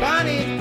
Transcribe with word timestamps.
cause 0.00 0.59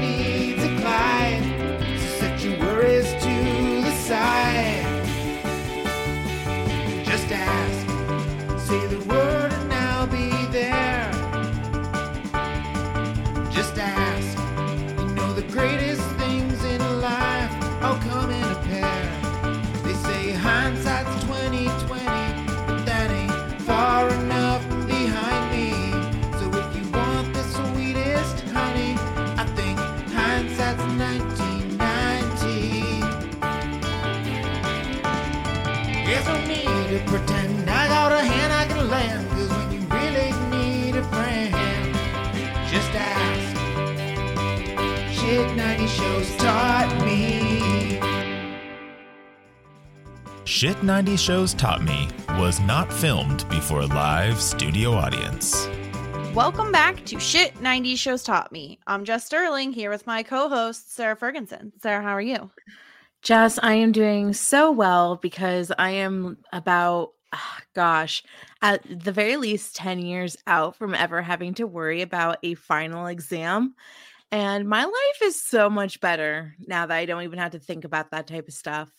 need 37.00 37.08
pretend 37.10 37.70
I 37.70 37.88
got 37.88 38.12
a 38.12 38.24
hand 38.24 38.54
I 38.54 38.66
can 38.66 38.90
lend, 38.90 39.30
cause 39.30 39.50
when 39.50 39.72
you 39.72 39.80
really 39.88 40.32
need 40.50 40.96
a 40.96 41.04
friend, 41.04 41.96
just 42.70 42.92
ask. 42.94 43.58
Shit 45.14 45.56
90 45.56 45.88
shows 45.88 46.36
taught 46.38 47.06
me. 47.06 48.00
Shit 50.46 50.82
90 50.84 51.16
Shows 51.16 51.54
Taught 51.54 51.84
Me 51.84 52.10
was 52.32 52.60
not 52.60 52.92
filmed 52.92 53.48
before 53.50 53.82
a 53.82 53.86
live 53.86 54.42
studio 54.42 54.92
audience. 54.92 55.70
Welcome 56.34 56.72
back 56.72 57.06
to 57.06 57.20
Shit 57.20 57.62
90 57.62 57.96
Shows 57.96 58.24
Taught 58.24 58.52
Me. 58.52 58.78
I'm 58.88 59.06
Jess 59.06 59.26
Sterling 59.26 59.72
here 59.72 59.90
with 59.90 60.06
my 60.06 60.22
co 60.24 60.50
host, 60.50 60.94
Sara 60.94 61.16
Fergenson. 61.16 61.72
Sara, 61.82 62.02
how 62.02 62.10
are 62.10 62.20
you? 62.20 62.50
Jess, 63.22 63.60
I 63.62 63.74
am 63.74 63.92
doing 63.92 64.34
so 64.34 64.72
well 64.72 65.18
because 65.18 65.72
I 65.78 65.92
am 65.92 66.38
about, 66.54 67.12
ah, 67.34 67.60
gosh, 67.76 68.24
at 68.62 68.82
the 68.88 69.12
very 69.12 69.38
least 69.38 69.76
10 69.76 70.00
years 70.00 70.38
out 70.48 70.76
from 70.76 70.96
ever 70.96 71.22
having 71.22 71.54
to 71.56 71.68
worry 71.68 72.02
about 72.02 72.38
a 72.44 72.56
final 72.56 73.08
exam. 73.08 73.76
And 74.32 74.68
my 74.70 74.86
life 74.86 75.22
is 75.24 75.42
so 75.42 75.70
much 75.70 76.00
better 76.02 76.56
now 76.60 76.86
that 76.86 76.96
I 76.96 77.06
don't 77.06 77.24
even 77.24 77.40
have 77.40 77.52
to 77.54 77.60
think 77.60 77.84
about 77.84 78.12
that 78.12 78.28
type 78.28 78.48
of 78.48 78.54
stuff. 78.54 78.90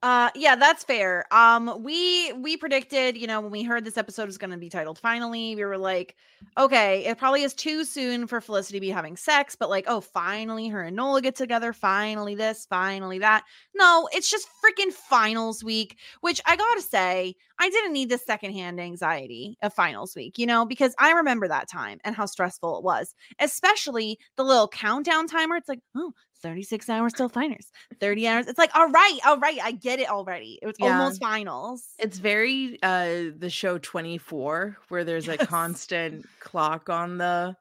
Uh 0.00 0.30
yeah, 0.36 0.54
that's 0.54 0.84
fair. 0.84 1.24
Um 1.32 1.82
we 1.82 2.32
we 2.34 2.56
predicted, 2.56 3.16
you 3.16 3.26
know, 3.26 3.40
when 3.40 3.50
we 3.50 3.64
heard 3.64 3.84
this 3.84 3.96
episode 3.98 4.26
was 4.26 4.38
going 4.38 4.52
to 4.52 4.56
be 4.56 4.68
titled 4.68 4.96
finally, 4.98 5.56
we 5.56 5.64
were 5.64 5.76
like, 5.76 6.14
okay, 6.56 7.04
it 7.04 7.18
probably 7.18 7.42
is 7.42 7.52
too 7.52 7.84
soon 7.84 8.28
for 8.28 8.40
Felicity 8.40 8.78
to 8.78 8.80
be 8.80 8.90
having 8.90 9.16
sex, 9.16 9.56
but 9.56 9.68
like, 9.68 9.86
oh, 9.88 10.00
finally 10.00 10.68
her 10.68 10.84
and 10.84 10.94
Noel 10.94 11.20
get 11.20 11.34
together, 11.34 11.72
finally 11.72 12.36
this, 12.36 12.64
finally 12.70 13.18
that. 13.18 13.42
No, 13.74 14.08
it's 14.12 14.30
just 14.30 14.46
freaking 14.64 14.92
finals 14.92 15.64
week, 15.64 15.98
which 16.20 16.40
I 16.46 16.54
got 16.54 16.74
to 16.76 16.82
say, 16.82 17.34
I 17.58 17.68
didn't 17.68 17.92
need 17.92 18.08
the 18.08 18.18
secondhand 18.18 18.80
anxiety 18.80 19.58
of 19.62 19.74
finals 19.74 20.14
week, 20.14 20.38
you 20.38 20.46
know, 20.46 20.64
because 20.64 20.94
I 21.00 21.10
remember 21.10 21.48
that 21.48 21.68
time 21.68 21.98
and 22.04 22.14
how 22.14 22.26
stressful 22.26 22.78
it 22.78 22.84
was, 22.84 23.14
especially 23.40 24.18
the 24.36 24.44
little 24.44 24.68
countdown 24.68 25.26
timer. 25.26 25.56
It's 25.56 25.68
like, 25.68 25.80
oh, 25.96 26.12
36 26.42 26.88
hours 26.88 27.14
till 27.14 27.28
finals, 27.28 27.70
30 28.00 28.26
hours. 28.26 28.46
It's 28.46 28.58
like, 28.58 28.74
all 28.76 28.88
right, 28.90 29.18
all 29.26 29.38
right, 29.38 29.58
I 29.62 29.72
get 29.72 29.98
it 30.00 30.08
already. 30.08 30.58
It 30.62 30.66
was 30.66 30.76
Yeah. 30.78 30.82
almost 30.82 31.20
finals. 31.20 31.98
It's 31.98 32.18
very 32.18 32.78
uh 32.82 33.32
the 33.36 33.50
show 33.50 33.78
24 33.78 34.78
where 34.88 35.04
there's 35.04 35.28
a 35.28 35.38
Yes. 35.38 35.38
constant 35.38 36.28
clock 36.40 36.90
on 36.90 37.18
the 37.18 37.56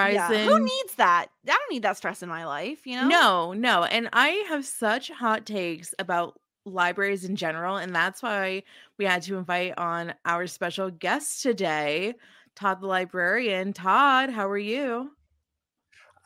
Yeah. 0.00 0.32
horizon. 0.32 0.42
Who 0.42 0.76
needs 0.82 0.96
that? 0.96 1.28
I 1.46 1.50
don't 1.52 1.70
need 1.72 1.82
that 1.82 1.96
stress 1.96 2.22
in 2.22 2.28
my 2.28 2.44
life, 2.44 2.86
you 2.86 2.96
know? 2.96 3.10
No, 3.10 3.52
no. 3.52 3.84
And 3.84 4.08
I 4.12 4.28
have 4.48 4.64
such 4.64 5.10
hot 5.10 5.46
takes 5.46 5.94
about 5.98 6.40
libraries 6.64 7.24
in 7.24 7.36
general. 7.36 7.76
And 7.76 7.94
that's 7.94 8.22
why 8.22 8.62
we 8.98 9.04
had 9.04 9.22
to 9.24 9.36
invite 9.36 9.76
on 9.78 10.14
our 10.24 10.46
special 10.46 10.90
guest 10.90 11.42
today, 11.42 12.14
Todd 12.54 12.80
the 12.80 12.86
librarian. 12.86 13.72
Todd, 13.72 14.30
how 14.30 14.48
are 14.48 14.58
you? 14.58 15.15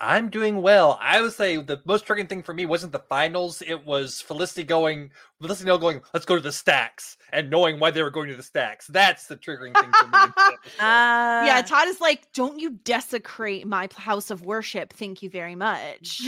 I'm 0.00 0.30
doing 0.30 0.62
well. 0.62 0.98
I 1.02 1.20
would 1.20 1.32
say 1.32 1.56
the 1.58 1.80
most 1.84 2.06
triggering 2.06 2.28
thing 2.28 2.42
for 2.42 2.54
me 2.54 2.64
wasn't 2.64 2.92
the 2.92 3.00
finals. 3.00 3.62
It 3.66 3.84
was 3.84 4.20
Felicity 4.22 4.64
going, 4.64 5.10
Felicity 5.40 5.66
Nell 5.66 5.78
going, 5.78 6.00
let's 6.14 6.24
go 6.24 6.36
to 6.36 6.40
the 6.40 6.52
stacks, 6.52 7.18
and 7.32 7.50
knowing 7.50 7.78
why 7.78 7.90
they 7.90 8.02
were 8.02 8.10
going 8.10 8.28
to 8.30 8.34
the 8.36 8.42
stacks. 8.42 8.86
That's 8.86 9.26
the 9.26 9.36
triggering 9.36 9.74
thing 9.78 9.90
for 9.92 10.06
me. 10.06 10.12
in 10.14 10.32
this 10.36 10.44
episode. 10.78 10.82
Uh, 10.82 11.44
Yeah, 11.46 11.62
Todd 11.66 11.88
is 11.88 12.00
like, 12.00 12.32
don't 12.32 12.58
you 12.58 12.70
desecrate 12.84 13.66
my 13.66 13.88
house 13.94 14.30
of 14.30 14.42
worship. 14.44 14.92
Thank 14.94 15.22
you 15.22 15.28
very 15.28 15.54
much. 15.54 16.22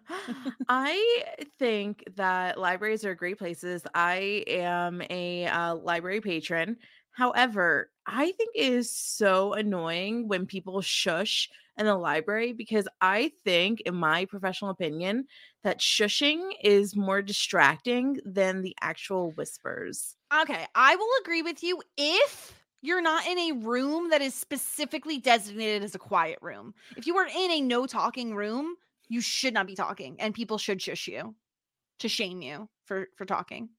I 0.68 1.24
think 1.58 2.04
that 2.16 2.58
libraries 2.58 3.04
are 3.04 3.14
great 3.14 3.38
places. 3.38 3.82
I 3.94 4.44
am 4.46 5.02
a 5.08 5.46
uh, 5.46 5.74
library 5.76 6.20
patron. 6.20 6.76
However, 7.18 7.90
I 8.06 8.30
think 8.30 8.54
it 8.54 8.72
is 8.72 8.94
so 8.94 9.52
annoying 9.52 10.28
when 10.28 10.46
people 10.46 10.80
shush 10.80 11.50
in 11.76 11.84
the 11.84 11.96
library 11.96 12.52
because 12.52 12.86
I 13.00 13.32
think, 13.42 13.80
in 13.80 13.96
my 13.96 14.24
professional 14.26 14.70
opinion, 14.70 15.26
that 15.64 15.80
shushing 15.80 16.52
is 16.62 16.94
more 16.94 17.20
distracting 17.20 18.20
than 18.24 18.62
the 18.62 18.76
actual 18.80 19.32
whispers. 19.32 20.14
Okay, 20.42 20.64
I 20.76 20.94
will 20.94 21.10
agree 21.20 21.42
with 21.42 21.64
you 21.64 21.82
if 21.96 22.54
you're 22.82 23.02
not 23.02 23.26
in 23.26 23.36
a 23.36 23.52
room 23.66 24.10
that 24.10 24.22
is 24.22 24.32
specifically 24.32 25.18
designated 25.18 25.82
as 25.82 25.96
a 25.96 25.98
quiet 25.98 26.38
room. 26.40 26.72
If 26.96 27.08
you 27.08 27.16
are 27.16 27.26
in 27.26 27.50
a 27.50 27.60
no 27.60 27.86
talking 27.86 28.36
room, 28.36 28.76
you 29.08 29.20
should 29.20 29.54
not 29.54 29.66
be 29.66 29.74
talking 29.74 30.20
and 30.20 30.32
people 30.32 30.56
should 30.56 30.80
shush 30.80 31.08
you 31.08 31.34
to 31.98 32.08
shame 32.08 32.42
you 32.42 32.68
for 32.84 33.08
for 33.16 33.24
talking. 33.24 33.70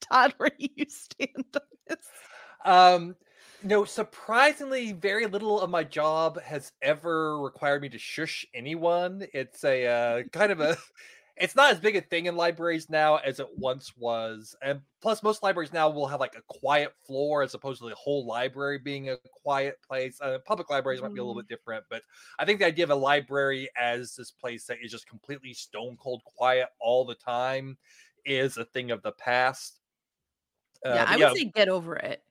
Todd, 0.00 0.32
where 0.38 0.52
you 0.58 0.86
stand? 0.88 1.58
It's 1.86 2.08
um, 2.64 3.16
no, 3.62 3.84
surprisingly, 3.84 4.92
very 4.92 5.26
little 5.26 5.60
of 5.60 5.70
my 5.70 5.84
job 5.84 6.40
has 6.42 6.72
ever 6.82 7.40
required 7.40 7.82
me 7.82 7.88
to 7.90 7.98
shush 7.98 8.44
anyone. 8.54 9.24
It's 9.32 9.62
a 9.64 9.86
uh, 9.86 10.22
kind 10.32 10.50
of 10.50 10.60
a, 10.60 10.76
it's 11.36 11.54
not 11.54 11.72
as 11.72 11.78
big 11.78 11.94
a 11.94 12.00
thing 12.00 12.26
in 12.26 12.36
libraries 12.36 12.90
now 12.90 13.16
as 13.16 13.38
it 13.38 13.46
once 13.56 13.96
was, 13.96 14.56
and 14.62 14.80
plus, 15.00 15.22
most 15.22 15.44
libraries 15.44 15.72
now 15.72 15.88
will 15.88 16.08
have 16.08 16.18
like 16.18 16.34
a 16.34 16.42
quiet 16.58 16.92
floor 17.06 17.42
as 17.42 17.54
opposed 17.54 17.80
to 17.82 17.88
the 17.88 17.94
whole 17.94 18.26
library 18.26 18.78
being 18.78 19.10
a 19.10 19.16
quiet 19.42 19.76
place. 19.88 20.18
Uh, 20.20 20.38
public 20.44 20.68
libraries 20.68 21.00
might 21.00 21.14
be 21.14 21.20
a 21.20 21.24
little 21.24 21.40
bit 21.40 21.48
different, 21.48 21.84
but 21.88 22.02
I 22.38 22.44
think 22.44 22.58
the 22.58 22.66
idea 22.66 22.84
of 22.84 22.90
a 22.90 22.96
library 22.96 23.68
as 23.80 24.16
this 24.16 24.32
place 24.32 24.66
that 24.66 24.78
is 24.82 24.90
just 24.90 25.06
completely 25.06 25.54
stone 25.54 25.96
cold 26.00 26.22
quiet 26.24 26.68
all 26.80 27.04
the 27.04 27.14
time 27.14 27.78
is 28.24 28.56
a 28.56 28.64
thing 28.64 28.90
of 28.90 29.02
the 29.02 29.12
past. 29.12 29.81
Uh, 30.84 30.94
yeah, 30.94 31.04
I 31.08 31.16
would 31.16 31.36
say 31.36 31.44
get 31.44 31.68
over 31.68 31.96
it. 31.96 32.22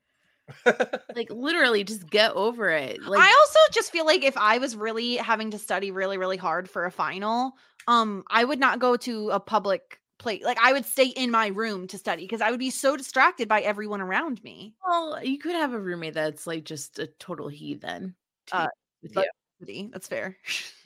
like 1.16 1.30
literally, 1.32 1.84
just 1.84 2.10
get 2.10 2.32
over 2.34 2.70
it. 2.70 3.02
Like 3.04 3.22
I 3.22 3.28
also 3.30 3.60
just 3.72 3.92
feel 3.92 4.06
like 4.06 4.24
if 4.24 4.36
I 4.38 4.58
was 4.58 4.76
really 4.76 5.16
having 5.18 5.52
to 5.52 5.58
study 5.60 5.92
really, 5.92 6.18
really 6.18 6.38
hard 6.38 6.70
for 6.70 6.86
a 6.86 6.92
final, 6.92 7.54
um, 7.88 8.24
I 8.30 8.44
would 8.44 8.60
not 8.60 8.80
go 8.80 8.98
to 8.98 9.30
a 9.30 9.40
public 9.40 10.00
place. 10.20 10.44
Like 10.44 10.58
I 10.62 10.74
would 10.74 10.86
stay 10.86 11.08
in 11.08 11.32
my 11.32 11.48
room 11.48 11.88
to 11.88 11.98
study 11.98 12.24
because 12.24 12.42
I 12.42 12.52
would 12.52 12.60
be 12.60 12.70
so 12.70 12.98
distracted 12.98 13.48
by 13.48 13.62
everyone 13.62 14.02
around 14.02 14.44
me. 14.44 14.76
Well, 14.86 15.24
you 15.24 15.38
could 15.40 15.56
have 15.56 15.74
a 15.74 15.80
roommate 15.80 16.14
that's 16.16 16.46
like 16.46 16.64
just 16.66 17.00
a 17.00 17.08
total 17.20 17.48
heathen. 17.48 18.16
to 18.48 18.56
Uh, 18.58 18.68
be 19.02 19.08
with 19.08 19.14
but- 19.14 19.28
you. 19.70 19.90
That's 19.94 20.08
fair. 20.08 20.38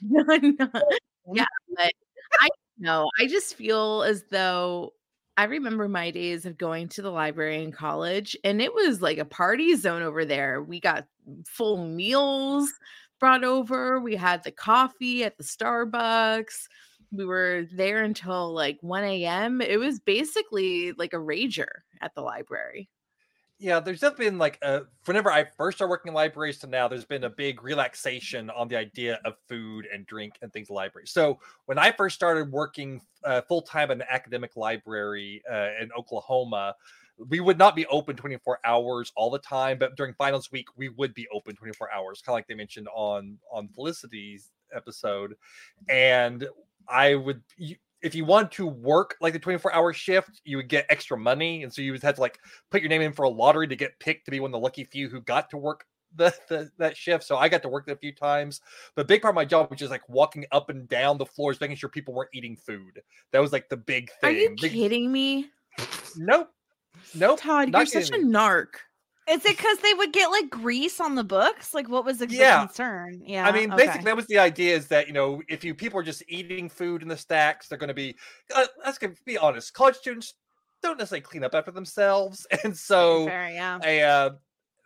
Yeah, 1.32 1.44
but 1.76 1.90
I 2.40 2.48
know. 2.78 3.10
I 3.18 3.26
just 3.26 3.56
feel 3.56 4.04
as 4.04 4.22
though 4.30 4.92
I 5.36 5.44
remember 5.44 5.88
my 5.88 6.10
days 6.10 6.46
of 6.46 6.56
going 6.56 6.88
to 6.90 7.02
the 7.02 7.10
library 7.10 7.62
in 7.62 7.70
college, 7.70 8.36
and 8.42 8.62
it 8.62 8.72
was 8.72 9.02
like 9.02 9.18
a 9.18 9.24
party 9.24 9.74
zone 9.76 10.02
over 10.02 10.24
there. 10.24 10.62
We 10.62 10.80
got 10.80 11.06
full 11.46 11.86
meals 11.86 12.72
brought 13.20 13.44
over. 13.44 14.00
We 14.00 14.16
had 14.16 14.44
the 14.44 14.52
coffee 14.52 15.24
at 15.24 15.36
the 15.36 15.44
Starbucks. 15.44 16.68
We 17.12 17.24
were 17.24 17.66
there 17.72 18.02
until 18.02 18.52
like 18.52 18.78
1 18.80 19.04
a.m. 19.04 19.60
It 19.60 19.78
was 19.78 20.00
basically 20.00 20.92
like 20.92 21.12
a 21.12 21.18
rager 21.18 21.68
at 22.00 22.14
the 22.14 22.22
library. 22.22 22.88
Yeah, 23.58 23.80
there's 23.80 24.00
definitely 24.00 24.26
been 24.26 24.38
like 24.38 24.58
a 24.62 24.82
whenever 25.06 25.30
I 25.32 25.46
first 25.56 25.78
started 25.78 25.90
working 25.90 26.10
in 26.10 26.14
libraries 26.14 26.58
to 26.58 26.66
now, 26.66 26.88
there's 26.88 27.04
been 27.06 27.24
a 27.24 27.30
big 27.30 27.62
relaxation 27.62 28.50
on 28.50 28.68
the 28.68 28.76
idea 28.76 29.18
of 29.24 29.34
food 29.48 29.86
and 29.92 30.06
drink 30.06 30.34
and 30.42 30.52
things 30.52 30.68
in 30.68 30.74
libraries. 30.76 31.10
So 31.10 31.38
when 31.64 31.78
I 31.78 31.92
first 31.92 32.14
started 32.14 32.52
working 32.52 33.00
uh, 33.24 33.40
full 33.42 33.62
time 33.62 33.90
in 33.90 34.02
an 34.02 34.06
academic 34.10 34.56
library 34.56 35.42
uh, 35.50 35.70
in 35.80 35.90
Oklahoma, 35.98 36.74
we 37.28 37.40
would 37.40 37.56
not 37.56 37.74
be 37.74 37.86
open 37.86 38.14
24 38.14 38.60
hours 38.64 39.10
all 39.16 39.30
the 39.30 39.38
time, 39.38 39.78
but 39.78 39.96
during 39.96 40.12
finals 40.14 40.52
week, 40.52 40.66
we 40.76 40.90
would 40.90 41.14
be 41.14 41.26
open 41.32 41.56
24 41.56 41.90
hours, 41.92 42.20
kind 42.20 42.34
of 42.34 42.38
like 42.38 42.46
they 42.48 42.54
mentioned 42.54 42.88
on 42.94 43.38
on 43.50 43.68
Felicity's 43.68 44.50
episode. 44.74 45.34
And 45.88 46.46
I 46.88 47.14
would 47.14 47.42
if 48.02 48.14
you 48.14 48.24
want 48.24 48.52
to 48.52 48.66
work 48.66 49.16
like 49.20 49.32
the 49.32 49.38
24 49.38 49.72
hour 49.72 49.92
shift, 49.92 50.40
you 50.44 50.56
would 50.56 50.68
get 50.68 50.86
extra 50.88 51.16
money. 51.16 51.62
And 51.62 51.72
so 51.72 51.82
you 51.82 51.92
would 51.92 52.02
have 52.02 52.16
to 52.16 52.20
like 52.20 52.38
put 52.70 52.82
your 52.82 52.88
name 52.88 53.02
in 53.02 53.12
for 53.12 53.24
a 53.24 53.28
lottery 53.28 53.66
to 53.68 53.76
get 53.76 53.98
picked 53.98 54.26
to 54.26 54.30
be 54.30 54.40
one 54.40 54.48
of 54.48 54.52
the 54.52 54.58
lucky 54.58 54.84
few 54.84 55.08
who 55.08 55.20
got 55.20 55.50
to 55.50 55.56
work 55.56 55.86
the, 56.14 56.34
the 56.48 56.70
that 56.78 56.96
shift. 56.96 57.24
So 57.24 57.36
I 57.36 57.48
got 57.48 57.62
to 57.62 57.68
work 57.68 57.86
that 57.86 57.92
a 57.92 57.96
few 57.96 58.12
times. 58.12 58.60
But 58.94 59.02
a 59.02 59.04
big 59.06 59.22
part 59.22 59.32
of 59.32 59.36
my 59.36 59.44
job 59.44 59.70
was 59.70 59.78
just 59.78 59.90
like 59.90 60.08
walking 60.08 60.44
up 60.52 60.70
and 60.70 60.88
down 60.88 61.18
the 61.18 61.26
floors, 61.26 61.60
making 61.60 61.76
sure 61.76 61.88
people 61.88 62.14
weren't 62.14 62.30
eating 62.34 62.56
food. 62.56 63.02
That 63.32 63.40
was 63.40 63.52
like 63.52 63.68
the 63.68 63.76
big 63.76 64.10
thing. 64.20 64.30
Are 64.36 64.38
you 64.38 64.56
big... 64.60 64.72
kidding 64.72 65.10
me? 65.10 65.50
Nope. 66.16 66.50
Nope. 67.14 67.40
Todd, 67.40 67.72
you're 67.72 67.86
such 67.86 68.08
a 68.08 68.12
kidding. 68.12 68.28
narc. 68.28 68.68
Is 69.28 69.44
it 69.44 69.56
because 69.56 69.78
they 69.78 69.92
would 69.92 70.12
get 70.12 70.30
like 70.30 70.48
grease 70.50 71.00
on 71.00 71.16
the 71.16 71.24
books? 71.24 71.74
Like, 71.74 71.88
what 71.88 72.04
was 72.04 72.18
the, 72.18 72.26
the 72.26 72.36
concern? 72.36 73.22
Yeah. 73.24 73.46
I 73.46 73.52
mean, 73.52 73.72
okay. 73.72 73.86
basically, 73.86 74.04
that 74.04 74.16
was 74.16 74.26
the 74.26 74.38
idea 74.38 74.76
is 74.76 74.86
that, 74.88 75.08
you 75.08 75.12
know, 75.12 75.42
if 75.48 75.64
you 75.64 75.74
people 75.74 75.98
are 75.98 76.04
just 76.04 76.22
eating 76.28 76.68
food 76.68 77.02
in 77.02 77.08
the 77.08 77.16
stacks, 77.16 77.66
they're 77.66 77.78
going 77.78 77.88
to 77.88 77.94
be, 77.94 78.16
uh, 78.54 78.66
let's 78.84 78.98
be 79.24 79.36
honest, 79.36 79.72
college 79.74 79.96
students 79.96 80.34
don't 80.80 80.98
necessarily 80.98 81.22
clean 81.22 81.42
up 81.42 81.54
after 81.54 81.72
themselves. 81.72 82.46
And 82.64 82.76
so, 82.76 83.26
Fair, 83.26 83.50
yeah. 83.50 83.78
I, 83.82 84.00
uh, 84.00 84.30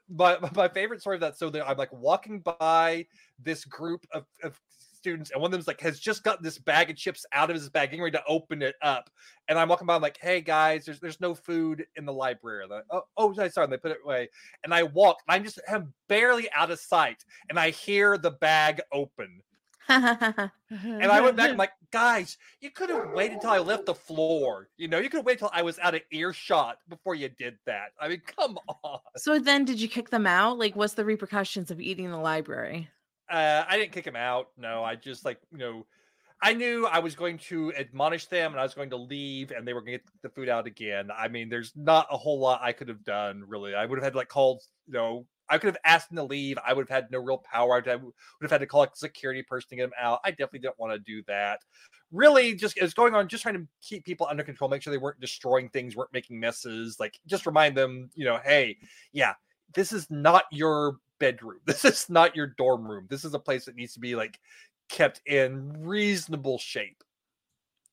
my, 0.09 0.39
my 0.55 0.69
favorite 0.69 1.03
story 1.03 1.17
of 1.17 1.21
that, 1.21 1.37
so 1.37 1.51
that 1.51 1.69
I'm 1.69 1.77
like 1.77 1.93
walking 1.93 2.41
by 2.41 3.07
this 3.39 3.65
group 3.67 4.07
of, 4.13 4.25
of 4.43 4.59
students, 5.01 5.31
and 5.31 5.41
one 5.41 5.49
of 5.49 5.53
them's 5.53 5.67
like, 5.67 5.81
has 5.81 5.99
just 5.99 6.23
gotten 6.23 6.45
this 6.45 6.59
bag 6.59 6.91
of 6.91 6.97
chips 6.97 7.25
out 7.33 7.51
of 7.51 7.57
his 7.57 7.69
bag, 7.69 7.91
getting 7.91 8.03
ready 8.03 8.17
to 8.17 8.25
open 8.27 8.63
it 8.63 8.75
up. 8.83 9.11
And 9.49 9.59
I'm 9.59 9.69
walking 9.69 9.87
by, 9.87 9.97
I'm 9.97 10.03
like, 10.03 10.19
hey 10.21 10.41
guys, 10.41 10.85
there's 10.85 11.01
there's 11.01 11.21
no 11.21 11.35
food 11.35 11.87
in 11.97 12.05
the 12.05 12.13
library. 12.13 12.67
Like, 12.69 12.85
oh, 12.91 13.03
oh, 13.17 13.33
sorry, 13.33 13.51
sorry. 13.51 13.65
And 13.65 13.73
they 13.73 13.79
put 13.79 13.93
it 13.93 13.99
away. 14.05 14.29
And 14.65 14.73
I 14.73 14.85
walk, 14.85 15.19
and 15.27 15.35
I'm 15.35 15.45
just 15.45 15.61
I'm 15.69 15.93
barely 16.09 16.51
out 16.53 16.71
of 16.71 16.79
sight, 16.79 17.25
and 17.49 17.59
I 17.59 17.71
hear 17.71 18.19
the 18.19 18.33
bag 18.33 18.81
open. 18.93 19.43
And 20.71 21.07
I 21.07 21.21
went 21.21 21.37
back, 21.37 21.51
I'm 21.51 21.57
like, 21.57 21.73
guys, 21.91 22.39
you 22.61 22.71
could 22.71 22.91
have 22.91 23.11
waited 23.11 23.35
until 23.35 23.51
I 23.51 23.59
left 23.59 23.87
the 23.87 23.95
floor. 23.95 24.69
You 24.77 24.87
know, 24.87 24.99
you 24.99 25.11
could 25.11 25.17
have 25.17 25.27
waited 25.27 25.43
until 25.43 25.51
I 25.53 25.63
was 25.63 25.81
out 25.81 25.97
of 25.97 26.03
earshot 26.13 26.77
before 26.89 27.17
you 27.17 27.29
did 27.29 27.59
that. 27.67 27.89
I 28.01 28.07
mean, 28.07 28.23
come 28.25 28.57
on. 28.85 29.01
so 29.17 29.41
then 29.41 29.65
did 29.65 29.81
you 29.81 29.89
kick 29.89 30.11
them 30.11 30.29
out? 30.29 30.61
Like 30.61 30.77
what's 30.77 30.95
the 30.95 31.05
repercussions 31.05 31.73
of 31.73 31.81
eating 31.81 32.05
in 32.05 32.13
the 32.13 32.19
library? 32.19 32.89
Uh, 33.31 33.65
I 33.69 33.79
didn't 33.79 33.93
kick 33.93 34.07
him 34.07 34.17
out. 34.17 34.49
No, 34.57 34.83
I 34.83 34.97
just 34.97 35.25
like, 35.25 35.39
you 35.53 35.59
know, 35.59 35.87
I 36.43 36.55
knew 36.55 36.87
I 36.87 36.99
was 37.01 37.15
going 37.15 37.39
to 37.39 37.73
admonish 37.75 38.27
them 38.27 38.53
and 38.53 38.61
I 38.61 38.63
was 38.63 38.75
going 38.75 38.91
to 38.91 38.97
leave 38.97 39.51
and 39.51 39.69
they 39.69 39.75
were 39.75 39.83
going 39.83 39.99
to 39.99 40.05
get 40.05 40.23
the 40.23 40.31
food 40.31 40.49
out 40.49 40.67
again. 40.67 41.11
I 41.17 41.29
mean, 41.29 41.49
there's 41.49 41.73
not 41.77 42.07
a 42.11 42.17
whole 42.17 42.39
lot 42.41 42.61
I 42.63 42.73
could 42.73 42.89
have 42.89 43.05
done 43.05 43.45
really. 43.47 43.75
I 43.75 43.85
would 43.85 43.99
have 43.99 44.05
had 44.05 44.15
like 44.15 44.29
called, 44.29 44.63
you 44.87 44.95
know, 44.95 45.27
I 45.51 45.59
could 45.59 45.67
have 45.67 45.77
asked 45.85 46.09
them 46.09 46.17
to 46.17 46.25
leave. 46.25 46.57
I 46.65 46.73
would 46.73 46.89
have 46.89 47.03
had 47.03 47.11
no 47.11 47.19
real 47.19 47.39
power. 47.39 47.75
I 47.75 47.97
would 47.97 48.13
have, 48.43 48.51
had 48.51 48.61
to 48.61 48.67
call 48.67 48.85
a 48.85 48.89
security 48.95 49.43
person 49.43 49.69
to 49.71 49.77
get 49.77 49.83
them 49.83 49.93
out. 50.01 50.21
I 50.25 50.31
definitely 50.31 50.61
didn't 50.61 50.79
want 50.79 50.93
to 50.93 50.99
do 51.01 51.23
that. 51.27 51.61
Really, 52.13 52.55
just 52.55 52.77
it 52.77 52.83
was 52.83 52.95
going 52.95 53.15
on, 53.15 53.29
just 53.29 53.43
trying 53.43 53.57
to 53.57 53.67
keep 53.83 54.05
people 54.05 54.27
under 54.31 54.43
control, 54.43 54.71
make 54.71 54.81
sure 54.81 54.93
they 54.93 54.99
weren't 54.99 55.21
destroying 55.21 55.69
things, 55.69 55.95
weren't 55.95 56.13
making 56.13 56.41
messes. 56.41 56.99
Like, 56.99 57.19
just 57.27 57.47
remind 57.47 57.77
them, 57.77 58.11
you 58.15 58.25
know, 58.25 58.39
hey, 58.45 58.79
yeah, 59.13 59.35
this 59.75 59.93
is 59.93 60.09
not 60.09 60.45
your 60.53 60.97
bedroom. 61.21 61.61
This 61.67 61.85
is 61.85 62.11
not 62.11 62.35
your 62.35 62.49
dorm 62.49 62.85
room. 62.85 63.07
This 63.09 63.25
is 63.25 63.35
a 63.35 63.39
place 63.39 63.67
that 63.67 63.77
needs 63.77 63.95
to 63.95 64.01
be 64.01 64.17
like 64.17 64.41
kept 64.89 65.21
in 65.27 65.73
reasonable 65.81 66.59
shape. 66.59 67.05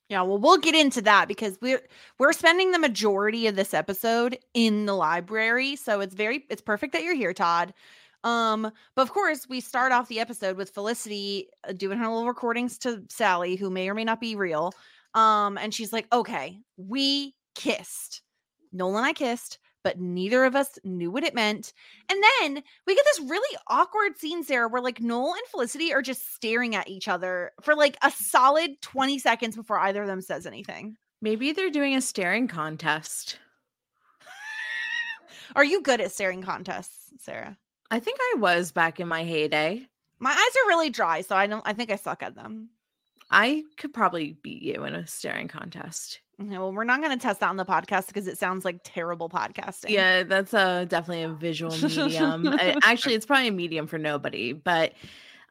Yeah, 0.09 0.21
well, 0.21 0.39
we'll 0.39 0.57
get 0.57 0.73
into 0.73 1.01
that 1.01 1.27
because 1.27 1.59
we're 1.61 1.81
we're 2.17 2.33
spending 2.33 2.71
the 2.71 2.79
majority 2.79 3.45
of 3.47 3.55
this 3.55 3.73
episode 3.73 4.37
in 4.53 4.85
the 4.85 4.93
library, 4.93 5.75
so 5.75 5.99
it's 5.99 6.15
very 6.15 6.45
it's 6.49 6.61
perfect 6.61 6.93
that 6.93 7.03
you're 7.03 7.15
here, 7.15 7.33
Todd. 7.33 7.73
Um, 8.23 8.71
but 8.95 9.01
of 9.01 9.11
course, 9.11 9.47
we 9.47 9.59
start 9.59 9.91
off 9.91 10.07
the 10.07 10.19
episode 10.19 10.57
with 10.57 10.71
Felicity 10.71 11.49
uh, 11.67 11.73
doing 11.73 11.97
her 11.99 12.07
little 12.07 12.27
recordings 12.27 12.77
to 12.79 13.03
Sally, 13.09 13.57
who 13.57 13.69
may 13.69 13.89
or 13.89 13.93
may 13.93 14.05
not 14.05 14.21
be 14.21 14.35
real. 14.35 14.73
Um, 15.13 15.57
and 15.57 15.73
she's 15.73 15.91
like, 15.91 16.07
"Okay, 16.13 16.59
we 16.77 17.35
kissed. 17.55 18.21
Nolan 18.71 18.97
and 18.97 19.05
I 19.05 19.13
kissed, 19.13 19.59
but 19.87 20.01
neither 20.01 20.43
of 20.43 20.53
us 20.53 20.77
knew 20.83 21.09
what 21.09 21.23
it 21.23 21.33
meant." 21.33 21.71
And 22.09 22.21
then 22.21 22.61
we 22.85 22.95
get 22.95 23.05
this 23.05 23.29
really 23.29 23.57
awkward 23.67 24.17
scene, 24.17 24.43
Sara, 24.43 24.67
where 24.67 24.81
like 24.81 24.99
Noel 24.99 25.33
and 25.33 25.47
Felicity 25.49 25.93
are 25.93 26.01
just 26.01 26.35
staring 26.35 26.75
at 26.75 26.89
each 26.89 27.07
other 27.07 27.51
for 27.61 27.73
like 27.73 27.95
a 28.01 28.11
solid 28.11 28.81
20 28.81 29.17
seconds 29.19 29.55
before 29.55 29.79
either 29.79 30.01
of 30.01 30.07
them 30.07 30.21
says 30.21 30.45
anything. 30.45 30.97
Maybe 31.21 31.53
they're 31.53 31.69
doing 31.69 31.95
a 31.95 32.01
staring 32.01 32.47
contest. 32.49 33.39
Are 35.55 35.63
you 35.63 35.81
good 35.81 36.01
at 36.01 36.11
staring 36.11 36.43
contests, 36.43 37.13
Sara? 37.19 37.57
I 37.89 37.99
think 37.99 38.19
I 38.19 38.35
was 38.39 38.73
back 38.73 38.99
in 38.99 39.07
my 39.07 39.23
heyday. 39.23 39.87
My 40.19 40.31
eyes 40.31 40.37
are 40.37 40.67
really 40.67 40.89
dry, 40.89 41.21
so 41.21 41.35
I 41.35 41.47
don't 41.47 41.63
I 41.65 41.73
think 41.73 41.91
I 41.91 41.95
suck 41.95 42.21
at 42.21 42.35
them. 42.35 42.69
I 43.31 43.63
could 43.77 43.93
probably 43.93 44.37
beat 44.41 44.61
you 44.61 44.83
in 44.83 44.95
a 44.95 45.07
staring 45.07 45.47
contest. 45.47 46.19
Okay, 46.39 46.57
well, 46.57 46.71
we're 46.71 46.83
not 46.83 47.01
going 47.01 47.17
to 47.17 47.21
test 47.21 47.39
that 47.39 47.49
on 47.49 47.57
the 47.57 47.65
podcast 47.65 48.07
because 48.07 48.27
it 48.27 48.37
sounds 48.37 48.63
like 48.63 48.79
terrible 48.83 49.27
podcasting. 49.27 49.89
Yeah, 49.89 50.21
that's 50.23 50.53
a 50.53 50.85
definitely 50.87 51.23
a 51.23 51.29
visual 51.33 51.71
medium. 51.71 52.47
Uh, 52.47 52.79
Actually, 52.83 53.15
it's 53.15 53.25
probably 53.25 53.47
a 53.47 53.51
medium 53.51 53.87
for 53.87 53.97
nobody, 53.97 54.53
but 54.53 54.93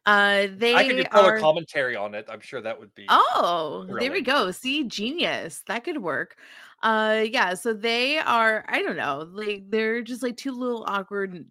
uh 0.06 0.46
they 0.56 0.74
I 0.76 0.86
could 0.86 0.96
do 0.98 1.04
color 1.04 1.34
are 1.34 1.40
commentary 1.40 1.96
on 1.96 2.14
it. 2.14 2.26
I'm 2.28 2.40
sure 2.40 2.60
that 2.60 2.78
would 2.78 2.94
be. 2.94 3.06
Oh, 3.08 3.84
there 3.98 4.12
we 4.12 4.22
go. 4.22 4.52
See, 4.52 4.84
genius. 4.84 5.64
That 5.66 5.82
could 5.82 5.98
work. 6.00 6.36
Uh 6.82 7.24
yeah, 7.28 7.54
so 7.54 7.72
they 7.74 8.18
are 8.18 8.64
I 8.68 8.82
don't 8.82 8.96
know, 8.96 9.28
like 9.32 9.64
they're 9.68 10.02
just 10.02 10.22
like 10.22 10.36
two 10.36 10.52
little 10.52 10.84
awkward 10.86 11.46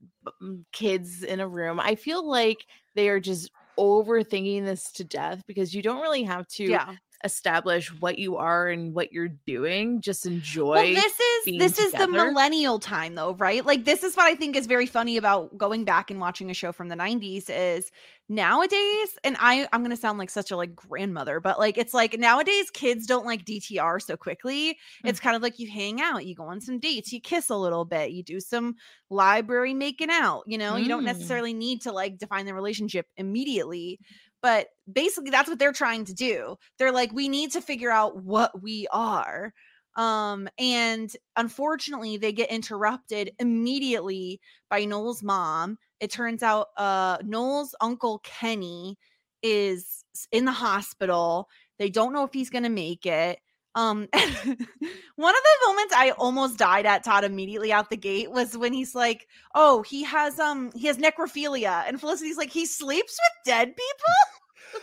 kids 0.72 1.24
in 1.24 1.42
a 1.42 1.48
room. 1.48 1.82
I 1.82 1.96
feel 1.96 2.26
like 2.26 2.66
they 2.96 3.10
are 3.10 3.20
just 3.20 3.52
overthinking 3.78 4.64
this 4.64 4.90
to 4.94 5.04
death 5.04 5.44
because 5.48 5.74
you 5.76 5.82
don't 5.82 6.02
really 6.02 6.24
have 6.24 6.48
to 6.48 6.64
Yeah. 6.64 6.96
Establish 7.24 7.90
what 8.00 8.20
you 8.20 8.38
are 8.38 8.68
and 8.68 8.94
what 8.94 9.12
you're 9.14 9.28
doing. 9.30 10.02
Just 10.02 10.26
enjoy. 10.26 10.74
Well, 10.74 10.94
this 10.94 11.20
is 11.20 11.58
this 11.60 11.80
is 11.80 11.92
the 11.94 12.08
millennial 12.08 12.80
time 12.80 13.16
though, 13.16 13.34
right? 13.36 13.66
Like 13.66 13.86
this 13.86 14.04
is 14.04 14.16
what 14.16 14.26
I 14.26 14.36
think 14.36 14.56
is 14.56 14.68
very 14.68 14.86
funny 14.86 15.18
about 15.18 15.58
going 15.58 15.84
back 15.86 16.12
and 16.12 16.20
watching 16.20 16.50
a 16.52 16.54
show 16.54 16.72
from 16.72 16.90
the 16.90 16.96
90s 16.96 17.46
is 17.50 17.92
nowadays 18.28 19.18
and 19.24 19.38
I 19.40 19.68
I'm 19.72 19.88
to 19.88 19.96
sound 19.96 20.18
like 20.18 20.30
such 20.30 20.52
a 20.52 20.58
like 20.58 20.76
grandmother, 20.76 21.40
but 21.40 21.60
like 21.60 21.78
it's 21.78 21.94
like 21.94 22.18
nowadays 22.18 22.70
kids 22.72 23.06
don't 23.06 23.26
like 23.26 23.46
DTR 23.46 24.02
so 24.02 24.18
quickly. 24.18 24.78
It's 25.04 25.20
kind 25.20 25.36
of 25.36 25.42
like 25.42 25.60
you 25.60 25.70
hang 25.70 26.02
out, 26.02 26.26
you 26.26 26.36
go 26.36 26.46
on 26.46 26.60
some 26.60 26.80
dates, 26.80 27.14
you 27.14 27.22
kiss 27.22 27.50
a 27.50 27.56
little 27.56 27.86
bit, 27.86 28.12
you 28.12 28.24
do 28.24 28.40
some 28.40 28.76
library 29.10 29.74
making 29.74 30.10
out, 30.10 30.44
you 30.48 30.58
know? 30.58 30.76
You 30.76 30.88
don't 30.88 31.04
Mm. 31.04 31.06
necessarily 31.06 31.54
need 31.54 31.82
to 31.84 31.92
like 31.92 32.18
define 32.18 32.46
the 32.46 32.54
relationship 32.54 33.08
immediately. 33.18 34.00
But 34.46 34.68
basically 34.94 35.32
that's 35.32 35.50
what 35.50 35.58
they're 35.58 35.74
trying 35.74 36.06
to 36.06 36.14
do. 36.14 36.56
They're 36.78 36.92
like 36.92 37.12
we 37.12 37.30
need 37.30 37.54
to 37.54 37.62
figure 37.62 37.90
out 37.90 38.24
what 38.24 38.62
we 38.62 38.86
are. 38.92 39.52
Um 39.96 40.48
and 40.60 41.10
unfortunately 41.36 42.18
they 42.18 42.32
get 42.32 42.52
interrupted 42.52 43.32
immediately 43.40 44.40
by 44.70 44.86
Noel's 44.86 45.24
mom. 45.24 45.80
It 46.00 46.12
turns 46.12 46.44
out 46.44 46.68
uh 46.78 47.18
Noel's 47.24 47.74
uncle 47.82 48.20
Kenny 48.20 49.00
is 49.42 50.06
in 50.32 50.46
the 50.46 50.52
hospital. 50.52 51.50
They 51.80 51.90
don't 51.90 52.14
know 52.14 52.24
if 52.24 52.32
he's 52.32 52.52
going 52.52 52.66
to 52.66 52.70
make 52.70 53.08
it 53.08 53.40
um 53.76 54.08
one 54.14 55.36
of 55.36 55.44
the 55.44 55.68
moments 55.68 55.94
I 55.96 56.14
almost 56.18 56.58
died 56.58 56.86
at 56.86 57.04
Todd 57.04 57.24
immediately 57.24 57.72
out 57.72 57.90
the 57.90 57.98
gate 57.98 58.32
was 58.32 58.58
when 58.58 58.74
he's 58.74 58.96
like 58.96 59.28
oh 59.54 59.84
he 59.84 60.04
has 60.04 60.40
um 60.40 60.72
he 60.74 60.88
has 60.88 60.98
necrophilia 60.98 61.84
and 61.88 62.00
Felicity's 62.00 62.38
like 62.38 62.50
he 62.50 62.66
sleeps 62.66 63.18
with 63.22 63.46
dead 63.46 63.68
people 63.68 64.14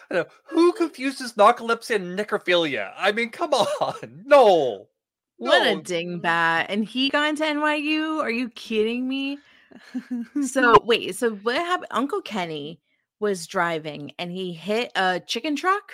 I 0.11 0.14
know. 0.14 0.25
Who 0.44 0.72
confuses 0.72 1.34
narcolepsy 1.34 1.96
and 1.96 2.18
necrophilia? 2.18 2.92
I 2.96 3.12
mean, 3.12 3.30
come 3.30 3.52
on. 3.52 4.22
No. 4.25 4.87
what 5.37 5.66
a 5.66 5.80
dingbat. 5.80 6.66
And 6.68 6.84
he 6.84 7.11
got 7.11 7.28
into 7.28 7.44
NYU? 7.44 8.20
Are 8.20 8.30
you 8.30 8.49
kidding 8.50 9.08
me? 9.08 9.38
So 10.46 10.78
wait, 10.84 11.16
so 11.16 11.30
what 11.30 11.56
happened? 11.56 11.88
Uncle 11.90 12.20
Kenny 12.20 12.80
was 13.20 13.46
driving 13.46 14.12
and 14.18 14.30
he 14.30 14.52
hit 14.52 14.92
a 14.94 15.20
chicken 15.20 15.56
truck. 15.56 15.92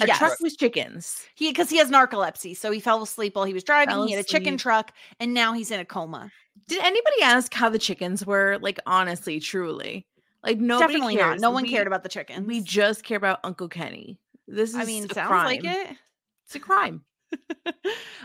A 0.00 0.06
Yes. 0.06 0.18
truck 0.18 0.38
with 0.40 0.58
chickens. 0.58 1.24
He 1.34 1.50
because 1.50 1.70
he 1.70 1.78
has 1.78 1.90
narcolepsy, 1.90 2.54
so 2.56 2.70
he 2.70 2.80
fell 2.80 3.02
asleep 3.02 3.34
while 3.34 3.44
he 3.46 3.54
was 3.54 3.64
driving. 3.64 3.94
Fell 3.94 4.06
he 4.06 4.12
had 4.12 4.20
a 4.24 4.28
chicken 4.28 4.58
truck, 4.58 4.92
and 5.20 5.32
now 5.32 5.52
he's 5.54 5.70
in 5.70 5.80
a 5.80 5.84
coma. 5.86 6.30
Did 6.68 6.80
anybody 6.84 7.22
ask 7.22 7.52
how 7.54 7.68
the 7.70 7.78
chickens 7.78 8.26
were? 8.26 8.58
Like 8.60 8.78
honestly, 8.86 9.40
truly, 9.40 10.06
like 10.44 10.58
nobody 10.58 10.92
Definitely 10.94 11.16
cares. 11.16 11.40
not. 11.40 11.40
No 11.40 11.50
one 11.50 11.62
We- 11.62 11.70
cared 11.70 11.86
about 11.86 12.02
the 12.02 12.08
chickens. 12.10 12.46
We 12.46 12.60
just 12.60 13.04
care 13.04 13.16
about 13.16 13.40
Uncle 13.42 13.68
Kenny. 13.68 14.18
This 14.46 14.70
is 14.70 14.76
I 14.76 14.84
mean, 14.84 15.06
a 15.10 15.14
sounds 15.14 15.28
crime. 15.28 15.46
like 15.46 15.64
it. 15.64 15.96
It's 16.44 16.54
a 16.54 16.60
crime. 16.60 17.02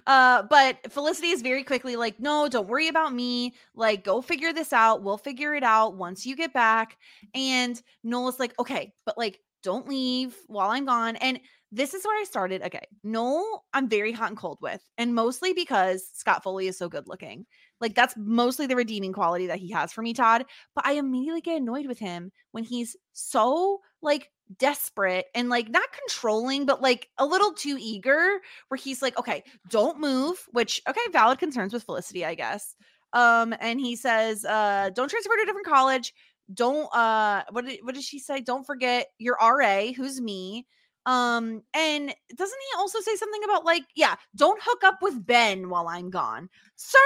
uh, 0.07 0.43
but 0.43 0.77
Felicity 0.91 1.29
is 1.29 1.41
very 1.41 1.63
quickly 1.63 1.95
like, 1.95 2.19
no, 2.19 2.47
don't 2.47 2.67
worry 2.67 2.87
about 2.87 3.13
me. 3.13 3.55
Like, 3.75 4.03
go 4.03 4.21
figure 4.21 4.53
this 4.53 4.73
out. 4.73 5.03
We'll 5.03 5.17
figure 5.17 5.55
it 5.55 5.63
out 5.63 5.95
once 5.95 6.25
you 6.25 6.35
get 6.35 6.53
back. 6.53 6.97
And 7.33 7.81
Noel's 8.03 8.39
like, 8.39 8.57
okay, 8.59 8.93
but 9.05 9.17
like, 9.17 9.39
don't 9.63 9.87
leave 9.87 10.35
while 10.47 10.69
I'm 10.69 10.85
gone. 10.85 11.15
And 11.17 11.39
this 11.71 11.93
is 11.93 12.03
where 12.03 12.19
I 12.19 12.25
started. 12.25 12.61
Okay, 12.63 12.85
Noel, 13.03 13.63
I'm 13.73 13.87
very 13.87 14.11
hot 14.11 14.29
and 14.29 14.37
cold 14.37 14.57
with, 14.61 14.81
and 14.97 15.15
mostly 15.15 15.53
because 15.53 16.09
Scott 16.13 16.43
Foley 16.43 16.67
is 16.67 16.77
so 16.77 16.89
good 16.89 17.07
looking. 17.07 17.45
Like 17.79 17.95
that's 17.95 18.15
mostly 18.17 18.67
the 18.67 18.75
redeeming 18.75 19.13
quality 19.13 19.47
that 19.47 19.59
he 19.59 19.71
has 19.71 19.93
for 19.93 20.01
me, 20.01 20.13
Todd. 20.13 20.45
But 20.75 20.85
I 20.85 20.93
immediately 20.93 21.41
get 21.41 21.61
annoyed 21.61 21.87
with 21.87 21.99
him 21.99 22.31
when 22.51 22.63
he's 22.63 22.95
so 23.13 23.79
like 24.01 24.29
desperate 24.59 25.25
and 25.33 25.49
like 25.49 25.69
not 25.69 25.87
controlling, 25.93 26.65
but 26.65 26.81
like 26.81 27.07
a 27.17 27.25
little 27.25 27.53
too 27.53 27.77
eager, 27.79 28.39
where 28.67 28.77
he's 28.77 29.01
like, 29.01 29.17
okay, 29.17 29.43
don't 29.69 29.99
move, 29.99 30.37
which 30.51 30.81
okay, 30.89 30.99
valid 31.13 31.39
concerns 31.39 31.73
with 31.73 31.83
Felicity, 31.83 32.25
I 32.25 32.35
guess. 32.35 32.75
Um, 33.13 33.53
and 33.59 33.79
he 33.79 33.95
says, 33.95 34.45
uh, 34.45 34.89
don't 34.93 35.09
transfer 35.09 35.35
to 35.35 35.43
a 35.43 35.45
different 35.45 35.67
college. 35.67 36.13
Don't 36.53 36.93
uh 36.93 37.43
what 37.51 37.65
did 37.65 37.79
what 37.83 37.95
did 37.95 38.03
she 38.03 38.19
say? 38.19 38.41
Don't 38.41 38.65
forget 38.65 39.07
your 39.19 39.37
RA, 39.41 39.85
who's 39.95 40.19
me. 40.19 40.65
Um, 41.05 41.63
and 41.73 42.13
doesn't 42.35 42.59
he 42.59 42.77
also 42.77 42.99
say 42.99 43.15
something 43.15 43.43
about 43.43 43.65
like, 43.65 43.83
yeah, 43.95 44.15
don't 44.35 44.61
hook 44.63 44.83
up 44.83 44.99
with 45.01 45.25
Ben 45.25 45.69
while 45.69 45.87
I'm 45.87 46.09
gone? 46.09 46.49
Sir, 46.75 46.99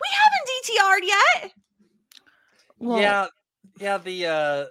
we 0.00 0.08
haven't 0.22 1.02
DTR'd 1.02 1.08
yet. 1.08 1.52
Well, 2.78 3.00
yeah, 3.00 3.26
yeah. 3.80 3.98
The 3.98 4.26
uh 4.26 4.64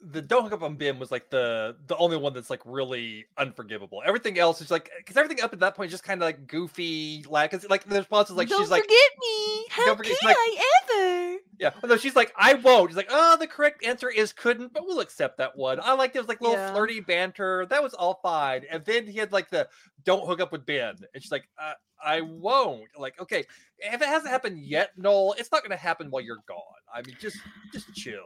the 0.00 0.22
don't 0.22 0.44
hook 0.44 0.52
up 0.52 0.62
on 0.62 0.76
Ben 0.76 0.98
was 1.00 1.10
like 1.10 1.28
the 1.28 1.74
the 1.88 1.96
only 1.96 2.16
one 2.16 2.32
that's 2.32 2.50
like 2.50 2.60
really 2.64 3.26
unforgivable. 3.36 4.00
Everything 4.06 4.38
else 4.38 4.60
is 4.60 4.70
like 4.70 4.90
because 4.98 5.16
everything 5.16 5.42
up 5.42 5.52
at 5.52 5.58
that 5.60 5.74
point 5.74 5.88
is 5.88 5.92
just 5.92 6.04
kind 6.04 6.22
of 6.22 6.26
like 6.26 6.46
goofy, 6.46 7.24
like 7.28 7.50
cause, 7.50 7.66
like 7.68 7.82
the 7.84 7.96
response 7.98 8.30
is 8.30 8.36
like 8.36 8.48
don't 8.48 8.60
she's 8.60 8.70
like 8.70 8.82
forget 8.84 9.10
me. 9.20 9.66
How 9.70 9.86
don't 9.86 9.96
forget- 9.96 10.16
can 10.20 10.28
like- 10.28 10.36
I 10.38 10.72
ever? 10.90 11.38
yeah, 11.58 11.70
no, 11.84 11.96
she's 11.96 12.14
like 12.14 12.32
I 12.36 12.54
won't. 12.54 12.90
She's 12.90 12.96
like 12.96 13.08
oh 13.10 13.36
the 13.38 13.48
correct 13.48 13.84
answer 13.84 14.08
is 14.08 14.32
couldn't, 14.32 14.72
but 14.72 14.84
we'll 14.86 15.00
accept 15.00 15.38
that 15.38 15.56
one. 15.56 15.80
I 15.82 15.94
like 15.94 16.12
there 16.12 16.22
was 16.22 16.28
like 16.28 16.40
little 16.40 16.56
Yeah. 16.56 16.72
flirty 16.72 17.00
banter 17.00 17.66
that 17.66 17.82
was 17.82 17.92
all 17.94 18.20
fine, 18.22 18.62
and 18.70 18.84
then 18.84 19.06
he 19.06 19.18
had 19.18 19.32
like 19.32 19.50
the 19.50 19.68
don't 20.04 20.24
hook 20.26 20.40
up 20.40 20.52
with 20.52 20.64
Ben, 20.64 20.94
and 21.12 21.22
she's 21.22 21.32
like 21.32 21.48
uh, 21.60 21.72
I 22.00 22.20
won't. 22.20 22.84
Like 22.96 23.20
okay, 23.20 23.44
if 23.80 24.00
it 24.00 24.06
hasn't 24.06 24.30
happened 24.30 24.60
yet, 24.60 24.90
Noel, 24.96 25.34
it's 25.38 25.50
not 25.50 25.62
going 25.62 25.72
to 25.72 25.76
happen 25.76 26.08
while 26.10 26.22
you're 26.22 26.38
gone. 26.46 26.60
I 26.94 27.02
mean 27.02 27.16
just 27.20 27.38
just 27.72 27.92
chill. 27.94 28.22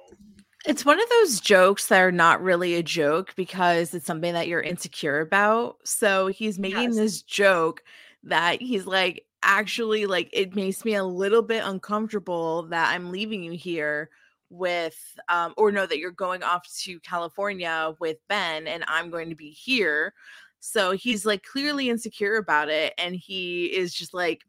It's 0.65 0.85
one 0.85 1.01
of 1.03 1.09
those 1.09 1.41
jokes 1.41 1.89
that 1.89 2.01
are 2.01 2.13
not 2.13 2.41
really 2.41 2.75
a 2.75 2.83
joke 2.83 3.35
because 3.35 3.95
it's 3.95 4.07
something 4.07 4.33
that 4.33 4.47
you're 4.47 4.61
insecure 4.63 5.21
about. 5.21 5.79
So 5.87 6.29
he's 6.29 6.59
making 6.59 6.95
Yes. 6.95 6.95
this 6.95 7.21
joke 7.23 7.83
that 8.23 8.63
he's 8.63 8.87
like, 8.87 9.27
actually, 9.43 10.07
like, 10.07 10.31
it 10.33 10.55
makes 10.55 10.85
me 10.85 10.95
a 10.95 11.03
little 11.05 11.43
bit 11.43 11.65
uncomfortable 11.67 12.63
that 12.69 12.93
I'm 12.95 13.11
leaving 13.11 13.43
you 13.43 13.53
here 13.53 14.11
with, 14.51 15.19
um, 15.29 15.53
or 15.57 15.73
no, 15.73 15.85
that 15.85 15.99
you're 15.99 16.13
going 16.13 16.45
off 16.45 16.65
to 16.83 17.01
California 17.01 17.95
with 17.99 18.19
Ben 18.29 18.69
and 18.69 18.85
I'm 18.87 19.11
going 19.11 19.31
to 19.31 19.35
be 19.37 19.51
here. 19.51 20.15
So 20.61 20.93
he's 20.93 21.27
like 21.27 21.43
clearly 21.43 21.89
insecure 21.91 22.37
about 22.37 22.69
it. 22.69 22.95
And 22.99 23.17
he 23.17 23.67
is 23.67 23.93
just 23.93 24.15
like, 24.15 24.43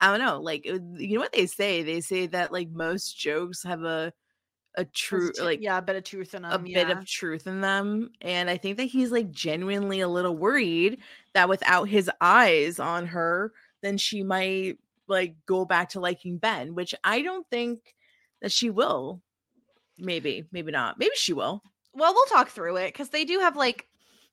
I 0.00 0.10
don't 0.16 0.24
know, 0.26 0.40
like, 0.40 0.66
uh, 0.68 0.78
you 0.96 1.14
know 1.14 1.20
what 1.20 1.32
they 1.32 1.46
say? 1.46 1.82
They 1.82 2.00
say 2.00 2.26
that 2.28 2.52
like 2.52 2.70
most 2.70 3.16
jokes 3.16 3.62
have 3.62 3.84
a, 3.84 4.12
a 4.76 4.84
true, 4.84 5.30
a- 5.40 5.44
like, 5.44 5.60
yeah, 5.60 5.78
a 5.78 5.82
bit 5.82 5.96
of 5.96 6.04
truth 6.04 6.34
in 6.34 6.42
them, 6.42 6.52
a 6.52 6.56
them. 6.58 6.64
bit 6.64 6.90
of 6.90 7.06
truth 7.06 7.46
in 7.46 7.60
them. 7.60 8.10
And 8.20 8.48
I 8.48 8.56
think 8.56 8.76
that 8.78 8.84
he's 8.84 9.10
like 9.12 9.30
genuinely 9.30 10.00
a 10.00 10.08
little 10.08 10.36
worried 10.36 10.98
that 11.34 11.48
without 11.48 11.84
his 11.88 12.10
eyes 12.20 12.78
on 12.78 13.06
her, 13.06 13.52
then 13.82 13.98
she 13.98 14.22
might 14.22 14.78
like 15.08 15.34
go 15.46 15.64
back 15.64 15.90
to 15.90 16.00
liking 16.00 16.38
Ben, 16.38 16.74
which 16.74 16.94
I 17.04 17.22
don't 17.22 17.46
think 17.50 17.94
that 18.40 18.52
she 18.52 18.70
will. 18.70 19.20
Maybe, 19.98 20.46
maybe 20.52 20.72
not. 20.72 20.98
Maybe 20.98 21.12
she 21.16 21.32
will. 21.32 21.62
well, 21.94 22.14
we'll 22.14 22.24
talk 22.26 22.48
through 22.48 22.76
it 22.76 22.86
because 22.92 23.10
they 23.10 23.24
do 23.24 23.40
have 23.40 23.56
like 23.56 23.86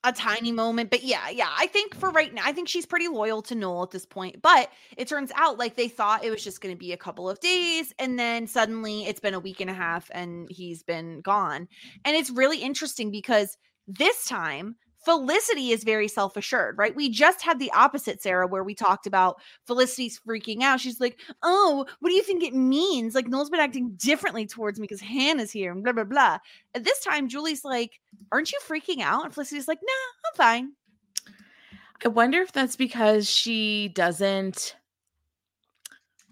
a 0.04 0.14
tiny 0.14 0.52
moment. 0.52 0.90
But 0.90 1.04
yeah, 1.04 1.30
yeah, 1.30 1.50
I 1.58 1.68
think 1.68 1.96
for 1.96 2.10
right 2.10 2.34
now, 2.34 2.44
I 2.46 2.54
think 2.54 2.68
she's 2.68 2.86
pretty 2.86 3.08
loyal 3.08 3.42
to 3.44 3.56
Noel 3.56 3.84
at 3.84 3.92
this 3.92 4.06
point. 4.06 4.42
But 4.42 4.70
it 4.98 5.08
turns 5.08 5.32
out 5.36 5.58
like 5.58 5.76
they 5.76 5.88
thought 5.88 6.24
it 6.24 6.30
was 6.32 6.44
just 6.44 6.62
going 6.62 6.74
to 6.74 6.80
be 6.80 6.94
a 6.94 6.98
couple 6.98 7.30
of 7.30 7.40
days. 7.40 7.94
And 8.00 8.18
then 8.18 8.48
suddenly 8.48 9.06
it's 9.06 9.20
been 9.20 9.34
a 9.34 9.40
week 9.40 9.62
and 9.62 9.70
a 9.70 9.74
half 9.74 10.10
and 10.12 10.48
he's 10.50 10.84
been 10.84 11.22
gone. 11.22 11.68
And 12.06 12.16
it's 12.16 12.30
really 12.30 12.60
interesting 12.62 13.12
because 13.12 13.58
this 13.88 14.26
time, 14.26 14.76
Felicity 15.06 15.72
is 15.72 15.84
very 15.84 16.08
self 16.08 16.36
assured, 16.36 16.78
right? 16.78 16.96
We 16.96 17.10
just 17.10 17.42
had 17.42 17.60
the 17.60 17.72
opposite, 17.72 18.22
Sara, 18.22 18.48
where 18.48 18.64
we 18.64 18.76
talked 18.76 19.08
about 19.08 19.42
Felicity's 19.66 20.20
freaking 20.20 20.62
out. 20.62 20.82
She's 20.82 21.00
like, 21.00 21.20
Oh, 21.42 21.86
what 22.00 22.10
do 22.10 22.16
you 22.16 22.24
think 22.24 22.44
it 22.44 22.54
means? 22.54 23.16
Like, 23.16 23.28
Noel's 23.28 23.50
been 23.50 23.60
acting 23.60 23.92
differently 23.98 24.46
towards 24.46 24.80
me 24.80 24.84
because 24.84 25.02
Hannah's 25.02 25.52
here 25.52 25.72
and 25.72 25.84
blah, 25.84 25.94
blah, 25.94 26.04
blah. 26.04 26.40
At 26.76 26.84
this 26.84 27.00
time, 27.00 27.30
Julie's 27.30 27.64
like, 27.64 28.00
Aren't 28.32 28.52
you 28.52 28.60
freaking 28.68 29.02
out? 29.02 29.24
And 29.24 29.34
Felicity's 29.34 29.68
like, 29.68 29.80
Nah, 29.82 30.30
I'm 30.30 30.36
fine. 30.36 30.72
I 32.04 32.08
wonder 32.08 32.42
if 32.42 32.52
that's 32.52 32.76
because 32.76 33.30
she 33.30 33.90
doesn't 33.90 34.76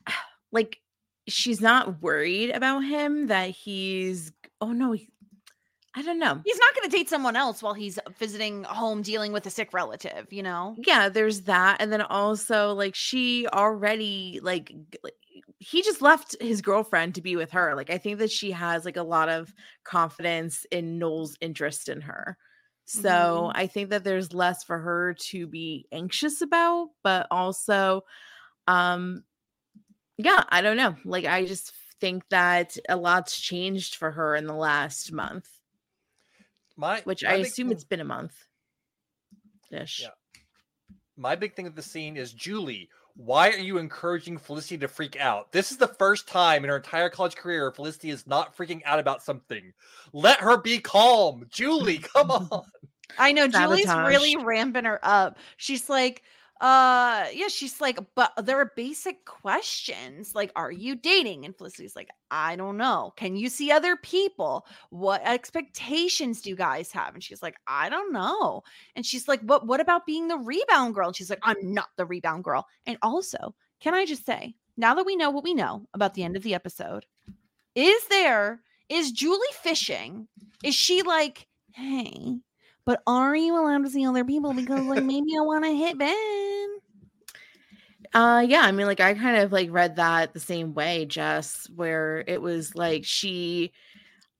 like 0.52 0.80
she's 1.28 1.62
not 1.62 2.02
worried 2.02 2.52
about 2.52 2.82
him 2.82 3.28
that 3.28 3.50
he's 3.50 4.32
oh 4.62 4.72
no, 4.72 4.96
I 5.98 6.02
don't 6.04 6.20
know. 6.20 6.44
He's 6.44 6.60
not 6.60 6.76
going 6.76 6.90
to 6.90 6.96
date 6.96 7.10
someone 7.10 7.36
else 7.36 7.62
while 7.64 7.74
he's 7.74 8.00
visiting 8.18 8.64
home 8.64 9.02
dealing 9.02 9.32
with 9.34 9.46
a 9.46 9.50
sick 9.50 9.74
relative, 9.74 10.32
you 10.32 10.44
know? 10.44 10.80
yeah 10.80 11.10
there's 11.10 11.42
that 11.44 11.78
and 11.82 11.92
then 11.92 12.02
also 12.02 12.74
like 12.74 12.94
she 12.94 13.48
already 13.48 14.40
like 14.44 14.72
he 15.60 15.82
just 15.82 16.02
left 16.04 16.36
his 16.40 16.62
girlfriend 16.62 17.16
to 17.16 17.22
be 17.22 17.36
with 17.36 17.50
her 17.52 17.74
like 17.76 17.90
i 17.90 17.98
think 17.98 18.20
that 18.20 18.30
she 18.32 18.52
has 18.52 18.86
like 18.86 18.98
a 18.98 19.02
lot 19.04 19.28
of 19.28 19.54
confidence 19.84 20.66
in 20.72 21.00
noel's 21.00 21.36
interest 21.42 21.90
in 21.90 22.02
her 22.02 22.38
so 22.86 23.52
Mhm. 23.52 23.56
i 23.56 23.66
think 23.66 23.90
that 23.90 24.04
there's 24.04 24.34
less 24.34 24.64
for 24.64 24.78
her 24.78 25.16
to 25.16 25.48
be 25.48 25.88
anxious 25.92 26.42
about 26.42 26.90
but 27.04 27.26
also 27.32 28.02
um 28.68 29.24
yeah 30.18 30.44
i 30.50 30.62
don't 30.62 30.78
know 30.78 30.96
like 31.06 31.26
i 31.26 31.46
just 31.46 31.74
think 32.00 32.28
that 32.30 32.78
a 32.90 32.98
lot's 32.98 33.40
changed 33.40 33.96
for 33.96 34.12
her 34.12 34.36
in 34.36 34.46
the 34.48 34.54
last 34.56 35.12
month 35.12 35.57
My 36.78 37.02
which 37.02 37.24
my 37.24 37.32
i 37.32 37.34
assume 37.38 37.68
thing- 37.70 37.76
it's 37.76 37.84
been 37.84 38.00
a 38.02 38.06
month 38.06 38.34
ish 39.72 40.02
Yeah. 40.02 40.10
my 41.18 41.36
big 41.36 41.56
thing 41.56 41.66
with 41.66 41.76
the 41.76 41.82
scene 41.82 42.16
is 42.18 42.32
Julie. 42.34 42.90
Why 43.16 43.50
are 43.50 43.58
you 43.58 43.80
encouraging 43.80 44.38
Felicity 44.38 44.78
to 44.78 44.88
freak 44.88 45.20
out? 45.20 45.52
This 45.52 45.72
is 45.72 45.78
the 45.78 45.88
first 45.88 46.28
time 46.28 46.64
in 46.64 46.70
her 46.70 46.76
entire 46.78 47.10
college 47.10 47.36
career 47.36 47.72
Felicity 47.72 48.12
is 48.12 48.28
not 48.28 48.56
freaking 48.56 48.82
out 48.86 49.00
about 49.00 49.24
something. 49.24 49.74
Let 50.14 50.40
her 50.40 50.58
be 50.62 50.78
calm. 50.78 51.48
Julie, 51.50 51.98
come 51.98 52.30
on. 52.52 52.62
I 53.18 53.32
know 53.32 53.48
Julie's 53.48 53.88
really 53.88 54.36
ramping 54.38 54.86
her 54.86 55.00
up. 55.02 55.40
She's 55.58 55.90
like, 55.90 56.22
uh, 56.62 57.28
yeah, 57.34 57.48
she's 57.48 57.80
like, 57.80 58.00
but 58.16 58.32
there 58.44 58.60
are 58.60 58.72
basic 58.76 59.26
questions 59.26 60.34
like, 60.34 60.52
are 60.56 60.72
you 60.72 60.96
dating? 60.96 61.46
And 61.46 61.56
Felicity's 61.56 61.96
like, 61.96 62.10
I 62.32 62.56
don't 62.56 62.78
know. 62.78 63.14
Can 63.16 63.36
you 63.36 63.50
see 63.50 63.72
other 63.72 63.96
people? 63.96 64.66
What 64.90 65.22
expectations 65.24 66.42
do 66.42 66.50
you 66.50 66.56
guys 66.56 66.92
have? 66.92 67.14
And 67.14 67.24
she's 67.24 67.44
like, 67.44 67.56
I 67.68 67.90
don't 67.90 68.12
know. 68.12 68.64
And 68.96 69.06
she's 69.06 69.28
like, 69.28 69.42
what 69.42 69.68
what 69.68 69.80
about 69.80 70.06
being 70.06 70.28
the 70.28 70.38
rebound 70.38 70.96
girl? 70.96 71.08
And 71.08 71.16
she's 71.16 71.30
like, 71.30 71.40
I'm 71.44 71.74
not 71.74 71.90
the 71.98 72.06
rebound 72.06 72.44
girl. 72.44 72.66
And 72.86 72.98
also, 73.02 73.54
can 73.80 73.94
I 73.94 74.06
just 74.06 74.26
say, 74.26 74.56
now 74.78 74.96
that 74.96 75.06
we 75.06 75.16
know 75.16 75.30
what 75.30 75.44
we 75.44 75.54
know 75.54 75.88
about 75.94 76.14
the 76.14 76.24
end 76.24 76.36
of 76.36 76.44
the 76.44 76.56
episode, 76.56 77.06
is 77.76 78.08
there 78.08 78.62
is 78.90 79.12
Julie 79.12 79.40
fishing? 79.62 80.28
Is 80.64 80.74
she 80.74 81.04
like, 81.04 81.48
hey, 81.74 82.40
but 82.88 83.04
are 83.06 83.36
you 83.36 83.54
allowed 83.54 83.84
to 83.84 83.90
see 83.90 84.08
other 84.08 84.24
people? 84.24 84.54
Because 84.54 84.86
like 84.86 85.04
maybe 85.04 85.36
I 85.38 85.42
want 85.42 85.66
to 85.66 85.72
hit 85.76 85.98
Ben. 85.98 86.68
Uh 88.14 88.46
yeah, 88.48 88.62
I 88.62 88.72
mean 88.72 88.88
like 88.88 89.02
I 89.02 89.14
kind 89.14 89.36
of 89.36 89.52
like 89.52 89.70
read 89.70 89.98
that 89.98 90.34
the 90.34 90.40
same 90.40 90.74
way, 90.74 91.06
Jess, 91.06 91.70
where 91.76 92.24
it 92.28 92.42
was 92.42 92.76
like 92.76 93.04
she 93.04 93.74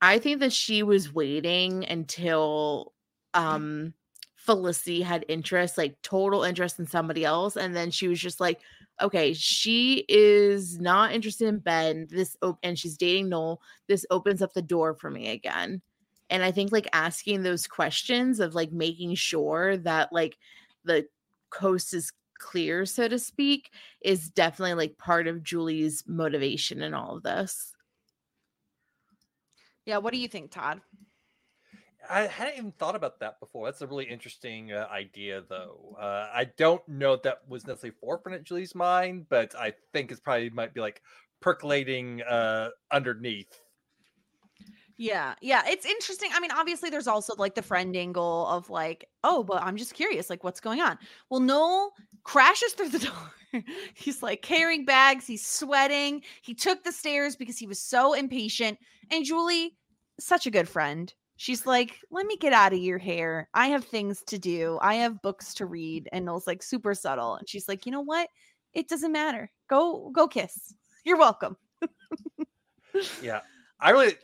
I 0.02 0.18
think 0.18 0.40
that 0.40 0.54
she 0.54 0.82
was 0.82 1.14
waiting 1.14 1.86
until 1.86 2.94
um 3.34 3.94
Felicity 4.38 5.02
had 5.02 5.26
interest, 5.28 5.78
like 5.78 6.02
total 6.02 6.44
interest 6.44 6.80
in 6.80 6.88
somebody 6.88 7.26
else, 7.26 7.58
and 7.58 7.76
then 7.76 7.92
she 7.92 8.08
was 8.08 8.18
just 8.18 8.40
like, 8.40 8.62
okay, 9.02 9.34
she 9.34 10.06
is 10.08 10.80
not 10.80 11.12
interested 11.12 11.50
in 11.50 11.60
Ben. 11.60 12.08
This 12.10 12.38
op- 12.42 12.60
and 12.64 12.80
she's 12.80 12.96
dating 12.96 13.28
Noel. 13.28 13.60
This 13.90 14.06
opens 14.10 14.42
up 14.42 14.54
the 14.54 14.62
door 14.62 14.94
for 14.94 15.12
me 15.12 15.32
again. 15.32 15.82
And 16.30 16.44
I 16.44 16.52
think 16.52 16.72
like 16.72 16.90
asking 16.94 17.44
those 17.44 17.68
questions 17.68 18.40
of 18.40 18.56
like 18.56 18.72
making 18.72 19.16
sure 19.16 19.78
that 19.78 20.12
like 20.12 20.38
the 20.84 21.08
coast 21.50 21.94
is 21.94 22.12
clear, 22.38 22.86
so 22.86 23.08
to 23.08 23.18
speak, 23.18 23.72
is 24.02 24.30
definitely 24.30 24.76
like 24.76 24.98
part 24.98 25.28
of 25.28 25.44
Julie's 25.44 26.04
motivation 26.08 26.82
in 26.82 26.94
all 26.94 27.18
of 27.18 27.24
this. 27.24 27.74
Yeah, 29.86 29.98
what 29.98 30.14
do 30.14 30.20
you 30.20 30.28
think, 30.28 30.52
Todd? 30.52 30.82
I 32.10 32.22
hadn't 32.22 32.58
even 32.58 32.72
thought 32.74 32.96
about 32.96 33.20
that 33.20 33.40
before. 33.40 33.66
That's 33.66 33.82
a 33.82 33.88
really 33.88 34.06
interesting 34.06 34.72
uh, 34.72 34.88
idea, 34.92 35.44
though. 35.50 35.98
Uh, 36.00 36.30
I 36.34 36.50
don't 36.58 36.86
know 36.88 37.14
if 37.14 37.24
that 37.24 37.42
was 37.48 37.66
necessarily 37.66 37.96
forefront 38.00 38.38
at 38.38 38.44
Julie's 38.44 38.76
mind, 38.76 39.26
but 39.30 39.56
I 39.56 39.74
think 39.94 40.12
it's 40.12 40.20
probably 40.20 40.50
might 40.50 40.74
be 40.74 40.82
like 40.82 41.02
percolating 41.42 42.22
uh, 42.24 42.70
underneath. 42.92 43.60
Yeah, 44.98 45.36
yeah, 45.42 45.62
it's 45.68 45.86
interesting. 45.86 46.32
I 46.34 46.40
mean, 46.40 46.52
obviously, 46.52 46.90
there's 46.90 47.08
also 47.08 47.36
like 47.36 47.54
the 47.54 47.62
friend 47.62 47.96
angle 47.96 48.48
of 48.48 48.70
like, 48.70 49.08
oh, 49.24 49.44
but 49.44 49.62
I'm 49.62 49.78
just 49.78 49.94
curious, 49.94 50.30
like, 50.30 50.44
what's 50.44 50.60
going 50.60 50.82
on? 50.82 50.98
Well, 51.30 51.40
Noel 51.40 51.94
crashes 52.24 52.74
through 52.74 52.90
the 52.90 53.00
door. 53.54 53.64
he's 53.94 54.24
like 54.24 54.42
carrying 54.42 54.86
bags, 54.86 55.28
he's 55.28 55.46
sweating. 55.46 56.24
He 56.42 56.56
took 56.56 56.84
the 56.84 56.92
stairs 56.92 57.36
because 57.36 57.58
he 57.60 57.68
was 57.68 57.80
so 57.80 58.14
impatient. 58.14 58.80
And 59.12 59.24
Julie, 59.24 59.76
such 60.20 60.48
a 60.48 60.52
good 60.52 60.68
friend. 60.68 61.14
She's 61.36 61.68
like, 61.68 62.00
let 62.10 62.26
me 62.26 62.36
get 62.36 62.52
out 62.52 62.74
of 62.74 62.80
your 62.80 62.98
hair. 62.98 63.48
I 63.54 63.68
have 63.68 63.86
things 63.86 64.24
to 64.24 64.40
do. 64.40 64.80
I 64.82 64.96
have 64.96 65.22
books 65.22 65.54
to 65.56 65.68
read. 65.68 66.10
And 66.12 66.26
Noel's 66.26 66.48
like 66.48 66.64
super 66.64 66.96
subtle. 66.96 67.36
And 67.36 67.48
she's 67.48 67.68
like, 67.68 67.86
you 67.86 67.92
know 67.92 68.02
what? 68.02 68.28
It 68.74 68.90
doesn't 68.90 69.12
matter. 69.12 69.52
Go, 69.70 70.10
go 70.10 70.28
kiss. 70.28 70.74
You're 71.06 71.20
welcome. 71.20 71.56
yeah. 73.22 73.42
I 73.80 73.92
really 73.92 74.16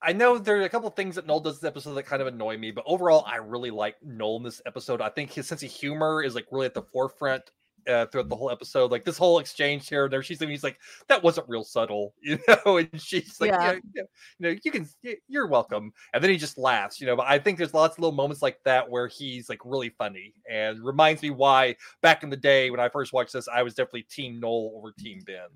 I 0.00 0.12
know 0.12 0.38
there 0.38 0.60
are 0.60 0.62
a 0.62 0.68
couple 0.68 0.88
things 0.90 1.16
that 1.16 1.26
Noel 1.26 1.40
does 1.40 1.58
this 1.58 1.68
episode 1.68 1.94
that 1.94 2.04
kind 2.04 2.22
of 2.22 2.28
annoy 2.28 2.56
me, 2.56 2.70
but 2.70 2.84
overall, 2.86 3.24
I 3.26 3.36
really 3.36 3.70
like 3.70 3.96
Noel 4.02 4.36
in 4.36 4.42
this 4.44 4.62
episode. 4.64 5.00
I 5.00 5.08
think 5.08 5.32
his 5.32 5.48
sense 5.48 5.62
of 5.62 5.70
humor 5.70 6.22
is 6.22 6.34
like 6.34 6.46
really 6.52 6.66
at 6.66 6.74
the 6.74 6.82
forefront 6.82 7.50
uh, 7.88 8.06
throughout 8.06 8.28
the 8.28 8.36
whole 8.36 8.50
episode. 8.50 8.90
Like 8.90 9.04
this 9.04 9.18
whole 9.18 9.38
exchange 9.38 9.88
here, 9.88 10.04
and 10.04 10.12
there 10.12 10.22
she's 10.22 10.38
he's 10.38 10.62
like, 10.62 10.78
"That 11.08 11.22
wasn't 11.22 11.48
real 11.48 11.64
subtle," 11.64 12.14
you 12.22 12.38
know, 12.46 12.76
and 12.76 13.00
she's 13.00 13.40
like, 13.40 13.50
yeah. 13.50 13.72
yeah, 13.72 13.78
yeah, 13.94 14.02
you 14.38 14.54
know, 14.54 14.56
you 14.62 14.70
can, 14.70 14.88
you're 15.26 15.46
welcome." 15.46 15.92
And 16.14 16.22
then 16.22 16.30
he 16.30 16.36
just 16.36 16.58
laughs, 16.58 17.00
you 17.00 17.06
know. 17.06 17.16
But 17.16 17.26
I 17.26 17.38
think 17.38 17.58
there's 17.58 17.74
lots 17.74 17.96
of 17.96 18.00
little 18.00 18.14
moments 18.14 18.42
like 18.42 18.58
that 18.64 18.88
where 18.88 19.08
he's 19.08 19.48
like 19.48 19.60
really 19.64 19.90
funny 19.90 20.34
and 20.48 20.84
reminds 20.84 21.22
me 21.22 21.30
why 21.30 21.76
back 22.02 22.22
in 22.22 22.30
the 22.30 22.36
day 22.36 22.70
when 22.70 22.80
I 22.80 22.88
first 22.88 23.12
watched 23.12 23.32
this, 23.32 23.48
I 23.48 23.62
was 23.62 23.74
definitely 23.74 24.02
Team 24.02 24.38
Noel 24.38 24.72
over 24.76 24.92
Team 24.92 25.20
Ben. 25.26 25.48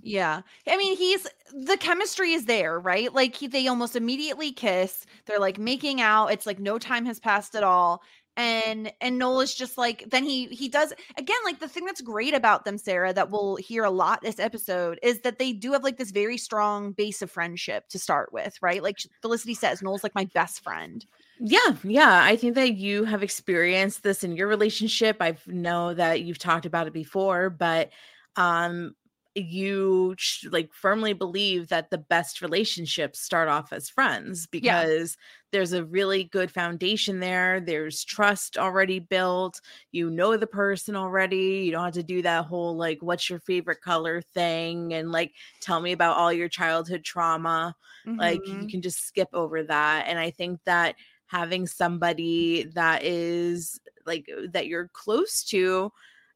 Yeah. 0.00 0.42
I 0.68 0.76
mean, 0.76 0.96
he's 0.96 1.26
the 1.52 1.76
chemistry 1.76 2.32
is 2.32 2.46
there, 2.46 2.78
right? 2.80 3.12
Like 3.12 3.36
he, 3.36 3.46
they 3.46 3.68
almost 3.68 3.96
immediately 3.96 4.52
kiss. 4.52 5.06
They're 5.26 5.38
like 5.38 5.58
making 5.58 6.00
out. 6.00 6.28
It's 6.28 6.46
like 6.46 6.58
no 6.58 6.78
time 6.78 7.04
has 7.06 7.20
passed 7.20 7.54
at 7.54 7.62
all. 7.62 8.02
And 8.34 8.90
and 9.02 9.18
Noel 9.18 9.42
is 9.42 9.54
just 9.54 9.76
like 9.76 10.08
then 10.08 10.24
he 10.24 10.46
he 10.46 10.70
does 10.70 10.94
again 11.18 11.36
like 11.44 11.60
the 11.60 11.68
thing 11.68 11.84
that's 11.84 12.00
great 12.00 12.32
about 12.32 12.64
them 12.64 12.78
Sara 12.78 13.12
that 13.12 13.30
we'll 13.30 13.56
hear 13.56 13.84
a 13.84 13.90
lot 13.90 14.22
this 14.22 14.38
episode 14.38 14.98
is 15.02 15.20
that 15.20 15.38
they 15.38 15.52
do 15.52 15.72
have 15.72 15.84
like 15.84 15.98
this 15.98 16.12
very 16.12 16.38
strong 16.38 16.92
base 16.92 17.20
of 17.20 17.30
friendship 17.30 17.88
to 17.90 17.98
start 17.98 18.32
with, 18.32 18.56
right? 18.62 18.82
Like 18.82 19.00
Felicity 19.20 19.52
says 19.52 19.82
Noel's 19.82 20.02
like 20.02 20.14
my 20.14 20.24
best 20.32 20.62
friend. 20.64 21.04
Yeah, 21.40 21.76
yeah. 21.84 22.22
I 22.24 22.36
think 22.36 22.54
that 22.54 22.76
you 22.76 23.04
have 23.04 23.22
experienced 23.22 24.02
this 24.02 24.24
in 24.24 24.34
your 24.34 24.48
relationship. 24.48 25.18
I 25.20 25.36
know 25.46 25.92
that 25.92 26.22
you've 26.22 26.38
talked 26.38 26.64
about 26.64 26.86
it 26.86 26.94
before, 26.94 27.50
but 27.50 27.90
um 28.36 28.94
you 29.34 30.14
like 30.50 30.72
firmly 30.74 31.14
believe 31.14 31.68
that 31.68 31.88
the 31.88 31.98
best 31.98 32.42
relationships 32.42 33.20
start 33.20 33.48
off 33.48 33.72
as 33.72 33.88
friends 33.88 34.46
because 34.46 35.16
yeah. 35.18 35.24
there's 35.52 35.72
a 35.72 35.84
really 35.84 36.24
good 36.24 36.50
foundation 36.50 37.18
there 37.18 37.58
there's 37.58 38.04
trust 38.04 38.58
already 38.58 38.98
built 38.98 39.58
you 39.90 40.10
know 40.10 40.36
the 40.36 40.46
person 40.46 40.94
already 40.94 41.62
you 41.64 41.72
don't 41.72 41.84
have 41.84 41.94
to 41.94 42.02
do 42.02 42.20
that 42.20 42.44
whole 42.44 42.76
like 42.76 42.98
what's 43.00 43.30
your 43.30 43.38
favorite 43.38 43.80
color 43.80 44.20
thing 44.20 44.92
and 44.92 45.10
like 45.12 45.32
tell 45.62 45.80
me 45.80 45.92
about 45.92 46.18
all 46.18 46.32
your 46.32 46.48
childhood 46.48 47.02
trauma 47.02 47.74
mm-hmm. 48.06 48.18
like 48.18 48.46
you 48.46 48.54
mm-hmm. 48.54 48.66
can 48.66 48.82
just 48.82 49.06
skip 49.06 49.28
over 49.32 49.62
that 49.62 50.04
and 50.08 50.18
i 50.18 50.30
think 50.30 50.60
that 50.66 50.94
having 51.26 51.66
somebody 51.66 52.64
that 52.74 53.02
is 53.02 53.80
like 54.04 54.26
that 54.50 54.66
you're 54.66 54.90
close 54.92 55.42
to 55.42 55.90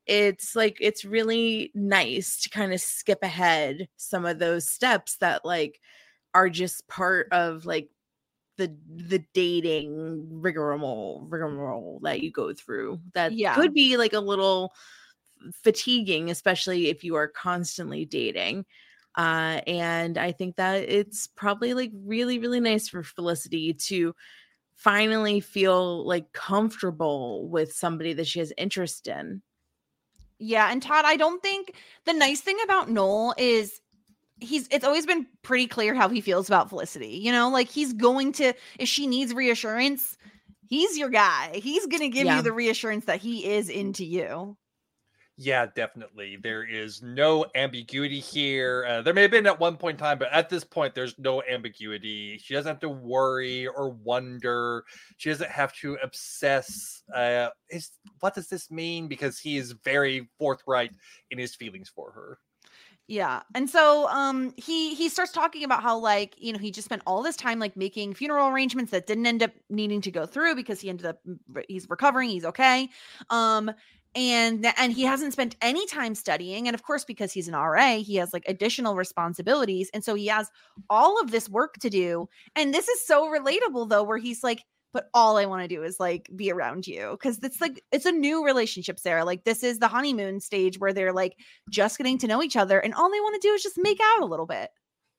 it's 0.06 0.54
like 0.54 0.76
it's 0.80 1.04
really 1.04 1.70
nice 1.74 2.40
to 2.42 2.48
kind 2.48 2.72
of 2.72 2.80
skip 2.80 3.18
ahead 3.22 3.88
some 3.96 4.24
of 4.24 4.38
those 4.38 4.68
steps 4.68 5.16
that 5.16 5.44
like 5.44 5.80
are 6.34 6.48
just 6.48 6.86
part 6.88 7.28
of 7.32 7.66
like 7.66 7.88
the 8.56 8.74
the 8.88 9.22
dating 9.34 10.26
rigmarole 10.30 11.26
rigmarole 11.28 12.00
that 12.02 12.20
you 12.20 12.30
go 12.30 12.52
through 12.52 13.00
that 13.14 13.32
yeah. 13.32 13.54
could 13.54 13.74
be 13.74 13.96
like 13.96 14.12
a 14.12 14.20
little 14.20 14.72
fatiguing 15.62 16.30
especially 16.30 16.88
if 16.88 17.04
you 17.04 17.14
are 17.14 17.28
constantly 17.28 18.04
dating 18.04 18.64
uh 19.16 19.60
and 19.66 20.16
i 20.16 20.32
think 20.32 20.56
that 20.56 20.76
it's 20.88 21.26
probably 21.26 21.74
like 21.74 21.90
really 22.04 22.38
really 22.38 22.60
nice 22.60 22.88
for 22.88 23.02
felicity 23.02 23.74
to 23.74 24.14
finally 24.74 25.40
feel 25.40 26.06
like 26.06 26.32
comfortable 26.32 27.48
with 27.48 27.72
somebody 27.72 28.12
that 28.12 28.26
she 28.26 28.38
has 28.38 28.52
interest 28.56 29.08
in 29.08 29.42
yeah, 30.38 30.70
and 30.70 30.82
Todd, 30.82 31.04
I 31.06 31.16
don't 31.16 31.42
think 31.42 31.74
the 32.04 32.12
nice 32.12 32.40
thing 32.40 32.58
about 32.64 32.90
Noel 32.90 33.34
is 33.38 33.80
he's 34.40 34.68
it's 34.70 34.84
always 34.84 35.06
been 35.06 35.26
pretty 35.42 35.66
clear 35.66 35.94
how 35.94 36.08
he 36.08 36.20
feels 36.20 36.48
about 36.48 36.68
Felicity. 36.68 37.18
You 37.22 37.32
know, 37.32 37.48
like 37.48 37.68
he's 37.68 37.92
going 37.92 38.32
to 38.34 38.52
if 38.78 38.88
she 38.88 39.06
needs 39.06 39.32
reassurance, 39.32 40.16
he's 40.68 40.98
your 40.98 41.08
guy. 41.08 41.52
He's 41.62 41.86
going 41.86 42.02
to 42.02 42.08
give 42.08 42.26
yeah. 42.26 42.36
you 42.36 42.42
the 42.42 42.52
reassurance 42.52 43.06
that 43.06 43.20
he 43.20 43.46
is 43.46 43.68
into 43.68 44.04
you. 44.04 44.56
Yeah, 45.38 45.66
definitely. 45.74 46.38
There 46.42 46.64
is 46.64 47.02
no 47.02 47.44
ambiguity 47.54 48.20
here. 48.20 48.86
Uh, 48.88 49.02
there 49.02 49.12
may 49.12 49.20
have 49.22 49.30
been 49.30 49.46
at 49.46 49.60
one 49.60 49.76
point 49.76 49.96
in 49.96 49.98
time, 49.98 50.18
but 50.18 50.32
at 50.32 50.48
this 50.48 50.64
point, 50.64 50.94
there's 50.94 51.18
no 51.18 51.42
ambiguity. 51.42 52.38
She 52.42 52.54
doesn't 52.54 52.70
have 52.70 52.80
to 52.80 52.88
worry 52.88 53.66
or 53.66 53.90
wonder. 53.90 54.84
She 55.18 55.28
doesn't 55.28 55.50
have 55.50 55.74
to 55.76 55.98
obsess. 56.02 57.02
Uh, 57.14 57.50
is 57.68 57.90
what 58.20 58.34
does 58.34 58.48
this 58.48 58.70
mean? 58.70 59.08
Because 59.08 59.38
he 59.38 59.58
is 59.58 59.72
very 59.72 60.26
forthright 60.38 60.92
in 61.30 61.38
his 61.38 61.54
feelings 61.54 61.90
for 61.94 62.12
her. 62.12 62.38
Yeah. 63.08 63.42
And 63.54 63.70
so 63.70 64.08
um 64.08 64.52
he 64.56 64.94
he 64.94 65.08
starts 65.08 65.30
talking 65.30 65.62
about 65.62 65.82
how 65.82 65.96
like, 65.96 66.34
you 66.38 66.52
know, 66.52 66.58
he 66.58 66.72
just 66.72 66.86
spent 66.86 67.02
all 67.06 67.22
this 67.22 67.36
time 67.36 67.60
like 67.60 67.76
making 67.76 68.14
funeral 68.14 68.48
arrangements 68.48 68.90
that 68.90 69.06
didn't 69.06 69.26
end 69.26 69.44
up 69.44 69.52
needing 69.70 70.00
to 70.00 70.10
go 70.10 70.26
through 70.26 70.56
because 70.56 70.80
he 70.80 70.88
ended 70.88 71.06
up 71.06 71.20
he's 71.68 71.88
recovering, 71.88 72.30
he's 72.30 72.44
okay. 72.44 72.88
Um 73.30 73.70
and 74.16 74.66
and 74.78 74.92
he 74.94 75.02
hasn't 75.02 75.32
spent 75.32 75.54
any 75.60 75.86
time 75.86 76.14
studying 76.14 76.66
and 76.66 76.74
of 76.74 76.82
course 76.82 77.04
because 77.04 77.32
he's 77.32 77.48
an 77.48 77.54
RA 77.54 77.96
he 77.98 78.16
has 78.16 78.32
like 78.32 78.44
additional 78.48 78.96
responsibilities 78.96 79.90
and 79.92 80.02
so 80.02 80.14
he 80.14 80.26
has 80.26 80.50
all 80.88 81.20
of 81.20 81.30
this 81.30 81.48
work 81.48 81.74
to 81.74 81.90
do 81.90 82.28
and 82.56 82.74
this 82.74 82.88
is 82.88 83.06
so 83.06 83.26
relatable 83.26 83.88
though 83.88 84.02
where 84.02 84.18
he's 84.18 84.42
like 84.42 84.64
but 84.92 85.10
all 85.12 85.36
I 85.36 85.44
want 85.44 85.62
to 85.62 85.68
do 85.68 85.82
is 85.82 86.00
like 86.00 86.30
be 86.34 86.50
around 86.50 86.86
you 86.86 87.18
cuz 87.20 87.38
it's 87.42 87.60
like 87.60 87.84
it's 87.92 88.06
a 88.06 88.12
new 88.12 88.44
relationship 88.44 88.98
Sara 88.98 89.24
like 89.24 89.44
this 89.44 89.62
is 89.62 89.78
the 89.78 89.88
honeymoon 89.88 90.40
stage 90.40 90.78
where 90.78 90.94
they're 90.94 91.12
like 91.12 91.36
just 91.68 91.98
getting 91.98 92.16
to 92.18 92.26
know 92.26 92.42
each 92.42 92.56
other 92.56 92.80
and 92.80 92.94
all 92.94 93.10
they 93.10 93.20
want 93.20 93.40
to 93.40 93.46
do 93.46 93.52
is 93.52 93.62
just 93.62 93.78
make 93.78 94.00
out 94.02 94.22
a 94.22 94.26
little 94.26 94.46
bit 94.46 94.70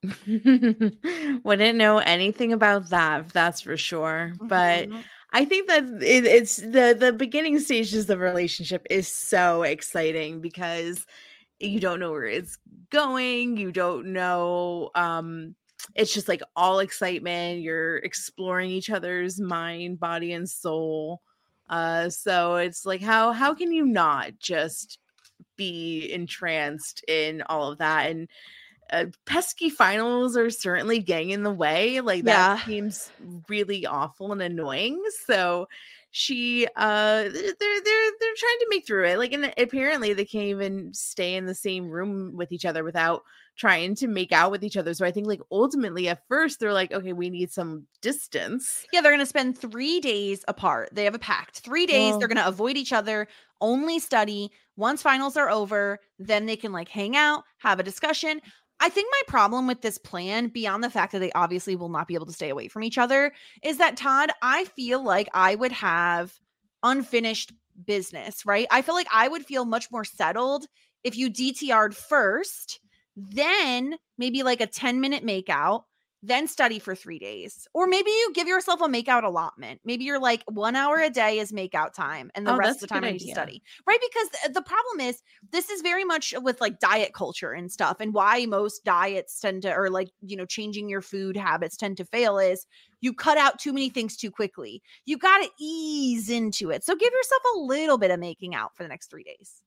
wouldn't 1.44 1.78
know 1.78 2.00
anything 2.00 2.54
about 2.54 2.90
that 2.90 3.30
that's 3.30 3.62
for 3.62 3.78
sure 3.78 4.34
but 4.42 4.90
mm-hmm. 4.90 5.02
I 5.34 5.46
think 5.46 5.68
that 5.68 5.84
it, 6.02 6.26
it's 6.26 6.58
the 6.58 6.96
the 6.98 7.14
beginning 7.16 7.60
stages 7.60 8.10
of 8.10 8.20
relationship 8.20 8.86
is 8.90 9.08
so 9.08 9.64
exciting 9.64 10.42
because 10.42 11.06
you 11.60 11.80
don't 11.80 12.00
know 12.00 12.12
where 12.12 12.26
it's 12.26 12.58
going, 12.92 13.58
you 13.58 13.72
don't 13.72 14.14
know 14.14 14.90
um 14.96 15.56
it's 15.96 16.14
just 16.14 16.28
like 16.28 16.42
all 16.56 16.80
excitement, 16.80 17.62
you're 17.62 17.98
exploring 17.98 18.72
each 18.72 18.90
other's 18.90 19.40
mind, 19.40 20.00
body 20.00 20.34
and 20.34 20.50
soul. 20.50 21.22
Uh 21.70 22.10
so 22.10 22.56
it's 22.56 22.86
like 22.86 23.02
how 23.02 23.32
how 23.34 23.54
can 23.54 23.72
you 23.72 23.86
not 23.86 24.32
just 24.40 25.00
be 25.58 26.12
entranced 26.14 27.04
in 27.08 27.44
all 27.50 27.72
of 27.72 27.80
that 27.80 28.10
and 28.12 28.30
uh, 28.92 29.06
pesky 29.26 29.70
finals 29.70 30.38
are 30.38 30.50
certainly 30.50 31.00
getting 31.00 31.32
in 31.32 31.44
the 31.44 31.52
way. 31.52 32.02
Like 32.02 32.24
that 32.26 32.60
yeah. 32.60 32.66
seems 32.66 33.12
really 33.48 33.86
awful 33.86 34.32
and 34.32 34.42
annoying. 34.42 35.02
So 35.26 35.68
she 36.12 36.66
uh 36.76 37.24
they're 37.24 37.32
they're 37.32 38.12
they're 38.20 38.38
trying 38.38 38.60
to 38.60 38.68
make 38.70 38.88
through 38.88 39.06
it. 39.06 39.18
Like 39.18 39.34
and 39.34 39.54
apparently 39.58 40.14
they 40.14 40.26
can't 40.26 40.46
even 40.46 40.94
stay 40.94 41.36
in 41.36 41.46
the 41.46 41.54
same 41.54 41.90
room 41.90 42.36
with 42.36 42.52
each 42.52 42.66
other 42.66 42.84
without 42.84 43.24
trying 43.58 43.96
to 43.96 44.08
make 44.08 44.32
out 44.32 44.52
with 44.52 44.64
each 44.64 44.78
other. 44.78 44.94
So 44.94 45.06
I 45.06 45.12
think 45.12 45.28
like 45.28 45.42
ultimately 45.52 46.08
at 46.08 46.26
first 46.28 46.60
they're 46.60 46.74
like, 46.74 46.92
okay, 46.92 47.14
we 47.14 47.30
need 47.30 47.52
some 47.52 47.88
distance. 48.02 48.86
Yeah, 48.94 49.02
they're 49.02 49.12
gonna 49.12 49.26
spend 49.26 49.58
three 49.58 50.00
days 50.00 50.46
apart. 50.48 50.90
They 50.94 51.04
have 51.04 51.16
a 51.16 51.20
pact. 51.20 51.60
Three 51.60 51.86
days, 51.86 52.12
well, 52.12 52.20
they're 52.20 52.28
gonna 52.28 52.46
avoid 52.46 52.78
each 52.78 52.94
other, 52.94 53.28
only 53.60 54.00
study. 54.00 54.52
Once 54.76 55.02
finals 55.02 55.36
are 55.38 55.50
over, 55.50 56.00
then 56.20 56.46
they 56.46 56.56
can 56.56 56.72
like 56.72 56.88
hang 56.88 57.16
out, 57.16 57.44
have 57.58 57.80
a 57.80 57.84
discussion. 57.84 58.40
I 58.80 58.90
think 58.90 59.08
my 59.12 59.22
problem 59.28 59.68
with 59.68 59.82
this 59.82 59.98
plan, 59.98 60.48
beyond 60.50 60.84
the 60.84 60.90
fact 60.90 61.12
that 61.14 61.20
they 61.20 61.32
obviously 61.32 61.76
will 61.76 61.90
not 61.90 62.08
be 62.08 62.14
able 62.14 62.28
to 62.28 62.34
stay 62.34 62.50
away 62.50 62.68
from 62.68 62.84
each 62.84 62.98
other, 62.98 63.34
is 63.64 63.78
that 63.78 63.98
Todd, 63.98 64.32
I 64.42 64.66
feel 64.66 65.04
like 65.04 65.28
I 65.34 65.56
would 65.56 65.72
have 65.72 66.34
unfinished 66.84 67.54
business, 67.86 68.46
right? 68.46 68.68
I 68.70 68.82
feel 68.82 68.96
like 68.96 69.08
I 69.12 69.28
would 69.28 69.46
feel 69.46 69.66
much 69.66 69.92
more 69.92 70.04
settled 70.04 70.68
if 71.04 71.18
you 71.18 71.30
DTR'd 71.32 71.96
first, 71.96 72.80
then 73.16 73.96
maybe 74.18 74.44
like 74.44 74.62
a 74.62 74.68
10 74.68 75.00
minute 75.00 75.26
makeout, 75.26 75.84
then 76.24 76.48
study 76.48 76.80
for 76.80 76.96
three 76.96 77.20
days. 77.20 77.68
Or 77.74 77.88
maybe 77.88 78.10
you 78.10 78.32
give 78.34 78.48
yourself 78.48 78.82
a 78.82 78.86
makeout 78.88 79.24
allotment. 79.24 79.82
Maybe 79.86 80.04
you're 80.04 80.20
like 80.20 80.44
one 80.48 80.76
hour 80.76 80.98
a 81.00 81.10
day 81.10 81.40
is 81.40 81.52
makeout 81.52 81.94
time 81.94 82.32
and 82.36 82.48
the 82.48 82.54
Oh, 82.54 82.58
rest 82.58 82.82
of 82.82 82.82
the 82.82 82.88
time 82.88 83.04
good 83.04 83.06
I 83.06 83.12
need 83.12 83.20
to 83.20 83.28
study. 83.28 83.62
Right. 83.86 84.00
Because 84.02 84.30
th- 84.30 84.54
the 84.54 84.62
problem 84.62 85.00
is 85.02 85.22
this 85.52 85.70
is 85.70 85.82
very 85.82 86.04
much 86.04 86.34
with 86.42 86.60
like 86.62 86.80
diet 86.80 87.14
culture 87.14 87.52
and 87.52 87.72
stuff 87.72 87.98
and 88.00 88.14
why 88.14 88.46
most 88.46 88.84
diets 88.84 89.40
tend 89.40 89.62
to 89.64 89.74
or 89.74 89.90
like 89.90 90.10
you 90.22 90.36
know 90.36 90.46
changing 90.46 90.90
your 90.90 91.02
food 91.02 91.38
habits 91.38 91.78
tend 91.78 91.98
to 91.98 92.06
fail 92.06 92.38
is 92.40 92.66
you 93.02 93.14
cut 93.14 93.38
out 93.38 93.60
too 93.60 93.74
many 93.74 93.90
things 93.90 94.18
too 94.18 94.32
quickly 94.32 94.82
you 95.06 95.18
got 95.18 95.40
to 95.40 95.50
ease 95.60 96.30
into 96.30 96.72
it 96.72 96.84
so 96.84 96.96
give 96.96 97.14
yourself 97.14 97.42
a 97.56 97.60
little 97.60 97.98
bit 97.98 98.12
of 98.12 98.20
making 98.20 98.56
out 98.56 98.76
for 98.76 98.84
the 98.84 98.90
next 98.90 99.10
three 99.10 99.24
days 99.24 99.62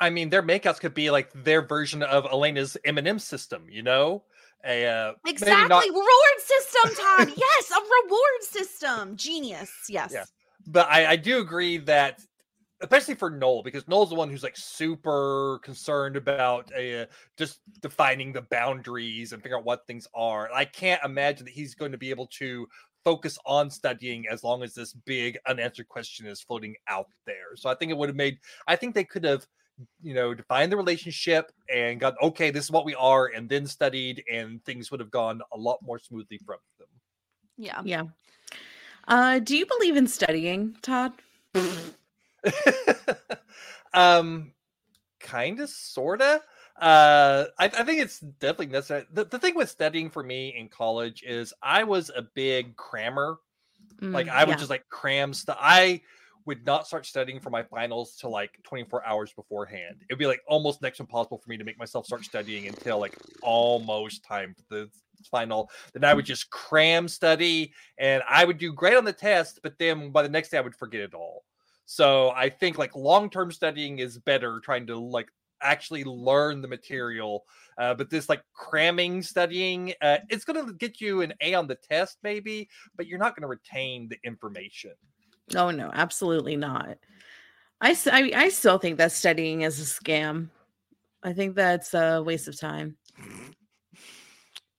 I 0.00 0.10
mean, 0.10 0.30
their 0.30 0.42
makeouts 0.42 0.80
could 0.80 0.94
be 0.94 1.10
like 1.10 1.32
their 1.32 1.62
version 1.62 2.02
of 2.02 2.26
Elena's 2.26 2.76
M&M 2.84 3.18
system, 3.18 3.68
you 3.70 3.82
know? 3.82 4.24
A 4.66 4.86
uh, 4.86 5.12
exactly 5.26 5.68
not- 5.68 5.84
reward 5.84 6.38
system 6.38 7.04
todd 7.04 7.32
yes 7.36 7.70
a 7.70 7.80
reward 8.04 8.42
system 8.42 9.16
genius 9.16 9.70
yes 9.88 10.12
Yeah. 10.12 10.24
but 10.66 10.88
I, 10.90 11.12
I 11.12 11.16
do 11.16 11.38
agree 11.40 11.78
that 11.78 12.20
especially 12.80 13.14
for 13.14 13.30
Noel, 13.30 13.62
because 13.62 13.88
Noel's 13.88 14.10
the 14.10 14.16
one 14.16 14.28
who's 14.28 14.42
like 14.42 14.56
super 14.56 15.60
concerned 15.62 16.16
about 16.16 16.70
uh, 16.74 17.06
just 17.36 17.60
defining 17.80 18.32
the 18.32 18.42
boundaries 18.42 19.32
and 19.32 19.42
figuring 19.42 19.60
out 19.60 19.66
what 19.66 19.86
things 19.86 20.06
are. 20.14 20.50
I 20.52 20.66
can't 20.66 21.02
imagine 21.02 21.46
that 21.46 21.54
he's 21.54 21.74
going 21.74 21.92
to 21.92 21.98
be 21.98 22.10
able 22.10 22.26
to 22.38 22.68
focus 23.04 23.38
on 23.46 23.70
studying 23.70 24.26
as 24.30 24.42
long 24.42 24.62
as 24.62 24.74
this 24.74 24.92
big 24.92 25.38
unanswered 25.46 25.88
question 25.88 26.26
is 26.26 26.42
floating 26.42 26.74
out 26.88 27.06
there. 27.24 27.54
So 27.54 27.70
I 27.70 27.74
think 27.74 27.90
it 27.90 27.96
would 27.96 28.08
have 28.08 28.16
made 28.16 28.38
I 28.66 28.76
think 28.76 28.94
they 28.94 29.04
could 29.04 29.24
have 29.24 29.46
you 30.02 30.14
know 30.14 30.34
defined 30.34 30.72
the 30.72 30.76
relationship 30.76 31.52
and 31.72 32.00
got 32.00 32.14
okay 32.22 32.50
this 32.50 32.64
is 32.64 32.70
what 32.70 32.84
we 32.84 32.94
are 32.94 33.26
and 33.26 33.48
then 33.48 33.66
studied 33.66 34.22
and 34.32 34.64
things 34.64 34.90
would 34.90 35.00
have 35.00 35.10
gone 35.10 35.40
a 35.52 35.56
lot 35.56 35.78
more 35.82 35.98
smoothly 35.98 36.38
from 36.38 36.56
them. 36.78 36.88
Yeah. 37.58 37.82
Yeah. 37.84 38.02
Uh, 39.08 39.38
do 39.38 39.56
you 39.56 39.66
believe 39.66 39.96
in 39.96 40.06
studying, 40.06 40.76
Todd? 40.82 41.12
um 43.94 44.52
kind 45.20 45.60
of 45.60 45.68
sorta. 45.68 46.40
Uh 46.80 47.44
I, 47.58 47.64
I 47.64 47.84
think 47.84 48.02
it's 48.02 48.20
definitely 48.20 48.66
necessary 48.66 49.04
the, 49.12 49.24
the 49.24 49.38
thing 49.38 49.54
with 49.54 49.70
studying 49.70 50.10
for 50.10 50.22
me 50.22 50.54
in 50.56 50.68
college 50.68 51.22
is 51.26 51.54
i 51.62 51.84
was 51.84 52.10
a 52.14 52.22
big 52.22 52.76
crammer. 52.76 53.38
Like 54.02 54.26
Mm, 54.26 54.32
i 54.32 54.44
would 54.44 54.58
just 54.58 54.70
like 54.70 54.86
cram 54.90 55.32
stuff 55.32 55.56
i 55.58 56.02
would 56.46 56.64
not 56.64 56.86
start 56.86 57.04
studying 57.04 57.40
for 57.40 57.50
my 57.50 57.62
finals 57.62 58.16
to 58.16 58.28
like 58.28 58.58
24 58.64 59.04
hours 59.06 59.32
beforehand 59.32 59.96
it'd 60.08 60.18
be 60.18 60.26
like 60.26 60.40
almost 60.48 60.82
next 60.82 61.00
impossible 61.00 61.38
for 61.38 61.50
me 61.50 61.56
to 61.56 61.64
make 61.64 61.78
myself 61.78 62.06
start 62.06 62.24
studying 62.24 62.66
until 62.66 62.98
like 62.98 63.16
almost 63.42 64.24
time 64.24 64.54
for 64.54 64.62
the 64.74 64.90
final 65.30 65.70
then 65.92 66.04
i 66.04 66.14
would 66.14 66.26
just 66.26 66.50
cram 66.50 67.08
study 67.08 67.72
and 67.98 68.22
i 68.28 68.44
would 68.44 68.58
do 68.58 68.72
great 68.72 68.96
on 68.96 69.04
the 69.04 69.12
test 69.12 69.60
but 69.62 69.74
then 69.78 70.10
by 70.10 70.22
the 70.22 70.28
next 70.28 70.50
day 70.50 70.58
i 70.58 70.60
would 70.60 70.76
forget 70.76 71.00
it 71.00 71.14
all 71.14 71.44
so 71.86 72.30
I 72.30 72.50
think 72.50 72.78
like 72.78 72.94
long 72.94 73.30
term 73.30 73.50
studying 73.50 74.00
is 74.00 74.18
better, 74.18 74.60
trying 74.60 74.86
to 74.88 74.98
like 74.98 75.28
actually 75.62 76.04
learn 76.04 76.60
the 76.60 76.68
material. 76.68 77.44
Uh, 77.78 77.94
but 77.94 78.10
this 78.10 78.28
like 78.28 78.42
cramming 78.52 79.22
studying, 79.22 79.94
uh, 80.02 80.18
it's 80.28 80.44
going 80.44 80.66
to 80.66 80.74
get 80.74 81.00
you 81.00 81.22
an 81.22 81.32
A 81.40 81.54
on 81.54 81.66
the 81.66 81.76
test, 81.76 82.18
maybe, 82.22 82.68
but 82.96 83.06
you're 83.06 83.18
not 83.18 83.36
going 83.36 83.42
to 83.42 83.48
retain 83.48 84.08
the 84.08 84.18
information. 84.24 84.92
Oh 85.54 85.70
no, 85.70 85.90
absolutely 85.92 86.56
not. 86.56 86.98
I, 87.80 87.96
I, 88.10 88.32
I 88.34 88.48
still 88.48 88.78
think 88.78 88.98
that 88.98 89.12
studying 89.12 89.62
is 89.62 89.80
a 89.80 89.84
scam. 89.84 90.48
I 91.22 91.32
think 91.32 91.54
that's 91.54 91.92
a 91.94 92.22
waste 92.22 92.48
of 92.48 92.58
time. 92.58 92.96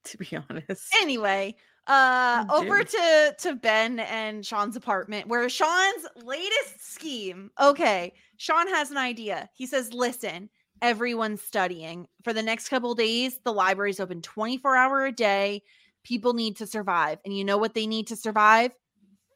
To 0.03 0.17
be 0.17 0.37
honest. 0.49 0.95
anyway 1.01 1.53
uh 1.85 2.45
Oh, 2.47 2.61
over 2.61 2.81
to 2.81 3.35
to 3.39 3.55
ben 3.55 3.99
and 3.99 4.45
sean's 4.45 4.77
apartment 4.77 5.27
where 5.27 5.49
sean's 5.49 6.07
latest 6.23 6.93
scheme 6.93 7.51
okay 7.59 8.13
sean 8.37 8.69
has 8.69 8.89
an 8.89 8.95
idea 8.95 9.49
he 9.53 9.65
says 9.65 9.91
listen 9.91 10.49
everyone's 10.81 11.41
studying 11.41 12.07
for 12.23 12.31
the 12.31 12.41
next 12.41 12.69
couple 12.69 12.95
days 12.95 13.39
the 13.43 13.51
library's 13.51 13.99
open 13.99 14.21
24 14.21 14.77
hour 14.77 15.05
a 15.07 15.11
day 15.11 15.61
people 16.05 16.33
need 16.33 16.55
to 16.55 16.67
survive 16.67 17.19
and 17.25 17.35
you 17.37 17.43
know 17.43 17.57
what 17.57 17.73
they 17.73 17.85
need 17.85 18.07
to 18.07 18.15
survive 18.15 18.71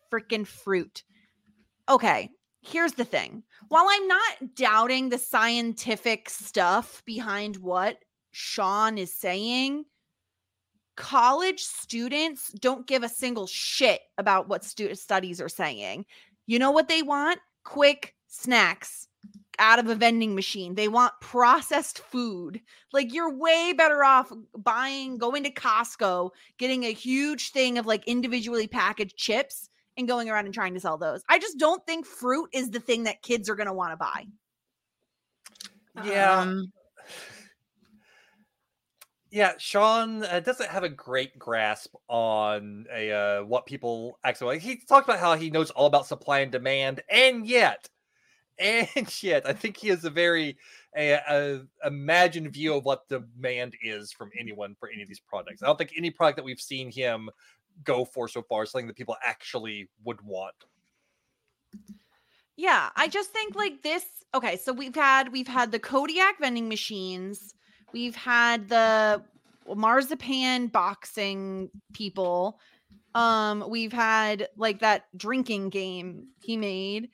freaking 0.10 0.48
fruit 0.48 1.04
okay 1.90 2.30
here's 2.62 2.94
the 2.94 3.06
thing 3.06 3.44
while 3.70 3.86
i'm 3.90 4.08
not 4.08 4.56
doubting 4.56 5.10
the 5.10 5.18
scientific 5.18 6.30
stuff 6.30 7.02
behind 7.06 7.58
what 7.58 7.98
sean 8.32 8.98
is 8.98 9.14
saying 9.14 9.84
college 11.02 11.62
students 11.62 12.52
don't 12.52 12.86
give 12.86 13.02
a 13.02 13.10
single 13.10 13.48
shit 13.48 14.02
about 14.20 14.48
what 14.48 14.64
stu- 14.64 14.94
studies 14.94 15.42
are 15.42 15.50
saying. 15.50 16.06
You 16.46 16.60
know 16.60 16.70
what 16.70 16.88
they 16.88 17.02
want? 17.02 17.40
Quick 17.64 18.14
snacks 18.28 19.08
out 19.58 19.80
of 19.80 19.88
a 19.88 19.96
vending 19.96 20.36
machine. 20.36 20.76
They 20.76 20.88
want 20.88 21.14
processed 21.20 22.00
food. 22.00 22.62
Like 22.94 23.14
you're 23.14 23.36
way 23.36 23.74
better 23.76 24.04
off 24.04 24.32
buying, 24.56 25.18
going 25.18 25.44
to 25.44 25.52
Costco, 25.52 26.30
getting 26.60 26.84
a 26.84 26.94
huge 26.94 27.50
thing 27.50 27.80
of 27.80 27.88
like 27.88 28.08
individually 28.08 28.68
packaged 28.68 29.18
chips 29.18 29.70
and 29.98 30.08
going 30.08 30.30
around 30.30 30.46
and 30.46 30.54
trying 30.54 30.74
to 30.74 30.80
sell 30.80 30.98
those. 30.98 31.22
I 31.30 31.40
just 31.40 31.58
don't 31.58 31.86
think 31.86 32.06
fruit 32.06 32.50
is 32.54 32.70
the 32.70 32.80
thing 32.80 33.04
that 33.04 33.22
kids 33.22 33.50
are 33.50 33.56
going 33.56 33.68
to 33.68 33.74
want 33.74 33.92
to 33.92 33.98
buy. 33.98 34.26
Yeah. 36.06 36.40
Um, 36.40 36.72
Yeah, 39.32 39.54
Sean 39.58 40.26
uh, 40.26 40.42
doesn't 40.42 40.70
have 40.70 40.84
a 40.84 40.90
great 40.90 41.40
grasp 41.40 41.96
on 42.10 42.86
a 42.94 43.12
uh, 43.12 43.44
what 43.44 43.66
people 43.66 44.20
actually 44.26 44.56
like. 44.56 44.62
He 44.62 44.76
talked 44.76 45.08
about 45.08 45.22
how 45.22 45.36
he 45.36 45.50
knows 45.50 45.72
all 45.72 45.88
about 45.88 46.06
supply 46.06 46.40
and 46.40 46.52
demand, 46.52 47.02
and 47.10 47.48
yet, 47.48 47.90
and 48.60 49.24
yet, 49.24 49.48
I 49.48 49.54
think 49.54 49.78
he 49.78 49.88
has 49.88 50.04
a 50.04 50.10
very 50.10 50.58
a, 50.98 51.14
a 51.14 51.62
imagined 51.88 52.52
view 52.52 52.74
of 52.76 52.84
what 52.84 53.08
demand 53.08 53.76
is 53.82 54.12
from 54.12 54.32
anyone 54.38 54.76
for 54.78 54.90
any 54.90 55.02
of 55.02 55.08
these 55.08 55.22
products. 55.22 55.64
I 55.64 55.68
don't 55.68 55.78
think 55.78 55.94
any 55.96 56.12
product 56.12 56.36
that 56.36 56.44
we've 56.44 56.60
seen 56.60 56.92
him 56.92 57.30
go 57.84 58.06
for 58.06 58.28
so 58.28 58.42
far 58.42 58.66
something 58.66 58.88
that 58.88 58.96
people 58.96 59.16
actually 59.24 59.90
would 60.04 60.22
want. 60.22 60.56
Yeah, 62.58 62.90
I 62.96 63.08
just 63.08 63.32
think 63.32 63.56
like 63.56 63.82
this. 63.82 64.06
Okay, 64.34 64.58
so 64.58 64.74
we've 64.74 64.96
had 64.96 65.32
we've 65.32 65.48
had 65.48 65.72
the 65.72 65.80
Kodiak 65.80 66.40
vending 66.40 66.68
machines, 66.70 67.54
we've 67.94 68.16
had 68.16 68.70
the 68.70 69.24
marzipan 69.68 70.68
boxing 70.68 71.70
people, 71.94 72.60
um, 73.16 73.66
we've 73.68 73.94
had 73.94 74.50
like 74.58 74.80
that 74.80 75.06
drinking 75.18 75.70
game 75.70 76.28
he 76.40 76.58
made, 76.58 77.10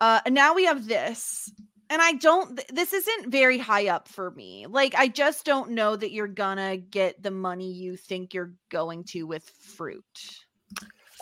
uh, 0.00 0.20
and 0.24 0.34
now 0.34 0.54
we 0.54 0.64
have 0.64 0.86
this. 0.86 1.52
And 1.90 2.02
I 2.02 2.12
don't. 2.12 2.56
th- 2.56 2.68
This 2.68 2.92
isn't 2.92 3.30
very 3.30 3.58
high 3.58 3.88
up 3.88 4.08
for 4.08 4.30
me. 4.32 4.66
Like 4.66 4.94
I 4.96 5.08
just 5.08 5.44
don't 5.44 5.70
know 5.70 5.96
that 5.96 6.12
you're 6.12 6.26
gonna 6.28 6.76
get 6.76 7.22
the 7.22 7.30
money 7.30 7.72
you 7.72 7.96
think 7.96 8.34
you're 8.34 8.52
going 8.70 9.04
to 9.04 9.22
with 9.24 9.48
fruit. 9.48 10.04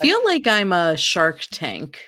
feel 0.01 0.23
like 0.25 0.45
I'm 0.47 0.73
a 0.73 0.97
Shark 0.97 1.41
Tank 1.51 1.99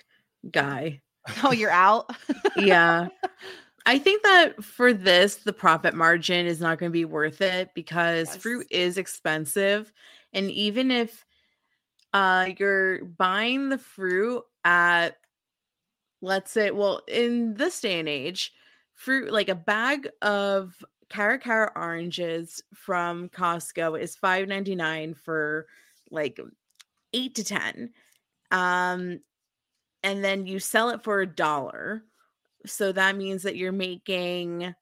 guy. 0.51 1.01
Oh, 1.43 1.51
you're 1.51 1.69
out. 1.69 2.09
yeah. 2.55 3.07
I 3.85 3.99
think 3.99 4.23
that 4.23 4.63
for 4.63 4.93
this, 4.93 5.35
the 5.37 5.53
profit 5.53 5.93
margin 5.93 6.45
is 6.47 6.59
not 6.59 6.79
going 6.79 6.91
to 6.91 6.93
be 6.93 7.05
worth 7.05 7.41
it 7.41 7.69
because 7.75 8.29
Yes. 8.29 8.37
fruit 8.37 8.67
is 8.71 8.97
expensive. 8.97 9.91
And 10.33 10.49
even 10.49 10.89
if 10.91 11.25
uh, 12.13 12.49
you're 12.57 13.03
buying 13.05 13.69
the 13.69 13.77
fruit 13.77 14.43
at, 14.63 15.17
let's 16.21 16.51
say, 16.51 16.71
well, 16.71 17.01
in 17.07 17.53
this 17.55 17.79
day 17.81 17.99
and 17.99 18.09
age, 18.09 18.53
fruit 18.95 19.31
like 19.31 19.49
a 19.49 19.55
bag 19.55 20.09
of 20.21 20.73
Cara 21.09 21.39
Cara 21.39 21.71
oranges 21.75 22.61
from 22.73 23.29
Costco 23.29 23.99
is 23.99 24.15
five 24.15 24.47
ninety 24.47 24.75
nine 24.75 25.13
for 25.13 25.65
like 26.11 26.39
eight 27.13 27.35
to 27.35 27.43
ten. 27.43 27.91
Um, 28.51 29.19
and 30.03 30.23
then 30.23 30.45
you 30.45 30.59
sell 30.59 30.89
it 30.89 31.03
for 31.03 31.21
a 31.21 31.25
dollar. 31.27 32.03
So 32.65 32.91
that 32.91 33.15
means 33.15 33.43
that 33.43 33.55
you're 33.55 33.71
making, 33.71 34.73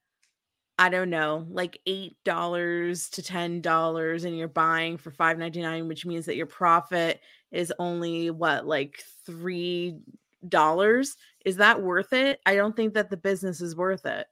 I 0.80 0.90
don't 0.90 1.10
know, 1.10 1.46
like 1.50 1.80
eight 1.86 2.18
dollars 2.26 3.10
to 3.12 3.22
ten 3.24 3.62
dollars, 3.62 4.24
and 4.24 4.38
you're 4.38 4.48
buying 4.48 4.98
for 4.98 5.12
five 5.12 5.38
ninety 5.38 5.62
nine, 5.62 5.88
which 5.88 6.06
means 6.06 6.26
that 6.26 6.36
your 6.36 6.46
profit 6.48 7.22
is 7.52 7.72
only 7.80 8.32
what, 8.32 8.66
like 8.66 9.04
three 9.26 10.00
dollars. 10.48 11.16
Is 11.46 11.58
that 11.58 11.82
worth 11.82 12.14
it? 12.14 12.40
I 12.46 12.56
don't 12.56 12.76
think 12.76 12.94
that 12.96 13.10
the 13.10 13.18
business 13.18 13.62
is 13.62 13.76
worth 13.76 14.06
it. 14.06 14.28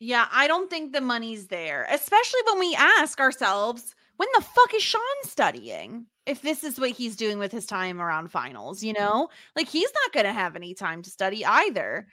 Yeah, 0.00 0.26
I 0.32 0.46
don't 0.48 0.68
think 0.68 0.92
the 0.92 1.00
money's 1.00 1.46
there, 1.48 1.86
especially 1.90 2.40
when 2.46 2.58
we 2.58 2.74
ask 2.74 3.20
ourselves, 3.20 3.94
when 4.16 4.28
the 4.34 4.42
fuck 4.42 4.74
is 4.74 4.82
Sean 4.82 5.00
studying? 5.22 6.06
If 6.26 6.40
this 6.42 6.64
is 6.64 6.80
what 6.80 6.90
he's 6.90 7.16
doing 7.16 7.38
with 7.38 7.52
his 7.52 7.66
time 7.66 8.00
around 8.00 8.30
finals, 8.30 8.82
you 8.82 8.92
know, 8.94 9.28
like 9.56 9.68
he's 9.68 9.90
not 10.04 10.12
going 10.12 10.24
to 10.26 10.32
have 10.32 10.56
any 10.56 10.72
time 10.74 11.02
to 11.02 11.10
study 11.10 11.44
either. 11.44 12.06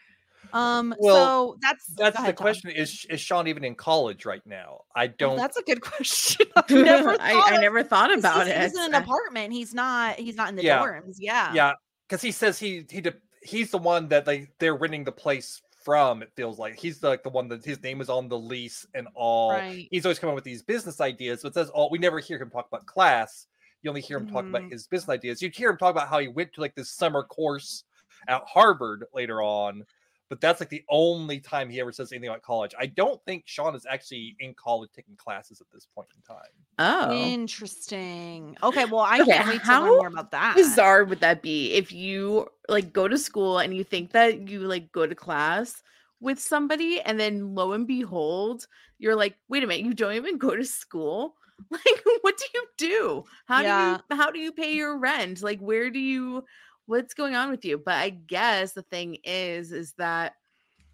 Um, 0.53 0.93
Well, 0.99 1.15
so 1.15 1.57
that's 1.61 1.85
That's 1.95 2.17
go 2.17 2.23
the 2.25 2.33
Tom. 2.33 2.35
question. 2.43 2.69
Is 2.71 3.05
is 3.09 3.21
Sean 3.21 3.47
even 3.47 3.63
in 3.63 3.75
college 3.75 4.25
right 4.25 4.45
now? 4.45 4.81
I 4.95 5.07
Oh, 5.07 5.13
don't. 5.17 5.37
that's 5.37 5.57
a 5.57 5.63
good 5.63 5.81
question. 5.81 6.47
I've 6.57 6.69
never 6.69 7.11
I, 7.21 7.31
thought 7.33 7.53
I 7.53 7.57
never 7.57 7.83
thought 7.83 8.09
'cause 8.09 8.19
about 8.19 8.47
he's, 8.47 8.55
it. 8.55 8.61
He's 8.63 8.77
in 8.77 8.93
an 8.93 9.01
apartment. 9.01 9.53
He's 9.53 9.73
not. 9.73 10.17
He's 10.19 10.35
not 10.35 10.49
in 10.49 10.55
the 10.57 10.63
Yeah. 10.63 10.81
dorms. 10.83 11.15
Yeah. 11.19 11.53
yeah, 11.53 11.73
because 12.11 12.21
he 12.21 12.31
says 12.33 12.59
he 12.59 12.85
he 12.89 12.99
de- 12.99 13.13
he's 13.41 13.71
the 13.71 13.77
one 13.77 14.09
that 14.09 14.25
they 14.25 14.49
they're 14.59 14.75
renting 14.75 15.05
the 15.05 15.11
place 15.13 15.61
from. 15.85 16.21
It 16.21 16.29
feels 16.35 16.59
like 16.59 16.77
he's 16.77 16.99
the, 16.99 17.07
like 17.07 17.23
the 17.23 17.29
one 17.29 17.47
that 17.47 17.63
his 17.63 17.81
name 17.81 18.01
is 18.01 18.09
on 18.09 18.27
the 18.27 18.37
lease 18.37 18.85
and 18.93 19.07
all. 19.15 19.51
Right. 19.51 19.87
He's 19.89 20.05
always 20.05 20.19
coming 20.19 20.33
up 20.33 20.35
with 20.35 20.43
these 20.43 20.61
business 20.61 20.99
ideas, 20.99 21.41
but 21.41 21.49
it 21.49 21.53
says 21.53 21.69
all. 21.69 21.89
We 21.89 21.99
never 21.99 22.19
hear 22.19 22.37
him 22.37 22.49
talk 22.49 22.67
about 22.67 22.85
class. 22.85 23.47
You 23.81 23.89
only 23.89 24.01
hear 24.01 24.17
him 24.17 24.27
talk 24.27 24.45
about 24.45 24.63
Mhm. 24.63 24.71
his 24.73 24.87
business 24.87 25.09
ideas. 25.09 25.41
You'd 25.41 25.55
hear 25.55 25.69
him 25.69 25.77
talk 25.77 25.91
about 25.91 26.09
how 26.09 26.19
he 26.19 26.27
went 26.27 26.51
to 26.53 26.61
like 26.61 26.75
this 26.75 26.91
summer 26.91 27.23
course 27.23 27.85
at 28.27 28.43
Harvard 28.45 29.05
later 29.13 29.41
on. 29.41 29.85
But 30.31 30.39
that's 30.39 30.61
like 30.61 30.69
the 30.69 30.85
only 30.87 31.41
time 31.41 31.69
he 31.69 31.81
ever 31.81 31.91
says 31.91 32.13
anything 32.13 32.29
about 32.29 32.41
college. 32.41 32.73
I 32.79 32.85
don't 32.85 33.21
think 33.25 33.43
Sean 33.47 33.75
is 33.75 33.85
actually 33.85 34.37
in 34.39 34.53
college 34.53 34.89
taking 34.95 35.17
classes 35.17 35.59
at 35.59 35.67
this 35.73 35.85
point 35.93 36.07
in 36.15 36.21
time. 36.21 36.37
Oh. 36.79 37.11
Interesting. 37.11 38.55
Okay. 38.63 38.85
Well, 38.85 39.01
I 39.01 39.19
Okay, 39.19 39.33
can't 39.33 39.49
wait 39.49 39.61
to 39.65 39.71
learn 39.73 39.97
more 39.97 40.07
about 40.07 40.31
that. 40.31 40.55
bizarre 40.55 41.03
would 41.03 41.19
that 41.19 41.41
be 41.41 41.73
if 41.73 41.91
you 41.91 42.47
like 42.69 42.93
go 42.93 43.09
to 43.09 43.17
school 43.17 43.59
and 43.59 43.75
you 43.75 43.83
think 43.83 44.13
that 44.13 44.47
you 44.47 44.61
like 44.61 44.89
go 44.93 45.05
to 45.05 45.13
class 45.13 45.83
with 46.21 46.39
somebody 46.39 47.01
and 47.01 47.19
then 47.19 47.53
lo 47.53 47.73
and 47.73 47.85
behold 47.85 48.67
you're 48.99 49.17
like 49.17 49.35
wait 49.49 49.63
a 49.63 49.67
minute 49.67 49.85
you 49.85 49.93
don't 49.93 50.13
even 50.13 50.37
go 50.37 50.55
to 50.55 50.63
school 50.63 51.35
like 51.71 52.03
what 52.21 52.37
do 52.37 52.45
you 52.53 52.65
do 52.77 53.23
how 53.47 53.61
Yeah. 53.61 53.97
do 54.07 54.15
you 54.15 54.17
how 54.17 54.31
do 54.31 54.39
you 54.39 54.53
pay 54.53 54.73
your 54.75 54.97
rent 54.97 55.41
like 55.43 55.59
where 55.59 55.89
do 55.89 55.99
you 55.99 56.45
what's 56.91 57.13
going 57.13 57.35
on 57.35 57.49
with 57.49 57.63
you 57.63 57.77
but 57.77 57.95
i 57.95 58.09
guess 58.09 58.73
the 58.73 58.81
thing 58.83 59.17
is 59.23 59.71
is 59.71 59.93
that 59.93 60.33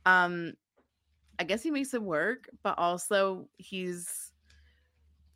um 0.05 0.53
i 1.39 1.43
guess 1.43 1.63
he 1.63 1.71
makes 1.71 1.93
it 1.95 2.01
work 2.01 2.47
but 2.63 2.77
also 2.77 3.47
he's 3.57 4.31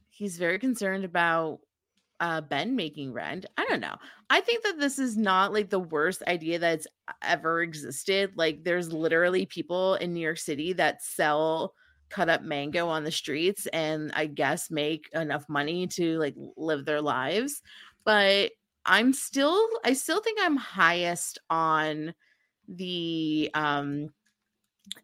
he's 0.10 0.38
very 0.38 0.60
concerned 0.60 1.04
about 1.04 1.60
uh 2.20 2.40
Ben 2.40 2.76
making 2.76 3.12
rent. 3.12 3.48
I 3.58 3.66
don't 3.66 3.82
know. 3.82 3.96
I 4.30 4.42
think 4.42 4.64
that 4.64 4.80
this 4.80 5.00
is 5.00 5.18
not 5.18 5.52
like 5.52 5.72
the 5.72 5.80
worst 5.80 6.22
idea 6.28 6.60
that's 6.60 6.86
ever 7.24 7.64
existed. 7.64 8.34
Like 8.36 8.64
there's 8.64 8.94
literally 8.94 9.48
people 9.48 9.96
in 9.96 10.14
New 10.14 10.20
York 10.20 10.38
City 10.38 10.74
that 10.74 11.02
sell 11.02 11.74
cut 12.10 12.30
up 12.30 12.44
mango 12.44 12.88
on 12.88 13.04
the 13.04 13.12
streets 13.12 13.66
and 13.68 14.12
I 14.14 14.28
guess 14.28 14.70
make 14.70 15.10
enough 15.14 15.50
money 15.50 15.88
to 15.88 16.20
like 16.20 16.36
live 16.56 16.86
their 16.86 17.02
lives. 17.02 17.64
But 18.06 18.52
I'm 18.86 19.14
still 19.14 19.68
I 19.84 19.94
still 19.94 20.22
think 20.22 20.40
I'm 20.42 20.58
highest 20.58 21.40
on 21.50 22.14
the 22.68 23.50
um 23.54 24.10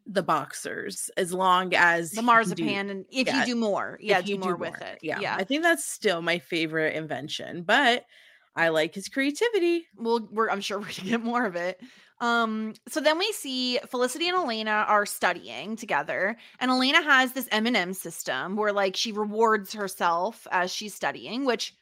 the 0.06 0.24
boxers 0.24 1.10
as 1.18 1.34
long 1.34 1.74
as 1.74 2.12
the 2.12 2.16
he 2.16 2.16
can 2.16 2.24
do- 2.24 2.26
marzipan, 2.26 2.90
and 2.90 3.06
if 3.12 3.28
yeah, 3.28 3.40
you 3.40 3.46
do 3.46 3.56
more, 3.56 3.98
yeah, 4.02 4.22
do 4.22 4.38
more 4.38 4.56
with 4.56 4.82
it. 4.82 5.00
Yeah. 5.02 5.20
Yeah. 5.20 5.36
I 5.36 5.44
think 5.44 5.64
that's 5.64 5.86
still 5.86 6.22
my 6.22 6.40
favorite 6.40 6.96
invention, 6.96 7.64
but 7.64 8.06
I 8.56 8.70
like 8.70 8.96
his 8.96 9.08
creativity. 9.08 9.86
Well, 9.96 10.28
we're 10.32 10.50
I'm 10.50 10.62
sure 10.62 10.80
we're 10.80 10.86
gonna 10.86 11.10
get 11.10 11.24
more 11.24 11.46
of 11.46 11.56
it. 11.56 11.80
Um, 12.20 12.74
so 12.88 13.00
then 13.00 13.20
we 13.20 13.32
see 13.32 13.78
Felicity 13.88 14.28
and 14.28 14.38
Elena 14.38 14.86
are 14.88 15.06
studying 15.06 15.76
together, 15.76 16.36
and 16.60 16.72
Elena 16.72 17.04
has 17.04 17.34
this 17.34 17.48
M&M 17.52 17.94
system 17.94 18.56
where 18.56 18.74
like 18.74 18.96
she 18.96 19.12
rewards 19.12 19.74
herself 19.74 20.48
as 20.52 20.74
she's 20.74 20.96
studying, 20.96 21.46
which 21.46 21.76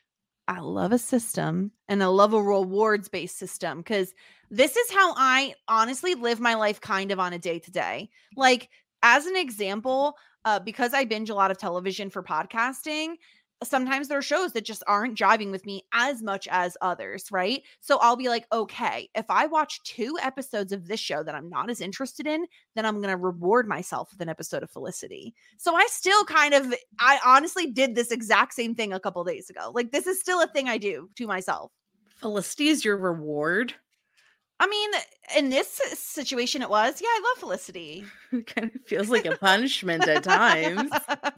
I 0.47 0.60
love 0.60 0.91
a 0.91 0.97
system 0.97 1.71
and 1.88 2.03
I 2.03 2.08
love 2.08 2.34
a 2.34 2.41
rewards 2.41 3.10
based 3.10 3.38
system 3.38 3.79
because 3.79 4.13
this 4.51 4.75
is 4.75 4.91
how 4.91 5.13
I 5.17 5.55
honestly 5.67 6.13
live 6.15 6.39
my 6.39 6.53
life 6.53 6.79
kind 6.81 7.12
of 7.12 7.19
on 7.19 7.34
a 7.34 7.39
day 7.39 7.60
to 7.60 7.71
day. 7.71 8.10
Like, 8.36 8.69
as 9.01 9.25
an 9.25 9.36
example, 9.36 10.15
uh, 10.45 10.60
because 10.60 10.93
I 10.93 11.05
binge 11.05 11.29
a 11.29 11.36
lot 11.36 11.51
of 11.51 11.58
television 11.58 12.10
for 12.10 12.21
podcasting, 12.21 13.15
sometimes 13.63 14.07
there 14.07 14.17
are 14.17 14.23
shows 14.23 14.53
that 14.53 14.65
just 14.65 14.83
aren't 14.87 15.17
jiving 15.17 15.51
with 15.51 15.65
me 15.65 15.83
as 15.93 16.21
much 16.21 16.47
as 16.51 16.77
others, 16.81 17.31
right? 17.31 17.63
So 17.79 17.97
I'll 18.01 18.15
be 18.15 18.29
like, 18.29 18.45
okay, 18.51 19.09
if 19.15 19.25
I 19.29 19.45
watch 19.47 19.81
two 19.83 20.17
episodes 20.21 20.71
of 20.71 20.87
this 20.87 20.99
show 20.99 21.23
that 21.23 21.35
I'm 21.35 21.49
not 21.49 21.69
as 21.69 21.81
interested 21.81 22.27
in, 22.27 22.45
then 22.75 22.85
I'm 22.85 23.01
going 23.01 23.09
to 23.09 23.17
reward 23.17 23.67
myself 23.67 24.11
with 24.11 24.21
an 24.21 24.29
episode 24.29 24.63
of 24.63 24.69
Felicity. 24.69 25.33
So 25.57 25.75
I 25.75 25.87
still 25.89 26.23
kind 26.25 26.53
of, 26.53 26.73
I 26.99 27.19
honestly 27.25 27.71
did 27.71 27.95
this 27.95 28.11
exact 28.11 28.53
same 28.53 28.75
thing 28.75 28.93
a 28.93 28.99
couple 28.99 29.23
days 29.23 29.49
ago. 29.49 29.71
Like, 29.73 29.91
this 29.91 30.07
is 30.07 30.19
still 30.19 30.41
a 30.41 30.47
thing 30.47 30.67
I 30.67 30.77
do 30.77 31.09
to 31.15 31.27
myself. 31.27 31.71
Felicity 32.07 32.67
is 32.67 32.83
your 32.85 32.97
reward. 32.97 33.73
I 34.59 34.67
mean, 34.67 34.89
in 35.37 35.49
this 35.49 35.67
situation, 35.95 36.61
it 36.61 36.69
was, 36.69 37.01
yeah, 37.01 37.07
I 37.09 37.21
love 37.33 37.39
Felicity. 37.39 38.05
It 38.31 38.47
kind 38.47 38.71
of 38.73 38.81
feels 38.85 39.09
like 39.09 39.25
a 39.25 39.35
punishment 39.37 40.07
at 40.07 40.23
times. 40.23 40.89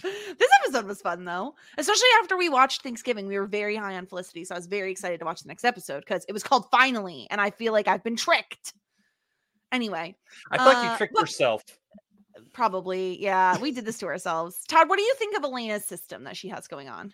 this 0.03 0.49
episode 0.63 0.85
was 0.85 1.01
fun 1.01 1.25
though, 1.25 1.53
especially 1.77 2.07
after 2.21 2.37
we 2.37 2.49
watched 2.49 2.81
Thanksgiving. 2.83 3.27
We 3.27 3.37
were 3.39 3.45
very 3.47 3.75
high 3.75 3.95
on 3.97 4.05
Felicity, 4.07 4.45
so 4.45 4.55
I 4.55 4.57
was 4.57 4.67
very 4.67 4.91
excited 4.91 5.19
to 5.19 5.25
watch 5.25 5.41
the 5.41 5.47
next 5.47 5.63
episode 5.65 5.99
because 6.01 6.25
it 6.27 6.33
was 6.33 6.43
called 6.43 6.65
Finally, 6.71 7.27
and 7.31 7.39
I 7.41 7.49
feel 7.51 7.73
like 7.73 7.87
I've 7.87 8.03
been 8.03 8.15
tricked. 8.15 8.73
Anyway, 9.71 10.15
I 10.51 10.57
feel 10.57 10.65
like 10.67 10.77
Uh, 10.77 10.91
you 10.91 10.97
tricked 10.97 11.13
what- 11.13 11.21
yourself. 11.21 11.63
probably, 12.53 13.21
yeah, 13.21 13.57
we 13.59 13.71
did 13.71 13.85
this 13.85 13.97
to 13.99 14.05
ourselves. 14.07 14.63
Todd, 14.67 14.89
what 14.89 14.97
do 14.97 15.03
you 15.03 15.13
think 15.15 15.35
of 15.37 15.43
Elena's 15.43 15.85
system 15.85 16.23
that 16.23 16.37
she 16.37 16.47
has 16.49 16.67
going 16.67 16.87
on? 16.89 17.13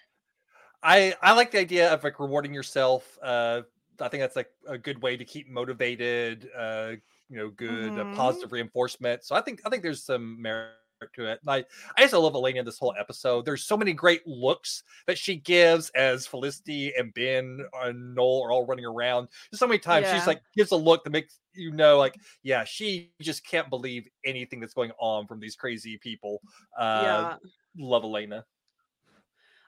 I 0.81 1.15
I 1.21 1.31
like 1.33 1.51
the 1.51 1.59
idea 1.59 1.91
of 1.93 2.03
like 2.03 2.19
rewarding 2.19 2.53
yourself. 2.53 3.17
Uh, 3.21 3.61
I 3.99 4.07
think 4.09 4.21
that's 4.21 4.35
like 4.35 4.49
a 4.67 4.77
good 4.77 5.01
way 5.01 5.17
to 5.17 5.25
keep 5.25 5.49
motivated. 5.49 6.49
Uh, 6.57 6.93
you 7.29 7.37
know, 7.37 7.49
good 7.49 7.93
uh, 7.93 8.03
Mhm. 8.05 8.15
positive 8.15 8.51
reinforcement. 8.51 9.23
So 9.23 9.35
I 9.35 9.41
think 9.41 9.61
I 9.65 9.69
think 9.69 9.81
there's 9.83 10.03
some 10.03 10.41
merit 10.41 10.73
to 11.15 11.25
it. 11.29 11.39
And 11.41 11.49
I 11.49 11.65
I 11.97 12.01
just 12.01 12.13
love 12.13 12.33
Elena 12.35 12.59
in 12.59 12.65
this 12.65 12.79
whole 12.79 12.93
episode. 12.97 13.43
There's 13.43 13.63
so 13.65 13.75
many 13.75 13.91
great 13.91 14.25
looks 14.25 14.83
that 15.07 15.17
she 15.17 15.35
gives 15.35 15.89
as 15.91 16.25
Felicity 16.27 16.93
and 16.95 17.13
Ben 17.13 17.59
and 17.83 18.15
Noel 18.15 18.43
are 18.43 18.51
all 18.51 18.65
running 18.65 18.85
around. 18.85 19.27
There's 19.51 19.59
so 19.59 19.67
many 19.67 19.79
times 19.79 20.05
Yeah. 20.05 20.15
she's 20.17 20.27
like 20.27 20.41
gives 20.55 20.71
a 20.71 20.75
look 20.77 21.03
that 21.03 21.09
makes 21.09 21.39
you 21.53 21.71
know 21.71 21.97
like 21.97 22.15
yeah 22.41 22.63
she 22.63 23.11
just 23.21 23.45
can't 23.45 23.69
believe 23.69 24.07
anything 24.23 24.59
that's 24.61 24.73
going 24.73 24.91
on 24.97 25.27
from 25.27 25.39
these 25.41 25.55
crazy 25.55 25.97
people. 25.97 26.41
Uh, 26.77 27.01
yeah. 27.03 27.37
love 27.77 28.03
Elena. 28.03 28.45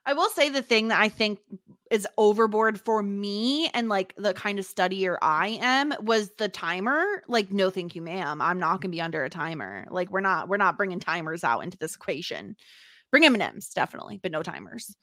I 0.06 0.14
will 0.14 0.30
say 0.30 0.50
the 0.50 0.62
thing 0.62 0.90
that 0.90 1.02
I 1.02 1.10
think 1.10 1.40
is 1.92 2.08
overboard 2.18 2.80
for 2.80 3.02
me 3.04 3.70
and 3.74 3.90
like 3.90 4.14
the 4.18 4.34
kind 4.34 4.60
of 4.60 4.66
studier 4.66 5.18
I 5.22 5.60
am 5.62 5.94
was 6.02 6.32
the 6.38 6.50
timer. 6.50 7.04
Like, 7.28 7.52
no, 7.52 7.70
thank 7.70 7.96
you, 7.96 8.02
ma'am. 8.02 8.42
I'm 8.42 8.60
not 8.60 8.82
gonna 8.82 8.92
be 8.92 9.02
under 9.02 9.24
a 9.24 9.30
timer. 9.30 9.86
Like, 9.90 10.10
we're 10.10 10.22
not 10.22 10.50
we're 10.50 10.58
not 10.58 10.78
bringing 10.78 11.00
timers 11.00 11.44
out 11.44 11.64
into 11.64 11.78
this 11.78 11.96
equation. 11.96 12.56
Bring 13.12 13.26
M&Ms 13.26 13.70
definitely, 13.70 14.20
but 14.22 14.32
no 14.32 14.44
timers. 14.44 14.96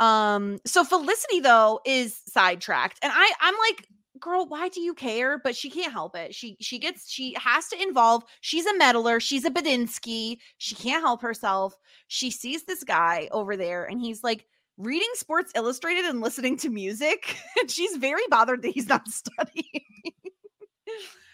Um, 0.00 0.58
so 0.66 0.82
Felicity 0.82 1.40
though 1.40 1.80
is 1.84 2.18
sidetracked, 2.28 2.98
and 3.02 3.12
I 3.14 3.32
I'm 3.40 3.54
like, 3.70 3.86
girl, 4.20 4.46
why 4.46 4.68
do 4.68 4.80
you 4.80 4.94
care? 4.94 5.38
But 5.38 5.56
she 5.56 5.70
can't 5.70 5.92
help 5.92 6.16
it. 6.16 6.34
She 6.34 6.56
she 6.60 6.78
gets 6.78 7.10
she 7.10 7.34
has 7.38 7.68
to 7.68 7.82
involve. 7.82 8.24
She's 8.40 8.66
a 8.66 8.76
meddler. 8.76 9.20
She's 9.20 9.44
a 9.44 9.50
Buttinsky. 9.50 10.38
She 10.58 10.74
can't 10.74 11.02
help 11.02 11.22
herself. 11.22 11.74
She 12.08 12.30
sees 12.30 12.64
this 12.64 12.84
guy 12.84 13.28
over 13.32 13.56
there, 13.56 13.84
and 13.84 14.00
he's 14.00 14.22
like 14.22 14.46
reading 14.76 15.08
Sports 15.14 15.52
Illustrated 15.54 16.04
and 16.04 16.20
listening 16.20 16.56
to 16.58 16.70
music. 16.70 17.36
and 17.60 17.70
she's 17.70 17.96
very 17.96 18.22
bothered 18.28 18.62
that 18.62 18.72
he's 18.72 18.88
not 18.88 19.08
studying. 19.08 19.82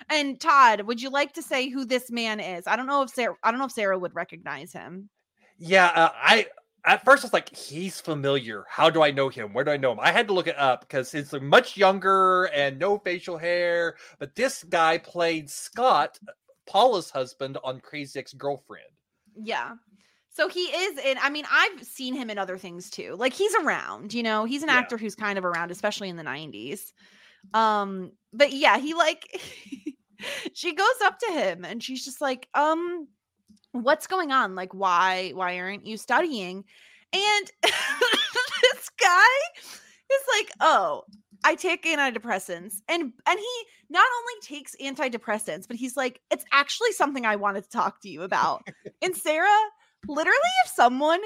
and 0.09 0.41
Todd, 0.41 0.83
would 0.83 1.01
you 1.01 1.11
like 1.11 1.35
to 1.35 1.43
say 1.43 1.69
who 1.69 1.85
this 1.85 2.11
man 2.11 2.41
is? 2.41 2.67
I 2.67 2.77
don't 2.77 2.87
know 2.87 3.03
if 3.03 3.11
Sara. 3.11 3.35
I 3.43 3.51
don't 3.51 3.61
know 3.61 3.67
if 3.67 3.73
Sara 3.73 3.99
would 3.99 4.15
recognize 4.15 4.73
him. 4.73 5.09
Yeah, 5.59 5.87
uh, 5.95 6.11
I 6.15 6.47
at 6.85 7.05
first 7.05 7.25
I 7.25 7.27
was 7.27 7.33
like, 7.33 7.55
he's 7.55 8.01
familiar. 8.01 8.65
How 8.69 8.91
do 8.91 9.03
I 9.03 9.11
know 9.11 9.29
him? 9.29 9.53
Where 9.53 9.65
do 9.65 9.71
I 9.71 9.77
know 9.77 9.93
him? 9.93 10.01
I 10.01 10.13
had 10.13 10.27
to 10.29 10.35
look 10.35 10.47
it 10.47 10.59
up 10.59 10.81
because 10.83 11.13
he's 11.13 11.33
much 11.35 11.77
younger 11.77 12.45
and 12.47 12.79
no 12.79 12.99
facial 12.99 13.39
hair. 13.39 13.97
But 14.19 14.35
this 14.35 14.65
guy 14.65 14.99
played 14.99 15.51
Scott, 15.51 16.19
Paula's 16.67 17.11
husband, 17.11 17.59
on 17.65 17.81
Crazy 17.81 18.19
Ex 18.19 18.33
Girlfriend. 18.33 18.87
Yeah. 19.35 19.75
So 20.31 20.49
he 20.49 20.63
is 20.63 20.99
in, 20.99 21.19
I 21.21 21.31
mean, 21.31 21.45
I've 21.51 21.85
seen 21.85 22.15
him 22.15 22.31
in 22.31 22.39
other 22.39 22.59
things 22.59 22.91
too. 22.91 23.17
Like 23.19 23.33
he's 23.33 23.55
around, 23.57 24.15
you 24.15 24.23
know, 24.23 24.45
he's 24.45 24.63
an 24.63 24.69
Yeah. 24.69 24.79
actor 24.79 24.97
who's 24.97 25.15
kind 25.15 25.39
of 25.39 25.45
around, 25.45 25.71
especially 25.71 26.09
in 26.09 26.17
the 26.17 26.23
90s. 26.23 26.93
Um, 27.55 28.13
but 28.33 28.53
yeah, 28.53 28.79
he 28.79 28.95
like 28.95 29.27
she 30.55 30.75
goes 30.75 31.01
up 31.05 31.19
to 31.21 31.33
him 31.33 31.65
and 31.65 31.83
she's 31.83 32.05
just 32.05 32.21
like, 32.21 32.49
um, 32.55 33.09
what's 33.73 34.07
going 34.07 34.33
on? 34.33 34.55
Like, 34.55 34.75
why, 34.75 35.31
why 35.35 35.59
aren't 35.59 35.87
you 35.87 35.97
studying? 35.97 36.65
And 37.13 37.51
this 37.63 38.91
guy 39.01 39.61
is 39.63 40.21
like, 40.39 40.51
oh, 40.61 41.03
I 41.45 41.55
take 41.55 41.85
antidepressants. 41.85 42.75
And 42.89 43.13
and 43.27 43.39
he 43.39 43.63
not 43.89 44.07
only 44.19 44.35
takes 44.43 44.77
antidepressants, 44.81 45.67
but 45.67 45.77
he's 45.77 45.97
like, 45.97 46.21
it's 46.31 46.45
actually 46.53 46.93
something 46.93 47.25
I 47.27 47.37
wanted 47.37 47.65
to 47.65 47.71
talk 47.71 48.01
to 48.03 48.09
you 48.09 48.23
about. 48.23 48.63
and 49.03 49.17
Sara, 49.17 49.49
literally, 50.07 50.39
if 50.67 50.73
someone 50.73 51.21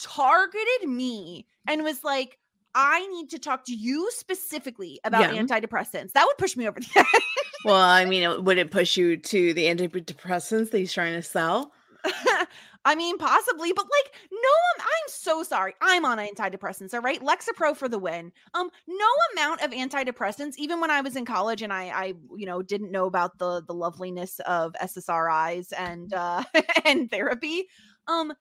targeted 0.00 0.88
me 0.88 1.46
and 1.66 1.82
was 1.84 2.02
like, 2.04 2.38
I 2.74 3.06
need 3.08 3.30
to 3.30 3.38
talk 3.38 3.64
to 3.66 3.74
you 3.74 4.10
specifically 4.12 5.00
about 5.04 5.34
Yeah. 5.34 5.42
antidepressants. 5.42 6.12
That 6.12 6.26
would 6.26 6.38
push 6.38 6.56
me 6.56 6.68
over 6.68 6.80
the 6.80 6.88
edge. 6.96 7.06
Well, 7.64 7.74
I 7.76 8.04
mean, 8.04 8.22
it- 8.22 8.44
would 8.44 8.56
it 8.56 8.70
push 8.70 8.96
you 8.96 9.16
to 9.16 9.52
the 9.52 9.64
antidepressants 9.64 10.70
that 10.70 10.78
he's 10.78 10.92
trying 10.92 11.14
to 11.14 11.22
sell? 11.22 11.72
I 12.84 12.94
mean, 12.94 13.18
possibly, 13.18 13.72
but 13.72 13.84
like, 13.84 14.14
no, 14.30 14.38
I'm, 14.76 14.80
I'm 14.80 15.08
so 15.08 15.42
sorry. 15.42 15.74
I'm 15.82 16.04
on 16.04 16.18
antidepressants, 16.18 16.94
all 16.94 17.00
right? 17.00 17.20
Lexapro 17.22 17.76
for 17.76 17.88
the 17.88 17.98
win. 17.98 18.32
Um, 18.54 18.70
no 18.86 19.06
amount 19.32 19.62
of 19.62 19.72
antidepressants, 19.72 20.56
even 20.56 20.80
when 20.80 20.90
I 20.90 21.00
was 21.00 21.16
in 21.16 21.24
college 21.24 21.62
and 21.62 21.72
I, 21.72 21.84
I, 21.88 22.14
you 22.36 22.46
know, 22.46 22.62
didn't 22.62 22.90
know 22.92 23.06
about 23.06 23.38
the 23.38 23.62
the 23.66 23.74
loveliness 23.74 24.40
of 24.40 24.74
SSRIs 24.80 25.72
and 25.76 26.12
uh 26.14 26.44
and 26.84 27.10
therapy. 27.10 27.66
Um, 28.06 28.32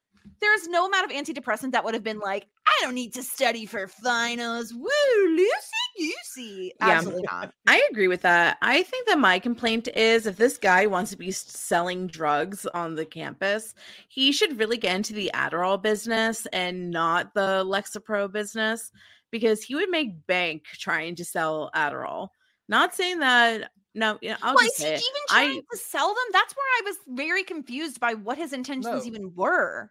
there's 0.42 0.68
no 0.68 0.86
amount 0.86 1.12
of 1.12 1.18
antidepressant 1.18 1.72
that 1.72 1.84
would 1.84 1.94
have 1.94 2.04
been 2.04 2.20
like, 2.20 2.48
I 2.66 2.80
don't 2.82 2.96
need 2.96 3.14
to 3.14 3.24
study 3.24 3.66
for 3.66 3.88
finals. 3.88 4.74
Woo, 4.74 5.28
Lucy 5.30 5.87
Goosey. 5.98 6.74
Yeah. 6.80 6.90
Absolutely 6.90 7.24
not. 7.32 7.54
I 7.68 7.88
agree 7.92 8.08
with 8.08 8.22
that. 8.22 8.58
I 8.62 8.84
think 8.84 9.08
that 9.08 9.20
my 9.20 9.40
complaint 9.40 9.88
is 9.96 10.26
if 10.26 10.38
this 10.38 10.58
guy 10.58 10.86
wants 10.86 11.12
to 11.12 11.18
be 11.18 11.32
selling 11.32 12.08
drugs 12.08 12.66
on 12.68 12.96
the 12.96 13.06
campus, 13.06 13.74
he 14.08 14.32
should 14.32 14.60
really 14.60 14.78
get 14.78 14.96
into 14.96 15.14
the 15.14 15.32
Adderall 15.34 15.82
business 15.82 16.46
and 16.54 16.92
not 16.92 17.34
the 17.34 17.64
Lexapro 17.66 18.32
business 18.32 18.92
because 19.32 19.62
he 19.64 19.76
would 19.76 19.90
make 19.90 20.26
bank 20.28 20.64
trying 20.74 21.16
to 21.16 21.26
sell 21.26 21.70
Adderall. 21.76 22.30
Not 22.70 22.96
saying 22.96 23.20
that. 23.20 23.72
No, 23.96 24.20
you 24.22 24.30
know, 24.30 24.38
I'll 24.44 24.54
well, 24.54 24.64
just 24.66 24.80
is 24.80 24.86
he 24.86 24.94
even 24.94 25.22
trying 25.28 25.58
I 25.58 25.76
to 25.76 25.78
sell 25.78 26.08
them? 26.10 26.24
That's 26.32 26.56
where 26.56 26.66
I 26.78 26.82
was 26.86 26.98
very 27.08 27.44
confused 27.44 28.00
by 28.00 28.14
what 28.14 28.38
his 28.38 28.54
intentions 28.54 28.86
No. 28.86 29.04
even 29.04 29.34
were. 29.36 29.90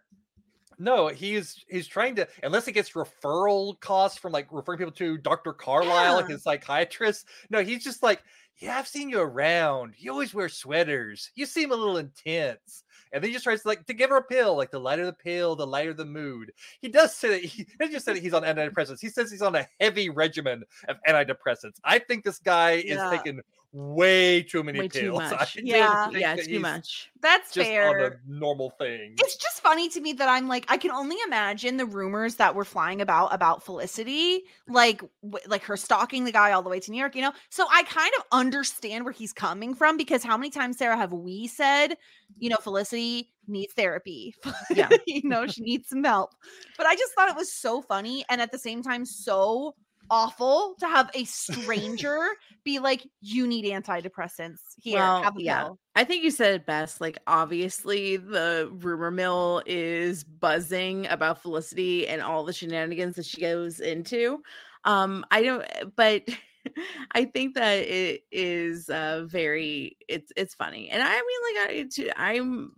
No, 0.79 1.07
he's 1.07 1.63
he's 1.67 1.87
trying 1.87 2.15
to 2.17 2.27
unless 2.43 2.67
it 2.67 2.73
gets 2.73 2.91
referral 2.91 3.79
costs 3.79 4.17
from 4.17 4.31
like 4.31 4.47
referring 4.51 4.77
people 4.79 4.91
to 4.93 5.17
Dr. 5.17 5.53
Carlisle, 5.53 6.21
Yeah. 6.21 6.27
his 6.27 6.43
psychiatrist. 6.43 7.27
No, 7.49 7.63
he's 7.63 7.83
just 7.83 8.03
like, 8.03 8.21
yeah, 8.57 8.77
I've 8.77 8.87
seen 8.87 9.09
you 9.09 9.19
around. 9.19 9.95
You 9.97 10.11
always 10.11 10.33
wear 10.33 10.49
sweaters. 10.49 11.31
You 11.35 11.45
seem 11.45 11.71
a 11.71 11.75
little 11.75 11.97
intense. 11.97 12.83
And 13.13 13.23
then 13.23 13.29
he 13.29 13.33
just 13.33 13.45
tries 13.45 13.61
to 13.61 13.67
like 13.69 13.85
to 13.85 13.93
give 13.93 14.09
her 14.09 14.17
a 14.17 14.23
pill, 14.23 14.55
like 14.57 14.69
the 14.69 14.79
lighter 14.79 15.05
the 15.05 15.13
pill, 15.13 15.55
the 15.55 15.65
lighter 15.65 15.93
the 15.93 16.05
mood. 16.05 16.51
He 16.81 16.89
does 16.89 17.15
say 17.15 17.29
that 17.29 17.43
he 17.43 17.65
doesn't 17.79 17.93
just 17.93 18.05
said 18.05 18.15
that 18.15 18.21
he's 18.21 18.33
on 18.33 18.43
antidepressants. 18.43 18.99
He 18.99 19.09
says 19.09 19.31
he's 19.31 19.41
on 19.41 19.55
a 19.55 19.67
heavy 19.79 20.09
regimen 20.09 20.63
of 20.89 20.97
antidepressants. 21.07 21.79
I 21.85 21.99
think 21.99 22.23
this 22.25 22.37
guy 22.39 22.83
Yeah. 22.85 23.05
is 23.11 23.17
taking 23.17 23.39
way 23.77 24.41
too 24.41 24.63
many 24.63 24.79
way 24.79 24.87
too 24.87 25.11
pills. 25.11 25.19
I 25.31 25.35
much. 25.37 25.57
Yeah. 25.61 26.09
yeah, 26.09 26.35
too 26.35 26.59
much. 26.59 27.11
That's 27.21 27.53
Just 27.53 27.67
fair. 27.67 27.89
on 27.89 28.11
a 28.11 28.15
normal 28.27 28.71
thing. 28.71 29.13
it's 29.19 29.35
just 29.37 29.61
funny 29.61 29.87
to 29.89 30.01
me 30.01 30.13
that 30.13 30.27
I'm 30.27 30.47
like 30.47 30.65
I 30.67 30.77
can 30.77 30.91
only 30.91 31.15
imagine 31.25 31.77
the 31.77 31.85
rumors 31.85 32.35
that 32.35 32.55
were 32.55 32.65
flying 32.65 33.01
about 33.01 33.33
about 33.33 33.63
Felicity, 33.63 34.43
like 34.67 35.01
w- 35.21 35.45
like 35.47 35.63
her 35.63 35.77
stalking 35.77 36.23
the 36.23 36.31
guy 36.31 36.51
all 36.51 36.63
the 36.63 36.69
way 36.69 36.79
to 36.79 36.91
New 36.91 36.97
York, 36.97 37.15
you 37.15 37.21
know. 37.21 37.33
So 37.49 37.67
I 37.71 37.83
kind 37.83 38.11
of 38.17 38.25
understand 38.31 39.03
where 39.03 39.13
he's 39.13 39.33
coming 39.33 39.75
from 39.75 39.95
because 39.95 40.23
how 40.23 40.37
many 40.37 40.49
times 40.49 40.77
Sara 40.77 40.97
have 40.97 41.13
we 41.13 41.47
said, 41.47 41.97
you 42.39 42.49
know, 42.49 42.57
Felicity 42.57 43.29
needs 43.47 43.73
therapy. 43.73 44.35
Yeah. 44.73 44.89
you 45.07 45.21
know, 45.23 45.45
she 45.47 45.61
needs 45.61 45.89
some 45.89 46.03
help. 46.03 46.31
But 46.77 46.87
I 46.87 46.95
just 46.95 47.13
thought 47.13 47.29
it 47.29 47.35
was 47.35 47.51
so 47.51 47.81
funny 47.81 48.25
and 48.29 48.41
at 48.41 48.51
the 48.51 48.59
same 48.59 48.81
time 48.81 49.05
so 49.05 49.75
awful 50.09 50.75
to 50.79 50.87
have 50.87 51.09
a 51.13 51.25
stranger 51.25 52.27
be 52.63 52.79
like 52.79 53.07
you 53.21 53.47
need 53.47 53.65
antidepressants 53.65 54.59
here 54.77 54.99
Well, 54.99 55.21
have 55.21 55.37
a 55.37 55.41
yeah. 55.41 55.65
pill." 55.65 55.79
I 55.95 56.03
think 56.03 56.23
you 56.23 56.31
said 56.31 56.53
it 56.53 56.65
best. 56.65 57.01
Like, 57.01 57.17
obviously, 57.27 58.17
the 58.17 58.69
rumor 58.71 59.11
mill 59.11 59.63
is 59.65 60.23
buzzing 60.23 61.07
about 61.07 61.41
Felicity 61.41 62.07
and 62.07 62.21
all 62.21 62.43
the 62.45 62.53
shenanigans 62.53 63.15
that 63.15 63.25
she 63.25 63.41
goes 63.41 63.79
into. 63.79 64.43
Um, 64.85 65.25
I 65.31 65.41
don't, 65.43 65.65
but 65.95 66.23
I 67.13 67.25
think 67.25 67.55
that 67.55 67.79
it 67.79 68.23
is 68.31 68.89
uh 68.89 69.25
very. 69.27 69.97
It's 70.07 70.31
it's 70.37 70.55
funny, 70.55 70.89
and 70.89 71.01
I 71.03 71.13
mean, 71.13 71.89
like, 71.89 72.09
I 72.17 72.29
I'm. 72.31 72.73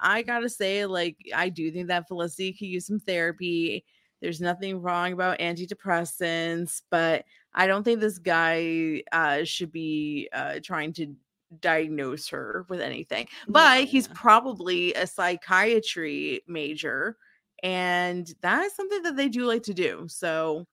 I 0.00 0.22
gotta 0.22 0.48
say, 0.48 0.86
like, 0.86 1.16
I 1.34 1.48
do 1.48 1.70
think 1.72 1.88
that 1.88 2.06
Felicity 2.08 2.52
could 2.52 2.68
use 2.68 2.86
some 2.86 3.00
therapy. 3.00 3.84
There's 4.20 4.40
nothing 4.40 4.82
wrong 4.82 5.12
about 5.12 5.38
antidepressants, 5.38 6.82
but 6.90 7.24
I 7.54 7.66
don't 7.66 7.82
think 7.84 8.00
this 8.00 8.18
guy 8.18 9.02
uh, 9.12 9.44
should 9.44 9.72
be 9.72 10.28
uh, 10.32 10.60
trying 10.62 10.92
to 10.94 11.14
diagnose 11.60 12.28
her 12.28 12.64
with 12.68 12.80
anything. 12.80 13.26
But 13.48 13.84
he's 13.84 14.08
probably 14.08 14.94
a 14.94 15.06
psychiatry 15.06 16.42
major, 16.46 17.16
and 17.62 18.32
that 18.42 18.62
is 18.64 18.74
something 18.74 19.02
that 19.02 19.16
they 19.16 19.28
do 19.28 19.46
like 19.46 19.64
to 19.64 19.74
do. 19.74 20.06
So, 20.08 20.66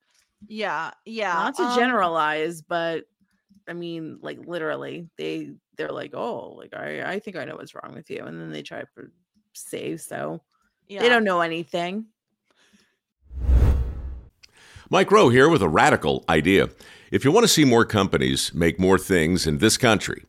yeah 0.48 0.92
yeah 1.04 1.34
not 1.34 1.56
to 1.56 1.64
um, 1.64 1.80
generalize, 1.80 2.62
but 2.62 3.06
I 3.68 3.74
mean, 3.74 4.20
like 4.22 4.40
literally, 4.46 5.10
they 5.18 5.52
they're 5.76 5.92
like, 5.92 6.14
oh, 6.14 6.54
like 6.58 6.74
I 6.76 7.14
I 7.14 7.20
think 7.20 7.36
I 7.36 7.46
know 7.46 7.56
what's 7.56 7.76
wrong 7.76 7.94
with 7.94 8.10
you, 8.10 8.24
and 8.24 8.40
then 8.40 8.52
they 8.52 8.62
try 8.62 8.82
to 8.82 8.88
say 9.54 9.98
so. 9.98 10.42
yeah. 10.88 11.02
They 11.02 11.10
don't 11.10 11.24
know 11.24 11.42
anything. 11.42 12.06
Mike 14.90 15.12
Rowe 15.12 15.30
here 15.30 15.50
with 15.50 15.62
a 15.62 15.68
radical 15.68 16.24
idea. 16.30 16.70
If 17.12 17.26
you 17.26 17.32
want 17.32 17.44
to 17.44 17.50
see 17.50 17.66
more 17.66 17.86
companies 17.86 18.54
make 18.54 18.80
more 18.80 18.98
things 18.98 19.46
in 19.46 19.58
this 19.58 19.78
country, 19.78 20.24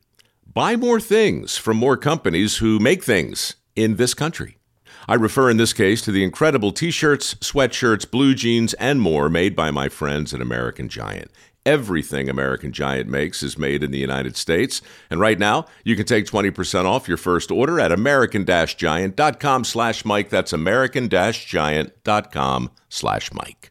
buy 0.53 0.77
more 0.77 1.01
things 1.01 1.57
from 1.57 1.77
more 1.77 1.97
companies 1.97 2.57
who 2.59 2.79
make 2.79 3.05
things 3.05 3.57
in 3.77 3.97
this 3.97 4.15
country. 4.15 4.59
I 5.07 5.15
refer 5.15 5.49
in 5.49 5.57
this 5.57 5.73
case 5.73 6.03
to 6.03 6.13
the 6.13 6.25
incredible 6.25 6.73
t 6.73 6.91
shirts, 6.91 7.35
sweatshirts, 7.37 8.11
blue 8.11 8.35
jeans, 8.35 8.75
and 8.75 9.01
more 9.01 9.29
made 9.29 9.57
by 9.57 9.71
my 9.71 9.89
friends 9.89 10.35
at 10.35 10.41
American 10.41 10.89
Giant. 10.89 11.31
Everything 11.69 12.29
American 12.31 12.73
Giant 12.73 13.11
makes 13.11 13.43
is 13.43 13.59
made 13.59 13.83
in 13.83 13.91
the 13.91 13.99
United 13.99 14.39
States, 14.39 14.81
and 15.11 15.21
right 15.21 15.39
now 15.39 15.67
you 15.85 15.97
can 15.97 16.07
take 16.07 16.25
20% 16.25 16.87
off 16.87 17.07
your 17.07 17.19
first 17.19 17.51
order 17.51 17.79
at 17.79 17.93
american-giant.com 17.93 19.65
slash 19.65 20.03
Mike. 20.03 20.31
That's 20.31 20.55
american-giant.com 20.55 22.71
slash 22.89 23.31
Mike. 23.35 23.71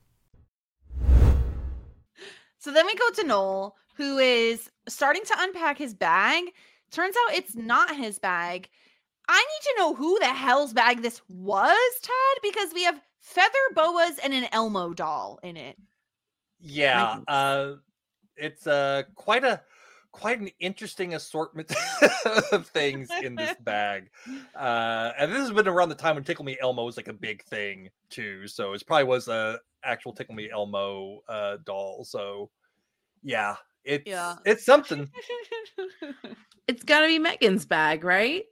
So 2.59 2.71
then 2.71 2.85
we 2.85 2.93
go 2.93 3.09
to 3.15 3.23
Noel, 3.23 3.75
who 3.95 4.19
is 4.19 4.69
starting 4.87 5.23
to 5.25 5.35
unpack 5.39 5.79
his 5.79 5.95
bag. 5.95 6.43
Turns 6.91 7.15
out 7.15 7.35
it's 7.35 7.55
not 7.55 7.95
his 7.95 8.19
bag. 8.19 8.69
I 9.27 9.39
need 9.39 9.63
to 9.63 9.73
know 9.79 9.95
who 9.95 10.19
the 10.19 10.27
hell's 10.27 10.73
bag 10.73 11.01
this 11.01 11.19
was, 11.27 11.99
Todd, 12.03 12.37
because 12.43 12.75
we 12.75 12.83
have 12.83 13.01
feather 13.21 13.49
boas 13.73 14.19
and 14.23 14.35
an 14.35 14.45
Elmo 14.51 14.93
doll 14.93 15.39
in 15.41 15.57
it. 15.57 15.77
Yeah, 16.59 17.19
uh, 17.27 17.73
it's 18.37 18.67
uh, 18.67 19.03
quite 19.15 19.43
a 19.43 19.61
quite 20.11 20.39
an 20.39 20.49
interesting 20.59 21.13
assortment 21.13 21.71
of 22.51 22.65
things 22.67 23.09
in 23.21 23.35
this 23.35 23.55
bag. 23.63 24.09
Uh, 24.55 25.11
and 25.17 25.31
this 25.31 25.39
has 25.39 25.51
been 25.51 25.67
around 25.67 25.89
the 25.89 25.95
time 25.95 26.15
when 26.15 26.23
Tickle 26.23 26.45
Me 26.45 26.57
Elmo 26.59 26.83
was 26.85 26.97
like 26.97 27.07
a 27.07 27.13
big 27.13 27.43
thing 27.43 27.89
too. 28.09 28.47
So 28.47 28.73
it 28.73 28.83
probably 28.87 29.03
was 29.03 29.27
a 29.27 29.59
actual 29.83 30.13
Tickle 30.13 30.33
Me 30.35 30.49
Elmo 30.49 31.19
uh, 31.27 31.57
doll. 31.65 32.03
So 32.03 32.49
yeah, 33.23 33.55
it's 33.83 34.07
Yeah. 34.07 34.35
it's 34.45 34.65
something. 34.65 35.09
It's 36.67 36.83
got 36.83 36.99
to 36.99 37.07
be 37.07 37.17
Megan's 37.17 37.65
bag, 37.65 38.03
right? 38.03 38.43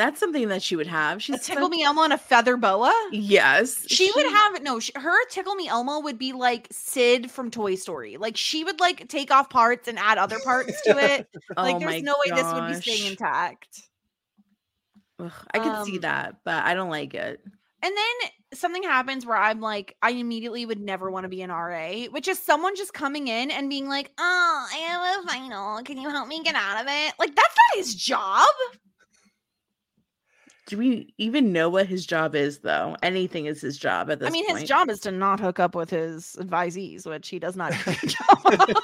That's 0.00 0.18
something 0.18 0.48
that 0.48 0.62
she 0.62 0.76
would 0.76 0.86
have. 0.86 1.18
A 1.18 1.20
She's 1.20 1.44
tickle 1.44 1.64
some- 1.64 1.70
me 1.70 1.82
Elmo 1.82 2.04
and 2.04 2.12
a 2.14 2.18
feather 2.18 2.56
boa. 2.56 2.90
Yes, 3.12 3.84
She 3.86 4.10
would 4.16 4.24
have 4.26 4.62
no. 4.62 4.80
Sh- 4.80 4.90
her 4.96 5.26
tickle 5.26 5.54
me 5.56 5.68
Elmo 5.68 6.00
would 6.00 6.18
be 6.18 6.32
like 6.32 6.68
Sid 6.70 7.30
from 7.30 7.50
Toy 7.50 7.74
Story. 7.74 8.16
Like 8.16 8.34
she 8.38 8.64
would 8.64 8.80
like 8.80 9.08
take 9.08 9.30
off 9.30 9.50
parts 9.50 9.88
and 9.88 9.98
add 9.98 10.16
other 10.16 10.38
parts 10.42 10.80
to 10.82 10.90
it. 10.98 11.28
like 11.56 11.76
Oh 11.76 11.78
there's 11.80 12.02
no 12.02 12.14
way 12.24 12.34
this 12.34 12.50
would 12.54 12.66
be 12.68 12.74
staying 12.80 13.10
intact. 13.10 13.82
Ugh, 15.18 15.30
I 15.52 15.84
see 15.84 15.96
Um, 15.96 16.00
that, 16.00 16.36
but 16.44 16.64
I 16.64 16.72
don't 16.72 16.88
like 16.88 17.12
it. 17.12 17.42
And 17.82 17.94
then 17.96 18.30
something 18.54 18.82
happens 18.82 19.24
where 19.26 19.36
I'm 19.36 19.60
like, 19.60 19.96
I 20.02 20.10
immediately 20.12 20.64
would 20.66 20.80
never 20.80 21.10
want 21.10 21.24
to 21.24 21.28
be 21.28 21.42
an 21.42 21.50
RA, 21.50 22.04
which 22.10 22.26
is 22.26 22.38
someone 22.38 22.74
just 22.74 22.94
coming 22.94 23.28
in 23.28 23.50
and 23.50 23.68
being 23.68 23.86
like, 23.88 24.10
Oh, 24.18 24.66
I 24.72 24.76
have 24.76 25.24
a 25.24 25.28
final. 25.28 25.82
Can 25.82 25.98
you 25.98 26.08
help 26.08 26.26
me 26.28 26.42
get 26.42 26.54
out 26.54 26.80
of 26.80 26.86
it? 26.88 27.12
Like, 27.18 27.34
that's 27.36 27.54
not 27.56 27.78
his 27.78 27.94
job. 27.94 28.46
Do 30.70 30.78
we 30.78 31.12
even 31.18 31.52
know 31.52 31.68
what 31.68 31.88
his 31.88 32.06
job 32.06 32.36
is, 32.36 32.58
though? 32.58 32.96
Anything 33.02 33.46
is 33.46 33.60
his 33.60 33.76
job 33.76 34.08
at 34.08 34.20
this 34.20 34.28
I 34.28 34.30
mean, 34.30 34.46
point. 34.46 34.60
his 34.60 34.68
job 34.68 34.88
is 34.88 35.00
to 35.00 35.10
not 35.10 35.40
hook 35.40 35.58
up 35.58 35.74
with 35.74 35.90
his 35.90 36.36
advisees, 36.38 37.06
which 37.06 37.28
he 37.28 37.40
does 37.40 37.56
not 37.56 37.72
do 37.72 37.78
a 37.90 37.94
good 37.96 38.10
job 38.10 38.46
of. 38.46 38.76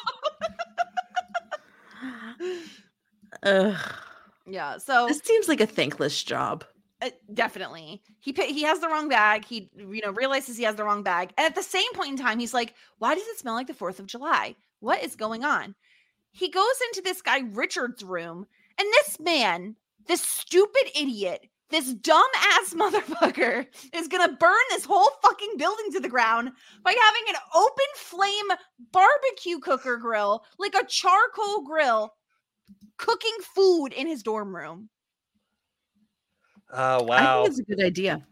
Ugh, 3.45 3.95
Yeah. 4.49 4.79
So 4.79 5.07
this 5.07 5.21
seems 5.21 5.47
like 5.47 5.61
a 5.61 5.67
thankless 5.67 6.25
job. 6.25 6.65
Uh, 7.01 7.11
definitely. 7.33 8.03
He 8.19 8.33
he 8.33 8.65
has 8.65 8.81
the 8.81 8.89
wrong 8.89 9.09
bag. 9.09 9.45
He 9.45 9.71
you 9.77 10.01
know 10.03 10.11
realizes 10.11 10.57
he 10.57 10.65
has 10.65 10.75
the 10.75 10.83
wrong 10.83 11.05
bag. 11.05 11.33
And 11.39 11.47
at 11.47 11.55
the 11.55 11.63
same 11.63 11.93
point 11.93 12.11
in 12.11 12.17
time, 12.17 12.41
he's 12.41 12.53
like, 12.53 12.75
"Why 12.99 13.15
does 13.15 13.29
it 13.29 13.39
smell 13.39 13.55
like 13.55 13.69
the 13.69 13.75
4th 13.75 14.01
of 14.01 14.07
July? 14.07 14.57
What 14.81 15.05
is 15.05 15.15
going 15.15 15.45
on?" 15.45 15.77
He 16.33 16.49
goes 16.49 16.65
into 16.89 17.03
this 17.03 17.23
guy 17.23 17.43
Richard's 17.53 18.03
room, 18.03 18.49
and 18.77 18.89
this 18.89 19.21
man, 19.21 19.77
this 20.09 20.21
stupid 20.21 20.91
idiot, 20.97 21.47
this 21.71 21.93
dumb 21.95 22.23
ass 22.37 22.75
motherfucker 22.77 23.67
is 23.93 24.09
gonna 24.09 24.37
burn 24.37 24.57
this 24.71 24.85
whole 24.85 25.11
fucking 25.23 25.57
building 25.57 25.93
to 25.93 26.01
the 26.01 26.09
ground 26.09 26.51
by 26.83 26.91
having 26.91 27.23
an 27.29 27.37
open 27.55 27.87
flame 27.97 28.59
barbecue 28.93 29.59
cooker 29.59 29.97
grill, 29.97 30.45
like 30.59 30.75
a 30.75 30.87
charcoal 30.87 31.63
grill, 31.63 32.15
cooking 32.97 33.37
food 33.55 33.89
in 33.89 34.07
his 34.07 34.23
dorm 34.23 34.55
room. 34.55 34.89
Oh 36.73 37.01
I 37.01 37.03
wow. 37.03 37.45
think 37.45 37.59
it's 37.59 37.61
a 37.61 37.75
good 37.75 37.85
idea. 37.85 38.27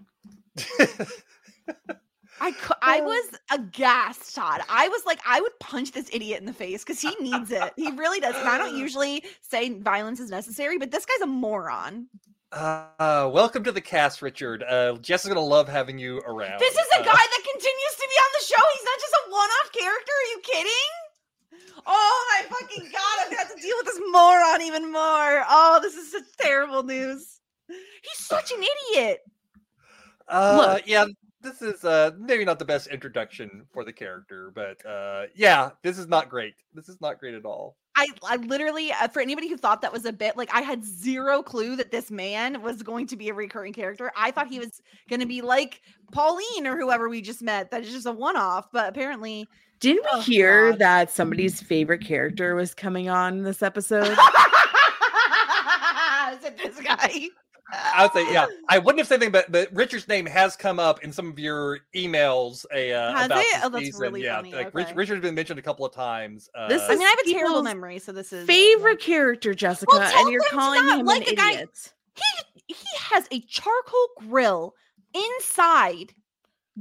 I 2.41 2.51
cou- 2.53 2.75
I 2.83 3.01
was 3.01 3.39
aghast, 3.53 4.35
Todd. 4.35 4.61
I 4.69 4.89
was 4.89 5.03
like, 5.07 5.21
I 5.27 5.41
would 5.41 5.53
punch 5.61 5.93
this 5.93 6.11
idiot 6.13 6.41
in 6.41 6.47
the 6.47 6.53
face 6.53 6.83
because 6.85 7.01
he 7.01 7.15
needs 7.21 7.51
it. 7.51 7.73
He 7.77 7.91
really 7.93 8.21
does. 8.21 8.35
And 8.35 8.49
I 8.49 8.59
don't 8.59 8.77
usually 8.79 9.25
say 9.41 9.79
violence 9.79 10.21
is 10.21 10.31
necessary, 10.31 10.77
but 10.79 10.91
this 10.91 11.07
guy's 11.07 11.23
a 11.23 11.27
moron. 11.27 12.09
Uh, 12.55 13.29
welcome 13.33 13.65
to 13.65 13.73
the 13.73 13.81
cast, 13.81 14.23
Richard. 14.23 14.63
Uh, 14.63 14.95
Jess 14.99 15.25
is 15.25 15.29
gonna 15.29 15.41
love 15.41 15.69
having 15.69 15.99
you 15.99 16.19
around. 16.19 16.61
This 16.61 16.75
is 16.75 16.87
a 16.95 17.01
Uh, 17.01 17.05
guy 17.05 17.13
that 17.13 17.43
continues 17.53 17.95
to 17.97 18.09
be 18.09 18.15
on 18.15 18.31
the 18.39 18.45
show. 18.45 18.63
He's 18.75 18.85
not 18.85 19.01
just 19.01 19.15
a 19.27 19.31
one-off 19.31 19.73
character. 19.73 20.13
Are 20.13 20.31
you 20.31 20.41
kidding? 20.45 21.83
Oh 21.85 22.27
my 22.31 22.57
fucking 22.57 22.93
god! 22.93 23.19
I'm 23.19 23.31
gonna 23.31 23.39
have 23.39 23.57
to 23.57 23.61
deal 23.61 23.77
with 23.79 23.87
this 23.87 24.01
moron 24.09 24.63
even 24.63 24.93
more. 24.93 25.45
Oh, 25.49 25.81
this 25.83 25.97
is 25.97 26.13
such 26.13 26.23
terrible 26.39 26.85
news. 26.85 27.41
He's 27.67 28.19
such 28.19 28.53
an 28.53 28.65
idiot. 28.95 29.23
Uh, 30.29 30.79
yeah, 30.87 31.07
this 31.41 31.61
is 31.61 31.85
uh 31.85 32.13
maybe 32.19 32.45
not 32.45 32.61
the 32.61 32.65
best 32.65 32.87
introduction 32.87 33.67
for 33.73 33.85
the 33.85 33.93
character, 33.93 34.53
but 34.55 34.85
uh, 34.87 35.25
yeah, 35.35 35.71
this 35.83 35.99
is 35.99 36.07
not 36.07 36.29
great. 36.29 36.55
This 36.73 36.89
is 36.89 37.01
not 37.01 37.19
great 37.19 37.35
at 37.35 37.45
all. 37.45 37.77
I, 37.97 38.09
I 38.25 38.37
literally, 38.37 38.91
uh, 38.93 39.09
for 39.09 39.21
anybody 39.23 39.49
who 39.49 39.57
thought 39.57 39.81
that 39.83 39.93
was 39.93 40.05
a 40.05 40.13
bit, 40.13 40.37
like 40.37 40.51
I 40.53 40.61
had 40.63 40.85
zero 40.85 41.43
clue 41.43 41.77
that 41.77 41.91
this 41.93 42.11
man 42.11 42.61
was 42.61 42.83
going 42.83 43.07
to 43.09 43.17
be 43.17 43.29
a 43.29 43.35
recurring 43.35 43.73
character. 43.73 44.11
I 44.17 44.31
thought 44.33 44.49
he 44.49 44.59
was 44.59 44.83
going 45.09 45.21
to 45.21 45.27
be 45.27 45.41
like 45.43 45.81
Pauline 46.13 46.67
or 46.67 46.77
whoever 46.77 47.09
we 47.09 47.21
just 47.23 47.41
met. 47.43 47.71
That 47.71 47.83
is 47.83 47.93
just 47.93 48.07
a 48.07 48.13
one-off, 48.13 48.73
but 48.73 48.89
apparently, 48.89 49.47
Didn't 49.81 50.03
we 50.05 50.09
Oh, 50.13 50.21
hear 50.21 50.71
God. 50.71 50.79
that 50.81 51.11
somebody's 51.13 51.61
favorite 51.63 52.05
character 52.05 52.55
was 52.57 52.75
coming 52.75 53.09
on 53.09 53.43
this 53.43 53.63
episode? 53.63 54.07
is 54.09 54.17
it 56.45 56.59
this 56.59 56.81
guy? 56.81 57.29
I 57.73 58.03
would 58.03 58.13
say, 58.13 58.33
yeah, 58.33 58.47
I 58.69 58.79
wouldn't 58.79 58.99
have 58.99 59.07
said 59.09 59.17
anything, 59.17 59.33
but 59.33 59.51
but 59.51 59.69
Richard's 59.75 60.07
name 60.07 60.27
has 60.27 60.55
come 60.55 60.79
up 60.79 61.03
in 61.03 61.13
some 61.13 61.29
of 61.31 61.39
your 61.39 61.81
emails. 61.97 62.65
A 62.73 62.93
uh, 62.93 63.13
Has 63.15 63.27
about 63.27 63.41
it? 63.41 63.61
Oh, 63.65 63.69
that's 63.71 63.85
season. 63.87 64.01
really 64.01 64.23
yeah, 64.23 64.37
funny. 64.37 64.53
like 64.53 64.75
Rich, 64.75 64.89
Richard's 64.95 65.23
been 65.23 65.35
mentioned 65.35 65.59
a 65.59 65.63
couple 65.63 65.87
of 65.87 65.93
times. 65.93 66.49
Uh, 66.55 66.69
This 66.69 66.83
I 66.83 66.91
mean, 66.91 67.03
I 67.03 67.11
have 67.11 67.19
a 67.27 67.33
terrible 67.33 67.63
memory, 67.63 67.99
so 67.99 68.13
this 68.13 68.33
is 68.33 68.47
favorite 68.47 69.01
character, 69.01 69.55
Jessica, 69.55 69.93
tell 69.93 70.23
and 70.25 70.33
you're 70.33 70.43
calling 70.51 70.87
him 70.89 71.07
like 71.07 71.23
an 71.27 71.31
the 71.31 71.37
guy- 71.37 71.53
idiot. 71.53 71.93
He 72.15 72.75
he 72.75 72.87
has 73.11 73.27
a 73.33 73.41
charcoal 73.41 74.09
grill 74.19 74.75
inside, 75.15 76.13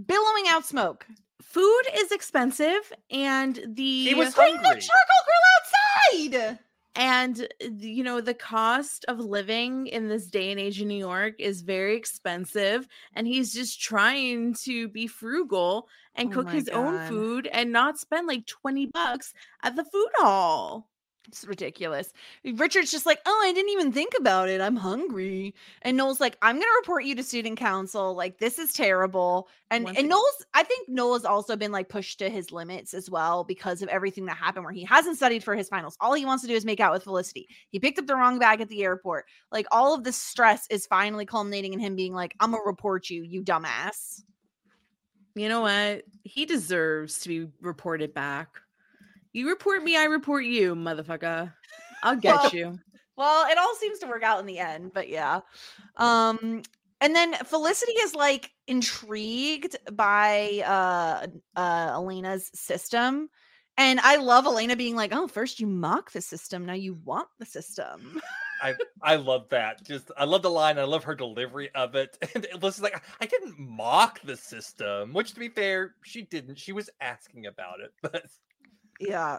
billowing 0.05 0.45
out 0.49 0.65
smoke. 0.65 1.05
Food 1.41 1.84
is 1.95 2.11
expensive, 2.11 2.91
and 3.09 3.55
the 3.55 4.05
he 4.05 4.15
was 4.15 4.34
Bring 4.36 4.55
the 4.55 4.61
charcoal 4.61 4.81
grill 5.25 6.34
outside. 6.41 6.59
And 6.96 7.41
uh, 7.64 7.68
you 7.80 8.04
know 8.04 8.22
the 8.22 8.34
cost 8.34 9.06
of 9.08 9.20
living 9.20 9.88
in 9.88 10.08
this 10.08 10.28
day 10.28 10.52
and 10.52 10.60
age 10.60 10.82
in 10.82 10.88
New 10.88 10.98
York 10.98 11.36
is 11.39 11.62
very 11.62 11.96
expensive 11.96 12.88
and 13.14 13.28
he's 13.28 13.54
just 13.54 13.82
trying 13.82 14.54
to 14.64 14.88
be 14.89 15.08
frugal 15.08 15.88
and 16.16 16.32
Oh 16.32 16.32
cook 16.32 16.52
his 16.52 16.70
own 16.70 17.00
food 17.00 17.48
and 17.48 17.72
not 17.72 18.00
spend 18.00 18.28
like 18.28 18.46
20 18.46 18.86
bucks 18.88 19.34
at 19.64 19.76
the 19.76 19.84
food 19.86 20.10
hall. 20.18 20.88
It's 21.28 21.45
ridiculous. 21.45 22.11
Richard's 22.55 22.91
just 22.91 23.05
like, 23.05 23.19
oh, 23.26 23.41
I 23.45 23.53
didn't 23.53 23.71
even 23.71 23.91
think 23.93 24.13
about 24.19 24.49
it. 24.49 24.59
I'm 24.59 24.76
hungry. 24.76 25.55
And 25.82 25.95
Noel's 25.95 26.19
like, 26.19 26.38
I'm 26.41 26.55
gonna 26.55 26.65
report 26.82 27.05
you 27.05 27.15
to 27.15 27.24
student 27.24 27.57
council. 27.57 28.13
Like, 28.13 28.39
this 28.39 28.59
is 28.59 28.74
terrible. 28.74 29.47
And 29.71 29.86
Once 29.86 29.97
and 29.97 30.05
again- 30.05 30.09
Noel's, 30.09 30.45
I 30.53 30.63
think 30.63 30.89
Noel's 30.89 31.24
also 31.24 31.55
been 31.55 31.71
like 31.71 31.88
pushed 31.88 32.19
to 32.19 32.30
his 32.30 32.51
limits 32.51 32.93
as 32.93 33.09
well 33.09 33.45
because 33.45 33.82
of 33.82 33.88
everything 33.89 34.26
that 34.26 34.36
happened 34.38 34.65
where 34.65 34.74
he 34.74 34.84
hasn't 34.84 35.15
studied 35.15 35.43
for 35.43 35.55
his 35.55 35.69
finals. 35.69 35.97
All 36.01 36.13
he 36.13 36.26
wants 36.26 36.41
to 36.43 36.47
do 36.49 36.55
is 36.55 36.65
make 36.65 36.82
out 36.82 36.91
with 36.91 37.03
Felicity. 37.03 37.47
He 37.69 37.80
picked 37.80 37.99
up 37.99 38.05
the 38.05 38.15
wrong 38.15 38.38
bag 38.38 38.59
at 38.59 38.67
the 38.67 38.84
airport. 38.84 39.26
Like 39.51 39.65
all 39.71 39.95
of 39.95 40.03
this 40.03 40.17
stress 40.17 40.67
is 40.69 40.86
finally 40.86 41.26
culminating 41.26 41.71
in 41.74 41.80
him 41.80 41.95
being 41.95 42.13
like, 42.13 42.36
I'm 42.41 42.51
gonna 42.51 42.63
report 42.65 43.09
you, 43.09 43.24
you 43.24 43.43
dumbass. 43.43 44.21
You 45.36 45.49
know 45.49 45.61
what? 45.61 46.03
He 46.24 46.45
deserves 46.45 47.19
to 47.21 47.30
be 47.30 47.51
reported 47.61 48.13
back. 48.13 48.59
You 49.34 49.49
report 49.49 49.84
me, 49.84 49.97
I 49.97 50.05
report 50.05 50.45
you, 50.45 50.75
motherfucker. 50.75 51.51
I'll 52.03 52.15
get 52.15 52.36
Well, 52.36 52.51
you. 52.53 52.79
Well, 53.17 53.51
it 53.51 53.57
all 53.57 53.75
seems 53.75 53.99
to 53.99 54.07
work 54.07 54.23
out 54.23 54.39
in 54.39 54.45
the 54.45 54.59
end, 54.59 54.91
but 54.93 55.09
yeah. 55.09 55.41
Um 55.97 56.61
and 57.01 57.15
then 57.15 57.34
Felicity 57.34 57.93
is 57.93 58.15
like 58.15 58.51
intrigued 58.67 59.75
by 59.91 60.63
uh 60.65 61.27
uh 61.59 61.89
Elena's 61.93 62.49
system. 62.53 63.29
And 63.75 63.99
I 64.01 64.17
love 64.17 64.45
Elena 64.45 64.75
being 64.75 64.95
like, 64.95 65.13
"Oh, 65.13 65.27
first 65.27 65.59
you 65.59 65.65
mock 65.65 66.11
the 66.11 66.21
system, 66.21 66.65
now 66.65 66.73
you 66.73 66.93
want 66.93 67.27
the 67.39 67.45
system." 67.45 68.21
I 68.61 68.75
I 69.01 69.15
love 69.15 69.49
that. 69.49 69.84
Just 69.84 70.11
I 70.15 70.23
love 70.23 70.41
the 70.43 70.49
line. 70.49 70.79
I 70.79 70.84
love 70.84 71.03
her 71.03 71.15
delivery 71.15 71.69
of 71.75 71.95
it. 71.95 72.17
And 72.36 72.45
Alyssa's 72.53 72.81
like, 72.81 73.03
I 73.19 73.25
didn't 73.25 73.59
mock 73.59 74.21
the 74.21 74.38
system, 74.38 75.11
which 75.13 75.34
to 75.34 75.39
be 75.39 75.49
fair, 75.49 75.95
she 76.03 76.21
didn't. 76.21 76.57
She 76.57 76.71
was 76.71 76.89
asking 77.01 77.47
about 77.47 77.81
it, 77.81 77.91
but 78.01 78.25
yeah. 79.00 79.38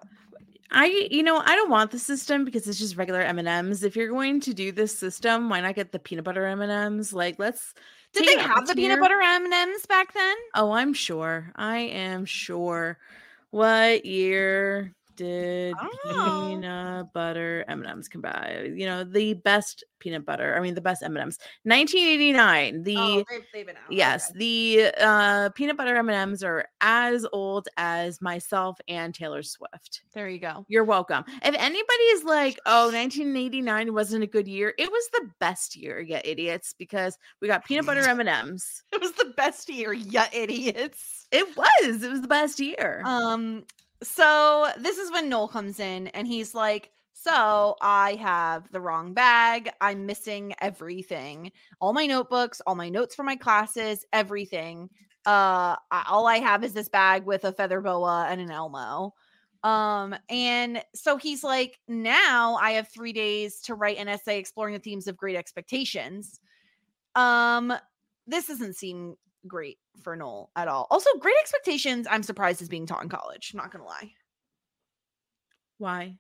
I, 0.71 1.09
you 1.11 1.23
know, 1.23 1.39
I 1.39 1.55
don't 1.55 1.71
want 1.71 1.93
the 1.93 1.99
system 1.99 2.45
because 2.45 2.67
it's 2.67 2.79
just 2.79 2.97
regular 2.97 3.21
M 3.21 3.39
and 3.39 3.47
M's. 3.47 3.85
If 3.85 3.95
you're 3.95 4.09
going 4.09 4.41
to 4.41 4.53
do 4.53 4.73
this 4.73 4.99
system, 4.99 5.49
why 5.49 5.61
not 5.61 5.77
get 5.77 5.93
the 5.93 5.99
peanut 5.99 6.25
butter 6.25 6.45
M 6.47 6.61
and 6.61 6.73
M's? 6.73 7.13
Like, 7.13 7.39
let's. 7.39 7.75
Did 8.13 8.27
they 8.27 8.43
have 8.43 8.67
the 8.67 8.75
peanut 8.75 9.01
butter 9.01 9.21
M&Ms 9.21 9.87
back 9.87 10.13
then? 10.15 10.37
Oh, 10.55 10.71
I'm 10.71 10.95
sure. 10.95 11.51
I 11.57 11.79
am 11.79 12.25
sure. 12.25 12.97
What 13.51 14.07
year 14.07 14.95
did 15.17 15.75
I 15.79 16.47
peanut 16.49 17.13
butter 17.13 17.65
M 17.69 17.81
and 17.81 17.91
M's 17.91 18.09
come 18.09 18.23
by? 18.23 18.71
You 18.75 18.87
know, 18.87 19.05
the 19.05 19.35
best 19.35 19.85
peanut 19.99 20.25
butter. 20.25 20.57
I 20.57 20.61
mean, 20.61 20.75
the 20.75 20.81
best 20.81 21.03
M 21.03 21.17
and 21.17 21.23
M's. 21.23 21.39
1989. 21.65 22.83
The 22.83 22.97
oh, 22.97 23.25
they've, 23.29 23.47
they've 23.53 23.67
been 23.67 23.77
out. 23.77 23.91
Yes, 23.91 24.31
okay. 24.31 24.39
the 24.39 24.95
uh, 25.01 25.49
peanut 25.51 25.77
butter 25.77 25.97
M 25.97 26.09
and 26.09 26.17
M's 26.17 26.43
are 26.43 26.67
as 26.81 27.27
old 27.33 27.69
as 27.77 28.21
myself 28.21 28.79
and 28.89 29.15
Taylor 29.15 29.43
Swift. 29.43 30.03
There 30.13 30.29
you 30.29 30.39
go. 30.39 30.65
You're 30.69 30.85
welcome. 30.85 31.25
If 31.43 31.55
anybody 31.55 32.05
is 32.13 32.25
like, 32.25 32.59
"Oh, 32.67 32.87
1989 32.87 33.95
wasn't 33.95 34.25
a 34.25 34.29
good 34.29 34.49
year," 34.49 34.75
it 34.79 34.91
was 34.91 35.09
the 35.13 35.31
best 35.41 35.77
year, 35.77 36.01
you 36.01 36.19
idiots, 36.25 36.75
because 36.79 37.19
we 37.41 37.49
got 37.49 37.65
peanut 37.65 37.87
butter 37.87 38.01
M 38.01 38.21
and 38.21 38.29
M's. 38.29 38.83
It 38.93 39.01
was 39.01 39.13
the 39.13 39.33
best 39.37 39.69
year, 39.69 39.93
ya 39.93 40.25
idiots. 40.33 41.27
It 41.31 41.57
was. 41.57 42.03
It 42.03 42.11
was 42.11 42.21
the 42.21 42.29
best 42.29 42.61
year. 42.61 43.03
Um, 43.05 43.65
so 44.05 44.69
this 44.79 44.99
is 44.99 45.11
when 45.11 45.29
Noel 45.29 45.49
comes 45.49 45.81
in 45.81 46.09
and 46.09 46.27
he's 46.29 46.55
like, 46.55 46.91
So 47.13 47.77
I 47.81 48.15
have 48.21 48.71
the 48.71 48.81
wrong 48.81 49.15
bag. 49.15 49.71
I'm 49.81 50.07
missing 50.07 50.55
everything. 50.61 51.51
All 51.81 51.93
my 51.93 52.07
notebooks, 52.07 52.61
all 52.67 52.75
my 52.75 52.89
notes 52.89 53.15
for 53.15 53.23
my 53.25 53.37
classes, 53.37 54.05
everything. 54.13 54.91
Uh 55.27 55.77
I- 55.91 56.05
all 56.09 56.27
I 56.27 56.39
have 56.39 56.65
is 56.65 56.73
this 56.75 56.89
bag 56.89 57.25
with 57.25 57.45
a 57.45 57.53
feather 57.53 57.81
boa 57.81 58.27
and 58.29 58.41
an 58.41 58.51
Elmo. 58.51 59.15
Um, 59.65 60.15
and 60.29 60.83
so 60.95 61.17
he's 61.17 61.43
like, 61.43 61.79
now 61.89 62.57
I 62.57 62.73
have 62.73 62.89
three 62.89 63.15
days 63.15 63.61
to 63.63 63.75
write 63.75 63.97
an 63.97 64.09
essay 64.09 64.39
exploring 64.39 64.75
the 64.75 64.79
themes 64.81 65.09
of 65.09 65.17
great 65.17 65.37
expectations. 65.37 66.39
Um, 67.15 67.73
this 68.27 68.47
doesn't 68.47 68.77
seem 68.77 69.17
great 69.47 69.79
for 70.03 70.17
Noel 70.17 70.51
at 70.57 70.69
all. 70.69 70.87
Also, 70.91 71.11
Great 71.21 71.37
Expectations, 71.41 72.07
I'm 72.11 72.23
surprised 72.23 72.63
is 72.63 72.69
being 72.69 72.87
taught 72.87 73.03
in 73.03 73.09
college. 73.09 73.53
Not 73.55 73.71
gonna 73.71 73.85
lie. 73.85 74.13
Why? 75.79 76.19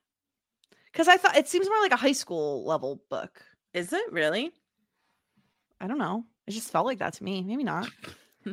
Because 0.92 1.08
I 1.08 1.16
thought 1.16 1.36
it 1.36 1.48
seems 1.48 1.68
more 1.68 1.80
like 1.80 1.92
a 1.92 1.96
high 1.96 2.12
school 2.12 2.64
level 2.64 3.02
book. 3.10 3.40
Is 3.72 3.92
it 3.92 4.12
really? 4.12 4.50
I 5.80 5.86
don't 5.86 5.98
know. 5.98 6.24
It 6.46 6.52
just 6.52 6.70
felt 6.70 6.86
like 6.86 6.98
that 6.98 7.14
to 7.14 7.24
me. 7.24 7.42
Maybe 7.42 7.64
not. 7.64 7.88
I 8.46 8.50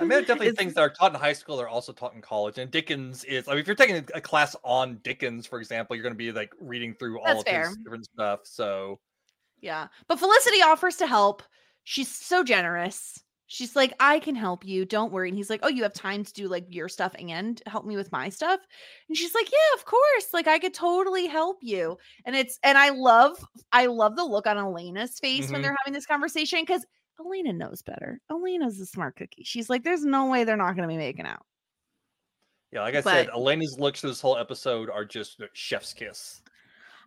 mean, 0.00 0.08
definitely 0.20 0.46
It's- 0.48 0.56
things 0.56 0.74
that 0.74 0.80
are 0.80 0.90
taught 0.90 1.12
in 1.14 1.20
high 1.20 1.34
school 1.34 1.60
are 1.60 1.68
also 1.68 1.92
taught 1.92 2.14
in 2.14 2.20
college. 2.22 2.58
And 2.58 2.70
Dickens 2.70 3.24
is, 3.24 3.46
I 3.46 3.52
mean, 3.52 3.60
if 3.60 3.66
you're 3.66 3.76
taking 3.76 3.96
a, 3.96 4.04
a 4.14 4.20
class 4.20 4.56
on 4.64 4.98
Dickens, 5.04 5.46
for 5.46 5.58
example, 5.60 5.94
you're 5.94 6.02
going 6.02 6.14
to 6.14 6.18
be 6.18 6.32
like 6.32 6.52
reading 6.60 6.94
through 6.94 7.20
all 7.20 7.26
That's 7.26 7.40
of 7.40 7.46
fair. 7.46 7.68
his 7.68 7.76
different 7.76 8.04
stuff. 8.06 8.40
So, 8.44 8.98
Yeah. 9.60 9.88
But 10.08 10.18
Felicity 10.18 10.62
offers 10.62 10.96
to 10.96 11.06
help. 11.06 11.42
She's 11.84 12.08
so 12.10 12.42
generous. 12.42 13.22
She's 13.52 13.76
like, 13.76 13.92
I 14.00 14.18
can 14.18 14.34
help 14.34 14.64
you. 14.64 14.86
Don't 14.86 15.12
worry. 15.12 15.28
And 15.28 15.36
he's 15.36 15.50
like, 15.50 15.60
Oh, 15.62 15.68
you 15.68 15.82
have 15.82 15.92
time 15.92 16.24
to 16.24 16.32
do 16.32 16.48
like 16.48 16.64
your 16.70 16.88
stuff 16.88 17.14
and 17.18 17.60
help 17.66 17.84
me 17.84 17.96
with 17.96 18.10
my 18.10 18.30
stuff. 18.30 18.60
And 19.08 19.16
she's 19.16 19.34
like, 19.34 19.50
Yeah, 19.52 19.74
of 19.78 19.84
course. 19.84 20.28
Like 20.32 20.46
I 20.46 20.58
could 20.58 20.72
totally 20.72 21.26
help 21.26 21.58
you. 21.60 21.98
And 22.24 22.34
it's 22.34 22.58
and 22.62 22.78
I 22.78 22.88
love 22.88 23.36
I 23.70 23.86
love 23.86 24.16
the 24.16 24.24
look 24.24 24.46
on 24.46 24.56
Elena's 24.56 25.18
face 25.18 25.50
when 25.50 25.60
Mhm. 25.60 25.64
they're 25.64 25.76
having 25.84 25.92
this 25.92 26.06
conversation 26.06 26.60
because 26.62 26.86
Elena 27.20 27.52
knows 27.52 27.82
better. 27.82 28.18
Elena's 28.30 28.80
a 28.80 28.86
smart 28.86 29.16
cookie. 29.16 29.44
She's 29.44 29.68
like, 29.68 29.84
There's 29.84 30.04
no 30.04 30.30
way 30.30 30.44
they're 30.44 30.56
not 30.56 30.74
gonna 30.74 30.88
be 30.88 30.96
making 30.96 31.26
out. 31.26 31.44
yeah, 32.72 32.80
like 32.80 32.94
I 32.94 33.02
said, 33.02 33.28
Elena's 33.28 33.78
looks 33.78 34.00
to 34.00 34.06
this 34.08 34.20
whole 34.22 34.38
episode 34.38 34.88
are 34.88 35.04
just 35.04 35.42
chef's 35.52 35.92
kiss. 35.92 36.41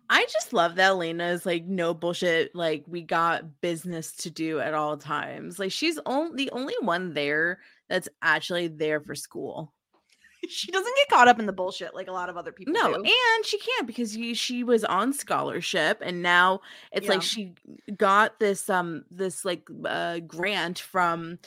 I 0.08 0.24
just 0.32 0.52
love 0.52 0.76
that 0.76 0.88
Elena 0.90 1.28
is 1.28 1.44
like 1.46 1.64
no 1.64 1.94
bullshit. 1.94 2.54
Like 2.54 2.84
we 2.86 3.02
got 3.02 3.60
business 3.60 4.12
to 4.18 4.30
do 4.30 4.60
at 4.60 4.74
all 4.74 4.96
times. 4.96 5.58
Like 5.58 5.72
she's 5.72 5.98
only 6.06 6.36
the 6.44 6.50
only 6.52 6.74
one 6.80 7.14
there 7.14 7.58
that's 7.88 8.08
actually 8.22 8.68
there 8.68 9.00
for 9.00 9.14
school. 9.14 9.72
she 10.48 10.70
doesn't 10.70 10.96
get 10.96 11.08
caught 11.08 11.28
up 11.28 11.40
in 11.40 11.46
the 11.46 11.52
bullshit 11.52 11.94
like 11.94 12.06
a 12.08 12.12
lot 12.12 12.28
of 12.28 12.36
other 12.36 12.52
people 12.52 12.72
No, 12.72 12.88
do. 12.94 13.02
and 13.02 13.44
she 13.46 13.58
can't 13.58 13.86
because 13.86 14.12
he, 14.12 14.34
she 14.34 14.62
was 14.62 14.84
on 14.84 15.12
scholarship, 15.12 15.98
and 16.02 16.22
now 16.22 16.60
it's 16.92 17.06
Yeah. 17.06 17.12
like 17.12 17.22
she 17.22 17.54
got 17.96 18.38
this 18.38 18.68
um 18.70 19.04
this 19.10 19.44
like 19.44 19.66
uh, 19.84 20.20
grant 20.20 20.78
from 20.78 21.38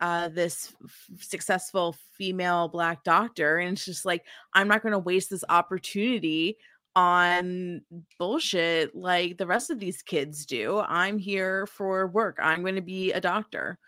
uh 0.00 0.28
this 0.28 0.72
f- 0.84 1.08
successful 1.20 1.94
female 2.16 2.68
black 2.68 3.04
doctor, 3.04 3.58
and 3.58 3.74
it's 3.76 3.84
just 3.84 4.04
like 4.04 4.24
I'm 4.54 4.66
not 4.66 4.82
going 4.82 4.92
to 4.92 4.98
waste 4.98 5.30
this 5.30 5.44
opportunity 5.48 6.58
on 6.98 7.80
bullshit 8.18 8.92
like 8.92 9.38
the 9.38 9.46
rest 9.46 9.70
of 9.70 9.78
these 9.78 10.02
kids 10.02 10.44
do. 10.44 10.80
I'm 10.80 11.16
here 11.16 11.66
for 11.68 12.08
work. 12.08 12.38
I'm 12.42 12.62
going 12.62 12.74
to 12.74 12.80
be 12.80 13.12
a 13.12 13.20
doctor, 13.20 13.78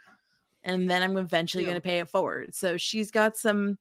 and 0.63 0.89
then 0.89 1.03
I'm 1.03 1.17
eventually 1.17 1.65
Yeah. 1.65 1.71
going 1.71 1.81
to 1.83 1.87
pay 1.89 1.99
it 1.99 2.09
forward. 2.09 2.55
So 2.55 2.77
she's 2.77 3.11
got 3.11 3.37
some 3.37 3.79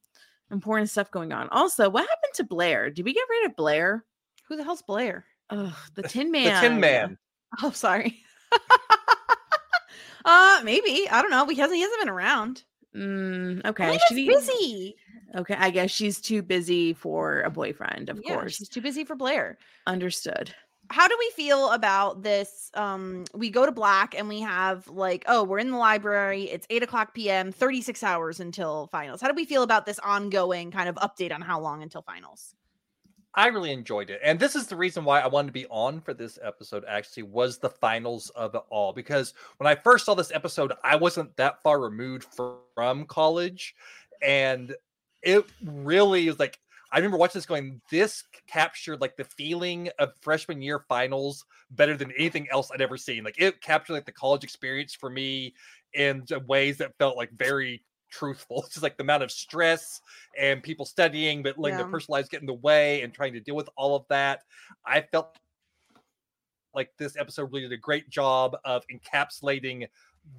important 0.49 0.89
stuff 0.89 1.11
going 1.11 1.31
on. 1.31 1.47
Also, 1.49 1.89
what 1.91 2.01
happened 2.01 2.33
to 2.35 2.43
Blair? 2.43 2.89
Did 2.89 3.05
we 3.05 3.13
get 3.13 3.29
rid 3.29 3.45
of 3.51 3.55
Blair? 3.55 4.03
Who 4.47 4.55
the 4.55 4.63
hell's 4.63 4.81
Blair? 4.81 5.25
Ugh, 5.51 5.73
the 5.93 6.01
Tin 6.07 6.31
Man. 6.31 6.63
The 6.63 6.69
Tin 6.69 6.79
Man. 6.79 7.17
Oh, 7.61 7.69
sorry. 7.69 8.23
uh, 10.25 10.61
maybe 10.63 11.07
I 11.09 11.21
don't 11.21 11.29
know. 11.31 11.45
He 11.45 11.55
hasn't. 11.55 11.75
He 11.75 11.81
hasn't 11.83 12.01
been 12.01 12.09
around. 12.09 12.63
Mm, 12.95 13.63
okay. 13.63 13.83
Elena's 13.85 14.03
she- 14.09 14.27
busy. 14.27 14.95
Okay, 15.35 15.55
I 15.57 15.69
guess 15.69 15.91
she's 15.91 16.19
too 16.21 16.41
busy 16.41 16.93
for 16.93 17.41
a 17.41 17.49
boyfriend. 17.51 18.09
Of 18.09 18.23
Yeah, 18.23 18.23
course, 18.25 18.53
she's 18.55 18.69
too 18.69 18.81
busy 18.81 19.03
for 19.05 19.15
Blair. 19.15 19.57
understood. 19.87 20.55
how 20.91 21.07
do 21.07 21.15
we 21.19 21.29
feel 21.35 21.71
about 21.71 22.23
this 22.23 22.71
um 22.73 23.23
we 23.33 23.49
go 23.49 23.65
to 23.65 23.71
black 23.71 24.15
and 24.15 24.27
we 24.27 24.39
have 24.41 24.87
like 24.87 25.23
oh 25.27 25.43
we're 25.43 25.59
in 25.59 25.69
the 25.71 25.77
library 25.77 26.43
it's 26.45 26.65
8 26.69 26.81
o'clock 26.83 27.13
pm 27.13 27.51
36 27.51 28.01
hours 28.03 28.39
until 28.39 28.87
finals 28.87 29.21
how 29.21 29.27
do 29.27 29.35
we 29.35 29.45
feel 29.45 29.61
about 29.63 29.85
this 29.85 29.99
ongoing 29.99 30.71
kind 30.71 30.89
of 30.89 30.95
update 30.95 31.31
on 31.33 31.41
how 31.41 31.59
long 31.59 31.83
until 31.83 32.01
finals 32.01 32.55
I 33.35 33.47
really 33.47 33.71
enjoyed 33.71 34.09
it. 34.09 34.19
And 34.23 34.39
this 34.39 34.55
is 34.55 34.67
the 34.67 34.75
reason 34.75 35.05
why 35.05 35.19
I 35.21 35.27
wanted 35.27 35.47
to 35.47 35.53
be 35.53 35.67
on 35.67 36.01
for 36.01 36.13
this 36.13 36.39
episode 36.41 36.83
actually 36.87 37.23
was 37.23 37.59
the 37.59 37.69
finals 37.69 38.29
of 38.31 38.55
it 38.55 38.63
all 38.69 38.91
because 38.91 39.33
when 39.57 39.67
I 39.67 39.75
first 39.75 40.05
saw 40.05 40.15
this 40.15 40.31
episode 40.31 40.73
I 40.83 40.95
wasn't 40.95 41.35
that 41.37 41.61
far 41.61 41.79
removed 41.79 42.25
from 42.75 43.05
college 43.05 43.75
and 44.21 44.75
it 45.21 45.45
really 45.63 46.27
was 46.27 46.39
like 46.39 46.59
I 46.91 46.97
remember 46.97 47.17
watching 47.17 47.37
this 47.37 47.45
going 47.45 47.81
this 47.91 48.23
captured 48.47 48.99
like 48.99 49.15
the 49.15 49.23
feeling 49.23 49.89
of 49.99 50.13
freshman 50.21 50.61
year 50.61 50.85
finals 50.89 51.45
better 51.71 51.95
than 51.95 52.11
anything 52.13 52.47
else 52.51 52.71
I'd 52.71 52.81
ever 52.81 52.97
seen. 52.97 53.23
Like 53.23 53.39
it 53.39 53.61
captured 53.61 53.93
like 53.93 54.05
the 54.05 54.11
college 54.11 54.43
experience 54.43 54.95
for 54.95 55.09
me 55.09 55.53
in 55.93 56.25
ways 56.47 56.77
that 56.77 56.97
felt 56.97 57.15
like 57.15 57.31
very 57.31 57.83
truthful. 58.09 58.63
It's 58.63 58.69
just 58.73 58.83
like 58.83 58.97
the 58.97 59.03
amount 59.03 59.21
of 59.23 59.31
stress 59.31 60.01
and 60.37 60.63
people 60.63 60.85
studying, 60.85 61.43
but 61.43 61.59
letting 61.59 61.77
Yeah. 61.77 61.83
their 61.83 61.91
personal 61.91 62.17
lives 62.17 62.29
get 62.29 62.41
in 62.41 62.47
the 62.47 62.53
way 62.55 63.03
and 63.03 63.13
trying 63.13 63.33
to 63.33 63.39
deal 63.39 63.55
with 63.55 63.69
all 63.75 63.95
of 63.95 64.05
that. 64.09 64.43
I 64.85 65.01
felt 65.01 65.37
like 66.73 66.91
this 66.97 67.17
episode 67.17 67.51
really 67.51 67.67
did 67.67 67.71
a 67.73 67.77
great 67.77 68.09
job 68.09 68.55
of 68.63 68.83
encapsulating 68.87 69.87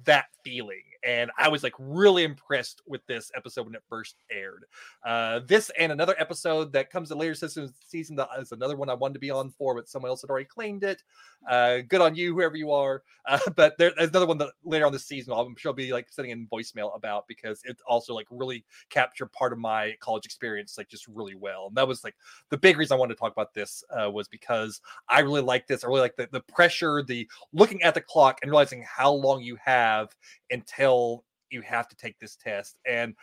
that 0.05 0.25
feeling 0.43 0.81
and 1.03 1.31
i 1.37 1.47
was 1.47 1.63
like 1.63 1.73
really 1.79 2.23
impressed 2.23 2.81
with 2.87 3.05
this 3.07 3.31
episode 3.35 3.65
when 3.65 3.75
it 3.75 3.83
first 3.89 4.17
aired. 4.31 4.65
Uh 5.03 5.39
this 5.47 5.71
and 5.79 5.91
another 5.91 6.15
episode 6.19 6.71
that 6.73 6.89
comes 6.89 7.11
in 7.11 7.17
later 7.17 7.33
season 7.33 7.71
season 7.87 8.15
that 8.15 8.29
is 8.39 8.51
another 8.51 8.75
one 8.75 8.89
i 8.89 8.93
wanted 8.93 9.13
to 9.13 9.19
be 9.19 9.31
on 9.31 9.49
for 9.49 9.75
but 9.75 9.89
someone 9.89 10.09
else 10.09 10.21
had 10.21 10.29
already 10.29 10.45
claimed 10.45 10.83
it. 10.83 11.01
Uh 11.49 11.79
good 11.87 12.01
on 12.01 12.15
you 12.15 12.33
whoever 12.33 12.55
you 12.55 12.71
are. 12.71 13.03
Uh, 13.25 13.39
but 13.55 13.77
there- 13.77 13.93
there's 13.97 14.09
another 14.09 14.27
one 14.27 14.37
that 14.37 14.49
later 14.63 14.85
on 14.85 14.91
this 14.91 15.05
season 15.05 15.33
i'm 15.33 15.55
sure 15.55 15.69
i'll 15.71 15.75
be 15.75 15.91
like 15.91 16.07
sending 16.11 16.31
in 16.31 16.47
voicemail 16.47 16.95
about 16.95 17.27
because 17.27 17.61
it 17.63 17.77
also 17.87 18.13
like 18.13 18.27
really 18.29 18.63
captured 18.89 19.31
part 19.31 19.53
of 19.53 19.59
my 19.59 19.95
college 19.99 20.25
experience 20.25 20.77
like 20.77 20.89
just 20.89 21.07
really 21.07 21.35
well. 21.35 21.67
And 21.67 21.75
that 21.77 21.87
was 21.87 22.03
like 22.03 22.15
the 22.49 22.57
big 22.57 22.77
reason 22.77 22.95
i 22.95 22.99
wanted 22.99 23.15
to 23.15 23.19
talk 23.19 23.31
about 23.31 23.53
this 23.53 23.83
uh, 23.89 24.09
was 24.09 24.27
because 24.27 24.81
i 25.09 25.19
really 25.19 25.41
like 25.41 25.67
this. 25.67 25.83
I 25.83 25.87
really 25.87 26.01
like 26.01 26.15
the, 26.15 26.27
the 26.31 26.41
pressure 26.41 27.01
the 27.03 27.27
looking 27.53 27.81
at 27.81 27.93
the 27.93 28.01
clock 28.01 28.39
and 28.41 28.51
realizing 28.51 28.83
how 28.87 29.11
long 29.11 29.41
you 29.41 29.57
have 29.63 29.80
until 30.49 31.23
you 31.49 31.61
have 31.61 31.87
to 31.89 31.95
take 31.95 32.19
this 32.19 32.35
test. 32.35 32.77
And 32.85 33.15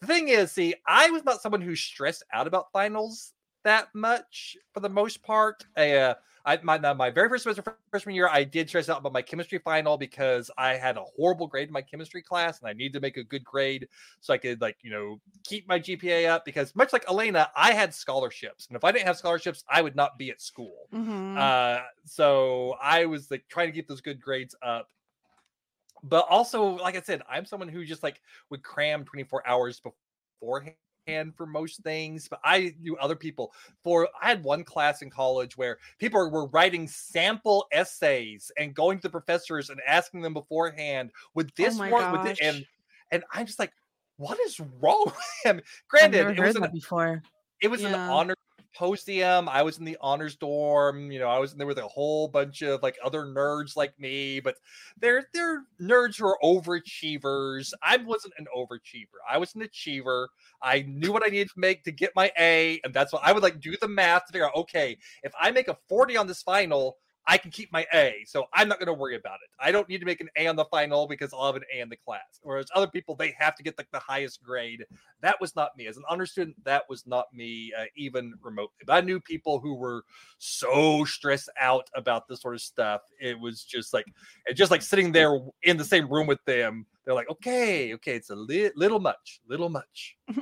the 0.00 0.06
thing 0.06 0.28
is, 0.28 0.52
see, 0.52 0.74
I 0.86 1.10
was 1.10 1.24
not 1.24 1.42
someone 1.42 1.60
who 1.60 1.74
stressed 1.74 2.24
out 2.32 2.46
about 2.46 2.72
finals 2.72 3.32
that 3.64 3.88
much 3.94 4.56
for 4.72 4.80
the 4.80 4.88
most 4.88 5.22
part. 5.22 5.64
I, 5.76 5.92
uh, 5.92 6.14
I 6.44 6.58
my 6.62 6.78
my 6.94 7.10
very 7.10 7.28
first 7.28 7.44
semester 7.44 7.76
freshman 7.90 8.14
year, 8.14 8.28
I 8.28 8.42
did 8.42 8.68
stress 8.68 8.88
out 8.88 8.98
about 8.98 9.12
my 9.12 9.22
chemistry 9.22 9.58
final 9.58 9.96
because 9.96 10.50
I 10.58 10.74
had 10.74 10.96
a 10.96 11.04
horrible 11.16 11.46
grade 11.46 11.68
in 11.68 11.72
my 11.72 11.82
chemistry 11.82 12.22
class, 12.22 12.60
and 12.60 12.68
I 12.68 12.72
needed 12.72 12.94
to 12.94 13.00
make 13.00 13.16
a 13.16 13.22
good 13.22 13.44
grade 13.44 13.88
so 14.20 14.34
I 14.34 14.38
could 14.38 14.60
like 14.60 14.76
you 14.82 14.90
know 14.90 15.20
keep 15.44 15.68
my 15.68 15.78
GPA 15.78 16.28
up. 16.28 16.44
Because 16.44 16.74
much 16.74 16.92
like 16.92 17.04
Elena, 17.08 17.48
I 17.56 17.72
had 17.72 17.94
scholarships, 17.94 18.66
and 18.66 18.76
if 18.76 18.82
I 18.82 18.90
didn't 18.90 19.06
have 19.06 19.16
scholarships, 19.16 19.62
I 19.68 19.82
would 19.82 19.94
not 19.94 20.18
be 20.18 20.30
at 20.30 20.40
school. 20.40 20.88
Mm-hmm. 20.92 21.36
Uh, 21.38 21.78
so 22.04 22.74
I 22.82 23.06
was 23.06 23.30
like 23.30 23.44
trying 23.48 23.68
to 23.68 23.72
keep 23.72 23.86
those 23.86 24.00
good 24.00 24.20
grades 24.20 24.54
up. 24.62 24.88
But 26.02 26.26
also, 26.28 26.64
like 26.76 26.96
I 26.96 27.00
said, 27.00 27.22
I'm 27.28 27.44
someone 27.44 27.68
who 27.68 27.84
just 27.84 28.02
like 28.02 28.20
would 28.50 28.62
cram 28.62 29.04
24 29.04 29.46
hours 29.46 29.80
beforehand 30.40 30.76
for 31.36 31.46
most 31.46 31.82
things. 31.82 32.28
But 32.28 32.40
I 32.44 32.74
knew 32.80 32.96
other 32.96 33.16
people 33.16 33.52
for 33.82 34.08
I 34.20 34.28
had 34.28 34.44
one 34.44 34.64
class 34.64 35.02
in 35.02 35.10
college 35.10 35.56
where 35.56 35.78
people 35.98 36.30
were 36.30 36.46
writing 36.48 36.88
sample 36.88 37.66
essays 37.72 38.50
and 38.58 38.74
going 38.74 38.98
to 38.98 39.02
the 39.02 39.10
professors 39.10 39.70
and 39.70 39.80
asking 39.86 40.22
them 40.22 40.34
beforehand, 40.34 41.10
would 41.34 41.52
this 41.56 41.78
my 41.78 41.90
work? 41.90 42.10
Would 42.12 42.24
it? 42.26 42.38
And 42.42 42.66
and 43.10 43.24
I'm 43.32 43.46
just 43.46 43.58
like, 43.58 43.72
what 44.16 44.38
is 44.40 44.58
wrong 44.58 45.04
with 45.06 45.16
him? 45.44 45.60
Granted, 45.88 46.36
it 46.36 46.40
was 46.40 46.56
an 46.56 46.66
before. 46.72 47.22
it 47.60 47.68
was 47.68 47.84
an 47.84 47.94
honor 47.94 48.34
symposium. 48.72 49.48
I 49.48 49.62
was 49.62 49.78
in 49.78 49.84
the 49.84 49.96
honors 50.00 50.36
dorm. 50.36 51.10
You 51.10 51.18
know, 51.18 51.28
I 51.28 51.38
was 51.38 51.52
in 51.52 51.58
there 51.58 51.66
with 51.66 51.78
a 51.78 51.88
whole 51.88 52.28
bunch 52.28 52.62
of 52.62 52.82
like 52.82 52.98
other 53.04 53.24
nerds 53.24 53.76
like 53.76 53.98
me, 53.98 54.40
but 54.40 54.56
they're 54.98 55.28
they're 55.32 55.64
nerds 55.80 56.18
who 56.18 56.26
are 56.26 56.38
overachievers. 56.42 57.72
I 57.82 57.98
wasn't 57.98 58.34
an 58.38 58.46
overachiever. 58.56 59.18
I 59.28 59.38
was 59.38 59.54
an 59.54 59.62
achiever. 59.62 60.28
I 60.62 60.84
knew 60.88 61.12
what 61.12 61.22
I 61.26 61.30
needed 61.30 61.48
to 61.48 61.60
make 61.60 61.84
to 61.84 61.92
get 61.92 62.12
my 62.16 62.32
A, 62.38 62.80
and 62.84 62.92
that's 62.94 63.12
what 63.12 63.22
I 63.24 63.32
would 63.32 63.42
like 63.42 63.60
do 63.60 63.76
the 63.80 63.88
math 63.88 64.26
to 64.26 64.32
figure 64.32 64.46
out. 64.46 64.56
Okay, 64.56 64.98
if 65.22 65.32
I 65.40 65.50
make 65.50 65.68
a 65.68 65.76
forty 65.88 66.16
on 66.16 66.26
this 66.26 66.42
final. 66.42 66.96
I 67.26 67.38
can 67.38 67.50
keep 67.50 67.72
my 67.72 67.86
A, 67.94 68.24
so 68.26 68.46
I'm 68.52 68.68
not 68.68 68.78
going 68.78 68.88
to 68.88 68.92
worry 68.92 69.16
about 69.16 69.38
it. 69.44 69.50
I 69.60 69.70
don't 69.70 69.88
need 69.88 69.98
to 69.98 70.06
make 70.06 70.20
an 70.20 70.28
A 70.36 70.46
on 70.48 70.56
the 70.56 70.64
final 70.66 71.06
because 71.06 71.32
I'll 71.32 71.46
have 71.46 71.56
an 71.56 71.62
A 71.74 71.80
in 71.80 71.88
the 71.88 71.96
class. 71.96 72.40
Whereas 72.42 72.66
other 72.74 72.86
people, 72.88 73.14
they 73.14 73.34
have 73.38 73.54
to 73.56 73.62
get 73.62 73.78
like 73.78 73.90
the 73.92 74.00
highest 74.00 74.42
grade. 74.42 74.84
That 75.20 75.40
was 75.40 75.54
not 75.54 75.76
me. 75.76 75.86
As 75.86 75.96
an 75.96 76.04
honor 76.08 76.26
student 76.26 76.56
that 76.64 76.82
was 76.88 77.06
not 77.06 77.26
me 77.32 77.72
uh, 77.78 77.84
even 77.96 78.34
remotely. 78.42 78.74
But 78.86 78.94
i 78.94 79.00
knew 79.00 79.20
people 79.20 79.60
who 79.60 79.74
were 79.74 80.04
so 80.38 81.04
stressed 81.04 81.50
out 81.60 81.86
about 81.94 82.28
this 82.28 82.40
sort 82.40 82.54
of 82.54 82.60
stuff. 82.60 83.02
It 83.20 83.38
was 83.38 83.62
just 83.62 83.92
like 83.92 84.06
and 84.46 84.56
just 84.56 84.70
like 84.70 84.82
sitting 84.82 85.12
there 85.12 85.38
in 85.62 85.76
the 85.76 85.84
same 85.84 86.08
room 86.10 86.26
with 86.26 86.44
them 86.44 86.86
they're 87.04 87.14
like 87.14 87.30
okay 87.30 87.94
okay 87.94 88.14
it's 88.14 88.30
a 88.30 88.34
li- 88.34 88.70
little 88.76 89.00
much 89.00 89.40
little 89.48 89.68
much 89.68 90.16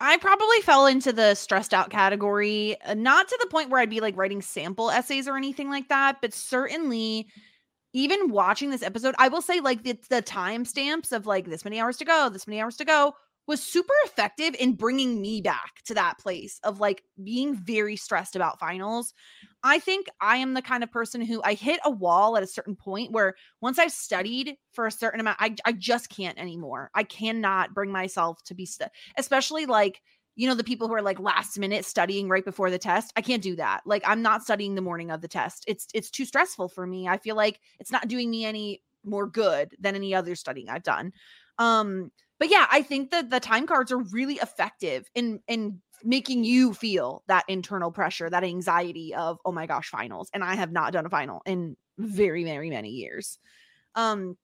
I 0.00 0.16
probably 0.18 0.60
fell 0.62 0.86
into 0.86 1.12
the 1.12 1.34
stressed 1.34 1.72
out 1.72 1.90
category, 1.90 2.76
uh, 2.82 2.94
not 2.94 3.28
to 3.28 3.38
the 3.40 3.48
point 3.48 3.70
where 3.70 3.80
I'd 3.80 3.90
be 3.90 4.00
like 4.00 4.16
writing 4.16 4.42
sample 4.42 4.90
essays 4.90 5.28
or 5.28 5.36
anything 5.36 5.70
like 5.70 5.88
that, 5.88 6.18
but 6.20 6.34
certainly 6.34 7.28
even 7.92 8.28
watching 8.28 8.70
this 8.70 8.82
episode, 8.82 9.14
I 9.18 9.28
will 9.28 9.42
say 9.42 9.60
like 9.60 9.84
the, 9.84 9.96
the 10.10 10.20
timestamps 10.20 11.12
of 11.12 11.26
like 11.26 11.46
this 11.46 11.64
many 11.64 11.80
hours 11.80 11.96
to 11.98 12.04
go, 12.04 12.28
this 12.28 12.46
many 12.46 12.60
hours 12.60 12.76
to 12.78 12.84
go 12.84 13.14
was 13.46 13.62
super 13.62 13.94
effective 14.04 14.54
in 14.58 14.74
bringing 14.74 15.20
me 15.20 15.40
back 15.40 15.82
to 15.84 15.94
that 15.94 16.18
place 16.18 16.58
of 16.64 16.80
like 16.80 17.02
being 17.22 17.54
very 17.54 17.96
stressed 17.96 18.36
about 18.36 18.58
finals. 18.58 19.12
I 19.62 19.78
think 19.78 20.06
I 20.20 20.36
am 20.38 20.54
the 20.54 20.62
kind 20.62 20.82
of 20.82 20.90
person 20.90 21.20
who 21.20 21.42
I 21.42 21.54
hit 21.54 21.80
a 21.84 21.90
wall 21.90 22.36
at 22.36 22.42
a 22.42 22.46
certain 22.46 22.76
point 22.76 23.12
where 23.12 23.34
once 23.60 23.78
I've 23.78 23.92
studied 23.92 24.56
for 24.72 24.86
a 24.86 24.90
certain 24.90 25.20
amount, 25.20 25.38
I, 25.40 25.54
I 25.64 25.72
just 25.72 26.08
can't 26.08 26.38
anymore. 26.38 26.90
I 26.94 27.02
cannot 27.02 27.74
bring 27.74 27.90
myself 27.90 28.42
to 28.44 28.54
be, 28.54 28.66
stu- 28.66 28.86
especially 29.16 29.66
like, 29.66 30.00
you 30.36 30.48
know, 30.48 30.54
the 30.54 30.64
people 30.64 30.88
who 30.88 30.94
are 30.94 31.02
like 31.02 31.20
last 31.20 31.58
minute 31.58 31.84
studying 31.84 32.28
right 32.28 32.44
before 32.44 32.70
the 32.70 32.78
test. 32.78 33.12
I 33.16 33.20
can't 33.20 33.42
do 33.42 33.56
that. 33.56 33.82
Like 33.86 34.02
I'm 34.06 34.22
not 34.22 34.42
studying 34.42 34.74
the 34.74 34.82
morning 34.82 35.10
of 35.10 35.20
the 35.20 35.28
test. 35.28 35.64
It's 35.68 35.86
it's 35.94 36.10
too 36.10 36.24
stressful 36.24 36.68
for 36.68 36.86
me. 36.86 37.06
I 37.06 37.18
feel 37.18 37.36
like 37.36 37.60
it's 37.78 37.92
not 37.92 38.08
doing 38.08 38.30
me 38.30 38.44
any 38.44 38.82
more 39.04 39.26
good 39.26 39.76
than 39.78 39.94
any 39.94 40.14
other 40.14 40.34
studying 40.34 40.68
I've 40.68 40.82
done. 40.82 41.12
Um, 41.58 42.10
but 42.38 42.50
yeah, 42.50 42.66
I 42.70 42.82
think 42.82 43.10
that 43.10 43.30
the 43.30 43.40
time 43.40 43.66
cards 43.66 43.92
are 43.92 43.98
really 43.98 44.34
effective 44.34 45.08
in 45.14 45.40
in 45.48 45.80
making 46.02 46.44
you 46.44 46.74
feel 46.74 47.22
that 47.28 47.44
internal 47.48 47.90
pressure, 47.90 48.28
that 48.28 48.44
anxiety 48.44 49.14
of 49.14 49.38
oh 49.44 49.52
my 49.52 49.66
gosh, 49.66 49.88
finals. 49.88 50.30
And 50.34 50.44
I 50.44 50.54
have 50.54 50.72
not 50.72 50.92
done 50.92 51.06
a 51.06 51.10
final 51.10 51.42
in 51.46 51.76
very, 51.98 52.44
very 52.44 52.70
many 52.70 52.90
years. 52.90 53.38
Um, 53.94 54.36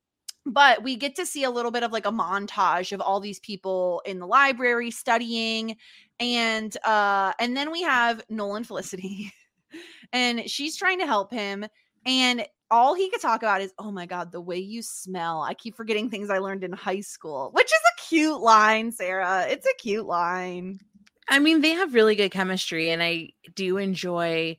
but 0.45 0.81
we 0.83 0.95
get 0.95 1.15
to 1.15 1.25
see 1.25 1.43
a 1.43 1.51
little 1.51 1.71
bit 1.71 1.83
of 1.83 1.91
like 1.91 2.05
a 2.05 2.11
montage 2.11 2.91
of 2.91 3.01
all 3.01 3.19
these 3.19 3.39
people 3.39 4.01
in 4.05 4.19
the 4.19 4.25
library 4.25 4.89
studying 4.89 5.77
and 6.19 6.75
uh 6.83 7.31
and 7.39 7.55
then 7.55 7.71
we 7.71 7.83
have 7.83 8.23
Noel 8.29 8.55
and 8.55 8.65
Felicity 8.65 9.31
and 10.13 10.49
she's 10.49 10.75
trying 10.75 10.99
to 10.99 11.05
help 11.05 11.31
him. 11.31 11.65
And 12.05 12.45
all 12.69 12.95
he 12.95 13.09
could 13.09 13.21
talk 13.21 13.43
about 13.43 13.61
is, 13.61 13.73
oh 13.77 13.91
my 13.91 14.05
God, 14.05 14.31
the 14.31 14.41
way 14.41 14.57
you 14.57 14.81
smell. 14.81 15.41
I 15.41 15.53
keep 15.53 15.75
forgetting 15.75 16.09
things 16.09 16.29
I 16.29 16.37
learned 16.39 16.63
in 16.63 16.71
high 16.71 17.01
school, 17.01 17.49
which 17.53 17.65
is 17.65 17.71
a 17.71 18.01
cute 18.07 18.41
line, 18.41 18.91
Sara. 18.91 19.45
It's 19.49 19.67
a 19.67 19.73
cute 19.77 20.05
line. 20.05 20.79
I 21.27 21.39
mean, 21.39 21.61
they 21.61 21.71
have 21.71 21.93
really 21.93 22.15
good 22.15 22.31
chemistry, 22.31 22.89
and 22.89 23.03
I 23.03 23.29
do 23.55 23.77
enjoy 23.77 24.57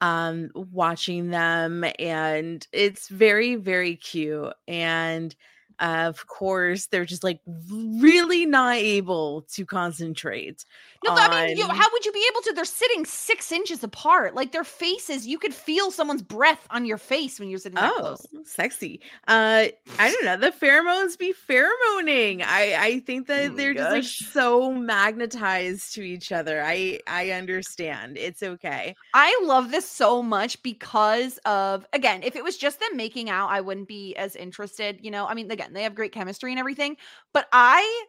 um 0.00 0.50
watching 0.54 1.28
them 1.30 1.84
and 1.98 2.66
it's 2.72 3.08
very 3.08 3.56
very 3.56 3.96
cute 3.96 4.52
and 4.66 5.36
of 5.78 6.26
course 6.26 6.86
they're 6.86 7.04
just 7.04 7.24
like 7.24 7.40
really 7.46 8.46
not 8.46 8.76
able 8.76 9.42
to 9.42 9.66
concentrate 9.66 10.64
No, 11.02 11.10
but 11.14 11.22
I 11.22 11.28
mean, 11.28 11.56
you, 11.56 11.66
how 11.72 11.88
would 11.92 12.04
you 12.04 12.12
be 12.12 12.26
able 12.30 12.42
to? 12.42 12.52
They're 12.52 12.64
sitting 12.64 13.04
six 13.06 13.52
inches 13.52 13.82
apart. 13.82 14.34
Like 14.34 14.52
their 14.52 14.64
faces, 14.64 15.26
you 15.26 15.38
could 15.38 15.54
feel 15.54 15.90
someone's 15.90 16.22
breath 16.22 16.66
on 16.70 16.84
your 16.84 16.98
face 16.98 17.40
when 17.40 17.48
you're 17.48 17.58
sitting 17.58 17.78
that 17.78 17.94
Oh, 17.94 17.94
close. 17.94 18.28
sexy. 18.44 19.00
Uh 19.28 19.68
I 19.98 20.10
don't 20.10 20.24
know. 20.24 20.36
The 20.36 20.50
pheromones 20.56 21.16
be 21.18 21.32
pheromoning. 21.32 22.42
I 22.42 22.74
I 22.86 23.00
think 23.00 23.26
that 23.28 23.54
Oh 23.54 23.56
they're 23.56 23.74
just 23.74 23.90
like 23.90 24.08
so 24.08 24.72
magnetized 24.72 25.94
to 25.94 26.02
each 26.02 26.32
other. 26.32 26.62
I 26.62 27.00
I 27.06 27.30
understand. 27.30 28.18
It's 28.18 28.42
okay. 28.42 28.96
I 29.12 29.40
love 29.42 29.70
this 29.72 29.88
so 29.90 30.22
much 30.22 30.62
because 30.62 31.38
of 31.38 31.84
again, 31.92 32.22
if 32.22 32.36
it 32.36 32.44
was 32.44 32.56
just 32.56 32.78
them 32.78 32.96
making 32.96 33.28
out, 33.28 33.50
I 33.50 33.60
wouldn't 33.60 33.88
be 33.88 34.14
as 34.14 34.36
interested. 34.36 35.00
You 35.02 35.10
know, 35.10 35.26
I 35.26 35.34
mean, 35.34 35.50
again, 35.50 35.72
they 35.72 35.82
have 35.82 35.96
great 35.96 36.12
chemistry 36.12 36.52
and 36.52 36.60
everything, 36.60 36.96
but 37.32 37.48
I 37.52 38.04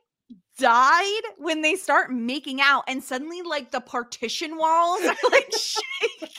died 0.58 1.22
when 1.38 1.62
they 1.62 1.76
start 1.76 2.12
making 2.12 2.62
out 2.62 2.84
and 2.88 3.04
suddenly 3.04 3.42
like 3.42 3.72
the 3.72 3.82
partition 3.82 4.58
walls 4.58 5.02
are 5.02 5.16
like 5.32 5.52
shaking 5.58 6.30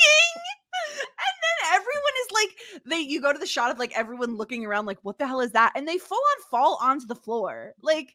and 0.92 1.36
then 1.42 1.74
everyone 1.74 2.14
is 2.24 2.32
like 2.32 2.82
they 2.86 3.00
you 3.00 3.20
go 3.20 3.32
to 3.32 3.38
the 3.38 3.46
shot 3.46 3.70
of 3.70 3.78
like 3.78 3.96
everyone 3.96 4.36
looking 4.36 4.64
around 4.64 4.86
like 4.86 4.98
what 5.02 5.18
the 5.18 5.26
hell 5.26 5.40
is 5.40 5.52
that 5.52 5.72
and 5.74 5.88
they 5.88 5.98
full 5.98 6.16
on 6.16 6.42
fall 6.50 6.78
onto 6.80 7.06
the 7.06 7.14
floor 7.14 7.72
like 7.82 8.14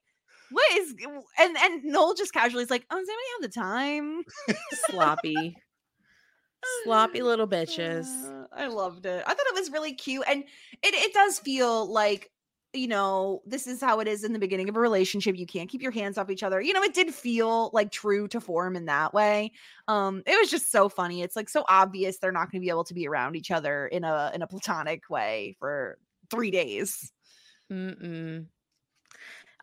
what 0.49 0.65
is 0.78 0.95
and 1.39 1.57
and 1.57 1.84
Noel 1.84 2.13
just 2.13 2.34
casually 2.34 2.63
is 2.63 2.69
like 2.69 2.86
oh 2.89 2.97
does 2.97 3.07
anybody 3.07 3.28
have 3.34 3.41
the 3.41 3.59
time 3.59 4.23
Sloppy. 4.89 5.57
Sloppy 6.84 7.21
little 7.21 7.47
bitches. 7.47 8.07
uh, 8.25 8.47
I 8.55 8.67
loved 8.67 9.05
it. 9.05 9.23
I 9.25 9.30
thought 9.30 9.45
it 9.47 9.55
was 9.55 9.71
really 9.71 9.93
cute, 9.93 10.23
and 10.28 10.43
it 10.43 10.93
it 10.93 11.13
does 11.13 11.39
feel 11.39 11.91
like 11.91 12.32
you 12.78 12.88
know 12.88 13.41
this 13.45 13.67
is 13.67 13.82
how 13.82 13.99
it 13.99 14.07
is 14.07 14.23
in 14.23 14.34
the 14.34 14.39
beginning 14.39 14.69
of 14.69 14.75
a 14.75 14.80
relationship. 14.80 15.38
You 15.38 15.45
can't 15.45 15.69
keep 15.69 15.82
your 15.82 15.91
hands 15.91 16.17
off 16.17 16.30
each 16.30 16.43
other. 16.43 16.61
You 16.61 16.73
know, 16.73 16.84
it 16.84 16.93
did 16.93 17.13
feel 17.13 17.69
like 17.73 17.91
true 17.91 18.28
to 18.30 18.39
form 18.39 18.75
in 18.75 18.86
that 18.86 19.13
way. 19.13 19.51
Um, 19.88 20.23
it 20.25 20.39
was 20.39 20.49
just 20.49 20.71
so 20.71 20.89
funny. 20.89 21.21
It's 21.21 21.36
like 21.36 21.49
so 21.49 21.65
obvious 21.67 22.17
they're 22.17 22.32
not 22.32 22.51
going 22.51 22.61
to 22.61 22.65
be 22.65 22.69
able 22.69 22.86
to 22.86 22.93
be 22.93 23.07
around 23.07 23.36
each 23.36 23.51
other 23.51 23.88
in 23.88 24.03
a 24.03 24.32
in 24.34 24.41
a 24.41 24.47
platonic 24.47 25.09
way 25.09 25.55
for 25.59 25.97
three 26.30 26.51
days. 26.51 27.11
Mm-mm. 27.71 28.45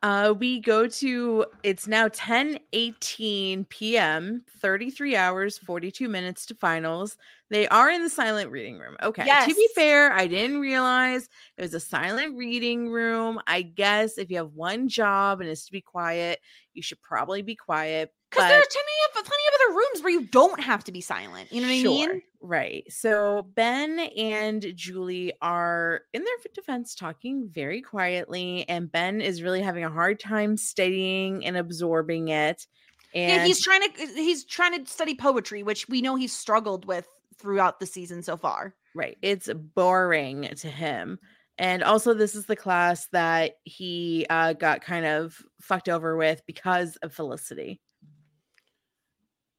Uh, 0.05 0.35
we 0.39 0.61
go 0.61 0.87
to 0.87 1.47
it's 1.63 1.89
now 1.89 2.09
10 2.13 2.59
18 2.75 3.65
p.m 3.65 4.43
33 4.59 5.17
hours 5.17 5.57
42 5.57 6.11
minutes 6.11 6.45
to 6.45 6.55
finals. 6.55 7.17
They 7.49 7.67
are 7.69 7.91
in 7.91 8.03
the 8.03 8.11
silent 8.11 8.51
reading 8.51 8.79
room. 8.79 8.99
Okay 9.03 9.25
yes. 9.25 9.49
to 9.49 9.55
be 9.55 9.67
fair 9.75 10.13
i 10.13 10.27
didn't 10.27 10.61
realize 10.61 11.31
it 11.57 11.63
was 11.63 11.73
a 11.73 11.81
silent 11.81 12.37
reading 12.37 12.91
room. 12.91 13.41
I 13.47 13.63
guess 13.63 14.19
if 14.19 14.31
you 14.31 14.37
have 14.37 14.53
one 14.53 14.89
job 14.89 15.41
and 15.41 15.49
it's 15.49 15.65
to 15.65 15.73
be 15.73 15.81
quiet 15.81 16.39
you 16.75 16.83
should 16.83 17.01
probably 17.01 17.41
be 17.41 17.57
quiet 17.57 18.13
Because 18.35 18.49
there 18.49 18.59
are 18.59 18.65
plenty 18.71 19.21
of 19.21 19.25
plenty 19.25 19.43
of 19.49 19.61
other 19.61 19.77
rooms 19.77 20.03
where 20.03 20.13
you 20.13 20.27
don't 20.27 20.61
have 20.61 20.85
to 20.85 20.93
be 20.93 21.01
silent. 21.01 21.53
You 21.53 21.61
know 21.61 21.69
what 21.69 21.75
I 21.75 21.83
mean? 21.83 22.09
Sure, 22.09 22.21
Right. 22.41 22.85
So 22.93 23.47
Ben 23.55 23.99
and 23.99 24.73
Julie 24.75 25.33
are 25.41 26.03
in 26.13 26.23
their 26.23 26.35
defense 26.55 26.95
talking 26.95 27.49
very 27.49 27.81
quietly, 27.81 28.69
and 28.69 28.93
Ben 28.93 29.23
is 29.23 29.43
really 29.43 29.63
having 29.63 29.83
a 29.83 29.91
hard 29.91 30.21
time 30.21 30.59
studying 30.59 31.47
and 31.47 31.57
absorbing 31.57 32.29
it. 32.29 32.67
And 33.15 33.31
yeah, 33.31 33.47
he's 33.47 33.63
trying 33.63 33.81
to 33.81 34.07
he's 34.15 34.45
trying 34.45 34.85
to 34.85 34.91
study 34.91 35.15
poetry, 35.15 35.63
which 35.63 35.89
we 35.89 36.03
know 36.03 36.17
he's 36.17 36.35
struggled 36.35 36.85
with 36.85 37.07
throughout 37.39 37.81
the 37.81 37.87
season 37.87 38.23
so 38.23 38.37
far. 38.37 38.75
right. 38.95 39.17
It's 39.23 39.49
boring 39.53 40.51
to 40.59 40.69
him. 40.69 41.19
And 41.57 41.83
also, 41.83 42.15
this 42.15 42.35
is 42.35 42.47
the 42.47 42.57
class 42.57 43.07
that 43.13 43.59
he 43.65 44.27
uh, 44.29 44.55
got 44.55 44.83
kind 44.83 45.07
of 45.07 45.41
fucked 45.61 45.89
over 45.89 46.17
with 46.17 46.43
because 46.47 46.97
of 46.97 47.15
Felicity. 47.15 47.81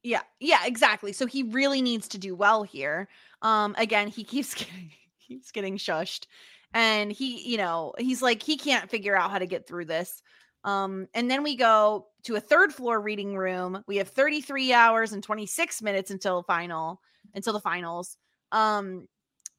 Yeah, 0.06 0.22
yeah, 0.38 0.60
exactly. 0.64 1.12
So 1.12 1.26
he 1.26 1.42
really 1.42 1.82
needs 1.82 2.06
to 2.08 2.18
do 2.18 2.36
well 2.36 2.62
here. 2.62 3.08
Um, 3.42 3.74
again, 3.76 4.06
he 4.06 4.22
keeps 4.22 4.54
getting 4.54 4.92
keeps 5.26 5.50
getting 5.50 5.76
shushed, 5.78 6.26
and 6.72 7.10
he, 7.10 7.40
you 7.50 7.56
know, 7.58 7.92
he's 7.98 8.22
like 8.22 8.40
he 8.40 8.56
can't 8.56 8.88
figure 8.88 9.16
out 9.16 9.32
how 9.32 9.38
to 9.40 9.46
get 9.46 9.66
through 9.66 9.86
this. 9.86 10.22
Um, 10.62 11.08
and 11.12 11.28
then 11.28 11.42
we 11.42 11.56
go 11.56 12.06
to 12.24 12.36
a 12.36 12.40
third 12.40 12.72
floor 12.72 13.00
reading 13.00 13.36
room. 13.36 13.82
We 13.88 13.96
have 13.96 14.08
33 14.08 14.72
hours 14.72 15.12
and 15.12 15.24
26 15.24 15.82
minutes 15.82 16.12
until 16.12 16.44
final 16.44 17.00
until 17.34 17.52
the 17.52 17.60
finals. 17.60 18.16
Um, 18.52 19.08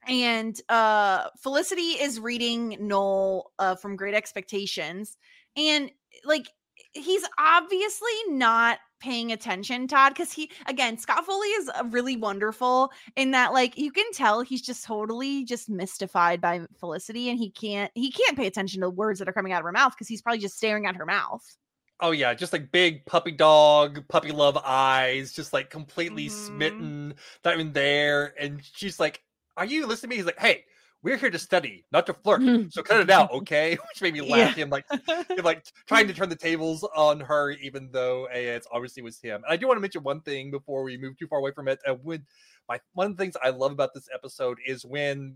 and 0.07 0.59
uh 0.69 1.29
Felicity 1.39 1.91
is 2.01 2.19
reading 2.19 2.77
Noel 2.79 3.51
uh 3.59 3.75
from 3.75 3.95
Great 3.97 4.15
Expectations 4.15 5.17
and 5.57 5.91
like 6.25 6.47
he's 6.93 7.23
obviously 7.37 8.11
not 8.29 8.79
paying 8.99 9.31
attention 9.31 9.87
Todd 9.87 10.15
cuz 10.15 10.31
he 10.33 10.51
again 10.67 10.97
Scott 10.97 11.25
Foley 11.25 11.47
is 11.49 11.69
uh, 11.69 11.83
really 11.89 12.17
wonderful 12.17 12.91
in 13.15 13.31
that 13.31 13.53
like 13.53 13.77
you 13.77 13.91
can 13.91 14.11
tell 14.13 14.41
he's 14.41 14.61
just 14.61 14.83
totally 14.85 15.43
just 15.45 15.69
mystified 15.69 16.41
by 16.41 16.61
Felicity 16.79 17.29
and 17.29 17.37
he 17.39 17.49
can't 17.51 17.91
he 17.95 18.11
can't 18.11 18.37
pay 18.37 18.47
attention 18.47 18.81
to 18.81 18.89
words 18.89 19.19
that 19.19 19.27
are 19.29 19.33
coming 19.33 19.53
out 19.53 19.59
of 19.61 19.65
her 19.65 19.71
mouth 19.71 19.95
cuz 19.97 20.07
he's 20.07 20.21
probably 20.21 20.39
just 20.39 20.57
staring 20.57 20.85
at 20.85 20.95
her 20.95 21.05
mouth. 21.05 21.57
Oh 21.99 22.11
yeah, 22.11 22.33
just 22.35 22.53
like 22.53 22.71
big 22.71 23.05
puppy 23.07 23.31
dog, 23.31 24.07
puppy 24.07 24.31
love 24.31 24.55
eyes, 24.57 25.33
just 25.33 25.51
like 25.53 25.69
completely 25.71 26.29
Mhm. 26.29 26.29
smitten, 26.29 27.15
not 27.43 27.55
even 27.55 27.73
there. 27.73 28.35
And 28.39 28.63
she's 28.63 28.99
like, 28.99 29.23
"Are 29.57 29.65
you 29.65 29.85
listening 29.87 30.09
to 30.11 30.13
me?" 30.13 30.15
He's 30.17 30.25
like, 30.25 30.39
"Hey, 30.39 30.65
we're 31.03 31.17
here 31.17 31.29
to 31.29 31.39
study, 31.39 31.85
not 31.91 32.05
to 32.07 32.13
flirt. 32.13 32.41
Hmm. 32.41 32.69
So 32.69 32.83
cut 32.83 33.01
it 33.01 33.09
out, 33.09 33.31
okay?" 33.33 33.77
Which 33.93 34.01
made 34.01 34.13
me 34.13 34.21
laugh. 34.21 34.55
Him 34.55 34.69
like, 34.69 34.85
him, 34.89 35.43
like 35.43 35.65
trying 35.87 36.07
to 36.07 36.13
turn 36.13 36.29
the 36.29 36.35
tables 36.35 36.87
on 36.95 37.19
her, 37.19 37.51
even 37.51 37.89
though 37.91 38.27
it's 38.31 38.67
obviously 38.71 39.03
was 39.03 39.19
him. 39.19 39.35
And 39.43 39.45
I 39.51 39.57
do 39.57 39.67
want 39.67 39.77
to 39.77 39.81
mention 39.81 40.03
one 40.03 40.21
thing 40.21 40.51
before 40.51 40.83
we 40.83 40.97
move 40.97 41.17
too 41.17 41.27
far 41.27 41.39
away 41.39 41.51
from 41.51 41.67
it. 41.67 41.79
And 41.85 41.99
when 42.03 42.25
my 42.67 42.79
one 42.93 43.07
of 43.07 43.17
the 43.17 43.23
things 43.23 43.35
I 43.41 43.49
love 43.49 43.71
about 43.71 43.93
this 43.93 44.07
episode 44.13 44.57
is 44.65 44.85
when 44.85 45.35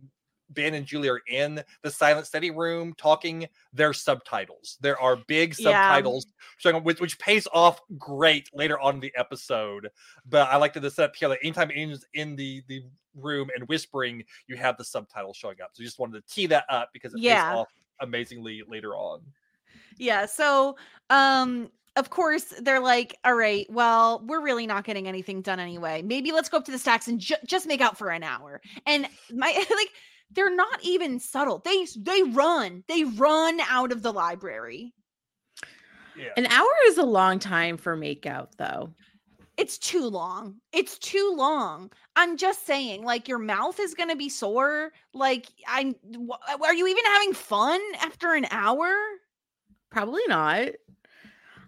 Ben 0.54 0.74
and 0.74 0.86
Julie 0.86 1.10
are 1.10 1.22
in 1.28 1.64
the 1.82 1.90
silent 1.90 2.28
study 2.28 2.52
room 2.52 2.94
talking 2.98 3.48
their 3.74 3.94
subtitles. 3.94 4.78
There 4.82 5.00
are 5.00 5.18
big 5.28 5.56
subtitles 5.56 6.28
showing 6.58 6.84
which, 6.84 7.00
which 7.00 7.18
pays 7.20 7.48
off 7.54 7.82
great 7.98 8.50
later 8.54 8.80
on 8.80 8.96
in 8.96 9.00
the 9.00 9.14
episode. 9.16 9.90
But 10.28 10.50
I 10.50 10.58
like 10.58 10.74
to 10.74 10.92
set 10.92 11.06
up 11.06 11.16
here 11.16 11.30
like 11.30 11.40
anytime 11.44 11.72
anyone's 11.72 12.06
in 12.14 12.36
the 12.36 12.64
the 12.68 12.84
room 13.16 13.50
and 13.56 13.68
whispering, 13.68 14.24
you 14.48 14.56
have 14.58 14.78
the 14.78 14.84
subtitles 14.86 15.38
showing 15.38 15.62
up. 15.62 15.72
So 15.74 15.82
you 15.82 15.88
just 15.88 16.00
wanted 16.00 16.26
to 16.26 16.34
tee 16.34 16.46
that 16.48 16.66
up 16.70 16.90
because 16.94 17.14
it 17.14 17.20
Yeah. 17.22 17.50
pays 17.52 17.58
off 17.60 17.68
amazingly 18.00 18.64
later 18.68 18.96
on. 18.96 19.22
Yeah. 19.98 20.26
So, 20.26 20.78
um, 21.10 21.70
of 21.98 22.10
course, 22.10 22.54
they're 22.62 22.80
like, 22.80 23.18
all 23.26 23.36
right, 23.36 23.68
well, 23.70 24.24
we're 24.26 24.42
really 24.42 24.66
not 24.66 24.86
getting 24.86 25.08
anything 25.08 25.42
done 25.42 25.60
anyway. 25.60 26.02
Maybe 26.02 26.32
let's 26.32 26.48
go 26.48 26.58
up 26.58 26.66
to 26.66 26.72
the 26.72 26.80
stacks 26.80 27.08
and 27.08 27.20
ju- 27.20 27.36
just 27.46 27.68
make 27.68 27.82
out 27.82 27.98
for 27.98 28.10
an 28.10 28.24
hour. 28.24 28.62
And 28.86 29.08
my 29.34 29.52
like, 29.76 29.90
they're 30.34 30.56
not 30.56 30.82
even 30.82 31.20
subtle. 31.20 31.60
They 31.66 31.86
they 31.98 32.24
run. 32.24 32.84
They 32.88 33.04
run 33.04 33.60
out 33.68 33.92
of 33.92 34.02
the 34.02 34.14
library. 34.14 34.94
Yeah. 36.18 36.30
An 36.38 36.46
hour 36.46 36.70
is 36.88 36.98
a 36.98 37.04
long 37.06 37.40
time 37.40 37.76
for 37.78 37.98
makeout, 37.98 38.50
though. 38.58 38.94
It's 39.62 39.78
too 39.78 40.08
long. 40.08 40.56
It's 40.74 40.98
too 40.98 41.34
long. 41.38 41.92
I'm 42.16 42.36
just 42.36 42.66
saying, 42.66 43.04
like, 43.04 43.28
your 43.28 43.38
mouth 43.40 43.80
is 43.80 43.94
gonna 43.94 44.16
be 44.16 44.28
sore. 44.30 44.92
Like, 45.14 45.48
I'm. 45.68 45.96
wh- 46.30 46.62
Are 46.62 46.74
you 46.74 46.88
even 46.88 47.06
having 47.06 47.34
fun 47.34 47.80
after 48.02 48.34
an 48.34 48.48
hour? 48.52 48.92
Probably 49.92 50.24
not. 50.28 50.70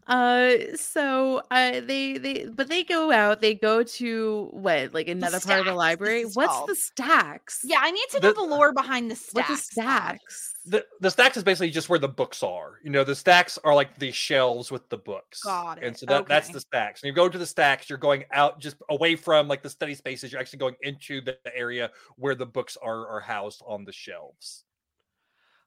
Uh, 0.06 0.56
so 0.76 1.42
uh, 1.50 1.80
they 1.80 2.18
they 2.18 2.46
but 2.46 2.68
they 2.68 2.84
go 2.84 3.10
out. 3.12 3.40
They 3.40 3.54
go 3.54 3.84
to 3.84 4.50
what 4.52 4.94
like 4.94 5.08
another 5.08 5.40
part 5.40 5.60
of 5.62 5.66
the 5.66 5.74
library. 5.74 6.24
What's 6.24 6.52
called. 6.52 6.70
the 6.70 6.76
stacks? 6.76 7.62
Yeah, 7.64 7.78
I 7.80 7.92
need 7.92 8.06
to 8.12 8.20
know 8.20 8.28
The- 8.34 8.42
the, 8.42 8.44
lore 8.44 8.74
behind 8.74 9.10
the 9.10 9.16
stacks. 9.16 9.50
What's 9.50 9.70
the 9.70 9.82
Todd. 9.82 10.18
stacks? 10.20 10.53
The 10.66 10.86
the 11.00 11.12
stacks 11.12 11.38
is 11.38 11.44
basically 11.44 11.72
just 11.72 11.90
where 11.90 12.00
the 12.00 12.08
books 12.08 12.44
are. 12.44 12.80
You 12.84 12.90
know, 12.90 13.04
the 13.04 13.16
stacks 13.16 13.58
are 13.64 13.76
like 13.76 14.00
the 14.00 14.12
shelves 14.12 14.72
with 14.72 14.90
the 14.90 14.98
books. 14.98 15.44
Got 15.44 15.80
it. 15.80 15.84
And 15.84 15.98
so 15.98 16.06
that, 16.08 16.28
that's 16.28 16.50
the 16.50 16.60
stacks. 16.62 17.02
And 17.02 17.08
you 17.08 17.14
go 17.14 17.30
to 17.30 17.38
the 17.38 17.46
stacks, 17.46 17.90
you're 17.90 17.98
going 17.98 18.26
out 18.32 18.60
just 18.60 18.78
away 18.90 19.16
from 19.16 19.48
like 19.48 19.62
the 19.62 19.70
study 19.70 19.96
spaces. 19.96 20.32
You're 20.32 20.42
actually 20.42 20.60
going 20.60 20.76
into 20.82 21.22
the 21.22 21.38
area 21.56 21.92
where 22.18 22.36
the 22.36 22.46
books 22.46 22.78
are 22.82 23.08
are 23.08 23.22
housed 23.22 23.62
on 23.68 23.86
the 23.86 23.92
shelves. 23.94 24.66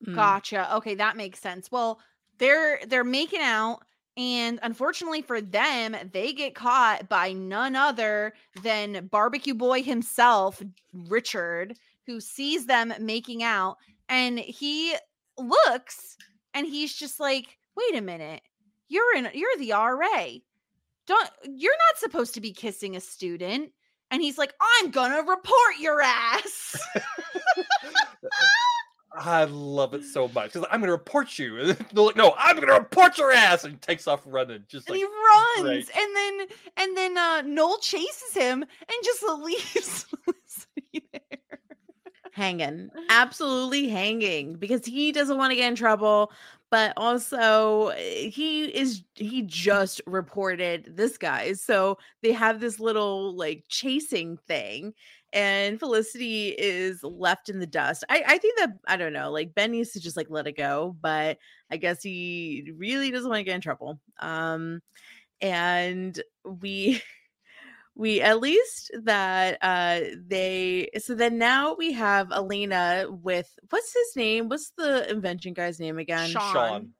Mm. 0.06 0.14
Gotcha. 0.14 0.74
Okay, 0.76 0.94
that 0.96 1.16
makes 1.16 1.40
sense. 1.40 1.70
Well, 1.70 2.00
they're 2.38 2.80
they're 2.86 3.04
making 3.04 3.40
out 3.42 3.82
And 4.16 4.58
unfortunately 4.62 5.22
for 5.22 5.40
them, 5.42 5.94
they 6.12 6.32
get 6.32 6.54
caught 6.54 7.08
by 7.08 7.32
none 7.32 7.76
other 7.76 8.32
than 8.62 9.08
barbecue 9.08 9.54
boy 9.54 9.82
himself, 9.82 10.62
Richard, 10.94 11.76
who 12.06 12.20
sees 12.20 12.66
them 12.66 12.94
making 12.98 13.42
out. 13.42 13.76
And 14.08 14.38
he 14.38 14.94
looks 15.38 16.16
and 16.54 16.66
he's 16.66 16.94
just 16.94 17.20
like, 17.20 17.58
wait 17.76 17.96
a 17.96 18.02
minute, 18.02 18.42
you're 18.88 19.16
in 19.16 19.28
you're 19.34 19.56
the 19.58 19.72
RA. 19.72 20.26
Don't 21.06 21.30
you're 21.44 21.72
not 21.72 21.98
supposed 21.98 22.34
to 22.34 22.40
be 22.40 22.52
kissing 22.52 22.96
a 22.96 23.00
student. 23.00 23.72
And 24.10 24.22
he's 24.22 24.38
like, 24.38 24.54
I'm 24.60 24.90
gonna 24.90 25.22
report 25.22 25.78
your 25.80 26.00
ass. 26.00 26.76
I 29.18 29.44
love 29.44 29.94
it 29.94 30.04
so 30.04 30.28
much 30.28 30.52
because 30.52 30.68
I'm 30.70 30.80
going 30.80 30.88
to 30.88 30.92
report 30.92 31.38
you. 31.38 31.74
Like, 31.94 32.16
no, 32.16 32.34
I'm 32.36 32.56
going 32.56 32.68
to 32.68 32.74
report 32.74 33.16
your 33.16 33.32
ass, 33.32 33.64
and 33.64 33.72
he 33.74 33.78
takes 33.78 34.06
off 34.06 34.20
running. 34.26 34.64
Just 34.68 34.88
and 34.88 34.98
like 34.98 35.00
he 35.00 35.04
runs 35.04 35.86
great. 35.86 35.96
and 35.96 36.16
then 36.16 36.46
and 36.76 36.96
then 36.96 37.16
uh 37.16 37.42
Noel 37.42 37.78
chases 37.78 38.34
him 38.34 38.62
and 38.62 39.04
just 39.04 39.22
leaves 39.40 40.06
there. 40.92 41.38
Hanging 42.36 42.90
absolutely 43.08 43.88
hanging 43.88 44.54
because 44.56 44.84
he 44.84 45.10
doesn't 45.10 45.38
want 45.38 45.50
to 45.50 45.56
get 45.56 45.68
in 45.68 45.74
trouble 45.74 46.30
but 46.70 46.92
also 46.98 47.88
eh, 47.96 48.28
he 48.28 48.64
is 48.64 49.02
he 49.14 49.40
just 49.42 50.02
reported 50.06 50.92
this 50.94 51.16
guy 51.16 51.54
so 51.54 51.96
they 52.22 52.32
have 52.32 52.60
this 52.60 52.78
little 52.78 53.34
like 53.34 53.64
chasing 53.68 54.36
thing 54.46 54.92
and 55.32 55.78
felicity 55.78 56.48
is 56.50 57.02
left 57.02 57.48
in 57.48 57.58
the 57.58 57.66
dust. 57.66 58.04
I 58.10 58.22
i 58.26 58.38
think 58.38 58.58
that 58.58 58.70
i 58.86 58.98
don't 58.98 59.14
know 59.14 59.30
like 59.30 59.54
ben 59.54 59.72
needs 59.72 59.92
to 59.92 60.00
just 60.00 60.16
like 60.16 60.28
let 60.28 60.46
it 60.46 60.56
go 60.58 60.94
but 61.00 61.38
i 61.70 61.78
guess 61.78 62.02
he 62.02 62.70
really 62.76 63.10
doesn't 63.10 63.30
want 63.30 63.40
to 63.40 63.44
get 63.44 63.54
in 63.54 63.62
trouble 63.62 63.98
um 64.20 64.80
and 65.40 66.22
we 66.44 67.02
we 67.96 68.20
at 68.20 68.40
least 68.40 68.90
that 69.04 69.56
uh 69.62 70.00
they 70.28 70.88
so 70.98 71.14
then 71.14 71.38
now 71.38 71.74
we 71.74 71.92
have 71.92 72.30
elena 72.30 73.06
with 73.08 73.58
what's 73.70 73.92
his 73.92 74.14
name? 74.14 74.48
What's 74.48 74.70
the 74.76 75.10
invention 75.10 75.54
guy's 75.54 75.80
name 75.80 75.98
again? 75.98 76.28
Sean. 76.28 76.52
Sean. 76.52 76.92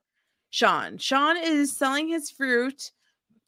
sean. 0.51 0.99
Sean 0.99 1.37
is 1.37 1.77
selling 1.77 2.09
his 2.09 2.31
fruit 2.31 2.91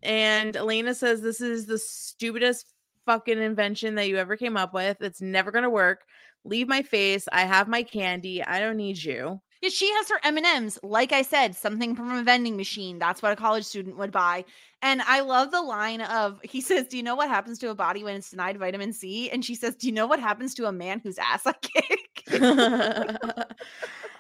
and 0.03 0.55
elena 0.57 0.94
says 0.94 1.22
this 1.22 1.40
is 1.40 1.66
the 1.66 1.78
stupidest 1.78 2.66
fucking 3.07 3.38
invention 3.38 3.94
that 3.94 4.09
you 4.09 4.18
ever 4.18 4.36
came 4.36 4.59
up 4.59 4.74
with. 4.74 5.01
It's 5.01 5.22
never 5.22 5.51
gonna 5.51 5.70
work. 5.70 6.03
Leave 6.44 6.68
my 6.68 6.82
face. 6.82 7.26
I 7.32 7.46
have 7.46 7.66
my 7.66 7.82
candy. 7.82 8.44
I 8.44 8.61
don't 8.61 8.76
need 8.76 9.03
you 9.03 9.40
Yeah, 9.61 9.70
she 9.70 9.90
has 9.92 10.09
her 10.09 10.20
M&Ms. 10.22 10.78
Like 10.82 11.12
I 11.12 11.22
said, 11.22 11.56
something 11.56 11.96
from 11.96 12.12
a 12.16 12.22
vending 12.22 12.56
machine. 12.56 12.98
That's 12.98 13.22
what 13.22 13.32
a 13.32 13.36
college 13.36 13.64
student 13.64 13.96
would 13.98 14.12
buy. 14.12 14.44
And 14.82 15.02
I 15.02 15.20
love 15.20 15.50
the 15.50 15.62
line 15.62 16.00
of 16.02 16.40
he 16.44 16.61
says, 16.61 16.86
"Do 16.86 16.96
you 16.96 17.02
know 17.02 17.16
what 17.16 17.28
happens 17.28 17.59
to 17.61 17.70
a 17.70 17.74
body 17.74 18.04
when 18.04 18.14
it's 18.16 18.30
denied 18.30 18.59
vitamin 18.59 18.92
C?" 18.92 19.28
And 19.30 19.44
she 19.44 19.54
says, 19.56 19.74
"Do 19.74 19.86
you 19.88 19.92
know 19.92 20.06
what 20.06 20.20
happens 20.20 20.54
to 20.54 20.66
a 20.66 20.72
man 20.72 21.00
whose 21.00 21.18
ass 21.18 21.46
I 21.46 21.52
kick?" 21.54 22.24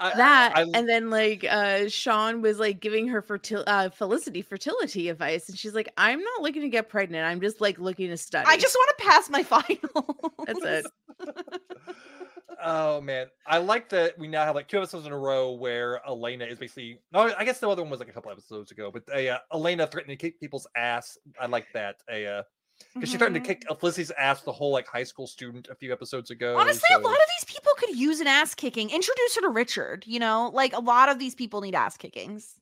I- 0.00 0.16
that 0.16 0.52
I- 0.56 0.66
and 0.74 0.88
then 0.88 1.10
like 1.10 1.44
uh 1.44 1.88
sean 1.88 2.40
was 2.40 2.58
like 2.60 2.78
giving 2.80 3.08
her 3.08 3.20
fertil- 3.20 3.64
uh 3.66 3.90
felicity 3.90 4.42
fertility 4.42 5.08
advice 5.08 5.48
and 5.48 5.58
she's 5.58 5.74
like 5.74 5.92
i'm 5.96 6.20
not 6.20 6.40
looking 6.42 6.62
to 6.62 6.68
get 6.68 6.88
pregnant 6.88 7.26
i'm 7.26 7.40
just 7.40 7.60
like 7.60 7.78
looking 7.80 8.08
to 8.08 8.16
study 8.16 8.46
I 8.48 8.56
just 8.56 8.76
want 8.76 8.96
to 8.96 9.04
pass 9.04 9.28
my 9.28 9.42
final. 9.42 10.32
that's 10.46 10.60
it 10.64 10.86
Oh 12.62 13.00
man, 13.00 13.26
I 13.46 13.58
like 13.58 13.88
that 13.90 14.18
we 14.18 14.26
now 14.26 14.44
have 14.44 14.54
like 14.54 14.68
two 14.68 14.78
episodes 14.78 15.06
in 15.06 15.12
a 15.12 15.18
row 15.18 15.52
where 15.52 16.00
Elena 16.06 16.44
is 16.44 16.58
basically. 16.58 17.00
No, 17.12 17.32
I 17.36 17.44
guess 17.44 17.60
the 17.60 17.68
other 17.68 17.82
one 17.82 17.90
was 17.90 18.00
like 18.00 18.08
a 18.08 18.12
couple 18.12 18.32
episodes 18.32 18.70
ago, 18.70 18.90
but 18.90 19.02
uh, 19.14 19.18
yeah, 19.18 19.38
Elena 19.52 19.86
threatening 19.86 20.16
to 20.16 20.20
kick 20.20 20.40
people's 20.40 20.66
ass. 20.76 21.18
I 21.38 21.46
like 21.46 21.66
that. 21.74 21.96
A 22.10 22.26
uh, 22.26 22.42
because 22.94 23.10
she 23.10 23.18
threatened 23.18 23.42
to 23.42 23.46
kick 23.46 23.64
Felicity's 23.78 24.10
ass, 24.12 24.42
the 24.42 24.52
whole 24.52 24.72
like 24.72 24.86
high 24.86 25.04
school 25.04 25.26
student, 25.26 25.68
a 25.70 25.74
few 25.74 25.92
episodes 25.92 26.30
ago. 26.30 26.56
Honestly, 26.56 26.86
so- 26.90 27.00
a 27.00 27.02
lot 27.02 27.14
of 27.14 27.28
these 27.38 27.54
people 27.54 27.72
could 27.76 27.96
use 27.96 28.20
an 28.20 28.26
ass 28.26 28.54
kicking. 28.54 28.90
Introduce 28.90 29.34
her 29.36 29.42
to 29.42 29.48
Richard, 29.48 30.04
you 30.06 30.18
know? 30.18 30.50
Like 30.52 30.72
a 30.72 30.80
lot 30.80 31.08
of 31.08 31.18
these 31.18 31.34
people 31.34 31.60
need 31.60 31.74
ass 31.74 31.96
kickings. 31.96 32.54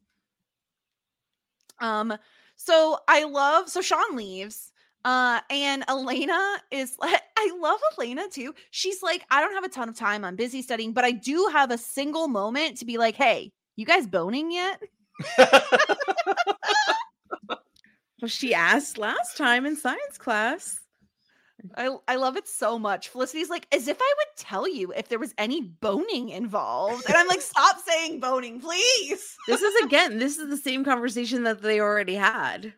Um 1.80 2.16
so 2.56 2.98
I 3.06 3.24
love 3.24 3.68
so 3.68 3.82
Sean 3.82 4.16
leaves 4.16 4.72
uh 5.06 5.40
and 5.50 5.84
Elena 5.88 6.58
is 6.70 6.96
like 7.00 7.22
I 7.38 7.50
love 7.58 7.80
Elena 7.96 8.24
too. 8.30 8.54
She's 8.70 9.02
like 9.02 9.24
I 9.30 9.40
don't 9.40 9.54
have 9.54 9.64
a 9.64 9.68
ton 9.68 9.88
of 9.88 9.96
time. 9.96 10.24
I'm 10.24 10.36
busy 10.36 10.60
studying, 10.60 10.92
but 10.92 11.04
I 11.04 11.12
do 11.12 11.48
have 11.52 11.70
a 11.70 11.78
single 11.78 12.28
moment 12.28 12.78
to 12.78 12.84
be 12.84 12.98
like, 12.98 13.14
"Hey, 13.14 13.52
you 13.76 13.86
guys 13.86 14.06
boning 14.06 14.50
yet?" 14.50 14.82
well 15.38 15.62
she 18.26 18.52
asked 18.52 18.98
last 18.98 19.38
time 19.38 19.64
in 19.64 19.76
science 19.76 20.18
class 20.18 20.80
I 21.74 21.96
I 22.06 22.16
love 22.16 22.36
it 22.36 22.46
so 22.46 22.78
much. 22.78 23.08
Felicity's 23.08 23.50
like, 23.50 23.66
as 23.72 23.88
if 23.88 23.96
I 24.00 24.14
would 24.18 24.36
tell 24.36 24.68
you 24.68 24.92
if 24.92 25.08
there 25.08 25.18
was 25.18 25.34
any 25.38 25.62
boning 25.62 26.28
involved. 26.28 27.04
And 27.08 27.16
I'm 27.16 27.26
like, 27.26 27.40
stop 27.40 27.78
saying 27.84 28.20
boning, 28.20 28.60
please. 28.60 29.36
this 29.48 29.62
is 29.62 29.84
again 29.84 30.18
this 30.18 30.38
is 30.38 30.48
the 30.48 30.56
same 30.56 30.84
conversation 30.84 31.44
that 31.44 31.62
they 31.62 31.80
already 31.80 32.14
had 32.14 32.72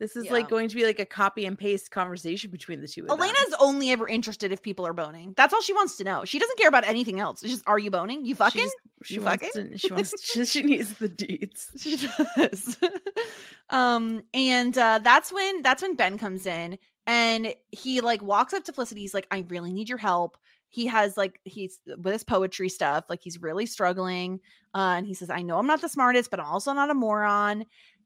this 0.00 0.16
is 0.16 0.24
Yeah. 0.26 0.32
like 0.32 0.48
going 0.48 0.68
to 0.68 0.74
be 0.74 0.84
like 0.84 0.98
a 0.98 1.06
copy 1.06 1.46
and 1.46 1.56
paste 1.58 1.90
conversation 1.90 2.50
between 2.50 2.80
the 2.80 2.88
two 2.88 3.02
of 3.02 3.08
them. 3.08 3.18
Elena's 3.20 3.54
only 3.60 3.90
ever 3.90 4.08
interested 4.08 4.50
if 4.52 4.60
people 4.62 4.86
are 4.86 4.92
boning. 4.92 5.34
That's 5.36 5.54
all 5.54 5.62
she 5.62 5.72
wants 5.72 5.96
to 5.98 6.04
know. 6.04 6.24
She 6.24 6.38
doesn't 6.38 6.58
care 6.58 6.68
about 6.68 6.84
anything 6.86 7.20
else. 7.20 7.42
It's 7.42 7.52
just, 7.52 7.64
are 7.68 7.78
you 7.78 7.90
boning? 7.90 8.24
You 8.24 8.34
fucking? 8.34 8.62
just- 8.62 8.76
she 9.04 9.14
You 9.14 9.22
wants 9.22 9.46
fucking? 9.46 9.70
to, 9.72 9.78
she 9.78 9.92
wants 9.92 10.14
she, 10.32 10.44
she 10.46 10.62
needs 10.62 10.94
the 10.94 11.08
deeds 11.08 11.68
She 11.76 11.96
does. 12.36 12.76
um, 13.70 14.22
and 14.32 14.76
uh, 14.76 15.00
that's 15.02 15.32
when 15.32 15.62
that's 15.62 15.82
when 15.82 15.94
Ben 15.94 16.18
comes 16.18 16.46
in 16.46 16.78
and 17.06 17.54
he 17.70 18.00
like 18.00 18.22
walks 18.22 18.52
up 18.54 18.64
to 18.64 18.72
Felicity. 18.72 19.02
He's 19.02 19.14
like, 19.14 19.26
I 19.30 19.44
really 19.48 19.72
need 19.72 19.88
your 19.88 19.98
help. 19.98 20.36
He 20.68 20.86
has 20.86 21.16
like 21.16 21.38
he's 21.44 21.78
with 21.86 22.12
his 22.12 22.24
poetry 22.24 22.68
stuff, 22.68 23.04
like 23.08 23.20
he's 23.22 23.40
really 23.40 23.66
struggling. 23.66 24.40
Uh, 24.74 24.94
and 24.96 25.06
he 25.06 25.14
says, 25.14 25.30
I 25.30 25.42
know 25.42 25.58
I'm 25.58 25.68
not 25.68 25.80
the 25.80 25.88
smartest, 25.88 26.30
but 26.30 26.40
I'm 26.40 26.46
also 26.46 26.72
not 26.72 26.90
a 26.90 26.94
moron. 26.94 27.64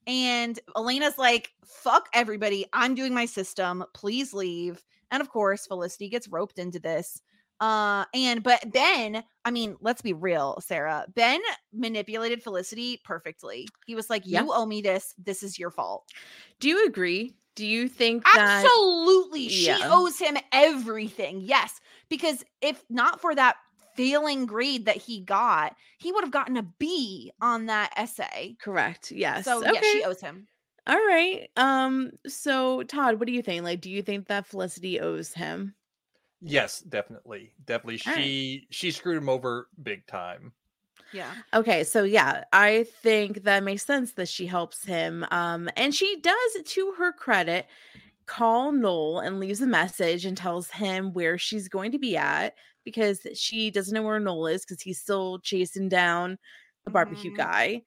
And 0.09 0.59
Elena's 0.75 1.19
like, 1.19 1.53
fuck 1.65 2.09
everybody. 2.15 2.67
I'm 2.73 2.95
doing 2.95 3.15
my 3.15 3.27
system. 3.27 3.85
Please 3.95 4.33
leave. 4.33 4.83
And 5.11 5.21
of 5.21 5.29
course, 5.29 5.67
Felicity 5.67 6.09
gets 6.09 6.29
roped 6.29 6.59
into 6.59 6.81
this. 6.81 7.21
Uh, 7.61 8.05
and 8.15 8.43
but 8.43 8.73
Ben, 8.73 9.23
I 9.45 9.51
mean, 9.51 9.77
let's 9.81 10.01
be 10.01 10.13
real, 10.13 10.61
Sara. 10.65 11.05
Ben 11.15 11.41
manipulated 11.73 12.43
Felicity 12.43 13.01
perfectly. 13.05 13.69
He 13.87 13.95
was 13.95 14.09
like, 14.09 14.23
Yeah. 14.25 14.43
You 14.43 14.53
owe 14.53 14.65
me 14.67 14.81
this. 14.81 15.15
This 15.19 15.43
is 15.43 15.59
your 15.59 15.71
fault. 15.71 16.09
do 16.61 16.69
you 16.69 16.87
agree 16.87 17.35
do 17.59 17.67
you 17.67 17.89
think 17.89 18.23
that 18.23 18.63
Absolutely. 18.65 19.49
She 19.49 19.67
Yeah. 19.67 19.81
owes 19.83 20.17
him 20.17 20.37
everything. 20.53 21.41
Yes. 21.41 21.81
Because 22.09 22.45
if 22.63 22.85
not 22.89 23.21
for 23.21 23.35
that 23.35 23.57
failing 23.99 24.47
grade 24.47 24.87
that 24.87 24.97
he 24.97 25.21
got, 25.21 25.77
he 25.99 26.13
would 26.13 26.25
have 26.25 26.31
gotten 26.33 26.57
a 26.57 26.63
B 26.63 27.33
on 27.43 27.67
that 27.67 27.93
essay. 27.97 28.57
correct 28.61 29.11
yes 29.11 29.45
So 29.45 29.65
okay. 29.65 29.73
yes, 29.73 29.85
she 29.93 30.05
owes 30.05 30.21
him. 30.21 30.49
All 30.87 30.97
right. 30.97 31.51
Um. 31.57 32.13
So 32.27 32.83
Todd, 32.85 33.19
what 33.21 33.27
do 33.27 33.33
you 33.33 33.43
think? 33.43 33.63
Like, 33.65 33.81
do 33.81 33.91
you 33.91 34.03
think 34.03 34.27
that 34.29 34.47
Felicity 34.47 35.01
owes 35.01 35.33
him? 35.35 35.75
yes, 36.41 36.81
definitely, 36.81 37.53
definitely. 37.65 38.01
All 38.07 38.13
right. 38.15 38.23
She 38.23 38.67
she 38.71 38.91
screwed 38.91 39.19
him 39.19 39.29
over 39.29 39.69
big 39.83 40.07
time. 40.07 40.53
Yeah. 41.11 41.37
Okay. 41.55 41.85
So 41.85 42.05
yeah, 42.05 42.45
I 42.53 42.85
think 43.03 43.45
that 43.45 43.63
makes 43.63 43.85
sense 43.85 44.13
that 44.15 44.29
she 44.29 44.47
helps 44.47 44.85
him. 44.85 45.25
Um, 45.31 45.71
and 45.77 45.95
she 45.95 46.21
does, 46.21 46.63
to 46.65 46.93
her 46.99 47.13
credit, 47.13 47.67
call 48.27 48.73
Noel 48.73 49.21
and 49.21 49.41
leaves 49.41 49.63
a 49.63 49.67
message 49.67 50.27
and 50.27 50.37
tells 50.37 50.71
him 50.71 51.13
where 51.15 51.39
she's 51.39 51.69
going 51.69 51.93
to 51.93 51.99
be 51.99 52.17
at 52.17 52.55
because 52.89 53.27
she 53.35 53.71
doesn't 53.71 53.95
know 53.95 54.03
where 54.03 54.21
Noel 54.21 54.47
is 54.49 54.65
because 54.65 54.83
he's 54.83 55.01
still 55.01 55.39
chasing 55.41 55.89
down 55.89 56.39
the 56.85 56.91
barbecue 56.91 57.31
Mhm. 57.31 57.35
guy. 57.37 57.83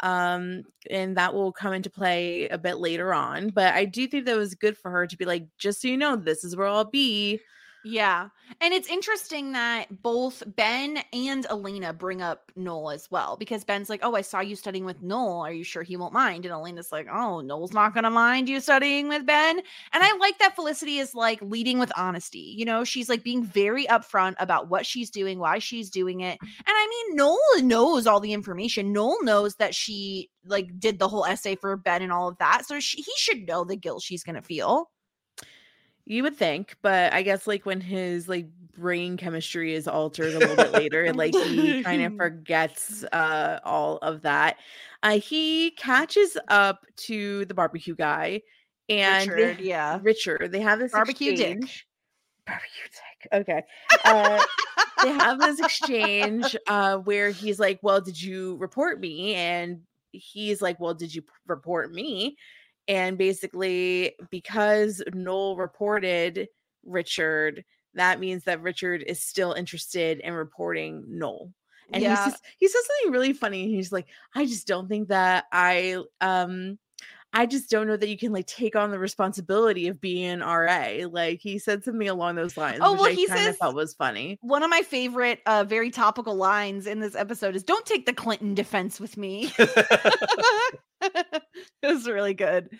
Um, 0.00 0.64
and 0.90 1.16
that 1.16 1.34
will 1.34 1.52
come 1.52 1.72
into 1.72 1.90
play 1.90 2.48
a 2.48 2.58
bit 2.58 2.76
later 2.78 3.14
on. 3.14 3.50
But 3.50 3.74
I 3.74 3.84
do 3.86 4.06
think 4.06 4.26
that 4.26 4.36
was 4.36 4.54
good 4.54 4.76
for 4.76 4.90
her 4.90 5.06
to 5.06 5.16
be 5.16 5.24
like, 5.24 5.46
just 5.58 5.80
so 5.82 5.88
you 5.88 5.96
know, 5.96 6.16
this 6.16 6.44
is 6.44 6.56
where 6.56 6.66
I'll 6.68 6.84
be. 6.90 7.40
Yeah. 7.88 8.30
And 8.60 8.74
it's 8.74 8.88
interesting 8.88 9.52
that 9.52 10.02
both 10.02 10.42
Ben 10.56 10.98
and 11.12 11.46
Elena 11.46 11.92
bring 11.92 12.20
up 12.20 12.50
Noel 12.56 12.90
as 12.90 13.08
well 13.12 13.36
because 13.36 13.62
Ben's 13.62 13.88
like, 13.88 14.00
Oh, 14.02 14.16
I 14.16 14.22
saw 14.22 14.40
you 14.40 14.56
studying 14.56 14.84
with 14.84 15.02
Noel. 15.02 15.42
Are 15.42 15.52
you 15.52 15.62
sure 15.62 15.84
he 15.84 15.96
won't 15.96 16.12
mind? 16.12 16.44
And 16.44 16.52
Elena's 16.52 16.90
like, 16.90 17.06
Oh, 17.08 17.40
Noel's 17.42 17.72
not 17.72 17.94
going 17.94 18.02
to 18.02 18.10
mind 18.10 18.48
you 18.48 18.58
studying 18.58 19.06
with 19.06 19.24
Ben. 19.24 19.60
And 19.92 20.02
I 20.02 20.16
like 20.16 20.36
that 20.40 20.56
Felicity 20.56 20.98
is 20.98 21.14
like 21.14 21.40
leading 21.40 21.78
with 21.78 21.92
honesty. 21.96 22.54
You 22.56 22.64
know, 22.64 22.82
she's 22.82 23.08
like 23.08 23.22
being 23.22 23.44
very 23.44 23.86
upfront 23.86 24.34
about 24.40 24.68
what 24.68 24.84
she's 24.84 25.08
doing, 25.08 25.38
why 25.38 25.60
she's 25.60 25.88
doing 25.88 26.22
it. 26.22 26.38
And 26.42 26.50
I 26.66 26.88
mean, 26.88 27.16
Noel 27.16 27.38
knows 27.62 28.08
all 28.08 28.18
the 28.18 28.32
information. 28.32 28.92
Noel 28.92 29.22
knows 29.22 29.54
that 29.56 29.76
she 29.76 30.28
like 30.44 30.76
did 30.80 30.98
the 30.98 31.08
whole 31.08 31.24
essay 31.24 31.54
for 31.54 31.76
Ben 31.76 32.02
and 32.02 32.10
all 32.10 32.26
of 32.26 32.38
that. 32.38 32.66
So 32.66 32.80
she, 32.80 32.96
he 32.96 33.12
should 33.16 33.46
know 33.46 33.62
the 33.62 33.76
guilt 33.76 34.02
she's 34.02 34.24
going 34.24 34.36
to 34.36 34.42
feel. 34.42 34.90
You 36.06 36.22
would 36.22 36.36
think, 36.36 36.76
but 36.82 37.12
I 37.12 37.22
guess 37.22 37.46
like 37.46 37.66
when 37.66 37.80
his 37.80 38.28
like 38.28 38.46
brain 38.76 39.16
chemistry 39.16 39.74
is 39.74 39.88
altered 39.88 40.34
a 40.34 40.38
little 40.38 40.56
bit 40.56 40.72
later 40.72 41.02
and 41.04 41.16
like 41.16 41.34
he 41.34 41.82
kind 41.82 42.02
of 42.02 42.14
forgets 42.16 43.04
uh 43.04 43.58
all 43.64 43.96
of 43.98 44.20
that 44.22 44.56
uh 45.02 45.18
he 45.18 45.70
catches 45.72 46.36
up 46.48 46.84
to 46.96 47.46
the 47.46 47.54
barbecue 47.54 47.94
guy 47.94 48.40
and 48.88 49.30
they- 49.30 49.34
Richard, 49.34 49.60
yeah. 49.64 49.98
richard 50.02 50.52
they 50.52 50.60
have 50.60 50.78
this 50.78 50.92
Barbecue 50.92 51.34
dick. 51.36 51.60
barbecue 52.46 52.84
dick 52.84 53.32
okay 53.32 53.62
uh 54.04 54.44
they 55.02 55.08
have 55.10 55.40
this 55.40 55.58
exchange 55.58 56.54
uh 56.66 56.98
where 56.98 57.30
he's 57.30 57.58
like 57.58 57.78
well 57.82 58.00
did 58.02 58.20
you 58.20 58.56
report 58.56 59.00
me 59.00 59.34
and 59.34 59.80
he's 60.12 60.60
like 60.60 60.78
well 60.78 60.94
did 60.94 61.14
you 61.14 61.22
report 61.46 61.90
me 61.92 62.36
and 62.88 63.18
basically 63.18 64.14
because 64.30 65.02
noel 65.14 65.56
reported 65.56 66.48
richard 66.84 67.64
that 67.94 68.20
means 68.20 68.44
that 68.44 68.62
richard 68.62 69.02
is 69.06 69.20
still 69.22 69.52
interested 69.52 70.20
in 70.20 70.32
reporting 70.32 71.04
noel 71.08 71.52
and 71.92 72.02
Yeah. 72.02 72.16
he 72.24 72.30
says 72.30 72.40
he 72.58 72.68
says 72.68 72.82
something 72.86 73.12
really 73.12 73.32
funny 73.32 73.68
he's 73.68 73.92
like 73.92 74.06
i 74.34 74.44
just 74.44 74.66
don't 74.66 74.88
think 74.88 75.08
that 75.08 75.44
i 75.52 75.98
um 76.20 76.78
I 77.32 77.44
just 77.44 77.68
don't 77.68 77.86
know 77.86 77.98
that 77.98 78.08
you 78.08 78.16
can 78.16 78.32
like 78.32 78.46
take 78.46 78.76
on 78.76 78.90
the 78.90 78.98
responsibility 78.98 79.88
of 79.88 80.00
being 80.00 80.24
an 80.30 80.40
RA. 80.40 81.06
Like 81.06 81.40
he 81.40 81.58
said 81.58 81.84
something 81.84 82.08
along 82.08 82.36
those 82.36 82.56
lines. 82.56 82.78
Oh, 82.80 82.92
which 82.92 83.00
well, 83.00 83.10
I 83.10 83.12
he 83.12 83.26
kind 83.26 83.40
of 83.40 83.44
says- 83.46 83.56
thought 83.58 83.74
was 83.74 83.92
funny. 83.92 84.38
One 84.40 84.62
of 84.62 84.70
my 84.70 84.80
favorite, 84.80 85.40
uh, 85.44 85.64
very 85.64 85.90
topical 85.90 86.36
lines 86.36 86.86
in 86.86 87.00
this 87.00 87.14
episode 87.14 87.54
is 87.54 87.62
"Don't 87.62 87.84
take 87.84 88.06
the 88.06 88.14
Clinton 88.14 88.54
defense 88.54 88.98
with 88.98 89.18
me." 89.18 89.52
it 91.82 91.86
was 91.86 92.06
really 92.06 92.34
good. 92.34 92.70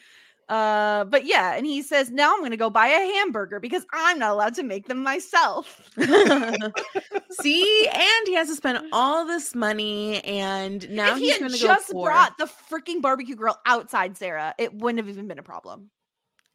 Uh, 0.49 1.05
but 1.07 1.27
yeah, 1.27 1.55
and 1.55 1.67
he 1.67 1.83
says, 1.83 2.11
"Now 2.11 2.33
I'm 2.33 2.39
going 2.39 2.53
to 2.53 2.57
go 2.57 2.71
buy 2.71 2.87
a 2.87 3.15
hamburger 3.15 3.59
because 3.59 3.85
I'm 3.93 4.21
not 4.21 4.31
allowed 4.31 4.55
to 4.55 4.63
make 4.63 4.87
them 4.87 5.03
myself." 5.03 5.91
See, 7.41 7.89
and 7.93 8.27
he 8.27 8.35
has 8.35 8.49
to 8.49 8.55
spend 8.55 8.87
all 8.93 9.27
this 9.27 9.57
money, 9.57 10.23
and 10.25 10.89
now 10.91 11.13
if 11.13 11.19
he 11.19 11.25
he's 11.25 11.33
had 11.33 11.41
going 11.41 11.53
to 11.53 11.59
go 11.59 11.67
just 11.67 11.91
poor. 11.91 12.09
brought 12.09 12.39
the 12.39 12.49
freaking 12.71 13.03
barbecue 13.03 13.35
grill 13.35 13.59
outside 13.67 14.17
Sara, 14.17 14.55
it 14.57 14.73
wouldn't 14.73 14.99
have 14.99 15.09
even 15.09 15.27
been 15.27 15.41
a 15.41 15.45
problem. 15.45 15.91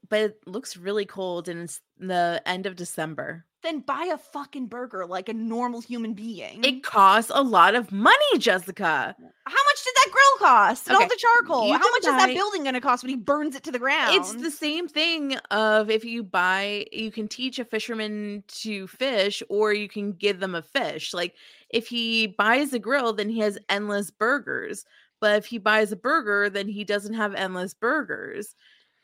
But 0.08 0.22
it 0.22 0.38
looks 0.46 0.78
really 0.78 1.06
cold, 1.06 1.50
and 1.50 1.64
it's 1.64 1.82
the 1.98 2.42
end 2.46 2.66
of 2.66 2.78
December. 2.78 3.46
Then 3.64 3.82
buy 3.82 4.10
a 4.12 4.18
fucking 4.18 4.68
burger 4.68 5.06
like 5.06 5.30
a 5.30 5.34
normal 5.34 5.82
human 5.82 6.14
being. 6.14 6.64
It 6.64 6.82
costs 6.84 7.32
a 7.34 7.44
lot 7.44 7.76
of 7.76 7.92
money, 7.92 8.38
Jessica. 8.40 9.16
How 9.46 9.54
much 9.54 9.84
did 9.84 9.94
that 9.96 10.08
grill 10.12 10.50
cost? 10.50 10.88
And 10.88 10.98
all 10.98 11.08
the 11.08 11.16
charcoal. 11.16 11.68
you 11.68 11.74
How 11.74 11.92
much 11.92 12.00
is 12.00 12.06
that 12.06 12.34
building 12.34 12.64
going 12.64 12.74
to 12.74 12.82
cost 12.82 13.04
when 13.04 13.12
he 13.12 13.16
burns 13.16 13.56
it 13.56 13.64
to 13.64 13.72
the 13.72 13.78
ground? 13.78 14.16
It's 14.16 14.34
the 14.34 14.50
same 14.50 14.88
thing 14.88 15.36
of 15.52 15.92
if 15.92 16.04
you 16.04 16.24
buy, 16.24 16.88
you 16.92 17.12
can 17.12 17.28
teach 17.28 17.60
a 17.60 17.66
fisherman 17.66 18.44
to 18.62 18.88
fish, 18.88 19.44
or 19.48 19.74
you 19.74 19.88
can 19.88 20.14
give 20.14 20.40
them 20.40 20.56
a 20.56 20.64
fish. 20.64 21.14
Like 21.14 21.36
if 21.70 21.88
he 21.88 22.28
buys 22.28 22.74
a 22.74 22.80
grill, 22.80 23.14
then 23.14 23.30
he 23.30 23.40
has 23.40 23.60
endless 23.70 24.10
burgers. 24.10 24.86
But 25.20 25.38
if 25.38 25.46
he 25.46 25.60
buys 25.60 25.92
a 25.92 25.96
burger, 25.96 26.50
then 26.50 26.68
he 26.68 26.84
doesn't 26.84 27.14
have 27.14 27.36
endless 27.36 27.76
burgers. 27.76 28.56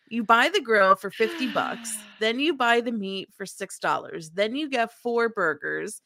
You 0.08 0.24
buy 0.24 0.50
the 0.50 0.62
grill 0.62 0.96
for 0.96 1.12
50 1.12 1.48
bucks, 1.48 2.08
then 2.20 2.40
you 2.40 2.54
buy 2.56 2.82
the 2.82 2.92
meat 2.92 3.30
for 3.36 3.46
$6. 3.46 4.32
Then 4.32 4.56
you 4.56 4.70
get 4.70 4.92
four 4.94 5.30
burgers, 5.30 6.02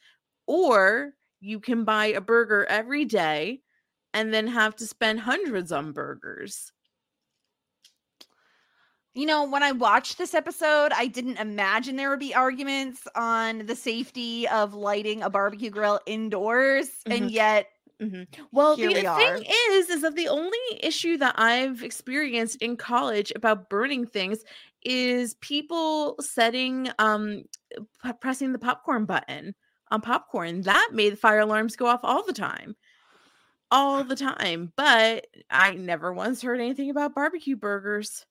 or 0.48 1.14
you 1.40 1.60
can 1.60 1.86
buy 1.86 2.08
a 2.08 2.22
burger 2.22 2.66
every 2.66 3.06
day 3.06 3.62
and 4.14 4.34
then 4.34 4.48
have 4.48 4.76
to 4.78 4.88
spend 4.88 5.22
hundreds 5.22 5.72
on 5.72 5.94
burgers. 5.94 6.72
You 9.14 9.26
know, 9.26 9.44
when 9.44 9.62
I 9.62 9.74
watched 9.74 10.18
this 10.18 10.34
episode, 10.34 10.94
I 10.94 11.08
didn't 11.08 11.38
imagine 11.38 11.98
there 11.98 12.10
would 12.10 12.20
be 12.20 12.34
arguments 12.34 13.08
on 13.14 13.66
the 13.66 13.76
safety 13.76 14.48
of 14.48 14.74
lighting 14.74 15.22
a 15.22 15.30
barbecue 15.30 15.70
grill 15.70 16.00
indoors, 16.06 17.06
and 17.10 17.30
Mhm. 17.30 17.30
yet 17.30 17.68
Mhm. 18.02 18.28
Well, 18.52 18.78
Here 18.78 18.92
the 18.92 18.94
we 18.94 19.06
thing 19.06 19.06
are. 19.06 19.48
is, 19.48 19.90
is 19.90 20.02
that 20.02 20.16
the 20.16 20.28
only 20.28 20.58
issue 20.82 21.18
that 21.18 21.36
I've 21.38 21.84
experienced 21.84 22.62
in 22.62 22.76
college 22.76 23.32
about 23.36 23.70
burning 23.70 24.08
things 24.08 24.44
is 24.84 25.36
people 25.36 26.16
setting, 26.20 26.90
um, 26.98 27.44
p- 28.04 28.14
pressing 28.20 28.54
the 28.54 28.60
popcorn 28.60 29.06
button 29.06 29.54
on 29.92 30.02
popcorn. 30.02 30.62
That 30.62 30.90
made 30.94 31.14
the 31.14 31.18
fire 31.18 31.40
alarms 31.42 31.76
go 31.76 31.86
off 31.86 32.00
all 32.04 32.26
the 32.26 32.34
time, 32.34 32.76
all 33.72 34.04
the 34.04 34.16
time. 34.16 34.74
But 34.78 35.28
I 35.50 35.76
never 35.76 36.14
once 36.14 36.42
heard 36.42 36.60
anything 36.62 36.90
about 36.90 37.16
barbecue 37.16 37.56
burgers. 37.58 38.26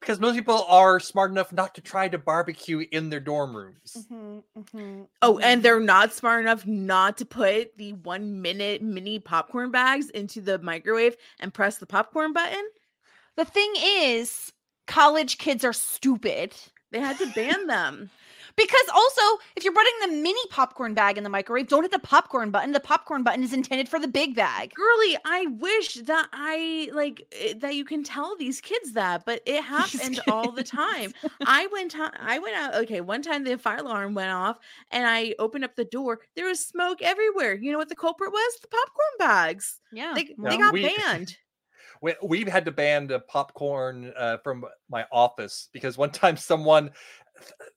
Because 0.00 0.20
most 0.20 0.36
people 0.36 0.64
are 0.68 1.00
smart 1.00 1.30
enough 1.30 1.52
not 1.52 1.74
to 1.74 1.80
try 1.80 2.08
to 2.08 2.18
barbecue 2.18 2.84
in 2.92 3.10
their 3.10 3.20
dorm 3.20 3.56
rooms. 3.56 4.06
Mm-hmm, 4.10 4.60
mm-hmm, 4.60 5.02
oh, 5.22 5.34
mm-hmm. 5.34 5.44
and 5.44 5.62
they're 5.62 5.80
not 5.80 6.12
smart 6.12 6.42
enough 6.42 6.66
not 6.66 7.18
to 7.18 7.24
put 7.24 7.76
the 7.76 7.92
one 7.94 8.40
minute 8.40 8.82
mini 8.82 9.18
popcorn 9.18 9.70
bags 9.70 10.10
into 10.10 10.40
the 10.40 10.58
microwave 10.58 11.16
and 11.40 11.52
press 11.52 11.78
the 11.78 11.86
popcorn 11.86 12.32
button. 12.32 12.64
the 13.36 13.44
thing 13.44 13.72
is, 13.76 14.52
college 14.86 15.38
kids 15.38 15.64
are 15.64 15.72
stupid. 15.72 16.54
They 16.90 17.00
had 17.00 17.18
to 17.18 17.26
ban 17.34 17.66
them. 17.66 18.10
Because 18.58 18.86
also, 18.92 19.22
if 19.54 19.62
you're 19.62 19.72
putting 19.72 19.92
the 20.02 20.20
mini 20.20 20.40
popcorn 20.50 20.92
bag 20.92 21.16
in 21.16 21.22
the 21.22 21.30
microwave, 21.30 21.68
don't 21.68 21.84
hit 21.84 21.92
the 21.92 21.98
popcorn 22.00 22.50
button. 22.50 22.72
The 22.72 22.80
popcorn 22.80 23.22
button 23.22 23.44
is 23.44 23.52
intended 23.52 23.88
for 23.88 24.00
the 24.00 24.08
big 24.08 24.34
bag. 24.34 24.72
Girly, 24.74 25.16
I 25.24 25.46
wish 25.46 25.94
that 25.94 26.28
I 26.32 26.90
like 26.92 27.22
eh, 27.40 27.54
that 27.58 27.76
you 27.76 27.84
can 27.84 28.02
tell 28.02 28.36
these 28.36 28.60
kids 28.60 28.94
that, 28.94 29.24
but 29.24 29.42
it 29.46 29.62
happened 29.76 30.18
all 30.26 30.50
the 30.50 30.64
time. 30.64 31.14
I 31.46 31.68
went 31.68 31.92
to, 31.92 32.10
I 32.20 32.40
went 32.40 32.56
out. 32.56 32.74
Okay, 32.74 33.00
one 33.00 33.22
time 33.22 33.44
the 33.44 33.56
fire 33.58 33.78
alarm 33.78 34.14
went 34.14 34.32
off, 34.32 34.58
and 34.90 35.06
I 35.06 35.36
opened 35.38 35.64
up 35.64 35.76
the 35.76 35.84
door. 35.84 36.18
There 36.34 36.46
was 36.46 36.58
smoke 36.58 37.00
everywhere. 37.00 37.54
You 37.54 37.70
know 37.70 37.78
what 37.78 37.88
the 37.88 37.94
culprit 37.94 38.32
was? 38.32 38.58
The 38.60 38.68
popcorn 38.68 39.18
bags. 39.20 39.78
Yeah. 39.92 40.14
They, 40.16 40.34
well, 40.36 40.50
they 40.50 40.58
got 40.58 40.72
we- 40.72 40.96
banned. 40.96 41.36
we, 42.02 42.14
we've 42.22 42.48
had 42.48 42.64
to 42.64 42.72
ban 42.72 43.06
the 43.06 43.20
popcorn 43.20 44.12
uh, 44.16 44.38
from 44.38 44.64
my 44.90 45.06
office 45.12 45.68
because 45.72 45.96
one 45.96 46.10
time 46.10 46.36
someone 46.36 46.90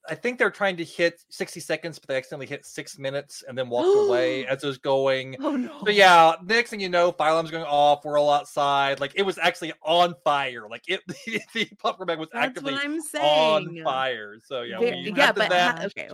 i 0.10 0.16
think 0.16 0.38
they're 0.38 0.52
trying 0.52 0.78
to 0.78 0.84
hit 0.84 1.22
60 1.30 1.60
seconds 1.60 2.00
but 2.00 2.08
they 2.08 2.18
accidentally 2.18 2.48
hit 2.48 2.66
six 2.66 2.98
minutes 2.98 3.44
and 3.48 3.58
then 3.58 3.70
walked 3.70 4.08
away 4.08 4.46
as 4.48 4.64
it 4.64 4.68
was 4.68 4.78
going 4.78 5.36
oh 5.40 5.56
no. 5.56 5.82
so 5.84 5.92
yeah 5.92 6.34
next 6.46 6.70
thing 6.70 6.80
you 6.80 6.90
know 6.90 7.12
fire 7.12 7.32
alarm's 7.32 7.52
going 7.52 7.66
off 7.66 8.04
we're 8.06 8.20
all 8.20 8.32
outside 8.32 9.00
like 9.00 9.14
it 9.16 9.24
was 9.24 9.38
actually 9.38 9.74
on 9.84 10.14
fire 10.24 10.68
like 10.70 10.84
it 10.88 11.02
the 11.54 11.66
popcorn 11.80 12.08
bag 12.08 12.20
was 12.20 12.30
That's 12.34 12.48
actively 12.48 12.74
on 13.20 13.84
fire 13.84 14.38
so 14.44 14.62
yeah 14.64 14.80
we 14.80 15.14
yeah, 15.16 15.32
but 15.32 15.50
ban- 15.50 15.78
ha- 15.78 15.84
okay. 15.86 16.10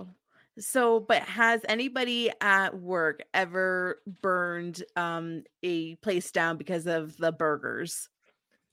So, 0.59 0.99
but 0.99 1.21
has 1.23 1.61
anybody 1.69 2.31
at 2.41 2.79
work 2.79 3.21
ever 3.33 4.01
burned 4.21 4.83
um 4.95 5.43
a 5.63 5.95
place 5.95 6.31
down 6.31 6.57
because 6.57 6.87
of 6.87 7.15
the 7.17 7.31
burgers? 7.31 8.09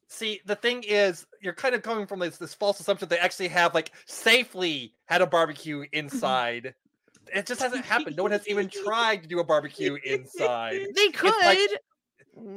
See, 0.09 0.41
the 0.47 0.57
thing 0.57 0.83
is, 0.83 1.27
you're 1.41 1.55
kind 1.55 1.75
of 1.75 1.83
coming 1.83 2.07
from 2.07 2.21
this 2.21 2.37
this 2.39 2.55
false 2.55 2.81
assumption 2.81 3.09
they 3.09 3.19
actually 3.19 3.49
have 3.49 3.75
like 3.75 3.93
safely 4.07 4.95
had 5.07 5.23
a 5.23 5.27
barbecue 5.27 5.81
mm-hmm. 5.81 5.95
inside. 5.99 6.75
it 7.35 7.47
just 7.47 7.61
hasn't 7.61 7.85
happened. 7.85 8.17
No 8.17 8.23
one 8.23 8.33
has 8.33 8.47
even 8.49 8.69
tried 8.69 9.23
to 9.23 9.29
do 9.29 9.41
a 9.41 9.45
barbecue 9.45 9.97
inside. 10.05 10.81
They 10.95 11.09
could. 11.09 11.35
like- 11.43 11.59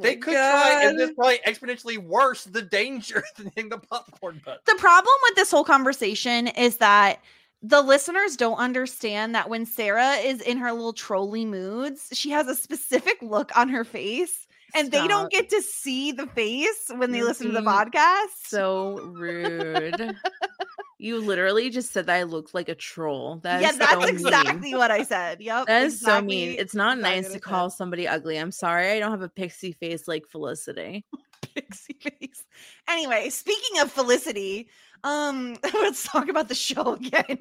They 0.01 0.15
could 0.15 0.33
try, 0.33 0.81
and 0.83 0.97
this 0.99 1.11
probably 1.13 1.37
exponentially 1.47 1.99
worse 1.99 2.45
the 2.45 2.63
danger 2.63 3.23
than 3.37 3.51
hitting 3.55 3.69
the 3.69 3.77
popcorn 3.77 4.41
button. 4.43 4.59
the 4.65 4.75
problem 4.79 5.13
with 5.23 5.35
this 5.35 5.51
whole 5.51 5.63
conversation 5.63 6.47
is 6.47 6.77
that 6.77 7.19
the 7.61 7.81
listeners 7.81 8.37
don't 8.37 8.57
understand 8.57 9.35
that 9.35 9.49
when 9.49 9.65
Sara 9.65 10.13
is 10.15 10.41
in 10.41 10.57
her 10.57 10.71
little 10.71 10.93
trolly 10.93 11.45
moods, 11.45 12.09
she 12.13 12.29
has 12.31 12.47
a 12.47 12.55
specific 12.55 13.17
look 13.21 13.55
on 13.57 13.69
her 13.69 13.83
face, 13.83 14.46
and 14.75 14.91
they 14.91 15.07
don't 15.07 15.31
get 15.31 15.49
to 15.49 15.61
see 15.61 16.11
the 16.11 16.27
face 16.27 16.91
when 16.95 17.11
they 17.11 17.23
listen 17.23 17.47
to 17.47 17.53
the 17.53 17.61
podcast. 17.61 18.27
so 18.45 18.99
rude. 19.13 20.15
you 20.99 21.19
literally 21.19 21.69
just 21.69 21.93
said 21.93 22.07
that 22.07 22.15
I 22.15 22.23
looked 22.23 22.53
like 22.53 22.69
a 22.69 22.75
troll. 22.75 23.37
That 23.43 23.61
yeah, 23.61 23.71
that's 23.73 23.91
so 23.91 23.99
mean. 23.99 24.09
exactly 24.09 24.75
what 24.75 24.91
I 24.91 25.03
said. 25.03 25.41
Yep. 25.41 25.67
That 25.67 25.83
is 25.83 25.99
so 26.01 26.21
mean. 26.21 26.55
It's 26.57 26.75
not 26.75 26.97
exactly 26.97 27.21
nice 27.21 27.31
to 27.33 27.39
call 27.39 27.69
said. 27.69 27.77
somebody 27.77 28.07
ugly. 28.07 28.37
I'm 28.37 28.51
sorry. 28.51 28.91
I 28.91 28.99
don't 28.99 29.11
have 29.11 29.21
a 29.21 29.29
pixie 29.29 29.73
face 29.73 30.07
like 30.07 30.27
Felicity. 30.27 31.05
pixie 31.55 31.97
face. 31.99 32.43
Anyway, 32.89 33.29
speaking 33.29 33.81
of 33.81 33.91
Felicity, 33.91 34.69
um, 35.03 35.55
let's 35.73 36.07
talk 36.07 36.29
about 36.29 36.47
the 36.47 36.55
show 36.55 36.93
again. 36.93 37.39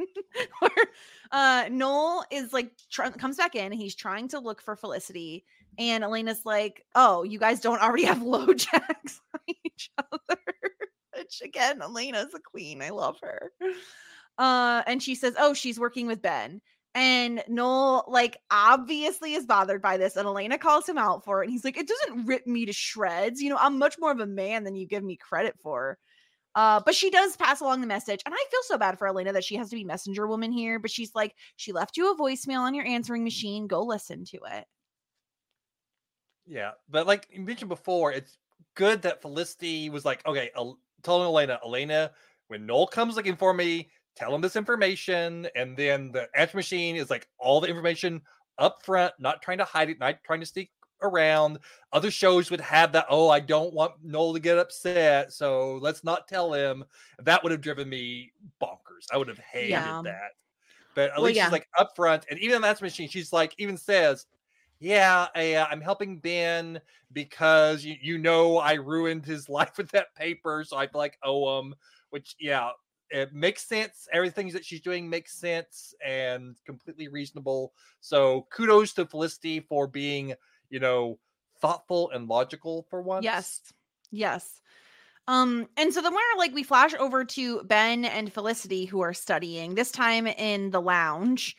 Where 0.59 0.71
uh 1.33 1.69
Noel 1.71 2.25
is 2.31 2.53
like 2.53 2.73
tr- 2.91 3.05
comes 3.05 3.39
back 3.39 3.55
in, 3.55 3.73
he's 3.73 3.95
trying 3.95 4.29
to 4.29 4.39
look 4.39 4.61
for 4.61 4.77
Felicity, 4.77 5.45
and 5.79 6.05
Elena's 6.05 6.43
like, 6.45 6.85
"Oh, 6.95 7.23
you 7.23 7.39
guys 7.39 7.61
don't 7.61 7.83
already 7.83 8.05
have 8.05 8.19
LoJacks 8.23 9.21
on 9.35 9.41
each 9.65 9.91
other." 9.99 10.41
Which 11.17 11.41
again, 11.43 11.81
Elena's 11.81 12.35
a 12.35 12.41
queen. 12.41 12.83
I 12.83 12.91
love 12.91 13.17
her. 13.23 13.53
Uh, 14.39 14.83
and 14.87 15.03
she 15.03 15.15
says, 15.15 15.35
"Oh, 15.39 15.55
she's 15.55 15.81
working 15.81 16.07
with 16.07 16.23
Ben." 16.23 16.61
And 16.97 17.45
Noel, 17.47 18.07
like, 18.09 18.39
obviously 18.51 19.35
is 19.35 19.45
bothered 19.45 19.83
by 19.83 19.99
this. 19.99 20.17
And 20.17 20.27
Elena 20.27 20.57
calls 20.57 20.89
him 20.89 20.97
out 20.97 21.27
for 21.27 21.43
it. 21.43 21.45
And 21.45 21.53
he's 21.53 21.63
like, 21.63 21.77
It 21.77 21.87
doesn't 21.87 22.25
rip 22.25 22.47
me 22.47 22.65
to 22.65 22.73
shreds. 22.73 23.43
You 23.43 23.51
know, 23.51 23.59
I'm 23.61 23.79
much 23.79 23.97
more 23.99 24.11
of 24.11 24.19
a 24.21 24.27
man 24.27 24.65
than 24.65 24.77
you 24.77 24.87
give 24.87 25.05
me 25.05 25.17
credit 25.17 25.57
for. 25.63 25.99
Uh, 26.55 26.81
but 26.87 26.95
she 26.95 27.11
does 27.11 27.37
pass 27.37 27.61
along 27.61 27.83
the 27.83 27.87
message, 27.87 28.23
and 28.25 28.35
I 28.35 28.43
feel 28.51 28.61
so 28.63 28.79
bad 28.79 28.99
for 28.99 29.07
Elena 29.07 29.35
that 29.35 29.45
she 29.45 29.57
has 29.57 29.69
to 29.69 29.77
be 29.77 29.85
messenger 29.85 30.27
woman 30.27 30.51
here. 30.51 30.79
But 30.79 30.91
she's 30.91 31.15
like, 31.15 31.35
she 31.57 31.71
left 31.71 31.99
you 31.99 32.11
a 32.11 32.17
voicemail 32.17 32.61
on 32.61 32.75
your 32.75 32.87
answering 32.87 33.25
machine. 33.25 33.67
Go 33.67 33.83
listen 33.83 34.25
to 34.25 34.39
it. 34.53 34.65
Yeah, 36.47 36.73
but 36.89 37.07
like 37.07 37.29
you 37.31 37.41
mentioned 37.43 37.69
before, 37.69 38.13
it's 38.13 38.39
good 38.75 39.03
that 39.03 39.21
Felicity 39.23 39.91
was 39.91 40.05
like, 40.05 40.25
okay, 40.27 40.51
El- 40.55 40.79
telling 41.03 41.27
Elena, 41.27 41.59
Elena, 41.65 42.13
when 42.49 42.67
Noel 42.67 42.87
comes 42.87 43.17
looking 43.17 43.37
for 43.37 43.53
me, 43.53 43.91
tell 44.15 44.35
him 44.35 44.41
this 44.41 44.57
information, 44.57 45.49
and 45.57 45.77
then 45.77 46.13
the 46.13 46.29
answer 46.39 46.57
machine 46.57 46.97
is 46.97 47.11
like 47.11 47.29
all 47.39 47.61
the 47.61 47.69
information 47.69 48.23
up 48.59 48.83
front, 48.85 49.13
not 49.19 49.43
trying 49.43 49.59
to 49.59 49.65
hide 49.65 49.91
it, 49.91 49.99
not 49.99 50.23
trying 50.25 50.41
to 50.41 50.47
sneak 50.47 50.71
around. 51.03 51.59
Other 51.93 52.11
shows 52.11 52.51
would 52.51 52.61
have 52.61 52.93
that. 52.93 53.07
Oh, 53.11 53.29
I 53.29 53.41
don't 53.41 53.75
want 53.75 54.03
Noel 54.05 54.33
to 54.35 54.41
get 54.41 54.57
upset, 54.59 55.33
so 55.33 55.77
let's 55.77 56.05
not 56.05 56.29
tell 56.29 56.53
him. 56.53 56.85
That 57.19 57.43
would 57.43 57.53
have 57.53 57.61
driven 57.61 57.89
me 57.89 58.33
bonkers. 58.63 59.07
I 59.13 59.17
would 59.19 59.29
have 59.29 59.39
hated 59.39 59.71
Yeah. 59.71 60.01
that. 60.05 60.33
But 60.95 61.11
at 61.11 61.17
Well, 61.17 61.27
least 61.27 61.37
yeah. 61.37 61.45
she's 61.47 61.53
like 61.53 61.69
upfront, 61.79 62.25
and 62.31 62.39
even 62.41 62.57
on 62.57 62.63
that 62.63 62.81
machine, 62.81 63.09
she's 63.09 63.33
like 63.33 63.55
even 63.59 63.77
says, 63.77 64.27
"Yeah, 64.79 65.29
I, 65.35 65.55
uh, 65.55 65.67
I'm 65.71 65.81
helping 65.81 66.19
Ben 66.19 66.81
because 67.13 67.85
you, 67.85 67.97
you 68.01 68.19
know 68.19 68.59
I 68.59 68.75
ruined 68.75 69.25
his 69.25 69.49
life 69.49 69.79
with 69.79 69.91
that 69.91 70.15
paper, 70.15 70.65
so 70.65 70.77
I 70.77 70.87
feel 70.87 70.99
like 70.99 71.19
owe 71.23 71.61
him." 71.61 71.75
Which, 72.11 72.37
yeah, 72.39 72.71
it 73.11 73.33
makes 73.33 73.67
sense. 73.67 74.09
Everything 74.13 74.49
that 74.51 74.65
she's 74.65 74.81
doing 74.81 75.09
makes 75.09 75.35
sense 75.35 75.95
and 76.05 76.57
completely 76.65 77.09
reasonable. 77.09 77.73
So 78.01 78.47
kudos 78.51 78.95
to 78.95 79.07
Felicity 79.07 79.61
for 79.61 79.87
being, 79.87 80.35
you 80.71 80.81
know, 80.81 81.19
thoughtful 81.61 82.11
and 82.11 82.29
logical 82.29 82.87
for 82.91 83.03
once. 83.03 83.25
Yes. 83.25 83.73
Yes. 84.11 84.61
Um, 85.29 85.69
and 85.77 85.93
so 85.93 86.01
then 86.03 86.15
we're 86.15 86.39
like 86.39 86.55
we 86.55 86.63
flash 86.63 86.95
over 86.95 87.25
to 87.25 87.63
Ben 87.65 88.05
and 88.05 88.33
Felicity 88.33 88.85
who 88.85 89.01
are 89.01 89.15
studying, 89.15 89.75
this 89.75 89.91
time 89.91 90.27
in 90.27 90.71
the 90.71 90.81
lounge. 90.81 91.57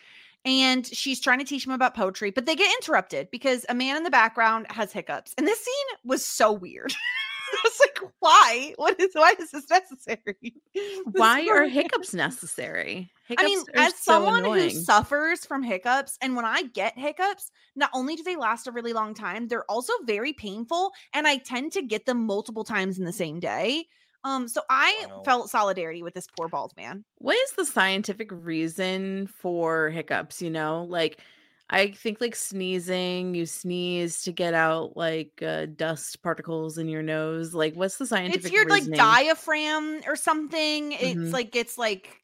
And 0.48 0.88
she's 0.88 1.20
trying 1.20 1.40
to 1.40 1.46
teach 1.46 1.66
him 1.66 1.74
about 1.74 1.94
poetry, 1.94 2.32
but 2.32 2.46
they 2.46 2.56
get 2.56 2.74
interrupted 2.82 3.30
because 3.32 3.66
a 3.68 3.74
man 3.76 3.98
in 3.98 4.04
the 4.04 4.10
background 4.10 4.66
has 4.70 4.94
hiccups. 4.94 5.34
And 5.38 5.46
this 5.46 5.60
scene 5.60 5.98
was 6.06 6.24
so 6.24 6.54
weird. 6.54 6.94
I 7.54 7.62
was 7.66 7.80
like, 7.82 8.12
why? 8.20 8.74
What 8.78 9.00
is 9.00 9.10
why 9.14 9.34
is 9.38 9.52
this 9.52 9.70
necessary? 9.70 10.56
This 10.74 11.20
Why 11.20 11.48
are 11.48 11.66
hiccups 11.66 12.14
necessary? 12.14 13.12
Hiccups 13.28 13.44
I 13.44 13.46
mean, 13.46 13.64
as 13.76 13.96
so 13.96 14.14
someone 14.14 14.46
who 14.46 14.70
suffers 14.70 15.46
from 15.46 15.64
hiccups, 15.64 16.18
and 16.22 16.36
when 16.36 16.46
I 16.46 16.64
get 16.64 16.98
hiccups, 16.98 17.52
not 17.76 17.90
only 17.94 18.16
do 18.16 18.24
they 18.24 18.36
last 18.36 18.68
a 18.68 18.72
really 18.72 18.94
long 18.94 19.14
time, 19.14 19.48
they're 19.48 19.70
also 19.70 19.92
very 20.06 20.34
painful, 20.34 20.92
and 21.14 21.28
I 21.28 21.38
tend 21.38 21.74
to 21.74 21.82
get 21.82 22.06
them 22.06 22.26
multiple 22.26 22.64
times 22.64 23.00
in 23.00 23.06
the 23.06 23.14
same 23.14 23.40
day. 23.40 23.88
Um, 24.28 24.48
so 24.48 24.62
I 24.70 25.06
Wow. 25.06 25.22
felt 25.24 25.50
solidarity 25.50 26.04
with 26.04 26.14
this 26.14 26.28
poor 26.28 26.50
bald 26.50 26.74
man. 26.76 27.06
what 27.20 27.36
is 27.38 27.54
the 27.54 27.66
scientific 27.66 28.30
reason 28.32 29.28
for 29.28 29.90
hiccups 29.90 30.42
you 30.42 30.50
know 30.50 30.84
like 30.84 31.22
i 31.70 31.92
think 31.92 32.22
like 32.22 32.36
sneezing 32.36 33.34
you 33.36 33.46
sneeze 33.46 34.22
to 34.24 34.32
get 34.32 34.54
out 34.54 34.96
like 34.96 35.42
uh, 35.42 35.66
dust 35.76 36.22
particles 36.22 36.78
in 36.78 36.88
your 36.88 37.02
nose 37.04 37.54
like 37.54 37.74
what's 37.76 37.98
the 37.98 38.08
scientific 38.08 38.52
it's 38.52 38.52
your 38.52 38.66
reasoning? 38.66 38.90
like 38.94 38.94
diaphragm 38.94 40.02
or 40.06 40.16
something. 40.16 40.92
It's 40.92 41.32
Mhm. 41.32 41.34
like 41.34 41.56
it's 41.56 41.78
like 41.78 42.24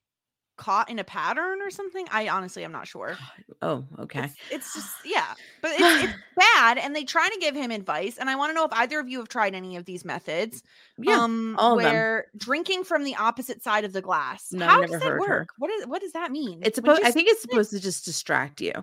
caught 0.55 0.89
in 0.89 0.99
a 0.99 1.03
pattern 1.03 1.61
or 1.61 1.69
something. 1.71 2.05
I 2.11 2.27
honestly 2.29 2.63
I'm 2.63 2.71
not 2.71 2.87
sure. 2.87 3.17
oh 3.61 3.83
okay 3.99 4.25
It's, 4.25 4.35
it's 4.51 4.73
just 4.75 4.91
yeah, 5.05 5.33
but 5.61 5.71
it's, 5.73 6.03
it's 6.03 6.13
bad, 6.55 6.77
and 6.77 6.95
they 6.95 7.03
try 7.03 7.27
to 7.29 7.39
give 7.39 7.55
him 7.55 7.71
advice. 7.71 8.17
And 8.17 8.29
I 8.29 8.35
want 8.35 8.51
to 8.51 8.53
know 8.53 8.65
if 8.65 8.71
either 8.73 8.99
of 8.99 9.09
you 9.09 9.19
have 9.19 9.29
tried 9.29 9.55
any 9.55 9.75
of 9.77 9.85
these 9.85 10.05
methods. 10.05 10.63
yeah 10.97 11.17
um, 11.19 11.55
all 11.57 11.77
of 11.77 11.83
them. 11.83 11.91
where 11.93 12.25
drinking 12.37 12.83
from 12.83 13.03
the 13.03 13.15
opposite 13.15 13.63
side 13.63 13.83
of 13.85 13.93
the 13.93 14.01
glass. 14.01 14.47
No, 14.51 14.65
How 14.67 14.81
I've 14.81 14.89
does 14.89 14.91
never 15.01 15.05
that 15.15 15.19
work? 15.19 15.29
her. 15.29 15.47
What 15.57 15.71
is 15.71 15.87
what 15.87 16.01
does 16.01 16.11
that 16.13 16.31
mean? 16.31 16.59
it's 16.63 16.75
supposed 16.75 17.01
i 17.03 17.11
think 17.11 17.29
it's 17.29 17.41
supposed 17.41 17.71
to 17.71 17.79
just 17.79 18.05
distract 18.05 18.61
you 18.61 18.73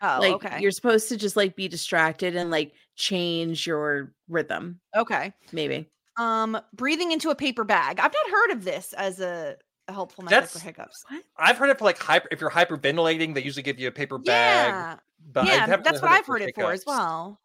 Oh, 0.00 0.18
like 0.20 0.34
okay. 0.34 0.60
you're 0.60 0.70
supposed 0.70 1.08
to 1.08 1.16
just 1.16 1.34
like 1.36 1.56
be 1.56 1.66
distracted 1.66 2.36
and 2.36 2.52
like 2.52 2.72
change 2.94 3.66
your 3.66 4.12
rhythm 4.28 4.78
okay. 4.96 5.32
maybe 5.52 5.88
Um, 6.16 6.56
breathing 6.72 7.10
into 7.12 7.30
a 7.30 7.34
paper 7.34 7.64
bag. 7.64 7.98
I've 7.98 8.12
not 8.12 8.30
heard 8.30 8.50
of 8.52 8.64
this 8.64 8.92
as 8.92 9.20
a, 9.20 9.56
a 9.88 9.92
helpful 9.92 10.22
method 10.24 10.48
for 10.48 10.58
That's- 10.58 10.62
hiccups. 10.62 11.04
I've 11.36 11.56
heard 11.58 11.70
it 11.70 11.78
for 11.78 11.84
like 11.84 11.98
hyper. 11.98 12.28
If 12.30 12.40
you're 12.40 12.50
hyperventilating, 12.50 13.34
they 13.34 13.42
usually 13.42 13.62
give 13.62 13.80
you 13.80 13.88
a 13.88 13.92
paper 13.92 14.18
bag. 14.18 14.68
Yeah, 14.68 14.96
But 15.32 15.46
yeah, 15.46 15.66
that's 15.66 16.00
what 16.00 16.02
really 16.02 16.16
I've 16.18 16.26
heard 16.26 16.42
it 16.42 16.54
for 16.54 16.72
as 16.72 16.84
well. 16.86 17.40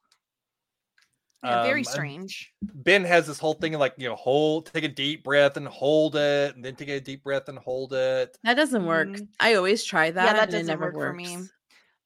Yeah, 1.44 1.64
very 1.64 1.82
Um, 1.82 1.88
I'm- 1.88 1.94
strange. 1.94 2.54
Ben 2.62 3.04
has 3.04 3.28
this 3.28 3.40
whole 3.40 3.54
thing 3.54 3.74
of 3.76 3.80
like 3.82 3.96
you 3.98 4.08
know 4.08 4.16
hold, 4.16 4.68
take 4.74 4.84
a 4.84 4.88
deep 4.90 5.24
breath 5.24 5.58
and 5.58 5.68
hold 5.68 6.16
it, 6.16 6.56
and 6.56 6.64
then 6.64 6.76
take 6.76 6.90
a 6.90 7.00
deep 7.02 7.24
breath 7.24 7.50
and 7.50 7.58
hold 7.58 7.94
it. 7.94 8.38
that 8.44 8.54
doesn't 8.56 8.86
work 8.86 9.08
Mhm. 9.10 9.28
i 9.40 9.56
always 9.56 9.84
try 9.84 10.12
that 10.12 10.26
Yeah, 10.26 10.34
that 10.34 10.52
doesn't 10.52 10.68
never 10.68 10.86
work 10.86 10.94
for 10.94 11.14
me. 11.14 11.34
And 11.36 11.50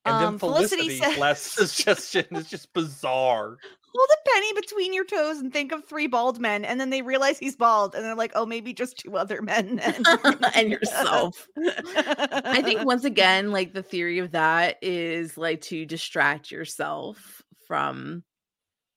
Um, 0.05 0.21
then 0.23 0.39
Felicity 0.39 0.75
Felicity's 0.89 0.99
says- 0.99 1.17
last 1.17 1.41
suggestion 1.53 2.25
is 2.31 2.47
just 2.49 2.71
bizarre. 2.73 3.57
Hold 3.95 4.09
a 4.11 4.29
penny 4.29 4.53
between 4.53 4.93
your 4.93 5.05
toes 5.05 5.37
and 5.37 5.51
think 5.51 5.71
of 5.71 5.85
three 5.85 6.07
bald 6.07 6.39
men, 6.39 6.65
and 6.65 6.79
then 6.79 6.89
they 6.89 7.01
realize 7.01 7.39
he's 7.39 7.55
bald, 7.55 7.95
and 7.95 8.03
they're 8.03 8.15
like, 8.15 8.33
"Oh, 8.35 8.45
maybe 8.45 8.73
just 8.73 8.97
two 8.97 9.17
other 9.17 9.41
men." 9.41 9.81
And 10.55 10.71
yourself 10.71 11.47
I 11.57 12.61
think 12.63 12.83
once 12.85 13.05
again, 13.05 13.51
like 13.51 13.73
the 13.73 13.83
theory 13.83 14.19
of 14.19 14.31
that 14.31 14.77
is 14.81 15.37
like 15.37 15.61
to 15.61 15.85
distract 15.85 16.51
yourself 16.51 17.41
from 17.67 18.23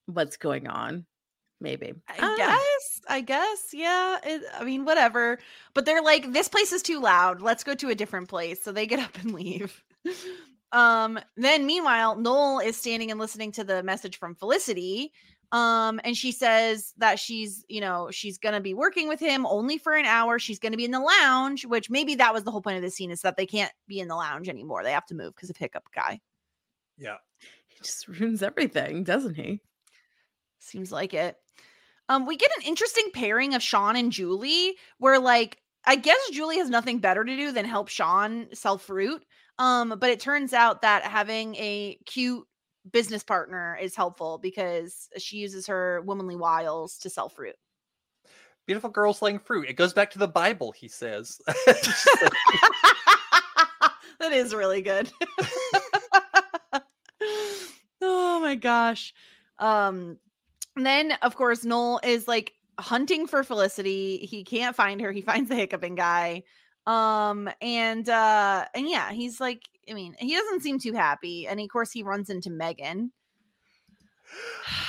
what's 0.07 0.36
going 0.36 0.66
on. 0.66 1.07
Maybe. 1.61 1.93
I 2.09 2.16
don't 2.16 2.36
guess. 2.38 3.01
I 3.09 3.20
guess. 3.20 3.68
Yeah. 3.72 4.18
It, 4.24 4.43
I 4.59 4.64
mean, 4.64 4.86
whatever. 4.86 5.38
But 5.74 5.84
they're 5.84 6.03
like, 6.03 6.32
this 6.32 6.49
place 6.49 6.72
is 6.72 6.82
too 6.82 7.01
loud. 7.01 7.43
Let's 7.43 7.64
go 7.64 7.74
to 7.74 7.91
a 7.91 7.95
different 7.95 8.28
place. 8.28 8.62
So 8.62 8.72
they 8.72 8.86
get 8.86 8.99
up 9.01 9.18
and 9.18 9.34
leave. 9.34 9.82
Um, 10.72 11.18
then 11.36 11.66
meanwhile, 11.66 12.16
Noel 12.16 12.60
is 12.60 12.76
standing 12.76 13.10
and 13.10 13.18
listening 13.18 13.52
to 13.52 13.64
the 13.64 13.82
message 13.82 14.18
from 14.18 14.34
Felicity. 14.34 15.12
Um, 15.52 16.00
and 16.04 16.16
she 16.16 16.30
says 16.30 16.94
that 16.98 17.18
she's, 17.18 17.64
you 17.68 17.80
know, 17.80 18.08
she's 18.12 18.38
gonna 18.38 18.60
be 18.60 18.72
working 18.72 19.08
with 19.08 19.18
him 19.18 19.46
only 19.46 19.78
for 19.78 19.94
an 19.94 20.06
hour. 20.06 20.38
She's 20.38 20.60
gonna 20.60 20.76
be 20.76 20.84
in 20.84 20.92
the 20.92 21.00
lounge, 21.00 21.66
which 21.66 21.90
maybe 21.90 22.14
that 22.16 22.32
was 22.32 22.44
the 22.44 22.52
whole 22.52 22.62
point 22.62 22.76
of 22.76 22.82
the 22.82 22.90
scene 22.90 23.10
is 23.10 23.22
that 23.22 23.36
they 23.36 23.46
can't 23.46 23.72
be 23.88 23.98
in 23.98 24.06
the 24.06 24.14
lounge 24.14 24.48
anymore. 24.48 24.84
They 24.84 24.92
have 24.92 25.06
to 25.06 25.14
move 25.14 25.34
because 25.34 25.50
of 25.50 25.56
Hiccup 25.56 25.88
Guy. 25.92 26.20
Yeah. 26.96 27.16
He 27.66 27.78
just 27.82 28.06
ruins 28.06 28.42
everything, 28.42 29.02
doesn't 29.02 29.34
he? 29.34 29.60
Seems 30.60 30.92
like 30.92 31.14
it. 31.14 31.36
Um, 32.08 32.26
we 32.26 32.36
get 32.36 32.50
an 32.58 32.64
interesting 32.66 33.10
pairing 33.12 33.54
of 33.54 33.62
Sean 33.62 33.96
and 33.96 34.12
Julie, 34.12 34.76
where 34.98 35.18
like 35.18 35.58
I 35.84 35.96
guess 35.96 36.18
Julie 36.32 36.58
has 36.58 36.70
nothing 36.70 36.98
better 36.98 37.24
to 37.24 37.36
do 37.36 37.52
than 37.52 37.64
help 37.64 37.88
Sean 37.88 38.48
sell 38.52 38.78
fruit. 38.78 39.24
Um, 39.61 39.94
but 40.00 40.08
it 40.08 40.18
turns 40.20 40.54
out 40.54 40.80
that 40.80 41.04
having 41.04 41.54
a 41.56 41.98
cute 42.06 42.46
business 42.90 43.22
partner 43.22 43.78
is 43.80 43.94
helpful 43.94 44.38
because 44.38 45.11
she 45.18 45.36
uses 45.36 45.66
her 45.66 46.00
womanly 46.06 46.34
wiles 46.34 46.96
to 47.00 47.11
sell 47.11 47.28
fruit. 47.28 47.56
Beautiful 48.66 48.88
girl 48.88 49.12
selling 49.12 49.38
fruit. 49.38 49.68
It 49.68 49.74
goes 49.74 49.92
back 49.92 50.11
to 50.12 50.18
the 50.18 50.26
Bible, 50.26 50.72
he 50.72 50.88
says. 50.88 51.38
that 54.16 54.32
is 54.32 54.54
really 54.54 54.80
good. 54.80 55.11
oh 58.00 58.40
my 58.40 58.54
gosh. 58.54 59.12
Um 59.58 60.16
and 60.74 60.86
then 60.86 61.12
of 61.20 61.36
course 61.36 61.66
Noel 61.66 62.00
is 62.02 62.26
like 62.26 62.54
hunting 62.78 63.26
for 63.26 63.44
Felicity. 63.44 64.18
He 64.18 64.42
can't 64.42 64.74
find 64.74 65.02
her. 65.02 65.12
He 65.12 65.20
finds 65.20 65.50
the 65.50 65.56
hiccuping 65.56 65.96
guy. 65.96 66.44
Um 66.87 67.51
and 67.61 68.09
uh 68.09 68.64
and 68.74 68.89
yeah, 68.89 69.12
he's 69.12 69.41
like 69.41 69.62
I 69.89 69.95
mean, 69.95 70.14
he 70.18 70.35
doesn't 70.35 70.61
seem 70.61 70.78
too 70.78 70.93
happy. 70.93 71.47
And 71.47 71.61
of 71.61 71.68
course 71.68 71.91
he 71.93 72.03
runs 72.03 72.31
into 72.31 72.51
Megan. 72.51 73.12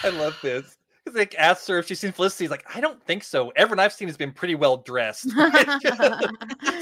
I 0.04 0.10
love 0.10 0.38
this. 0.42 0.78
Because 1.04 1.18
like 1.18 1.36
asks 1.38 1.68
her 1.68 1.80
if 1.80 1.88
she's 1.88 2.00
seen 2.00 2.12
Felicity. 2.12 2.44
He's 2.44 2.52
like, 2.52 2.66
I 2.76 2.82
don't 2.82 3.02
think 3.04 3.24
so. 3.24 3.52
Everyone 3.56 3.80
I've 3.80 3.94
seen 3.94 4.08
has 4.08 4.18
been 4.18 4.32
pretty 4.32 4.56
well 4.56 4.78
dressed. 4.78 5.30
Savage 5.32 6.32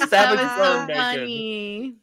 so 0.09 0.87
funny. 0.87 1.95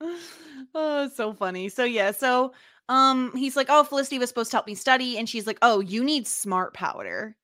oh, 0.74 1.10
so 1.14 1.32
funny. 1.32 1.68
So 1.68 1.84
yeah, 1.84 2.10
so 2.10 2.52
um 2.88 3.32
he's 3.34 3.56
like, 3.56 3.68
"Oh, 3.70 3.82
Felicity 3.84 4.18
was 4.18 4.28
supposed 4.28 4.50
to 4.50 4.56
help 4.56 4.66
me 4.66 4.74
study." 4.74 5.16
And 5.16 5.28
she's 5.28 5.46
like, 5.46 5.58
"Oh, 5.62 5.80
you 5.80 6.04
need 6.04 6.26
smart 6.26 6.74
powder." 6.74 7.36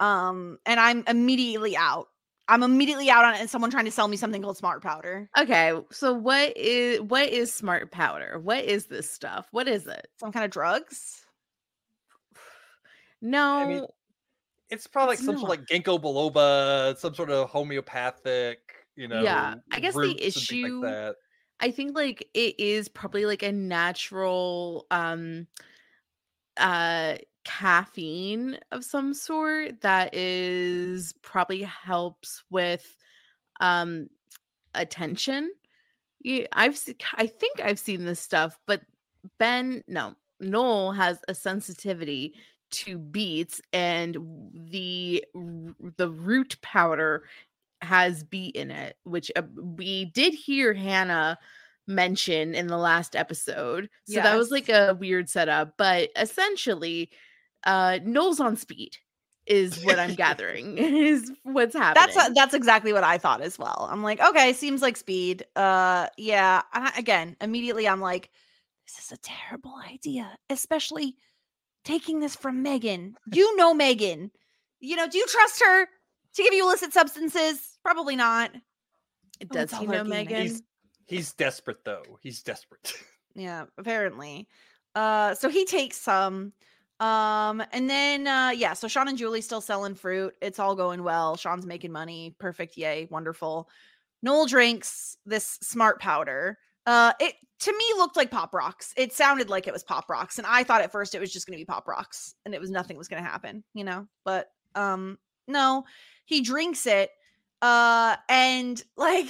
Um 0.00 0.58
and 0.66 0.78
I'm 0.78 1.04
immediately 1.06 1.76
out. 1.76 2.08
I'm 2.52 2.62
immediately 2.62 3.08
out 3.08 3.24
on 3.24 3.34
it 3.34 3.40
and 3.40 3.48
someone 3.48 3.70
trying 3.70 3.86
to 3.86 3.90
sell 3.90 4.08
me 4.08 4.16
something 4.16 4.42
called 4.42 4.58
smart 4.58 4.82
powder. 4.82 5.28
Okay, 5.38 5.72
so 5.90 6.12
what 6.12 6.54
is 6.56 7.00
what 7.00 7.28
is 7.28 7.52
smart 7.52 7.90
powder? 7.90 8.38
What 8.38 8.64
is 8.64 8.86
this 8.86 9.10
stuff? 9.10 9.48
What 9.52 9.68
is 9.68 9.86
it? 9.86 10.08
Some 10.18 10.32
kind 10.32 10.44
of 10.44 10.50
drugs? 10.50 11.24
No, 13.22 13.64
mean, 13.66 13.86
it's 14.70 14.86
probably 14.86 15.12
like 15.12 15.18
It's 15.18 15.26
some 15.26 15.38
sort 15.38 15.52
of 15.52 15.58
like 15.60 15.66
ginkgo 15.66 16.00
biloba, 16.00 16.96
some 16.98 17.14
sort 17.14 17.30
of 17.30 17.48
homeopathic, 17.50 18.58
you 18.96 19.08
know. 19.08 19.22
Yeah, 19.22 19.54
I 19.72 19.80
guess 19.80 19.94
the 19.94 20.00
roots 20.00 20.36
and 20.36 20.48
things 20.48 20.62
issue- 20.64 20.80
like 20.82 20.92
that. 20.92 21.16
I 21.60 21.70
think 21.70 21.94
like 21.96 22.28
it 22.34 22.58
is 22.58 22.88
probably 22.88 23.24
like 23.24 23.42
a 23.44 23.52
natural 23.52 24.86
um 24.90 25.46
uh 26.56 27.16
caffeine 27.44 28.58
of 28.70 28.84
some 28.84 29.14
sort 29.14 29.80
that 29.80 30.14
is 30.14 31.12
probably 31.22 31.62
helps 31.62 32.42
with 32.50 32.96
um 33.60 34.08
attention. 34.74 35.50
I've 36.52 36.78
I 37.16 37.26
think 37.26 37.60
I've 37.60 37.78
seen 37.78 38.04
this 38.04 38.20
stuff, 38.20 38.58
but 38.66 38.82
Ben, 39.38 39.82
no, 39.88 40.14
Noel 40.40 40.92
has 40.92 41.18
a 41.28 41.34
sensitivity 41.34 42.34
to 42.72 42.98
beets, 42.98 43.60
and 43.72 44.16
the 44.54 45.24
the 45.96 46.10
root 46.10 46.56
powder 46.62 47.24
has 47.82 48.22
beet 48.22 48.54
in 48.54 48.70
it, 48.70 48.96
which 49.04 49.30
uh, 49.36 49.42
we 49.56 50.06
did 50.06 50.32
hear 50.32 50.72
Hannah 50.72 51.38
mention 51.86 52.54
in 52.54 52.68
the 52.68 52.78
last 52.78 53.16
episode. 53.16 53.90
So 54.06 54.14
that 54.22 54.36
was 54.36 54.50
like 54.50 54.68
a 54.68 54.96
weird 54.98 55.28
setup, 55.28 55.74
but 55.76 56.10
essentially, 56.16 57.10
uh, 57.64 57.98
Noel's 58.04 58.40
on 58.40 58.56
speed 58.56 58.96
is 59.46 59.84
what 59.84 59.98
I'm 59.98 60.14
gathering 60.14 60.78
is 60.78 61.30
what's 61.42 61.74
happening. 61.74 62.14
That's 62.14 62.34
that's 62.34 62.54
exactly 62.54 62.92
what 62.92 63.04
I 63.04 63.18
thought 63.18 63.40
as 63.40 63.58
well. 63.58 63.88
I'm 63.90 64.02
like, 64.02 64.20
okay, 64.20 64.52
seems 64.52 64.82
like 64.82 64.96
speed. 64.96 65.44
Uh, 65.56 66.06
yeah. 66.16 66.62
I- 66.72 66.92
again, 66.96 67.36
immediately 67.40 67.88
I'm 67.88 68.00
like, 68.00 68.30
this 68.86 69.04
is 69.04 69.12
a 69.12 69.18
terrible 69.18 69.74
idea, 69.90 70.36
especially 70.50 71.16
taking 71.84 72.20
this 72.20 72.36
from 72.36 72.62
Megan. 72.62 73.16
You 73.32 73.56
know 73.56 73.74
Megan. 73.74 74.30
You 74.80 74.96
know, 74.96 75.08
do 75.08 75.18
you 75.18 75.26
trust 75.26 75.62
her 75.64 75.86
to 75.86 76.42
give 76.42 76.52
you 76.52 76.64
illicit 76.64 76.92
substances? 76.92 77.78
Probably 77.82 78.16
not. 78.16 78.50
Does 79.50 79.70
tell 79.70 79.80
he 79.80 79.86
know. 79.86 80.04
Megan? 80.04 80.42
He's 80.42 80.62
he's 81.06 81.32
desperate 81.32 81.84
though. 81.84 82.18
He's 82.20 82.42
desperate. 82.42 82.94
Yeah, 83.34 83.64
apparently. 83.78 84.46
Uh 84.94 85.34
so 85.34 85.48
he 85.48 85.64
takes 85.64 85.96
some 85.96 86.34
um 86.34 86.52
and 87.02 87.90
then 87.90 88.26
uh 88.26 88.50
yeah, 88.50 88.74
so 88.74 88.86
Sean 88.86 89.08
and 89.08 89.18
Julie 89.18 89.40
still 89.40 89.60
selling 89.60 89.94
fruit. 89.94 90.34
It's 90.40 90.58
all 90.58 90.76
going 90.76 91.02
well. 91.02 91.36
Sean's 91.36 91.66
making 91.66 91.92
money. 91.92 92.36
Perfect. 92.38 92.76
Yay. 92.76 93.08
Wonderful. 93.10 93.68
Noel 94.22 94.46
drinks 94.46 95.16
this 95.26 95.58
smart 95.62 96.00
powder. 96.00 96.58
Uh 96.86 97.12
it 97.20 97.34
to 97.60 97.72
me 97.72 97.84
looked 97.96 98.16
like 98.16 98.30
pop 98.30 98.54
rocks. 98.54 98.94
It 98.96 99.12
sounded 99.12 99.50
like 99.50 99.66
it 99.66 99.72
was 99.72 99.82
pop 99.82 100.08
rocks 100.08 100.38
and 100.38 100.46
I 100.46 100.62
thought 100.62 100.82
at 100.82 100.92
first 100.92 101.14
it 101.14 101.20
was 101.20 101.32
just 101.32 101.46
to 101.58 101.60
be 101.60 101.66
pop 101.66 101.88
rocks 101.88 102.34
and 102.44 102.54
it 102.54 102.60
was 102.60 102.70
nothing 102.70 102.96
was 102.96 103.08
to 103.22 103.28
happen, 103.28 103.64
you 103.74 103.84
know? 103.84 104.06
But 104.24 104.50
um 104.74 105.18
no, 105.48 105.84
he 106.24 106.40
drinks 106.40 106.86
it 106.86 107.10
uh 107.62 108.16
and 108.28 108.82
like 108.96 109.28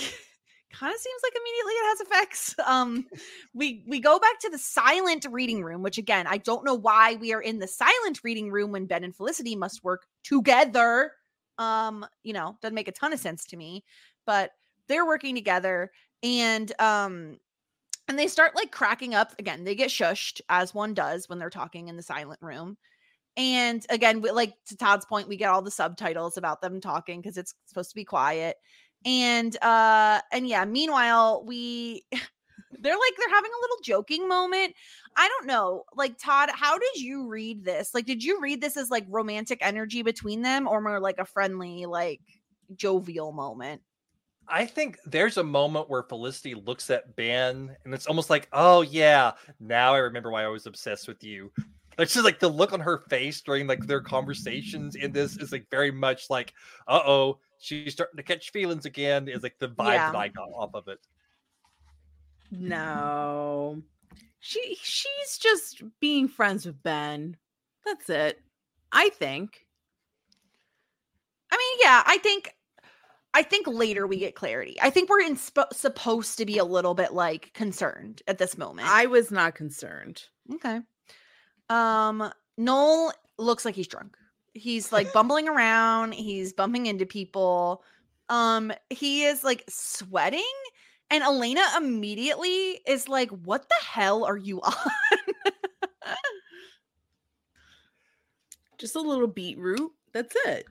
kind 0.73 0.93
of 0.93 1.01
seems 1.01 1.23
like 1.23 1.33
immediately 1.35 1.73
it 1.73 1.89
has 1.89 2.01
effects. 2.01 2.55
Um 2.67 3.07
we 3.55 3.85
we 3.87 4.01
go 4.01 4.19
back 4.19 4.39
to 4.41 4.51
the 4.51 4.59
silent 4.59 5.27
reading 5.31 5.63
room, 5.63 5.83
which 5.83 5.99
again, 5.99 6.27
I 6.27 6.39
don't 6.39 6.65
know 6.65 6.75
why 6.75 7.17
we 7.17 7.33
are 7.33 7.41
in 7.41 7.59
the 7.59 7.67
silent 7.67 8.21
reading 8.25 8.51
room 8.51 8.73
when 8.73 8.87
Ben 8.87 9.05
and 9.05 9.15
Felicity 9.15 9.57
must 9.57 9.85
work 9.85 10.07
together. 10.25 11.13
Um, 11.59 12.07
you 12.23 12.33
know, 12.33 12.57
doesn't 12.63 12.75
make 12.75 12.89
a 12.89 12.93
ton 12.93 13.13
of 13.13 13.21
sense 13.21 13.45
to 13.47 13.57
me, 13.57 13.85
but 14.27 14.53
they're 14.89 15.07
working 15.07 15.35
together 15.35 15.91
and 16.23 16.73
um 16.81 17.39
and 18.09 18.19
they 18.19 18.27
start 18.27 18.57
like 18.57 18.71
cracking 18.71 19.15
up 19.15 19.35
again. 19.39 19.65
They 19.65 19.75
get 19.75 19.91
shushed 19.91 20.41
as 20.49 20.75
one 20.75 20.95
does 20.95 21.29
when 21.29 21.39
they're 21.39 21.51
talking 21.51 21.89
in 21.89 21.97
the 21.97 22.03
silent 22.03 22.41
room. 22.43 22.77
And 23.37 23.85
again, 23.89 24.21
we, 24.21 24.31
like 24.31 24.55
to 24.67 24.77
Todd's 24.77 25.07
point, 25.07 25.29
we 25.29 25.37
get 25.37 25.49
all 25.49 25.63
the 25.63 25.71
subtitles 25.71 26.37
about 26.37 26.61
them 26.61 26.81
talking 26.81 27.21
because 27.21 27.39
it's 27.39 27.55
supposed 27.67 27.91
to 27.91 27.97
be 27.97 28.05
quiet. 28.05 28.57
And 29.05 29.57
uh 29.63 30.21
and 30.33 30.47
yeah, 30.47 30.65
meanwhile, 30.65 31.43
we 31.45 32.05
they're 32.13 32.93
like 32.93 33.13
they're 33.19 33.35
having 33.35 33.51
a 33.51 33.61
little 33.63 33.79
joking 33.83 34.29
moment. 34.29 34.75
I 35.17 35.29
don't 35.29 35.47
know. 35.47 35.85
Like 35.95 36.19
Todd, 36.19 36.51
how 36.53 36.79
did 36.79 36.97
you 36.97 37.29
read 37.29 37.65
this? 37.65 37.95
Like 37.95 38.07
did 38.07 38.23
you 38.23 38.41
read 38.41 38.61
this 38.61 38.77
as 38.77 38.91
like 38.91 39.05
romantic 39.09 39.59
energy 39.63 40.03
between 40.03 40.43
them 40.43 40.67
or 40.67 40.81
more 40.81 41.01
like 41.01 41.19
a 41.19 41.25
friendly 41.25 41.87
like 41.87 42.21
jovial 42.77 43.33
moment? 43.33 43.83
I 44.49 44.67
think 44.67 44.99
there's 45.07 45.37
a 45.37 45.45
moment 45.45 45.89
where 45.89 46.03
Felicity 46.03 46.55
looks 46.55 46.91
at 46.91 47.15
Ben 47.17 47.75
and 47.85 47.95
it's 47.95 48.07
almost 48.07 48.31
like, 48.31 48.49
oh 48.53 48.83
yeah, 48.83 49.33
now 49.61 49.95
I 49.95 49.99
remember 49.99 50.31
why 50.31 50.45
I 50.45 50.49
was 50.49 50.67
obsessed 50.67 51.09
with 51.09 51.23
you. 51.23 51.53
Like 51.99 52.09
she's 52.09 52.25
like 52.25 52.39
the 52.39 52.49
look 52.49 52.73
on 52.73 52.81
her 52.81 52.99
face 53.09 53.41
during 53.41 53.67
like 53.67 53.87
their 53.87 54.01
conversations 54.01 54.95
in 54.97 55.13
this 55.13 55.37
is 55.37 55.53
like 55.53 55.67
very 55.71 55.91
much 55.91 56.31
like, 56.31 56.55
uh 56.89 57.01
oh, 57.05 57.39
she's 57.63 57.93
starting 57.93 58.17
to 58.17 58.23
catch 58.23 58.51
feelings 58.51 58.85
again. 58.85 59.29
Is 59.29 59.43
like 59.43 59.59
the 59.59 59.69
vibe 59.69 59.95
Yeah. 59.95 60.13
that 60.13 60.19
I 60.19 60.29
got 60.29 60.49
off 60.53 60.75
of 60.75 60.89
it. 60.89 60.99
No. 62.51 63.83
She 64.41 64.77
she's 64.83 65.39
just 65.39 65.83
being 66.01 66.29
friends 66.29 66.67
with 66.67 66.83
Ben. 66.83 67.37
That's 67.85 68.11
it. 68.11 68.41
I 68.91 69.09
think. 69.11 69.67
I 71.51 71.57
mean, 71.57 71.79
yeah, 71.83 72.03
I 72.07 72.19
think 72.19 72.55
I 73.35 73.43
think 73.43 73.67
later 73.67 74.07
we 74.07 74.19
get 74.19 74.35
clarity. 74.35 74.77
I 74.83 74.91
think 74.91 75.09
we're 75.09 75.21
in 75.23 75.37
sp- 75.39 75.73
supposed 75.73 76.37
to 76.39 76.45
be 76.47 76.59
a 76.59 76.65
little 76.65 76.95
bit 76.95 77.13
like 77.15 77.53
concerned 77.55 78.21
at 78.27 78.39
this 78.39 78.59
moment. 78.59 78.89
I 78.89 79.07
was 79.07 79.31
not 79.31 79.55
concerned. 79.55 80.23
okay. 80.55 80.81
Um 81.71 82.31
Noel 82.59 83.13
looks 83.39 83.65
like 83.65 83.75
he's 83.77 83.87
drunk. 83.89 84.17
He's 84.55 84.93
like 84.93 85.13
bumbling 85.13 85.49
around, 85.49 86.13
he's 86.15 86.53
bumping 86.53 86.87
into 86.87 87.07
people. 87.07 87.83
Um 88.29 88.73
he 88.91 89.25
is 89.25 89.45
like 89.45 89.65
sweating 89.69 90.43
and 91.11 91.23
Elena 91.23 91.63
immediately 91.77 92.81
is 92.87 93.09
like 93.09 93.31
what 93.31 93.69
the 93.69 93.85
hell 93.85 94.25
are 94.25 94.37
you 94.37 94.61
on? 94.63 94.75
Just 98.79 98.97
a 98.97 99.01
little 99.01 99.29
beetroot. 99.29 99.93
That's 100.13 100.35
it. 100.47 100.67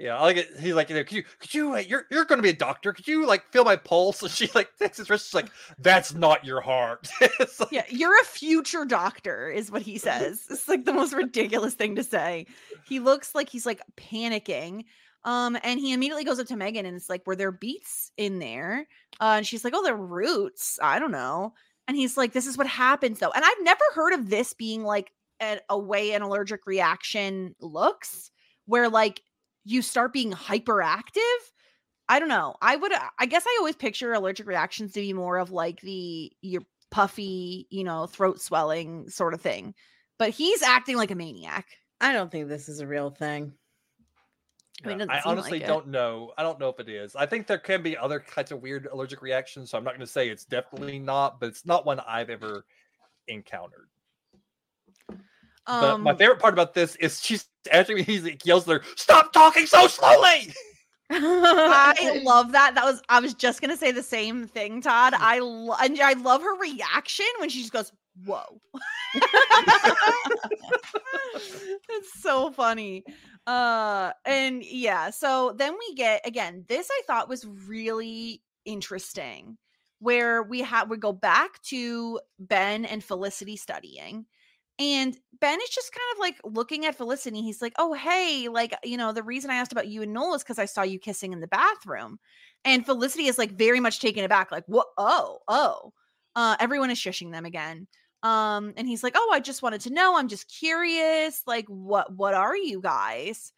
Yeah, 0.00 0.16
I 0.16 0.22
like 0.22 0.38
it. 0.38 0.48
He's 0.58 0.72
like, 0.72 0.88
you 0.88 0.96
know, 0.96 1.04
could 1.04 1.12
you, 1.18 1.24
could 1.38 1.52
you, 1.52 1.76
you're, 1.76 2.06
you're 2.10 2.24
going 2.24 2.38
to 2.38 2.42
be 2.42 2.48
a 2.48 2.54
doctor. 2.54 2.94
Could 2.94 3.06
you 3.06 3.26
like 3.26 3.44
feel 3.52 3.64
my 3.64 3.76
pulse? 3.76 4.22
And 4.22 4.30
she 4.30 4.48
like 4.54 4.70
takes 4.78 4.96
his 4.96 5.10
wrist. 5.10 5.26
She's 5.26 5.34
like, 5.34 5.50
that's 5.78 6.14
not 6.14 6.42
your 6.42 6.62
heart. 6.62 7.06
Like- 7.20 7.70
Yeah, 7.70 7.84
you're 7.90 8.18
a 8.18 8.24
future 8.24 8.86
doctor, 8.86 9.50
is 9.50 9.70
what 9.70 9.82
he 9.82 9.98
says. 9.98 10.46
It's 10.50 10.68
like 10.68 10.86
the 10.86 10.94
most 10.94 11.12
ridiculous 11.12 11.74
thing 11.74 11.96
to 11.96 12.02
say. 12.02 12.46
He 12.88 12.98
looks 12.98 13.34
like 13.34 13.50
he's 13.50 13.66
like 13.66 13.82
panicking. 13.98 14.84
Um, 15.24 15.58
and 15.62 15.78
he 15.78 15.92
immediately 15.92 16.24
goes 16.24 16.40
up 16.40 16.46
to 16.46 16.56
Megan 16.56 16.86
and 16.86 16.96
it's 16.96 17.10
like, 17.10 17.26
were 17.26 17.36
there 17.36 17.52
beets 17.52 18.10
in 18.16 18.38
there? 18.38 18.86
Uh, 19.20 19.34
and 19.36 19.46
she's 19.46 19.64
like, 19.64 19.74
Oh, 19.76 19.82
they're 19.84 19.94
roots. 19.94 20.78
I 20.82 20.98
don't 20.98 21.12
know. 21.12 21.52
And 21.86 21.94
he's 21.94 22.16
like, 22.16 22.32
This 22.32 22.46
is 22.46 22.56
what 22.56 22.66
happens 22.66 23.18
though. 23.18 23.32
And 23.32 23.44
I've 23.44 23.62
never 23.62 23.84
heard 23.94 24.14
of 24.14 24.30
this 24.30 24.54
being 24.54 24.82
like 24.82 25.12
a, 25.42 25.58
a 25.68 25.78
way 25.78 26.12
an 26.12 26.22
allergic 26.22 26.66
reaction 26.66 27.54
looks, 27.60 28.30
where 28.64 28.88
like 28.88 29.20
you 29.64 29.82
start 29.82 30.12
being 30.12 30.32
hyperactive. 30.32 31.38
I 32.08 32.18
don't 32.18 32.28
know. 32.28 32.56
I 32.60 32.76
would 32.76 32.92
I 33.18 33.26
guess 33.26 33.44
I 33.46 33.56
always 33.60 33.76
picture 33.76 34.12
allergic 34.12 34.46
reactions 34.46 34.92
to 34.92 35.00
be 35.00 35.12
more 35.12 35.38
of 35.38 35.52
like 35.52 35.80
the 35.80 36.32
you're 36.40 36.64
puffy, 36.90 37.66
you 37.70 37.84
know, 37.84 38.06
throat 38.06 38.40
swelling 38.40 39.08
sort 39.08 39.34
of 39.34 39.40
thing. 39.40 39.74
But 40.18 40.30
he's 40.30 40.62
acting 40.62 40.96
like 40.96 41.10
a 41.10 41.14
maniac. 41.14 41.66
I 42.00 42.12
don't 42.12 42.30
think 42.30 42.48
this 42.48 42.68
is 42.68 42.80
a 42.80 42.86
real 42.86 43.10
thing. 43.10 43.52
I 44.84 44.88
mean, 44.88 45.00
it 45.00 45.06
Yeah, 45.06 45.06
doesn't 45.06 45.26
I 45.26 45.30
honestly 45.30 45.58
like 45.60 45.68
don't 45.68 45.88
know. 45.88 46.32
I 46.38 46.42
don't 46.42 46.58
know 46.58 46.70
if 46.70 46.80
it 46.80 46.88
is. 46.88 47.14
I 47.14 47.26
think 47.26 47.46
there 47.46 47.58
can 47.58 47.82
be 47.82 47.96
other 47.96 48.18
kinds 48.18 48.50
of 48.50 48.62
weird 48.62 48.86
allergic 48.86 49.22
reactions. 49.22 49.70
So 49.70 49.78
I'm 49.78 49.84
not 49.84 49.90
going 49.90 50.00
to 50.00 50.06
say 50.06 50.28
it's 50.28 50.44
definitely 50.44 50.98
not, 50.98 51.38
but 51.38 51.50
it's 51.50 51.66
not 51.66 51.86
one 51.86 52.00
I've 52.00 52.30
ever 52.30 52.64
encountered. 53.28 53.88
But 55.66 55.94
Um, 55.94 56.02
my 56.02 56.14
favorite 56.14 56.40
part 56.40 56.54
about 56.54 56.74
this 56.74 56.96
is 56.96 57.20
she's 57.22 57.46
actually 57.70 58.02
he 58.02 58.20
like, 58.20 58.44
yells 58.44 58.68
at 58.68 58.80
her, 58.80 58.88
"Stop 58.96 59.32
talking 59.32 59.66
so 59.66 59.86
slowly!" 59.86 60.52
I 61.10 62.20
love 62.24 62.52
that. 62.52 62.74
That 62.74 62.84
was 62.84 63.02
I 63.08 63.20
was 63.20 63.34
just 63.34 63.60
gonna 63.60 63.76
say 63.76 63.92
the 63.92 64.02
same 64.02 64.46
thing, 64.46 64.80
Todd. 64.80 65.14
I 65.16 65.40
lo- 65.40 65.76
and 65.80 65.98
I 66.00 66.14
love 66.14 66.42
her 66.42 66.56
reaction 66.58 67.26
when 67.38 67.48
she 67.50 67.60
just 67.60 67.72
goes, 67.72 67.92
"Whoa!" 68.24 68.60
it's 71.88 72.20
so 72.22 72.50
funny. 72.52 73.04
Uh, 73.46 74.12
and 74.24 74.64
yeah. 74.64 75.10
So 75.10 75.54
then 75.56 75.74
we 75.78 75.94
get 75.94 76.26
again. 76.26 76.64
This 76.68 76.88
I 76.90 77.02
thought 77.06 77.28
was 77.28 77.44
really 77.44 78.42
interesting, 78.64 79.58
where 79.98 80.42
we 80.42 80.60
have 80.62 80.88
we 80.88 80.96
go 80.96 81.12
back 81.12 81.60
to 81.64 82.20
Ben 82.38 82.84
and 82.84 83.02
Felicity 83.02 83.56
studying. 83.56 84.26
And 84.80 85.16
Ben 85.40 85.60
is 85.60 85.70
just 85.70 85.92
kind 85.92 86.02
of 86.14 86.20
like 86.20 86.40
looking 86.44 86.86
at 86.86 86.96
Felicity. 86.96 87.42
He's 87.42 87.62
like, 87.62 87.74
Oh, 87.78 87.94
hey, 87.94 88.48
like, 88.48 88.74
you 88.84 88.98
know, 88.98 89.12
the 89.12 89.22
reason 89.24 89.50
I 89.50 89.56
asked 89.56 89.72
about 89.72 89.88
you 89.88 90.02
and 90.02 90.14
Noel 90.14 90.34
is 90.34 90.44
because 90.44 90.58
I 90.60 90.66
saw 90.66 90.82
you 90.82 90.98
kissing 90.98 91.34
in 91.34 91.40
the 91.40 91.48
bathroom. 91.48 92.18
And 92.64 92.86
Felicity 92.86 93.26
is 93.26 93.38
like 93.38 93.52
very 93.52 93.80
much 93.80 94.00
taken 94.00 94.24
aback, 94.24 94.52
like, 94.52 94.64
what? 94.68 94.88
Oh, 94.98 95.40
oh. 95.48 95.92
Uh, 96.36 96.56
everyone 96.60 96.90
is 96.90 96.98
shushing 96.98 97.32
them 97.32 97.46
again. 97.46 97.88
Um, 98.24 98.74
and 98.76 98.88
he's 98.88 99.04
like, 99.04 99.14
Oh, 99.16 99.30
I 99.34 99.40
just 99.40 99.62
wanted 99.62 99.82
to 99.82 99.92
know. 99.94 100.16
I'm 100.16 100.28
just 100.28 100.48
curious. 100.48 101.42
Like, 101.46 101.66
what 101.68 102.14
what 102.16 102.34
are 102.34 102.56
you 102.56 102.80
guys? 102.82 103.52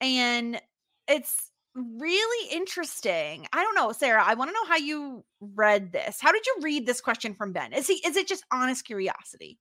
And 0.00 0.60
it's 1.08 1.50
really 1.74 2.54
interesting. 2.56 3.46
I 3.52 3.62
don't 3.62 3.76
know, 3.76 3.92
Sarah. 3.92 4.24
I 4.26 4.34
want 4.34 4.50
to 4.50 4.54
know 4.54 4.66
how 4.66 4.76
you 4.78 5.24
read 5.40 5.92
this. 5.92 6.20
How 6.20 6.32
did 6.32 6.46
you 6.46 6.56
read 6.62 6.86
this 6.86 7.00
question 7.02 7.34
from 7.34 7.52
Ben? 7.52 7.72
Is 7.74 7.88
he 7.88 7.94
is 8.06 8.16
it 8.16 8.28
just 8.28 8.44
honest 8.52 8.84
curiosity? 8.86 9.58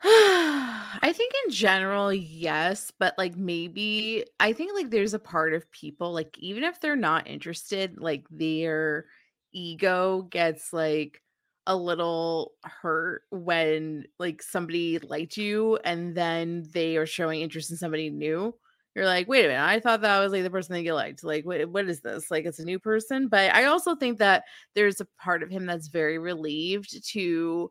I 0.04 1.12
think 1.12 1.32
in 1.46 1.52
general, 1.52 2.12
yes, 2.12 2.92
but 2.98 3.14
like 3.18 3.36
maybe 3.36 4.24
I 4.38 4.52
think 4.52 4.72
like 4.74 4.90
there's 4.90 5.14
a 5.14 5.18
part 5.18 5.54
of 5.54 5.70
people 5.72 6.12
like 6.12 6.38
even 6.38 6.62
if 6.62 6.80
they're 6.80 6.94
not 6.96 7.26
interested, 7.26 7.98
like 7.98 8.24
their 8.30 9.06
ego 9.52 10.22
gets 10.30 10.72
like 10.72 11.20
a 11.66 11.76
little 11.76 12.52
hurt 12.64 13.22
when 13.30 14.04
like 14.20 14.40
somebody 14.42 14.98
liked 15.00 15.36
you 15.36 15.76
and 15.84 16.14
then 16.14 16.64
they 16.72 16.96
are 16.96 17.06
showing 17.06 17.40
interest 17.40 17.70
in 17.70 17.76
somebody 17.76 18.08
new. 18.10 18.54
You're 18.94 19.04
like, 19.06 19.28
wait 19.28 19.44
a 19.44 19.48
minute, 19.48 19.62
I 19.62 19.80
thought 19.80 20.00
that 20.02 20.18
was 20.20 20.32
like 20.32 20.42
the 20.44 20.50
person 20.50 20.74
that 20.74 20.82
you 20.82 20.94
liked. 20.94 21.22
Like, 21.22 21.44
what, 21.44 21.68
what 21.70 21.88
is 21.88 22.00
this? 22.00 22.30
Like, 22.32 22.46
it's 22.46 22.58
a 22.58 22.64
new 22.64 22.80
person. 22.80 23.28
But 23.28 23.54
I 23.54 23.64
also 23.66 23.94
think 23.94 24.18
that 24.18 24.44
there's 24.74 25.00
a 25.00 25.06
part 25.20 25.42
of 25.44 25.50
him 25.50 25.66
that's 25.66 25.86
very 25.88 26.18
relieved 26.18 27.06
to 27.12 27.70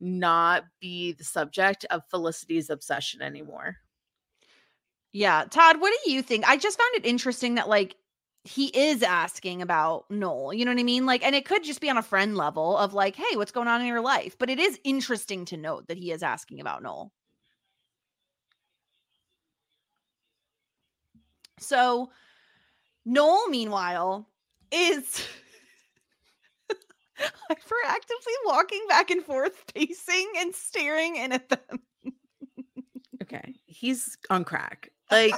not 0.00 0.64
be 0.80 1.12
the 1.12 1.24
subject 1.24 1.84
of 1.90 2.02
Felicity's 2.10 2.70
obsession 2.70 3.22
anymore. 3.22 3.76
Yeah. 5.12 5.44
Todd, 5.48 5.80
what 5.80 5.94
do 6.04 6.10
you 6.10 6.22
think? 6.22 6.46
I 6.48 6.56
just 6.56 6.78
found 6.78 6.94
it 6.96 7.06
interesting 7.06 7.54
that 7.54 7.68
like 7.68 7.94
he 8.44 8.66
is 8.66 9.02
asking 9.02 9.62
about 9.62 10.04
Noel. 10.10 10.52
You 10.52 10.64
know 10.64 10.72
what 10.72 10.80
I 10.80 10.84
mean? 10.84 11.06
Like, 11.06 11.24
and 11.24 11.34
it 11.34 11.46
could 11.46 11.64
just 11.64 11.80
be 11.80 11.88
on 11.88 11.96
a 11.96 12.02
friend 12.02 12.36
level 12.36 12.76
of 12.76 12.92
like, 12.92 13.16
hey, 13.16 13.36
what's 13.36 13.52
going 13.52 13.68
on 13.68 13.80
in 13.80 13.86
your 13.86 14.02
life? 14.02 14.36
But 14.38 14.50
it 14.50 14.58
is 14.58 14.78
interesting 14.84 15.44
to 15.46 15.56
note 15.56 15.88
that 15.88 15.96
he 15.96 16.12
is 16.12 16.22
asking 16.22 16.60
about 16.60 16.82
Noel. 16.82 17.12
So 21.58 22.10
Noel, 23.04 23.48
meanwhile, 23.48 24.28
is 24.70 25.26
hyperactively 27.50 28.36
walking 28.46 28.84
back 28.88 29.10
and 29.10 29.22
forth, 29.24 29.64
pacing 29.74 30.32
and 30.38 30.54
staring 30.54 31.16
in 31.16 31.32
at 31.32 31.48
them. 31.48 31.80
Okay, 33.22 33.54
he's 33.66 34.16
on 34.30 34.44
crack. 34.44 34.90
Like 35.10 35.34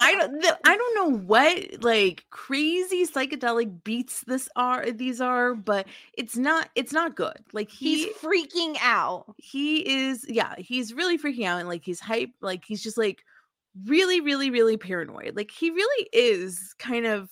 I 0.00 0.14
don't, 0.18 0.42
th- 0.42 0.54
I 0.64 0.76
don't 0.76 0.94
know 0.96 1.16
what 1.20 1.82
like 1.82 2.24
crazy 2.30 3.06
psychedelic 3.06 3.84
beets 3.84 4.24
this 4.26 4.48
are. 4.56 4.90
These 4.90 5.20
are, 5.20 5.54
but 5.54 5.86
it's 6.18 6.36
not. 6.36 6.70
It's 6.74 6.92
not 6.92 7.14
good. 7.14 7.38
Like 7.52 7.70
he, 7.70 8.06
He's 8.06 8.16
freaking 8.16 8.76
out. 8.82 9.32
he 9.38 9.88
is. 10.08 10.26
Yeah, 10.28 10.54
he's 10.58 10.92
really 10.92 11.18
freaking 11.18 11.46
out 11.46 11.60
and 11.60 11.68
like 11.68 11.84
he's 11.84 12.00
hype. 12.00 12.30
Like 12.42 12.64
he's 12.66 12.82
just 12.82 12.98
like 12.98 13.22
really, 13.84 14.20
really, 14.20 14.50
really 14.50 14.76
paranoid. 14.76 15.36
Like 15.36 15.52
he 15.52 15.70
really 15.70 16.08
is 16.12 16.74
kind 16.80 17.06
of. 17.06 17.30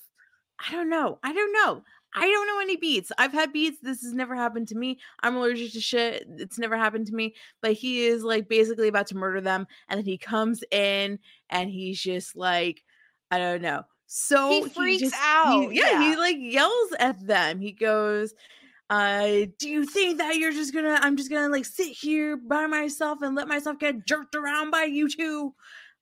I 0.66 0.70
don't 0.72 0.88
know. 0.88 1.18
I 1.24 1.32
don't 1.32 1.52
know. 1.52 1.82
I 2.14 2.26
don't 2.26 2.46
know 2.46 2.60
any 2.60 2.76
beets. 2.76 3.10
I've 3.18 3.32
had 3.32 3.52
beets. 3.52 3.78
This 3.82 4.02
has 4.02 4.12
never 4.12 4.34
happened 4.36 4.68
to 4.68 4.76
me. 4.76 4.98
I'm 5.22 5.36
allergic 5.36 5.72
to 5.72 5.80
shit. 5.80 6.24
It's 6.38 6.58
never 6.58 6.76
happened 6.76 7.06
to 7.08 7.14
me. 7.14 7.34
But 7.60 7.72
he 7.72 8.06
is 8.06 8.22
like 8.22 8.48
basically 8.48 8.88
about 8.88 9.08
to 9.08 9.16
murder 9.16 9.40
them. 9.40 9.66
And 9.88 9.98
then 9.98 10.04
he 10.04 10.16
comes 10.18 10.62
in 10.70 11.18
and 11.50 11.70
he's 11.70 12.00
just 12.00 12.36
like, 12.36 12.82
I 13.30 13.38
don't 13.38 13.62
know. 13.62 13.82
So 14.06 14.48
He 14.48 14.68
freaks 14.68 15.02
just- 15.02 15.16
out, 15.20 15.74
yeah, 15.74 16.00
he 16.10 16.16
like 16.16 16.36
yells 16.38 16.92
at 17.00 17.26
them. 17.26 17.58
He 17.58 17.72
goes, 17.72 18.32
uh, 18.90 19.46
do 19.58 19.68
you 19.68 19.84
think 19.86 20.18
that 20.18 20.36
you're 20.36 20.52
just 20.52 20.72
gonna 20.74 20.98
I'm 21.00 21.16
just 21.16 21.30
gonna 21.30 21.48
like 21.48 21.64
sit 21.64 21.88
here 21.88 22.36
by 22.36 22.66
myself 22.66 23.22
and 23.22 23.34
let 23.34 23.48
myself 23.48 23.78
get 23.78 24.06
jerked 24.06 24.34
around 24.34 24.70
by 24.70 24.84
you 24.84 25.08
two? 25.08 25.54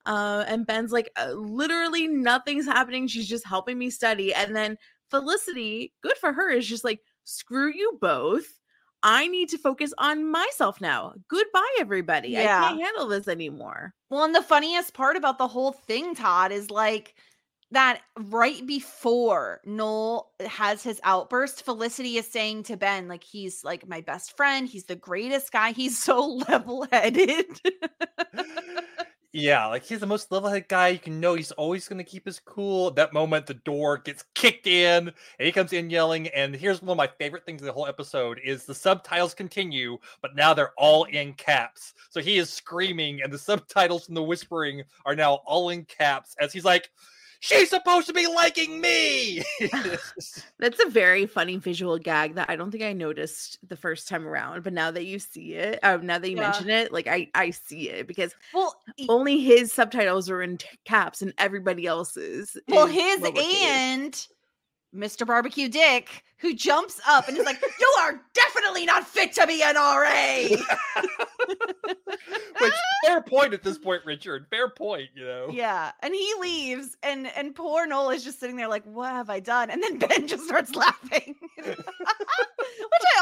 Uh, 0.04 0.44
and 0.48 0.66
Ben's 0.66 0.90
like, 0.92 1.10
uh, 1.16 1.30
literally 1.30 2.08
nothing's 2.08 2.66
happening. 2.66 3.06
She's 3.06 3.28
just 3.28 3.46
helping 3.46 3.78
me 3.78 3.88
study. 3.88 4.34
And 4.34 4.54
then 4.54 4.76
Felicity, 5.12 5.92
good 6.02 6.16
for 6.16 6.32
her, 6.32 6.50
is 6.50 6.66
just 6.66 6.84
like, 6.84 7.00
screw 7.24 7.70
you 7.72 7.98
both. 8.00 8.46
I 9.02 9.28
need 9.28 9.50
to 9.50 9.58
focus 9.58 9.92
on 9.98 10.30
myself 10.30 10.80
now. 10.80 11.12
Goodbye, 11.28 11.76
everybody. 11.78 12.30
Yeah. 12.30 12.64
I 12.64 12.68
can't 12.68 12.80
handle 12.80 13.08
this 13.08 13.28
anymore. 13.28 13.94
Well, 14.08 14.24
and 14.24 14.34
the 14.34 14.42
funniest 14.42 14.94
part 14.94 15.16
about 15.16 15.36
the 15.36 15.48
whole 15.48 15.72
thing, 15.72 16.14
Todd, 16.14 16.50
is 16.50 16.70
like 16.70 17.14
that 17.72 18.00
right 18.18 18.66
before 18.66 19.60
Noel 19.66 20.30
has 20.46 20.82
his 20.82 21.00
outburst, 21.04 21.64
Felicity 21.64 22.16
is 22.16 22.26
saying 22.26 22.62
to 22.64 22.76
Ben, 22.76 23.08
like, 23.08 23.24
he's 23.24 23.62
like 23.64 23.88
my 23.88 24.00
best 24.00 24.36
friend. 24.36 24.68
He's 24.68 24.84
the 24.84 24.96
greatest 24.96 25.52
guy. 25.52 25.72
He's 25.72 25.98
so 25.98 26.26
level 26.48 26.86
headed. 26.90 27.46
Yeah, 29.34 29.64
like 29.66 29.84
he's 29.84 30.00
the 30.00 30.06
most 30.06 30.30
level-headed 30.30 30.68
guy. 30.68 30.88
You 30.88 30.98
can 30.98 31.18
know 31.18 31.34
he's 31.34 31.52
always 31.52 31.88
going 31.88 31.96
to 31.96 32.04
keep 32.04 32.26
his 32.26 32.38
cool. 32.38 32.88
At 32.88 32.96
that 32.96 33.14
moment, 33.14 33.46
the 33.46 33.54
door 33.54 33.96
gets 33.96 34.24
kicked 34.34 34.66
in, 34.66 35.08
and 35.08 35.46
he 35.46 35.50
comes 35.50 35.72
in 35.72 35.88
yelling. 35.88 36.28
And 36.28 36.54
here's 36.54 36.82
one 36.82 36.90
of 36.90 36.98
my 36.98 37.06
favorite 37.18 37.46
things 37.46 37.62
of 37.62 37.66
the 37.66 37.72
whole 37.72 37.86
episode: 37.86 38.40
is 38.44 38.66
the 38.66 38.74
subtitles 38.74 39.32
continue, 39.32 39.96
but 40.20 40.36
now 40.36 40.52
they're 40.52 40.74
all 40.76 41.04
in 41.04 41.32
caps. 41.32 41.94
So 42.10 42.20
he 42.20 42.36
is 42.36 42.52
screaming, 42.52 43.22
and 43.22 43.32
the 43.32 43.38
subtitles 43.38 44.08
and 44.08 44.16
the 44.16 44.22
whispering 44.22 44.82
are 45.06 45.16
now 45.16 45.36
all 45.46 45.70
in 45.70 45.86
caps 45.86 46.36
as 46.38 46.52
he's 46.52 46.66
like, 46.66 46.90
"She's 47.42 47.70
supposed 47.70 48.06
to 48.06 48.12
be 48.12 48.26
liking 48.28 48.80
me." 48.80 49.42
That's 50.58 50.80
a 50.84 50.88
very 50.88 51.26
funny 51.26 51.56
visual 51.56 51.98
gag 51.98 52.36
that 52.36 52.48
I 52.48 52.54
don't 52.56 52.70
think 52.70 52.84
I 52.84 52.92
noticed 52.92 53.58
the 53.68 53.76
first 53.76 54.06
time 54.08 54.26
around, 54.26 54.62
but 54.62 54.72
now 54.72 54.90
that 54.92 55.04
you 55.04 55.18
see 55.18 55.54
it, 55.54 55.80
uh, 55.82 55.98
now 56.00 56.18
that 56.18 56.30
you 56.30 56.36
Yeah. 56.36 56.44
mention 56.44 56.70
it, 56.70 56.92
like 56.92 57.08
I 57.08 57.28
I 57.34 57.50
see 57.50 57.90
it 57.90 58.06
because 58.06 58.34
well, 58.54 58.76
only 59.08 59.40
his 59.40 59.72
subtitles 59.72 60.30
are 60.30 60.40
in 60.40 60.58
t- 60.58 60.68
caps 60.84 61.20
and 61.20 61.34
everybody 61.36 61.86
else's. 61.86 62.56
well, 62.68 62.86
his 62.86 63.20
lowercase. 63.20 63.64
and 63.64 64.26
Mr. 64.94 65.26
Barbecue 65.26 65.68
Dick, 65.68 66.24
who 66.36 66.54
jumps 66.54 67.00
up 67.06 67.28
and 67.28 67.36
is 67.38 67.46
like, 67.46 67.62
You 67.78 67.94
are 68.00 68.20
definitely 68.34 68.84
not 68.84 69.06
fit 69.06 69.32
to 69.34 69.46
be 69.46 69.62
an 69.62 69.76
RA. 69.76 70.48
Which 72.60 72.74
fair 73.04 73.22
point 73.22 73.54
at 73.54 73.62
this 73.62 73.78
point, 73.78 74.02
Richard. 74.04 74.46
Fair 74.50 74.68
point. 74.68 75.08
You 75.14 75.24
know. 75.24 75.48
Yeah, 75.50 75.92
and 76.00 76.14
he 76.14 76.34
leaves, 76.40 76.96
and 77.02 77.26
and 77.36 77.54
poor 77.54 77.86
Noel 77.86 78.10
is 78.10 78.24
just 78.24 78.40
sitting 78.40 78.56
there 78.56 78.68
like, 78.68 78.84
"What 78.84 79.10
have 79.12 79.30
I 79.30 79.40
done?" 79.40 79.70
And 79.70 79.82
then 79.82 79.98
Ben 79.98 80.26
just 80.28 80.44
starts 80.44 80.74
laughing, 80.74 81.36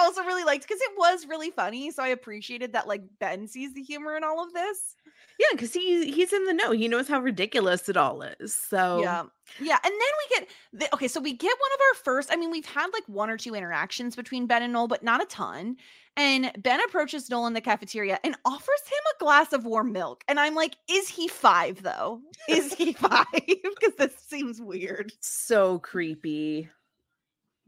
I 0.00 0.04
also 0.04 0.22
really 0.22 0.44
liked 0.44 0.66
because 0.66 0.80
it 0.80 0.92
was 0.96 1.26
really 1.26 1.50
funny. 1.50 1.90
So 1.90 2.02
I 2.02 2.08
appreciated 2.08 2.72
that 2.72 2.88
like 2.88 3.02
Ben 3.18 3.46
sees 3.46 3.74
the 3.74 3.82
humor 3.82 4.16
in 4.16 4.24
all 4.24 4.42
of 4.42 4.52
this. 4.52 4.96
Yeah, 5.38 5.46
because 5.52 5.72
he 5.72 6.10
he's 6.10 6.32
in 6.32 6.44
the 6.44 6.52
know. 6.52 6.70
He 6.72 6.86
knows 6.86 7.08
how 7.08 7.20
ridiculous 7.20 7.88
it 7.88 7.96
all 7.96 8.22
is. 8.22 8.54
So 8.54 9.00
Yeah, 9.00 9.24
yeah, 9.58 9.78
and 9.82 9.92
then 9.92 9.98
we 9.98 10.36
get 10.36 10.48
the, 10.72 10.94
okay. 10.94 11.08
So 11.08 11.20
we 11.20 11.32
get 11.32 11.46
one 11.48 11.72
of 11.74 11.80
our 11.80 12.02
first. 12.02 12.30
I 12.32 12.36
mean, 12.36 12.50
we've 12.50 12.66
had 12.66 12.88
like 12.92 13.04
one 13.06 13.30
or 13.30 13.38
two 13.38 13.54
interactions 13.54 14.16
between 14.16 14.46
Ben 14.46 14.62
and 14.62 14.72
Noel, 14.72 14.88
but 14.88 15.02
not 15.02 15.22
a 15.22 15.26
ton. 15.26 15.76
And 16.16 16.52
Ben 16.58 16.80
approaches 16.84 17.30
Noel 17.30 17.46
in 17.46 17.54
the 17.54 17.60
cafeteria 17.62 18.18
and 18.22 18.36
offers 18.44 18.82
him 18.86 18.98
a 19.14 19.18
glass 19.18 19.52
of 19.54 19.64
warm 19.64 19.92
milk. 19.92 20.24
And 20.28 20.38
I'm 20.38 20.54
like, 20.54 20.76
is 20.90 21.08
he 21.08 21.28
five 21.28 21.82
though? 21.82 22.20
Is 22.48 22.74
he 22.74 22.92
five? 22.94 23.26
Because 23.32 23.94
this 23.96 24.14
seems 24.28 24.60
weird. 24.60 25.12
so 25.20 25.78
creepy. 25.78 26.68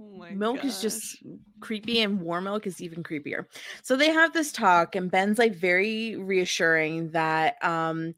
Oh 0.01 0.25
milk 0.29 0.65
is 0.65 0.79
just 0.81 1.17
creepy 1.61 2.01
and 2.01 2.21
warm 2.21 2.45
milk 2.45 2.67
is 2.67 2.81
even 2.81 3.03
creepier. 3.03 3.47
So 3.83 3.97
they 3.97 4.11
have 4.11 4.33
this 4.33 4.53
talk 4.53 4.95
and 4.97 5.11
ben's 5.11 5.39
like 5.39 5.55
very 5.55 6.17
reassuring 6.17 7.11
that 7.13 7.57
um 7.63 8.15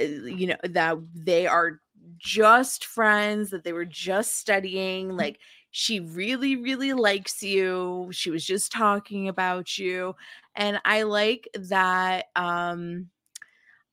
uh, 0.00 0.04
you 0.04 0.48
know 0.48 0.56
that 0.64 0.98
they 1.14 1.46
are 1.46 1.80
just 2.18 2.84
friends 2.86 3.50
that 3.50 3.64
they 3.64 3.72
were 3.72 3.84
just 3.86 4.36
studying 4.38 5.16
like 5.16 5.38
she 5.70 6.00
really 6.00 6.56
really 6.56 6.92
likes 6.94 7.42
you. 7.42 8.08
She 8.12 8.30
was 8.30 8.44
just 8.46 8.72
talking 8.72 9.28
about 9.28 9.78
you. 9.78 10.14
And 10.54 10.80
i 10.84 11.02
like 11.02 11.48
that 11.54 12.26
um 12.36 13.10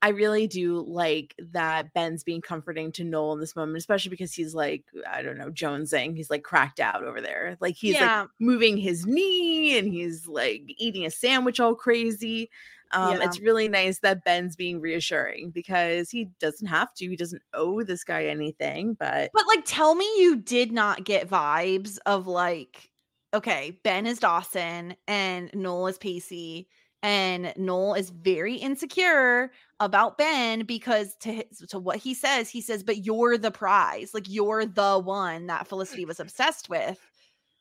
I 0.03 0.09
really 0.09 0.47
do 0.47 0.81
like 0.85 1.33
that 1.53 1.93
Ben's 1.93 2.25
being 2.25 2.41
comforting 2.41 2.91
to 2.91 3.05
Noel 3.05 3.31
in 3.31 3.39
this 3.39 3.55
moment, 3.55 3.77
especially 3.77 4.09
because 4.09 4.33
he's 4.33 4.53
like, 4.53 4.83
I 5.09 5.21
don't 5.21 5.37
know, 5.37 5.49
jonesing. 5.49 6.17
He's 6.17 6.29
like 6.29 6.43
cracked 6.43 6.81
out 6.81 7.05
over 7.05 7.21
there. 7.21 7.55
Like 7.61 7.75
he's 7.75 7.93
Yeah. 7.95 8.21
like 8.23 8.29
moving 8.37 8.75
his 8.75 9.05
knee 9.05 9.77
and 9.77 9.87
he's 9.87 10.27
like 10.27 10.63
eating 10.77 11.05
a 11.05 11.09
sandwich 11.09 11.61
all 11.61 11.73
crazy. 11.73 12.49
Um, 12.91 13.21
Yeah. 13.21 13.27
It's 13.27 13.39
really 13.39 13.69
nice 13.69 13.99
that 13.99 14.25
Ben's 14.25 14.57
being 14.57 14.81
reassuring 14.81 15.51
because 15.51 16.09
he 16.09 16.25
doesn't 16.37 16.67
have 16.67 16.93
to. 16.95 17.07
He 17.07 17.15
doesn't 17.15 17.41
owe 17.53 17.81
this 17.83 18.03
guy 18.03 18.25
anything, 18.25 18.95
but 18.95 19.31
But 19.33 19.47
like, 19.47 19.63
tell 19.65 19.95
me 19.95 20.03
you 20.19 20.35
did 20.35 20.73
not 20.73 21.05
get 21.05 21.29
vibes 21.29 21.97
of 22.05 22.27
like, 22.27 22.91
okay, 23.33 23.79
Ben 23.85 24.05
is 24.05 24.19
Dawson 24.19 24.97
and 25.07 25.49
Noel 25.53 25.87
is 25.87 25.97
Pacey, 25.97 26.67
and 27.03 27.53
Noel 27.57 27.95
is 27.95 28.09
very 28.09 28.55
insecure 28.55 29.51
about 29.81 30.17
Ben 30.17 30.65
because 30.65 31.15
to 31.17 31.33
his, 31.33 31.59
to 31.67 31.77
what 31.77 31.97
he 31.97 32.13
says, 32.13 32.49
he 32.49 32.61
says, 32.61 32.81
"But 32.81 33.05
you're 33.05 33.37
the 33.37 33.51
prize, 33.51 34.13
like 34.13 34.29
you're 34.29 34.65
the 34.65 34.99
one 34.99 35.47
that 35.47 35.67
Felicity 35.67 36.05
was 36.05 36.19
obsessed 36.19 36.69
with." 36.69 36.99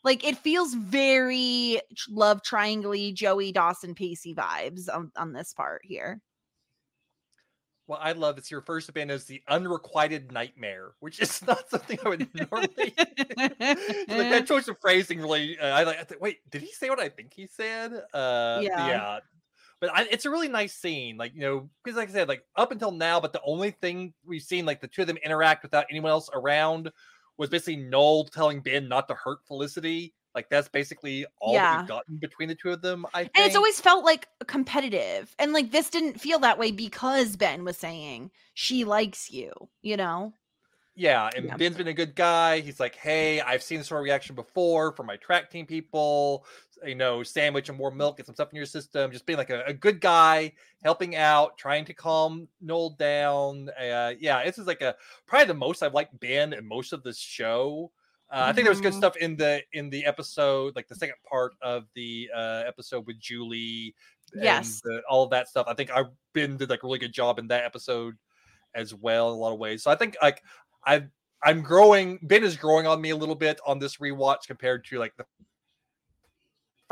Like 0.05 0.25
it 0.25 0.39
feels 0.39 0.75
very 0.75 1.81
love 2.09 2.43
triangle 2.43 2.95
Joey 3.13 3.53
Dawson 3.53 3.95
Pacey 3.95 4.35
vibes 4.35 4.89
on, 4.93 5.13
on 5.17 5.33
this 5.33 5.53
part 5.53 5.83
here. 5.85 6.21
What 7.87 8.01
I 8.03 8.13
love 8.13 8.39
is 8.39 8.51
your 8.51 8.63
first 8.63 8.93
band 8.95 9.11
is 9.11 9.25
the 9.25 9.43
unrequited 9.49 10.31
nightmare, 10.33 10.93
which 11.01 11.21
is 11.21 11.41
not 11.47 11.69
something 11.69 11.99
I 12.05 12.09
would 12.09 12.29
normally. 12.35 12.95
like 12.97 13.59
that 14.09 14.45
choice 14.47 14.69
of 14.69 14.79
phrasing 14.81 15.21
really. 15.21 15.59
Uh, 15.59 15.67
I 15.67 15.83
like. 15.83 15.99
I 15.99 16.05
think, 16.05 16.21
Wait, 16.21 16.49
did 16.51 16.63
he 16.63 16.73
say 16.73 16.89
what 16.91 17.01
I 17.01 17.09
think 17.09 17.33
he 17.35 17.47
said? 17.47 17.93
Uh, 18.15 18.61
Yeah. 18.63 18.89
yeah. 18.89 19.19
But 19.83 19.91
I, 19.93 20.07
it's 20.13 20.25
a 20.27 20.31
really 20.31 20.47
nice 20.47 20.73
scene. 20.75 21.17
Like 21.17 21.35
you 21.35 21.41
know, 21.41 21.69
because 21.83 21.97
like 21.97 22.09
I 22.09 22.13
said, 22.13 22.29
like 22.29 22.45
up 22.57 22.71
until 22.71 22.93
now, 22.93 23.19
but 23.19 23.33
the 23.33 23.43
only 23.45 23.73
thing 23.73 24.15
we've 24.25 24.41
seen 24.41 24.65
like 24.65 24.81
the 24.81 24.87
two 24.87 25.03
of 25.03 25.09
them 25.09 25.17
interact 25.19 25.65
without 25.65 25.87
anyone 25.91 26.13
else 26.13 26.31
around 26.33 26.93
was 27.37 27.51
basically 27.51 27.77
Noel 27.77 28.25
telling 28.27 28.61
Ben 28.61 28.89
not 28.89 29.09
to 29.09 29.15
hurt 29.15 29.41
Felicity. 29.49 30.15
Like 30.37 30.49
that's 30.49 30.69
basically 30.69 31.27
all 31.41 31.55
Yeah. 31.55 31.81
we've 31.81 31.89
gotten 31.89 32.17
between 32.19 32.49
the 32.49 32.55
two 32.55 32.71
of 32.71 32.81
them. 32.81 33.05
I 33.13 33.25
think. 33.25 33.33
And 33.35 33.45
it's 33.45 33.57
always 33.57 33.81
felt 33.81 34.05
like 34.05 34.29
competitive. 34.47 35.35
And 35.41 35.53
like 35.53 35.73
this 35.73 35.91
didn't 35.91 36.21
feel 36.21 36.39
that 36.39 36.61
way 36.61 36.71
because 36.71 37.37
Ben 37.37 37.65
was 37.65 37.77
saying 37.77 38.31
she 38.55 38.85
likes 38.85 39.33
you, 39.33 39.53
you 39.83 39.97
know? 39.97 40.33
Yeah, 40.95 41.29
and 41.35 41.47
Yeah. 41.47 41.57
Ben's 41.57 41.77
been 41.77 41.89
a 41.89 41.93
good 41.95 42.15
guy. 42.15 42.61
He's 42.61 42.79
like, 42.79 42.95
hey, 42.95 43.41
I've 43.41 43.63
seen 43.63 43.79
this 43.79 43.89
sort 43.89 44.01
of 44.01 44.05
reaction 44.05 44.37
before 44.37 44.93
from 44.93 45.07
my 45.07 45.17
track 45.17 45.51
team 45.51 45.67
people. 45.67 46.47
You 46.85 46.95
know, 46.95 47.23
sandwich 47.23 47.69
and 47.69 47.79
more 47.79 47.91
milk, 47.91 48.17
get 48.17 48.27
some 48.27 48.35
stuff 48.35 48.51
in 48.51 48.57
your 48.57 48.67
system. 48.67 49.11
Just 49.13 49.27
being 49.27 49.39
like 49.39 49.51
a, 49.51 49.63
a 49.67 49.73
good 49.73 50.01
guy, 50.01 50.53
helping 50.83 51.17
out, 51.17 51.57
trying 51.59 51.85
to 51.87 51.95
calm 51.95 52.49
Noel 52.61 52.91
down. 52.91 53.69
Uh, 53.71 54.13
yeah, 54.19 54.45
this 54.45 54.59
is 54.59 54.67
like 54.67 54.81
a 54.83 54.95
probably 55.27 55.47
the 55.47 55.55
most 55.55 55.83
I've 55.83 55.95
liked 55.95 56.19
Ben 56.21 56.53
in 56.53 56.67
most 56.67 56.93
of 56.93 57.03
this 57.03 57.19
show. 57.19 57.91
Uh, 58.31 58.45
I 58.47 58.53
think 58.53 58.65
there 58.65 58.71
was 58.73 58.81
good 58.81 58.95
Mhm. 58.95 58.99
stuff 58.99 59.17
in 59.19 59.37
the 59.37 59.63
in 59.75 59.91
the 59.91 60.07
episode, 60.07 60.75
like 60.75 60.89
the 60.89 60.95
second 60.95 61.17
part 61.29 61.53
of 61.61 61.85
the 61.95 62.31
uh, 62.35 62.63
episode 62.67 63.07
with 63.07 63.19
Julie. 63.21 63.95
and 64.33 64.43
Yes. 64.43 64.81
the- 64.83 65.03
all 65.11 65.23
of 65.25 65.31
that 65.31 65.49
stuff. 65.49 65.67
I 65.69 65.75
think 65.75 65.91
I 65.91 66.05
Ben 66.33 66.57
did 66.57 66.71
like 66.71 66.83
a 66.83 66.87
really 66.87 66.99
good 66.99 67.13
job 67.13 67.39
in 67.39 67.49
that 67.49 67.65
episode 67.67 68.17
as 68.75 68.95
well 68.95 69.29
in 69.29 69.35
a 69.35 69.39
lot 69.39 69.53
of 69.53 69.59
ways. 69.59 69.83
So 69.83 69.91
I 69.91 69.95
think 69.97 70.17
like 70.23 70.43
I 70.87 71.05
I'm 71.45 71.61
growing. 71.61 72.19
Ben 72.23 72.43
is 72.43 72.57
growing 72.57 72.87
on 72.87 73.01
me 73.03 73.11
a 73.11 73.17
little 73.17 73.35
bit 73.35 73.61
on 73.67 73.79
this 73.81 73.99
rewatch 73.99 74.47
compared 74.47 74.87
to 74.87 74.99
like 74.99 75.15
the 75.19 75.27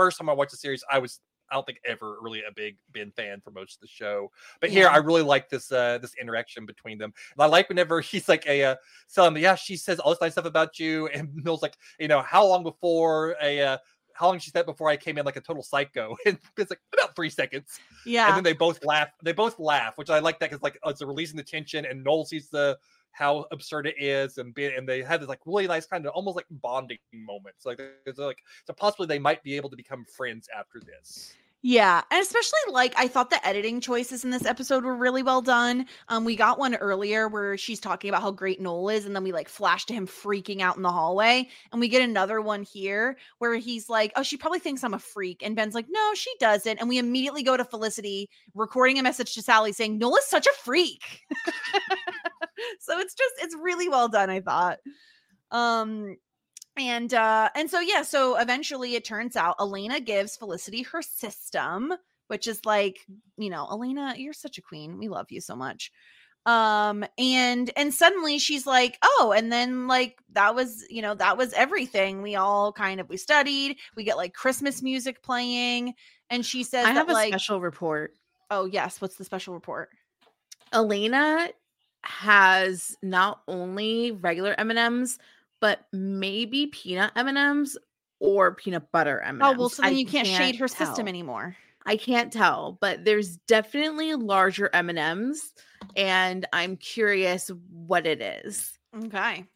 first 0.00 0.18
time 0.18 0.30
I 0.30 0.32
watched 0.32 0.52
the 0.52 0.56
series. 0.56 0.82
I 0.90 0.98
was 0.98 1.20
I 1.50 1.56
don't 1.56 1.66
think 1.66 1.80
ever 1.84 2.16
really 2.20 2.42
a 2.48 2.52
big 2.54 2.76
Ben 2.92 3.10
fan 3.10 3.40
for 3.40 3.50
most 3.50 3.74
of 3.74 3.80
the 3.80 3.88
show, 3.88 4.30
but 4.60 4.70
here 4.70 4.84
Yeah. 4.84 4.92
I 4.92 4.98
really 4.98 5.22
like 5.22 5.48
this 5.48 5.70
uh 5.72 5.98
this 5.98 6.14
interaction 6.20 6.64
between 6.64 6.96
them. 6.96 7.12
And 7.34 7.42
I 7.42 7.46
like 7.46 7.68
whenever 7.68 8.00
he's 8.10 8.28
like 8.28 8.46
a 8.46 8.64
uh, 8.64 8.76
telling 9.14 9.36
yeah, 9.36 9.56
she 9.56 9.76
says 9.76 9.98
all 9.98 10.10
this 10.12 10.20
nice 10.20 10.32
stuff 10.32 10.44
about 10.46 10.78
you, 10.78 11.08
and 11.08 11.28
Mill's 11.44 11.62
like, 11.62 11.76
you 11.98 12.08
know, 12.08 12.22
how 12.22 12.46
long 12.46 12.62
before 12.62 13.36
a 13.42 13.60
uh, 13.60 13.78
how 14.14 14.26
long 14.28 14.38
she 14.38 14.50
said 14.50 14.66
before 14.66 14.88
I 14.88 14.96
came 14.96 15.18
in 15.18 15.24
like 15.24 15.36
a 15.36 15.40
total 15.40 15.62
psycho, 15.62 16.16
and 16.26 16.38
it's 16.56 16.70
like 16.70 16.80
about 16.92 17.16
three 17.16 17.30
seconds 17.30 17.80
Yeah. 18.06 18.28
and 18.28 18.36
then 18.36 18.44
they 18.44 18.52
both 18.52 18.84
laugh. 18.84 19.08
They 19.22 19.32
both 19.32 19.58
laugh, 19.58 19.98
which 19.98 20.10
I 20.10 20.18
like 20.20 20.38
that 20.40 20.50
because 20.50 20.62
like 20.62 20.78
it's 20.86 21.00
a 21.00 21.06
releasing 21.06 21.36
the 21.36 21.42
tension, 21.42 21.84
and 21.84 22.04
Noel 22.04 22.24
sees 22.24 22.48
the 22.48 22.78
how 23.12 23.46
absurd 23.50 23.86
it 23.86 23.96
is, 23.98 24.38
and 24.38 24.54
be, 24.54 24.66
and 24.66 24.88
they 24.88 25.02
had 25.02 25.20
this 25.20 25.28
like 25.28 25.40
really 25.46 25.66
nice 25.66 25.86
kind 25.86 26.06
of 26.06 26.12
almost 26.12 26.36
like 26.36 26.46
bonding 26.50 26.98
moments. 27.12 27.66
Like 27.66 27.80
it's 28.06 28.18
like 28.18 28.38
so 28.66 28.72
possibly 28.72 29.06
they 29.06 29.18
might 29.18 29.42
be 29.42 29.56
able 29.56 29.70
to 29.70 29.76
become 29.76 30.04
friends 30.04 30.48
after 30.56 30.80
this. 30.80 31.34
Yeah, 31.62 32.00
and 32.10 32.22
especially 32.22 32.58
like 32.70 32.94
I 32.96 33.06
thought 33.06 33.28
the 33.28 33.46
editing 33.46 33.82
choices 33.82 34.24
in 34.24 34.30
this 34.30 34.46
episode 34.46 34.82
were 34.82 34.96
really 34.96 35.22
well 35.22 35.42
done. 35.42 35.84
Um, 36.08 36.24
we 36.24 36.34
got 36.34 36.58
one 36.58 36.74
earlier 36.76 37.28
where 37.28 37.58
she's 37.58 37.78
talking 37.78 38.08
about 38.08 38.22
how 38.22 38.30
great 38.30 38.62
Noel 38.62 38.88
is, 38.88 39.04
and 39.04 39.14
then 39.14 39.22
we 39.22 39.30
like 39.30 39.46
flash 39.46 39.84
to 39.86 39.94
him 39.94 40.06
freaking 40.06 40.62
out 40.62 40.76
in 40.76 40.82
the 40.82 40.90
hallway, 40.90 41.50
and 41.70 41.78
we 41.78 41.88
get 41.88 42.00
another 42.00 42.40
one 42.40 42.62
here 42.62 43.18
where 43.40 43.56
he's 43.56 43.90
like, 43.90 44.10
"Oh, 44.16 44.22
she 44.22 44.38
probably 44.38 44.58
thinks 44.58 44.82
I'm 44.82 44.94
a 44.94 44.98
freak," 44.98 45.42
and 45.42 45.54
Ben's 45.54 45.74
like, 45.74 45.86
"No, 45.90 46.14
she 46.14 46.30
doesn't," 46.40 46.78
and 46.78 46.88
we 46.88 46.96
immediately 46.96 47.42
go 47.42 47.58
to 47.58 47.64
Felicity 47.64 48.30
recording 48.54 48.98
a 48.98 49.02
message 49.02 49.34
to 49.34 49.42
Sally 49.42 49.72
saying, 49.72 49.98
"Noel 49.98 50.16
is 50.16 50.24
such 50.24 50.46
a 50.46 50.52
freak." 50.64 51.26
so 52.80 52.98
it's 52.98 53.14
just 53.14 53.34
it's 53.40 53.56
really 53.60 53.88
well 53.88 54.08
done, 54.08 54.30
I 54.30 54.40
thought. 54.40 54.78
Um, 55.50 56.16
and 56.76 57.12
uh 57.12 57.48
and 57.54 57.70
so 57.70 57.80
yeah 57.80 58.02
so 58.02 58.36
eventually 58.36 58.94
it 58.94 59.04
turns 59.04 59.36
out 59.36 59.56
elena 59.60 60.00
gives 60.00 60.36
felicity 60.36 60.82
her 60.82 61.02
system 61.02 61.92
which 62.28 62.46
is 62.46 62.64
like 62.64 63.00
you 63.36 63.50
know 63.50 63.66
elena 63.70 64.14
you're 64.16 64.32
such 64.32 64.58
a 64.58 64.62
queen 64.62 64.98
we 64.98 65.08
love 65.08 65.26
you 65.30 65.40
so 65.40 65.56
much 65.56 65.90
um 66.46 67.04
and 67.18 67.70
and 67.76 67.92
suddenly 67.92 68.38
she's 68.38 68.66
like 68.66 68.98
oh 69.02 69.34
and 69.36 69.52
then 69.52 69.86
like 69.88 70.18
that 70.32 70.54
was 70.54 70.84
you 70.88 71.02
know 71.02 71.14
that 71.14 71.36
was 71.36 71.52
everything 71.52 72.22
we 72.22 72.34
all 72.34 72.72
kind 72.72 72.98
of 73.00 73.08
we 73.10 73.16
studied 73.16 73.76
we 73.94 74.04
get 74.04 74.16
like 74.16 74.32
christmas 74.32 74.80
music 74.80 75.22
playing 75.22 75.92
and 76.30 76.46
she 76.46 76.62
says 76.62 76.86
I 76.86 76.94
that 76.94 76.98
have 76.98 77.10
a 77.10 77.12
like 77.12 77.28
special 77.28 77.60
report. 77.60 78.14
oh 78.50 78.64
yes 78.64 79.00
what's 79.00 79.16
the 79.16 79.24
special 79.24 79.52
report 79.54 79.90
Elena 80.72 81.48
has 82.04 82.96
not 83.02 83.42
only 83.48 84.12
regular 84.12 84.54
M&Ms 84.58 85.18
but 85.60 85.86
maybe 85.92 86.66
peanut 86.68 87.12
M&Ms 87.16 87.76
or 88.18 88.54
peanut 88.54 88.90
butter 88.92 89.20
M&Ms. 89.20 89.42
oh 89.44 89.58
well 89.58 89.68
so 89.68 89.82
then 89.82 89.92
I 89.92 89.94
you 89.94 90.06
can't, 90.06 90.26
shade 90.26 90.56
her 90.56 90.68
system 90.68 91.06
anymore 91.08 91.56
I 91.86 91.96
can't 91.96 92.32
tell, 92.32 92.76
but 92.80 93.04
there's 93.04 93.36
definitely 93.36 94.14
larger 94.14 94.70
M&Ms 94.72 95.52
and 95.96 96.46
I'm 96.52 96.76
curious 96.76 97.50
what 97.70 98.06
it 98.06 98.20
is. 98.20 98.78
Okay. 99.06 99.46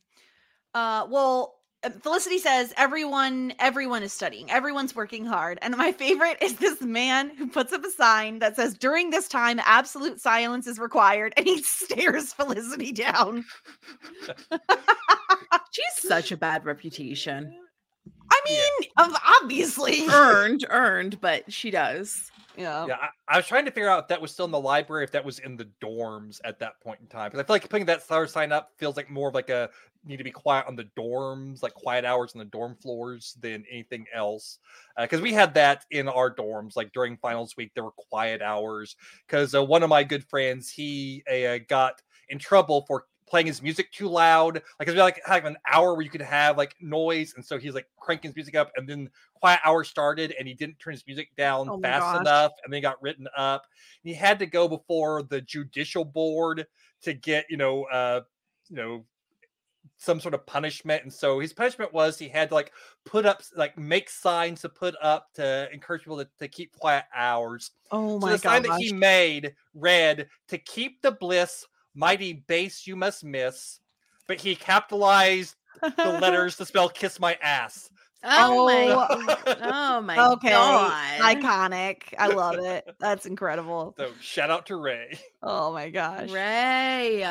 Uh 0.72 1.06
well, 1.08 1.56
Uh, 1.84 1.90
Felicity 2.02 2.38
says 2.38 2.72
everyone 2.76 3.52
everyone 3.58 4.02
is 4.02 4.12
studying. 4.12 4.50
Everyone's 4.50 4.94
working 4.94 5.24
hard. 5.24 5.58
And 5.62 5.76
my 5.76 5.92
favorite 5.92 6.38
is 6.40 6.56
this 6.56 6.80
man 6.80 7.30
who 7.36 7.46
puts 7.46 7.72
up 7.72 7.84
a 7.84 7.90
sign 7.90 8.38
that 8.40 8.56
says 8.56 8.74
during 8.74 9.10
this 9.10 9.28
time 9.28 9.60
absolute 9.64 10.20
silence 10.20 10.66
is 10.66 10.78
required 10.78 11.34
and 11.36 11.46
he 11.46 11.62
stares 11.62 12.32
Felicity 12.32 12.92
down. 12.92 13.44
She's 15.70 16.08
such 16.08 16.32
a 16.32 16.36
bad 16.36 16.64
reputation. 16.64 17.54
I 18.30 18.40
mean, 18.48 18.90
ob- 18.98 19.20
obviously. 19.42 20.06
Earned, 20.08 20.66
earned, 20.70 21.20
but 21.20 21.52
she 21.52 21.70
does. 21.70 22.30
Yeah. 22.56 22.86
Yeah, 22.86 22.96
I, 23.00 23.08
I 23.28 23.36
was 23.38 23.46
trying 23.46 23.64
to 23.64 23.70
figure 23.70 23.88
out 23.88 24.04
if 24.04 24.08
that 24.08 24.20
was 24.20 24.30
still 24.30 24.44
in 24.44 24.50
the 24.50 24.60
library, 24.60 25.04
if 25.04 25.10
that 25.12 25.24
was 25.24 25.40
in 25.40 25.56
the 25.56 25.68
dorms 25.82 26.40
at 26.44 26.58
that 26.60 26.80
point 26.80 27.00
in 27.00 27.06
time. 27.06 27.30
Because 27.30 27.40
I 27.40 27.46
feel 27.46 27.54
like 27.54 27.68
putting 27.68 27.86
that 27.86 28.02
star 28.02 28.26
sign 28.26 28.52
up 28.52 28.70
feels 28.76 28.96
like 28.96 29.10
more 29.10 29.28
of 29.28 29.34
like 29.34 29.50
a 29.50 29.70
need 30.04 30.18
to 30.18 30.24
be 30.24 30.30
quiet 30.30 30.66
on 30.66 30.76
the 30.76 30.88
dorms, 30.98 31.62
like 31.62 31.74
quiet 31.74 32.04
hours 32.04 32.34
on 32.34 32.38
the 32.38 32.44
dorm 32.44 32.76
floors 32.76 33.36
than 33.40 33.64
anything 33.70 34.06
else. 34.12 34.58
Because 34.98 35.20
we 35.20 35.32
had 35.32 35.54
that 35.54 35.84
in 35.90 36.08
our 36.08 36.34
dorms, 36.34 36.76
like 36.76 36.92
during 36.92 37.16
finals 37.16 37.56
week, 37.56 37.72
there 37.74 37.84
were 37.84 37.92
quiet 37.92 38.42
hours. 38.42 38.96
Because 39.26 39.54
uh, 39.54 39.64
one 39.64 39.82
of 39.82 39.88
my 39.88 40.04
good 40.04 40.24
friends, 40.24 40.70
he 40.70 41.22
uh, 41.30 41.58
got 41.68 42.02
in 42.28 42.38
trouble 42.38 42.84
for 42.86 43.06
playing 43.26 43.46
his 43.46 43.62
music 43.62 43.90
too 43.92 44.08
loud. 44.08 44.62
Like 44.78 44.88
it's 44.88 44.96
like 44.96 45.20
have 45.24 45.44
an 45.44 45.56
hour 45.70 45.94
where 45.94 46.02
you 46.02 46.10
could 46.10 46.20
have 46.20 46.56
like 46.56 46.74
noise, 46.80 47.34
and 47.34 47.44
so 47.44 47.58
he's 47.58 47.74
like 47.74 47.88
cranking 47.98 48.30
his 48.30 48.36
music 48.36 48.54
up, 48.54 48.70
and 48.76 48.88
then 48.88 49.10
quiet 49.34 49.60
hour 49.64 49.84
started, 49.84 50.34
and 50.38 50.46
he 50.46 50.54
didn't 50.54 50.78
turn 50.78 50.92
his 50.92 51.06
music 51.06 51.34
down 51.36 51.72
Oh 51.72 51.78
fast 51.82 52.06
gosh. 52.06 52.20
enough, 52.20 52.52
and 52.62 52.72
then 52.72 52.78
he 52.78 52.82
got 52.82 53.02
written 53.02 53.26
up. 53.36 53.66
He 54.02 54.14
had 54.14 54.38
to 54.40 54.46
go 54.46 54.68
before 54.68 55.22
the 55.22 55.40
judicial 55.40 56.04
board 56.04 56.66
to 57.02 57.12
get 57.12 57.46
you 57.50 57.56
know 57.56 57.84
uh 57.84 58.22
you 58.68 58.76
know 58.76 59.04
some 60.04 60.20
sort 60.20 60.34
of 60.34 60.44
punishment 60.46 61.02
and 61.02 61.12
so 61.12 61.40
his 61.40 61.52
punishment 61.52 61.92
was 61.92 62.18
he 62.18 62.28
had 62.28 62.48
to 62.50 62.54
like 62.54 62.72
put 63.04 63.24
up 63.26 63.42
like 63.56 63.76
make 63.78 64.10
signs 64.10 64.60
to 64.60 64.68
put 64.68 64.94
up 65.02 65.28
to 65.34 65.68
encourage 65.72 66.02
people 66.02 66.18
to, 66.18 66.28
to 66.38 66.46
keep 66.48 66.72
quiet 66.76 67.04
hours 67.14 67.70
Oh 67.90 68.18
my 68.18 68.20
god. 68.20 68.20
so 68.20 68.26
my 68.28 68.32
the 68.32 68.38
sign 68.38 68.62
that 68.62 68.80
he 68.80 68.92
made 68.92 69.54
read 69.74 70.28
to 70.48 70.58
keep 70.58 71.00
the 71.02 71.12
bliss 71.12 71.64
mighty 71.94 72.32
base 72.46 72.86
you 72.86 72.96
must 72.96 73.24
miss 73.24 73.80
but 74.28 74.40
he 74.40 74.54
capitalized 74.54 75.56
the 75.96 76.10
letters 76.20 76.56
to 76.56 76.66
spell 76.66 76.88
kiss 76.88 77.18
my 77.18 77.36
ass 77.42 77.90
Oh, 78.26 78.66
Oh, 78.66 79.16
my 79.26 79.36
Oh 79.60 80.00
my 80.00 80.18
okay. 80.32 80.50
god. 80.50 81.36
Iconic. 81.36 82.02
I 82.18 82.28
love 82.28 82.56
it. 82.58 82.88
That's 82.98 83.26
incredible. 83.26 83.94
so 83.98 84.10
shout 84.20 84.50
out 84.50 84.66
to 84.66 84.76
ray 84.76 85.18
Oh 85.42 85.72
my 85.72 85.90
gosh. 85.90 86.30
Ray. 86.30 87.22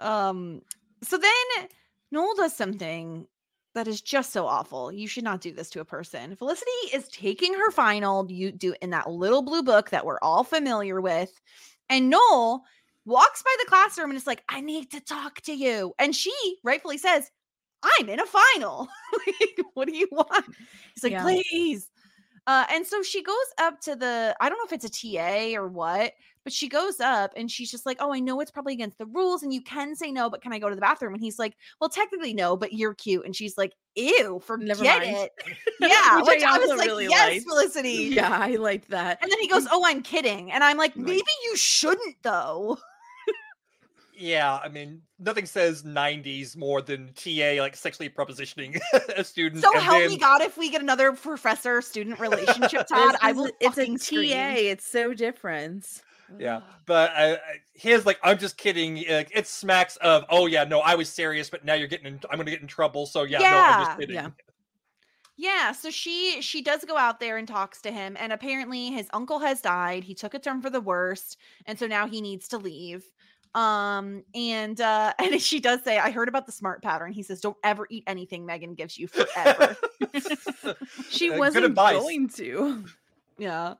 Um 0.00 0.62
so 1.02 1.18
then 1.18 1.68
Noel 2.10 2.34
does 2.34 2.54
something 2.54 3.26
that 3.74 3.88
is 3.88 4.00
just 4.00 4.32
so 4.32 4.46
awful. 4.46 4.92
You 4.92 5.08
should 5.08 5.24
not 5.24 5.40
do 5.40 5.52
this 5.52 5.68
to 5.70 5.80
a 5.80 5.84
person. 5.84 6.36
Felicity 6.36 6.70
is 6.92 7.08
taking 7.08 7.54
her 7.54 7.70
final 7.70 8.30
you 8.30 8.52
do 8.52 8.74
in 8.80 8.90
that 8.90 9.10
little 9.10 9.42
blue 9.42 9.62
book 9.62 9.90
that 9.90 10.06
we're 10.06 10.20
all 10.22 10.44
familiar 10.44 11.00
with. 11.00 11.40
And 11.90 12.08
Noel 12.08 12.64
walks 13.04 13.42
by 13.42 13.54
the 13.58 13.68
classroom 13.68 14.10
and 14.10 14.16
is 14.16 14.26
like, 14.26 14.44
I 14.48 14.60
need 14.60 14.90
to 14.92 15.00
talk 15.00 15.40
to 15.42 15.52
you. 15.52 15.92
And 15.98 16.14
she 16.14 16.32
rightfully 16.62 16.98
says, 16.98 17.30
I'm 17.82 18.08
in 18.08 18.20
a 18.20 18.26
final. 18.26 18.88
Like, 19.26 19.60
what 19.74 19.88
do 19.88 19.96
you 19.96 20.08
want? 20.10 20.44
He's 20.94 21.04
like, 21.04 21.12
Yeah. 21.12 21.22
please. 21.22 21.90
Uh, 22.46 22.66
and 22.70 22.86
so 22.86 23.02
she 23.02 23.22
goes 23.22 23.36
up 23.58 23.80
to 23.80 23.96
the, 23.96 24.36
I 24.40 24.48
don't 24.48 24.58
know 24.58 24.64
if 24.66 24.72
it's 24.72 24.84
a 24.84 25.16
TA 25.16 25.58
or 25.58 25.68
what, 25.68 26.12
but 26.44 26.52
she 26.52 26.68
goes 26.68 27.00
up 27.00 27.32
and 27.36 27.50
she's 27.50 27.70
just 27.70 27.86
like, 27.86 27.96
Oh, 28.00 28.12
I 28.12 28.20
know 28.20 28.40
it's 28.40 28.50
probably 28.50 28.74
against 28.74 28.98
the 28.98 29.06
rules 29.06 29.42
and 29.42 29.52
you 29.52 29.62
can 29.62 29.96
say 29.96 30.12
no, 30.12 30.30
but 30.30 30.42
can 30.42 30.52
I 30.52 30.58
go 30.58 30.68
to 30.68 30.74
the 30.74 30.80
bathroom? 30.80 31.14
And 31.14 31.22
he's 31.22 31.38
like, 31.38 31.56
Well, 31.80 31.90
technically 31.90 32.34
no, 32.34 32.56
but 32.56 32.72
you're 32.72 32.94
cute. 32.94 33.24
And 33.24 33.34
she's 33.34 33.56
like, 33.58 33.72
Ew, 33.96 34.40
forget 34.44 34.78
mind. 34.78 35.02
it. 35.04 35.32
Yeah. 35.80 36.18
Which 36.18 36.26
which, 36.26 36.42
I 36.42 36.56
I, 36.56 36.58
was 36.58 36.70
also 36.70 36.78
like, 36.78 36.88
really 36.88 37.06
Yes, 37.06 37.30
liked. 37.32 37.44
Felicity. 37.46 38.10
Yeah, 38.14 38.30
I 38.30 38.56
liked 38.56 38.90
that. 38.90 39.18
And 39.22 39.30
then 39.30 39.40
he 39.40 39.48
goes, 39.48 39.66
Oh, 39.70 39.82
I'm 39.86 40.02
kidding. 40.02 40.52
And 40.52 40.62
I'm 40.62 40.76
like, 40.76 40.94
Right. 40.96 41.06
Maybe 41.06 41.30
you 41.44 41.56
shouldn't 41.56 42.16
though. 42.22 42.78
Yeah, 44.16 44.60
I 44.62 44.68
mean, 44.68 45.02
nothing 45.18 45.44
says 45.44 45.82
'90s 45.82 46.56
more 46.56 46.80
than 46.80 47.12
TA 47.14 47.56
like 47.58 47.74
sexually 47.76 48.08
propositioning 48.08 48.80
a 49.16 49.24
student. 49.24 49.62
So 49.62 49.72
and 49.72 49.82
help 49.82 50.02
then, 50.02 50.10
me 50.10 50.18
God, 50.18 50.40
if 50.42 50.56
we 50.56 50.70
get 50.70 50.80
another 50.82 51.12
professor 51.12 51.82
student 51.82 52.20
relationship, 52.20 52.86
Todd, 52.86 53.16
I 53.20 53.32
will. 53.32 53.50
It's 53.60 53.76
a 53.76 53.86
TA. 53.86 53.96
scream. 53.98 54.30
It's 54.30 54.86
so 54.86 55.14
different. 55.14 56.02
Yeah, 56.38 56.60
but 56.86 57.10
I, 57.12 57.34
I, 57.34 57.38
his 57.74 58.06
like, 58.06 58.18
I'm 58.22 58.38
just 58.38 58.56
kidding. 58.56 58.96
Like, 59.08 59.30
it 59.34 59.46
smacks 59.46 59.96
of, 59.96 60.24
oh 60.30 60.46
yeah, 60.46 60.64
no, 60.64 60.80
I 60.80 60.94
was 60.94 61.08
serious, 61.08 61.50
but 61.50 61.64
now 61.64 61.74
you're 61.74 61.88
getting, 61.88 62.06
in, 62.06 62.20
I'm 62.30 62.38
gonna 62.38 62.50
get 62.50 62.60
in 62.62 62.66
trouble. 62.66 63.06
So 63.06 63.22
yeah, 63.24 63.44
no, 63.44 63.64
I'm 63.64 63.76
Yeah, 63.76 63.78
just 63.78 63.96
kidding. 63.98 64.14
yeah. 64.14 64.30
Yeah, 65.36 65.72
so 65.72 65.90
she 65.90 66.40
she 66.42 66.62
does 66.62 66.84
go 66.84 66.96
out 66.96 67.18
there 67.18 67.36
and 67.38 67.48
talks 67.48 67.80
to 67.82 67.90
him, 67.90 68.16
and 68.20 68.32
apparently 68.32 68.90
his 68.92 69.08
uncle 69.12 69.40
has 69.40 69.60
died. 69.60 70.04
He 70.04 70.14
took 70.14 70.32
a 70.34 70.38
turn 70.38 70.62
for 70.62 70.70
the 70.70 70.80
worst, 70.80 71.38
and 71.66 71.76
so 71.78 71.88
now 71.88 72.06
he 72.06 72.20
needs 72.20 72.46
to 72.48 72.58
leave. 72.58 73.04
Um, 73.52 74.22
and 74.34 74.80
uh, 74.80 75.12
and 75.18 75.40
she 75.42 75.58
does 75.58 75.82
say, 75.82 75.98
"I 75.98 76.12
heard 76.12 76.28
about 76.28 76.46
the 76.46 76.52
smart 76.52 76.82
powder." 76.82 77.06
He 77.08 77.24
says, 77.24 77.40
"Don't 77.40 77.56
ever 77.64 77.86
eat 77.90 78.04
anything 78.06 78.46
Megan 78.46 78.74
gives 78.74 78.96
you 78.98 79.08
forever." 79.08 79.76
She 81.10 81.30
Uh, 81.30 81.38
wasn't 81.38 81.74
going 81.74 82.28
to. 82.30 82.84
Yeah. 83.38 83.74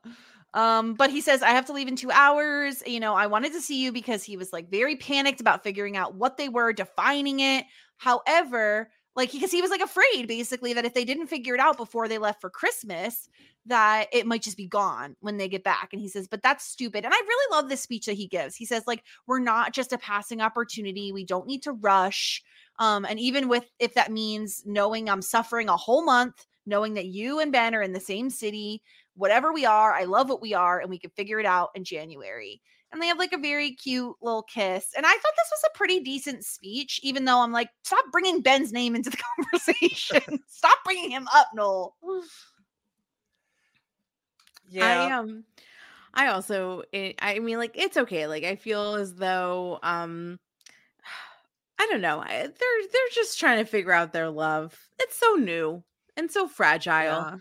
Um, 0.55 0.93
but 0.93 1.09
he 1.09 1.19
says, 1.19 1.43
I 1.43 1.49
have 1.49 1.65
to 1.65 1.73
leave 1.73 1.89
in 1.89 1.97
two 1.97 2.11
hours. 2.11 2.81
You 2.87 3.01
know, 3.01 3.13
I 3.13 3.27
wanted 3.27 3.51
to 3.53 3.61
see 3.61 3.83
you 3.83 3.91
because 3.91 4.23
he 4.23 4.37
was 4.37 4.53
like 4.53 4.71
very 4.71 4.95
panicked 4.95 5.41
about 5.41 5.63
figuring 5.63 5.97
out 5.97 6.15
what 6.15 6.37
they 6.37 6.47
were, 6.47 6.71
defining 6.71 7.41
it. 7.41 7.65
However, 7.97 8.89
like 9.17 9.33
because 9.33 9.51
he 9.51 9.61
was 9.61 9.69
like 9.69 9.81
afraid 9.81 10.27
basically 10.27 10.73
that 10.73 10.85
if 10.85 10.93
they 10.93 11.05
didn't 11.05 11.27
figure 11.27 11.55
it 11.55 11.59
out 11.59 11.77
before 11.77 12.07
they 12.07 12.17
left 12.17 12.39
for 12.39 12.49
Christmas, 12.49 13.29
that 13.65 14.07
it 14.13 14.25
might 14.25 14.43
just 14.43 14.55
be 14.55 14.67
gone 14.67 15.17
when 15.19 15.37
they 15.37 15.49
get 15.49 15.63
back. 15.63 15.89
And 15.91 16.01
he 16.01 16.07
says, 16.07 16.27
But 16.27 16.41
that's 16.41 16.65
stupid. 16.65 17.03
And 17.03 17.13
I 17.13 17.17
really 17.17 17.55
love 17.55 17.69
this 17.69 17.81
speech 17.81 18.05
that 18.05 18.13
he 18.13 18.27
gives. 18.27 18.55
He 18.55 18.65
says, 18.65 18.83
like, 18.87 19.03
we're 19.27 19.39
not 19.39 19.73
just 19.73 19.91
a 19.91 19.97
passing 19.97 20.39
opportunity. 20.39 21.11
We 21.11 21.25
don't 21.25 21.47
need 21.47 21.63
to 21.63 21.73
rush. 21.73 22.43
Um, 22.79 23.05
and 23.05 23.19
even 23.19 23.49
with 23.49 23.65
if 23.79 23.93
that 23.95 24.11
means 24.11 24.63
knowing 24.65 25.09
I'm 25.09 25.21
suffering 25.21 25.67
a 25.67 25.77
whole 25.77 26.05
month, 26.05 26.45
knowing 26.65 26.93
that 26.95 27.05
you 27.05 27.39
and 27.39 27.51
Ben 27.51 27.75
are 27.75 27.81
in 27.81 27.93
the 27.93 27.99
same 27.99 28.29
city, 28.29 28.81
whatever 29.15 29.53
we 29.53 29.65
are, 29.65 29.93
I 29.93 30.03
love 30.03 30.29
what 30.29 30.41
we 30.41 30.53
are, 30.53 30.79
and 30.79 30.89
we 30.89 30.99
can 30.99 31.09
figure 31.11 31.39
it 31.39 31.45
out 31.45 31.69
in 31.75 31.83
January. 31.83 32.61
And 32.91 33.01
they 33.01 33.07
have 33.07 33.17
like 33.17 33.33
a 33.33 33.37
very 33.37 33.71
cute 33.71 34.15
little 34.21 34.43
kiss. 34.43 34.87
And 34.95 35.05
I 35.05 35.09
thought 35.09 35.33
this 35.35 35.51
was 35.51 35.63
a 35.67 35.77
pretty 35.77 35.99
decent 35.99 36.45
speech, 36.45 36.99
even 37.03 37.25
though 37.25 37.39
I'm 37.41 37.51
like, 37.51 37.69
stop 37.83 38.05
bringing 38.11 38.41
Ben's 38.41 38.71
name 38.71 38.95
into 38.95 39.09
the 39.09 39.17
conversation. 39.51 40.39
stop 40.47 40.77
bringing 40.85 41.11
him 41.11 41.27
up, 41.33 41.47
Noel. 41.53 41.95
Yeah, 44.69 44.85
I 44.85 45.11
um 45.11 45.43
I 46.13 46.27
also 46.27 46.83
it, 46.91 47.15
I 47.21 47.39
mean 47.39 47.57
like 47.57 47.75
it's 47.75 47.97
okay. 47.97 48.27
Like 48.27 48.43
I 48.43 48.55
feel 48.55 48.95
as 48.95 49.13
though 49.15 49.79
um 49.83 50.39
I 51.79 51.87
don't 51.87 52.01
know. 52.01 52.19
I, 52.19 52.27
they're 52.29 52.47
they're 52.91 53.13
just 53.13 53.39
trying 53.39 53.59
to 53.59 53.69
figure 53.69 53.91
out 53.91 54.13
their 54.13 54.29
love. 54.29 54.77
It's 54.99 55.17
so 55.17 55.33
new 55.33 55.83
and 56.15 56.31
so 56.31 56.47
fragile. 56.47 56.93
Yeah. 56.93 57.37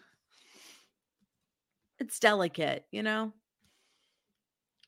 It's 1.99 2.19
delicate, 2.19 2.87
you 2.91 3.03
know. 3.03 3.33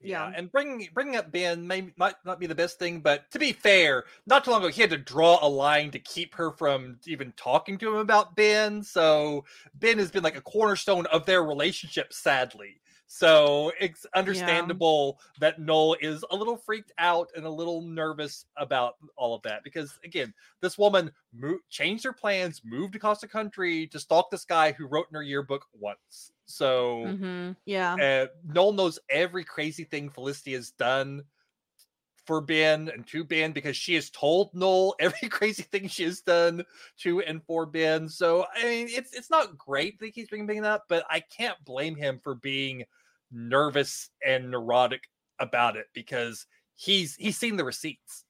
yeah, 0.00 0.28
Yeah. 0.28 0.32
and 0.36 0.50
bringing 0.52 0.88
bringing 0.92 1.16
up 1.16 1.30
Ben 1.32 1.66
may 1.66 1.92
might 1.96 2.16
not 2.24 2.38
be 2.38 2.46
the 2.46 2.54
best 2.54 2.78
thing, 2.78 3.00
but 3.00 3.30
to 3.30 3.38
be 3.38 3.52
fair, 3.52 4.04
not 4.26 4.44
too 4.44 4.50
long 4.50 4.60
ago 4.62 4.68
he 4.70 4.80
had 4.82 4.90
to 4.90 4.98
draw 4.98 5.38
a 5.42 5.48
line 5.48 5.90
to 5.92 5.98
keep 5.98 6.34
her 6.34 6.50
from 6.52 6.98
even 7.06 7.32
talking 7.36 7.78
to 7.78 7.88
him 7.90 7.96
about 7.96 8.36
Ben. 8.36 8.82
So 8.82 9.44
Ben 9.74 9.98
has 9.98 10.10
been 10.10 10.22
like 10.24 10.36
a 10.36 10.42
cornerstone 10.42 11.06
of 11.06 11.24
their 11.26 11.44
relationship, 11.44 12.12
sadly. 12.12 12.80
So 13.08 13.72
it's 13.80 14.04
understandable 14.16 15.20
that 15.38 15.60
Noel 15.60 15.96
is 16.00 16.24
a 16.30 16.36
little 16.36 16.56
freaked 16.56 16.90
out 16.98 17.30
and 17.36 17.46
a 17.46 17.50
little 17.50 17.80
nervous 17.80 18.46
about 18.56 18.96
all 19.16 19.32
of 19.34 19.42
that 19.42 19.62
because, 19.62 19.96
again, 20.04 20.34
this 20.60 20.76
woman 20.76 21.12
changed 21.70 22.02
her 22.04 22.12
plans, 22.12 22.62
moved 22.64 22.96
across 22.96 23.20
the 23.20 23.28
country 23.28 23.86
to 23.88 24.00
stalk 24.00 24.30
this 24.30 24.44
guy 24.44 24.72
who 24.72 24.88
wrote 24.88 25.06
in 25.08 25.14
her 25.14 25.22
yearbook 25.22 25.66
once. 25.72 26.32
So 26.46 27.04
Mm-hmm. 27.06 27.52
Yeah. 27.64 27.98
uh, 28.00 28.26
Noel 28.44 28.72
knows 28.72 28.98
every 29.10 29.44
crazy 29.44 29.84
thing 29.84 30.10
Felicity 30.10 30.54
has 30.54 30.70
done 30.70 31.24
for 32.26 32.40
Ben 32.40 32.88
and 32.88 33.06
to 33.06 33.24
Ben 33.24 33.52
because 33.52 33.76
she 33.76 33.94
has 33.94 34.10
told 34.10 34.52
Noel 34.54 34.94
every 35.00 35.28
crazy 35.28 35.62
thing 35.62 35.88
she 35.88 36.04
has 36.04 36.20
done 36.20 36.64
to 36.98 37.20
and 37.20 37.42
for 37.44 37.66
Ben. 37.66 38.08
So 38.08 38.46
I 38.54 38.64
mean, 38.64 38.88
it's 38.90 39.12
it's 39.14 39.30
not 39.30 39.56
great 39.58 39.98
that 40.00 40.12
he's 40.14 40.28
bringing 40.28 40.50
it 40.50 40.64
up, 40.64 40.84
but 40.88 41.04
I 41.08 41.20
can't 41.20 41.62
blame 41.64 41.96
him 41.96 42.20
for 42.22 42.34
being 42.34 42.84
nervous 43.30 44.10
and 44.24 44.50
neurotic 44.50 45.08
about 45.38 45.76
it 45.76 45.86
because 45.94 46.46
he's 46.74 47.14
he's 47.16 47.38
seen 47.38 47.56
the 47.56 47.64
receipts. 47.64 48.25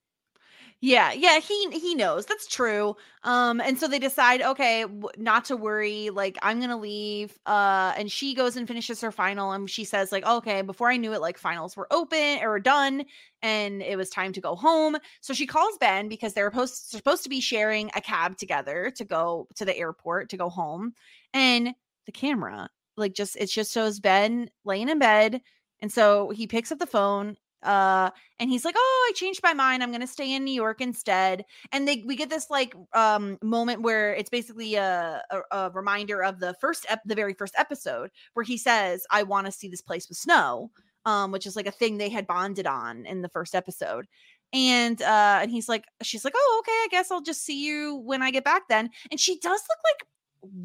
Yeah, 0.82 1.12
yeah, 1.12 1.40
he 1.40 1.70
he 1.70 1.94
knows. 1.94 2.27
That's 2.27 2.47
true. 2.47 2.97
Um 3.23 3.61
and 3.61 3.78
so 3.78 3.89
they 3.89 3.98
decide 3.98 4.43
okay, 4.43 4.82
w- 4.82 5.09
not 5.16 5.47
to 5.47 5.57
worry, 5.57 6.11
like 6.11 6.36
I'm 6.43 6.59
going 6.59 6.70
to 6.70 6.77
leave. 6.77 7.36
Uh 7.47 7.94
and 7.97 8.12
she 8.12 8.35
goes 8.35 8.57
and 8.57 8.69
finishes 8.69 9.01
her 9.01 9.11
final 9.11 9.53
and 9.53 9.70
she 9.70 9.85
says 9.85 10.12
like, 10.12 10.24
"Okay, 10.27 10.61
before 10.62 10.90
I 10.90 10.98
knew 10.98 11.15
it 11.15 11.20
like 11.23 11.39
finals 11.39 11.77
were 11.77 11.89
open 11.90 12.40
or 12.43 12.61
done 12.61 13.05
and 13.43 13.82
it 13.82 13.97
was 13.97 14.11
time 14.11 14.32
to 14.35 14.40
go 14.40 14.55
home." 14.55 14.97
So 15.23 15.32
she 15.32 15.47
calls 15.47 15.78
Ben 15.78 16.09
because 16.09 16.35
they're 16.35 16.51
supposed 16.51 16.74
supposed 16.90 17.23
to 17.24 17.31
be 17.31 17.40
sharing 17.40 17.90
a 17.94 18.01
cab 18.03 18.36
together 18.36 18.93
to 18.97 19.05
go 19.05 19.48
to 19.57 19.65
the 19.65 19.77
airport 19.77 20.28
to 20.31 20.36
go 20.36 20.51
home. 20.51 20.93
And 21.32 21.74
the 22.05 22.12
camera 22.12 22.69
like 22.98 23.15
just 23.15 23.36
it 23.36 23.47
just 23.47 23.73
shows 23.73 23.98
Ben 23.98 24.51
laying 24.65 24.89
in 24.90 24.98
bed 24.98 25.40
and 25.81 25.90
so 25.93 26.31
he 26.31 26.47
picks 26.47 26.70
up 26.73 26.78
the 26.78 26.86
phone 26.86 27.36
uh 27.66 28.10
and 28.38 28.51
he's 28.51 28.64
like 28.64 28.74
oh 28.78 29.09
i 29.10 29.12
changed 29.14 29.40
my 29.43 29.55
mind. 29.55 29.82
I'm 29.82 29.93
gonna 29.93 30.06
stay 30.06 30.34
in 30.34 30.44
new 30.44 30.55
york 30.55 30.80
instead. 30.80 31.44
And 31.72 31.86
they 31.86 32.02
we 32.06 32.16
get 32.16 32.30
this 32.30 32.48
like 32.51 32.74
um 32.94 33.38
moment 33.43 33.82
where 33.82 34.14
it's 34.14 34.30
basically 34.30 34.76
a, 34.76 35.22
a, 35.30 35.40
a 35.56 35.70
reminder 35.70 36.22
of 36.22 36.40
the 36.40 36.55
first 36.60 36.86
ep- 36.88 37.02
the 37.05 37.14
very 37.14 37.34
first 37.34 37.55
episode 37.59 38.10
where 38.34 38.44
he 38.44 38.56
says 38.56 39.05
i 39.10 39.22
want 39.22 39.47
to 39.47 39.52
see 39.52 39.68
this 39.68 39.82
place 39.82 40.09
with 40.09 40.18
snow 40.18 40.70
um 41.05 41.32
which 41.32 41.47
is 41.47 41.56
like 41.56 41.66
a 41.66 41.72
thing 41.72 41.98
they 41.98 42.09
had 42.09 42.26
bonded 42.26 42.66
on 42.66 43.05
in 43.06 43.22
the 43.22 43.28
first 43.28 43.55
episode. 43.55 44.06
And 44.52 45.01
uh 45.02 45.40
and 45.43 45.51
he's 45.51 45.68
like 45.68 45.84
she's 46.02 46.24
like 46.24 46.34
oh 46.36 46.62
okay 46.62 46.72
i 46.72 46.88
guess 46.90 47.10
i'll 47.10 47.20
just 47.20 47.44
see 47.44 47.64
you 47.66 47.97
when 47.97 48.22
i 48.22 48.30
get 48.30 48.44
back 48.44 48.68
then. 48.68 48.90
And 49.10 49.20
she 49.20 49.38
does 49.40 49.60
look 49.68 49.78
like 49.84 50.09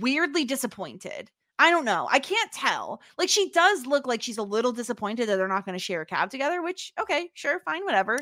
weirdly 0.01 0.45
disappointed 0.45 1.31
I 1.61 1.69
don't 1.69 1.85
know. 1.85 2.07
I 2.09 2.17
can't 2.17 2.51
tell. 2.51 3.01
Like 3.19 3.29
she 3.29 3.51
does 3.51 3.85
look 3.85 4.07
like 4.07 4.23
she's 4.23 4.39
a 4.39 4.43
little 4.43 4.71
disappointed 4.71 5.29
that 5.29 5.35
they're 5.35 5.47
not 5.47 5.63
going 5.63 5.77
to 5.77 5.83
share 5.83 6.01
a 6.01 6.05
cab 6.07 6.31
together, 6.31 6.63
which 6.63 6.91
okay, 6.99 7.29
sure, 7.35 7.59
fine, 7.59 7.85
whatever. 7.85 8.17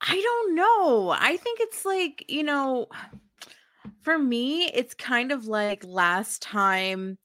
I 0.00 0.20
don't 0.20 0.56
know. 0.56 1.14
I 1.16 1.36
think 1.36 1.60
it's 1.60 1.84
like, 1.84 2.24
you 2.26 2.42
know, 2.42 2.88
for 4.02 4.18
me, 4.18 4.64
it's 4.64 4.92
kind 4.92 5.30
of 5.30 5.46
like 5.46 5.84
last 5.86 6.42
time 6.42 7.16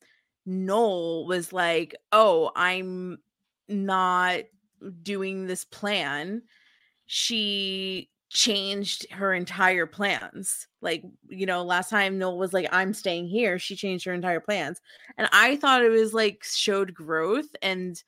Noel 0.45 1.25
was 1.25 1.51
like, 1.51 1.95
oh, 2.11 2.51
I'm 2.55 3.17
not 3.67 4.41
doing 5.01 5.47
this 5.47 5.65
plan. 5.65 6.43
She 7.07 8.11
changed 8.33 9.11
her 9.11 9.33
entire 9.33 9.85
plans. 9.85 10.67
Like, 10.81 11.03
you 11.27 11.45
know, 11.45 11.63
last 11.63 11.89
time 11.89 12.17
Noel 12.17 12.37
was 12.37 12.53
like, 12.53 12.67
I'm 12.71 12.93
staying 12.93 13.27
here, 13.27 13.59
she 13.59 13.75
changed 13.75 14.05
her 14.05 14.13
entire 14.13 14.39
plans. 14.39 14.79
And 15.17 15.27
I 15.33 15.57
thought 15.57 15.83
it 15.83 15.89
was 15.89 16.13
like 16.13 16.41
showed 16.43 16.93
growth 16.93 17.49
and 17.61 18.01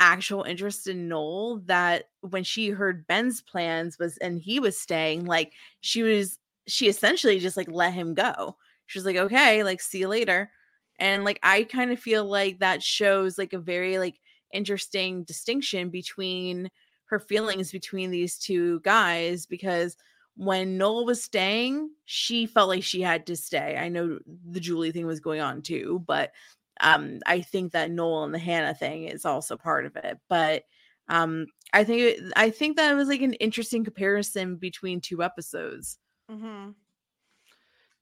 actual 0.00 0.42
interest 0.42 0.88
in 0.88 1.06
Noel 1.08 1.60
that 1.66 2.06
when 2.22 2.42
she 2.42 2.70
heard 2.70 3.06
Ben's 3.06 3.40
plans 3.40 3.98
was 4.00 4.16
and 4.18 4.40
he 4.40 4.58
was 4.58 4.78
staying, 4.78 5.26
like 5.26 5.52
she 5.80 6.02
was 6.02 6.38
she 6.66 6.88
essentially 6.88 7.38
just 7.38 7.56
like 7.56 7.70
let 7.70 7.92
him 7.92 8.14
go. 8.14 8.56
She 8.86 8.98
was 8.98 9.06
like, 9.06 9.16
okay, 9.16 9.62
like 9.62 9.80
see 9.80 10.00
you 10.00 10.08
later. 10.08 10.50
And 10.98 11.24
like 11.24 11.38
I 11.44 11.62
kind 11.64 11.92
of 11.92 12.00
feel 12.00 12.24
like 12.24 12.58
that 12.58 12.82
shows 12.82 13.38
like 13.38 13.52
a 13.52 13.58
very 13.58 13.98
like 13.98 14.18
interesting 14.52 15.22
distinction 15.22 15.88
between 15.90 16.68
her 17.12 17.20
feelings 17.20 17.70
between 17.70 18.10
these 18.10 18.38
two 18.38 18.80
guys 18.80 19.44
because 19.44 19.96
when 20.34 20.78
Noel 20.78 21.04
was 21.04 21.22
staying, 21.22 21.90
she 22.06 22.46
felt 22.46 22.70
like 22.70 22.82
she 22.82 23.02
had 23.02 23.26
to 23.26 23.36
stay. 23.36 23.76
I 23.78 23.90
know 23.90 24.18
the 24.50 24.60
Julie 24.60 24.90
thing 24.90 25.06
was 25.06 25.20
going 25.20 25.42
on 25.42 25.60
too, 25.60 26.02
but 26.06 26.32
um 26.80 27.20
I 27.26 27.42
think 27.42 27.72
that 27.72 27.90
Noel 27.90 28.24
and 28.24 28.34
the 28.34 28.38
Hannah 28.38 28.74
thing 28.74 29.04
is 29.04 29.26
also 29.26 29.56
part 29.58 29.84
of 29.84 29.94
it. 29.96 30.18
But 30.28 30.64
um 31.08 31.46
I 31.74 31.84
think 31.84 32.18
I 32.34 32.48
think 32.48 32.78
that 32.78 32.90
it 32.90 32.94
was 32.94 33.08
like 33.08 33.20
an 33.20 33.34
interesting 33.34 33.84
comparison 33.84 34.56
between 34.56 35.02
two 35.02 35.22
episodes. 35.22 35.98
Mm-hmm. 36.30 36.70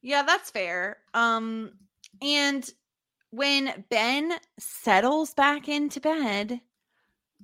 Yeah, 0.02 0.22
that's 0.22 0.50
fair. 0.50 0.98
Um, 1.14 1.72
and 2.22 2.68
when 3.30 3.84
Ben 3.90 4.32
settles 4.58 5.34
back 5.34 5.68
into 5.68 6.00
bed, 6.00 6.60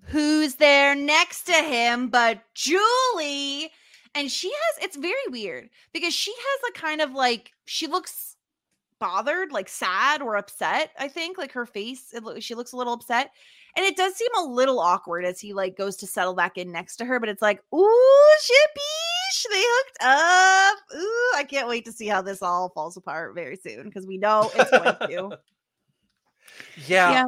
who's 0.07 0.55
there 0.57 0.95
next 0.95 1.45
to 1.45 1.53
him 1.53 2.09
but 2.09 2.41
Julie? 2.55 3.71
And 4.15 4.31
she 4.31 4.49
has 4.51 4.85
it's 4.85 4.97
very 4.97 5.15
weird 5.29 5.69
because 5.93 6.15
she 6.15 6.33
has 6.33 6.71
a 6.71 6.79
kind 6.79 7.01
of 7.01 7.13
like 7.13 7.53
she 7.67 7.87
looks 7.87 8.37
bothered, 8.99 9.53
like 9.53 9.69
sad 9.69 10.23
or 10.23 10.37
upset. 10.37 10.91
I 10.99 11.09
think 11.09 11.39
like 11.39 11.53
her 11.53 11.67
face, 11.67 12.13
it, 12.15 12.23
loo- 12.23 12.41
she 12.41 12.55
looks 12.55 12.73
a 12.73 12.77
little 12.77 12.95
upset, 12.95 13.31
and 13.77 13.85
it 13.85 13.97
does 13.97 14.15
seem 14.15 14.31
a 14.39 14.45
little 14.45 14.79
awkward 14.81 15.25
as 15.25 15.41
he 15.41 15.53
like 15.53 15.77
goes 15.77 15.97
to 15.97 16.07
settle 16.07 16.35
back 16.35 16.57
in 16.57 16.73
next 16.73 16.97
to 16.97 17.05
her. 17.05 17.21
But 17.21 17.29
it's 17.29 17.43
like, 17.43 17.63
ooh, 17.75 18.35
shippy, 18.41 19.51
they 19.51 19.63
hooked 19.63 19.99
up. 20.01 20.79
Ooh, 20.97 21.33
I 21.37 21.45
can't 21.45 21.69
wait 21.69 21.85
to 21.85 21.93
see 21.93 22.07
how 22.07 22.23
this 22.23 22.43
all 22.43 22.71
falls 22.71 22.97
apart 22.97 23.35
very 23.35 23.57
soon 23.57 23.85
because 23.85 24.07
we 24.07 24.19
know 24.19 24.51
it's 24.55 24.71
going 24.71 24.97
to. 25.11 25.39
yeah, 26.87 27.11
Yeah. 27.13 27.27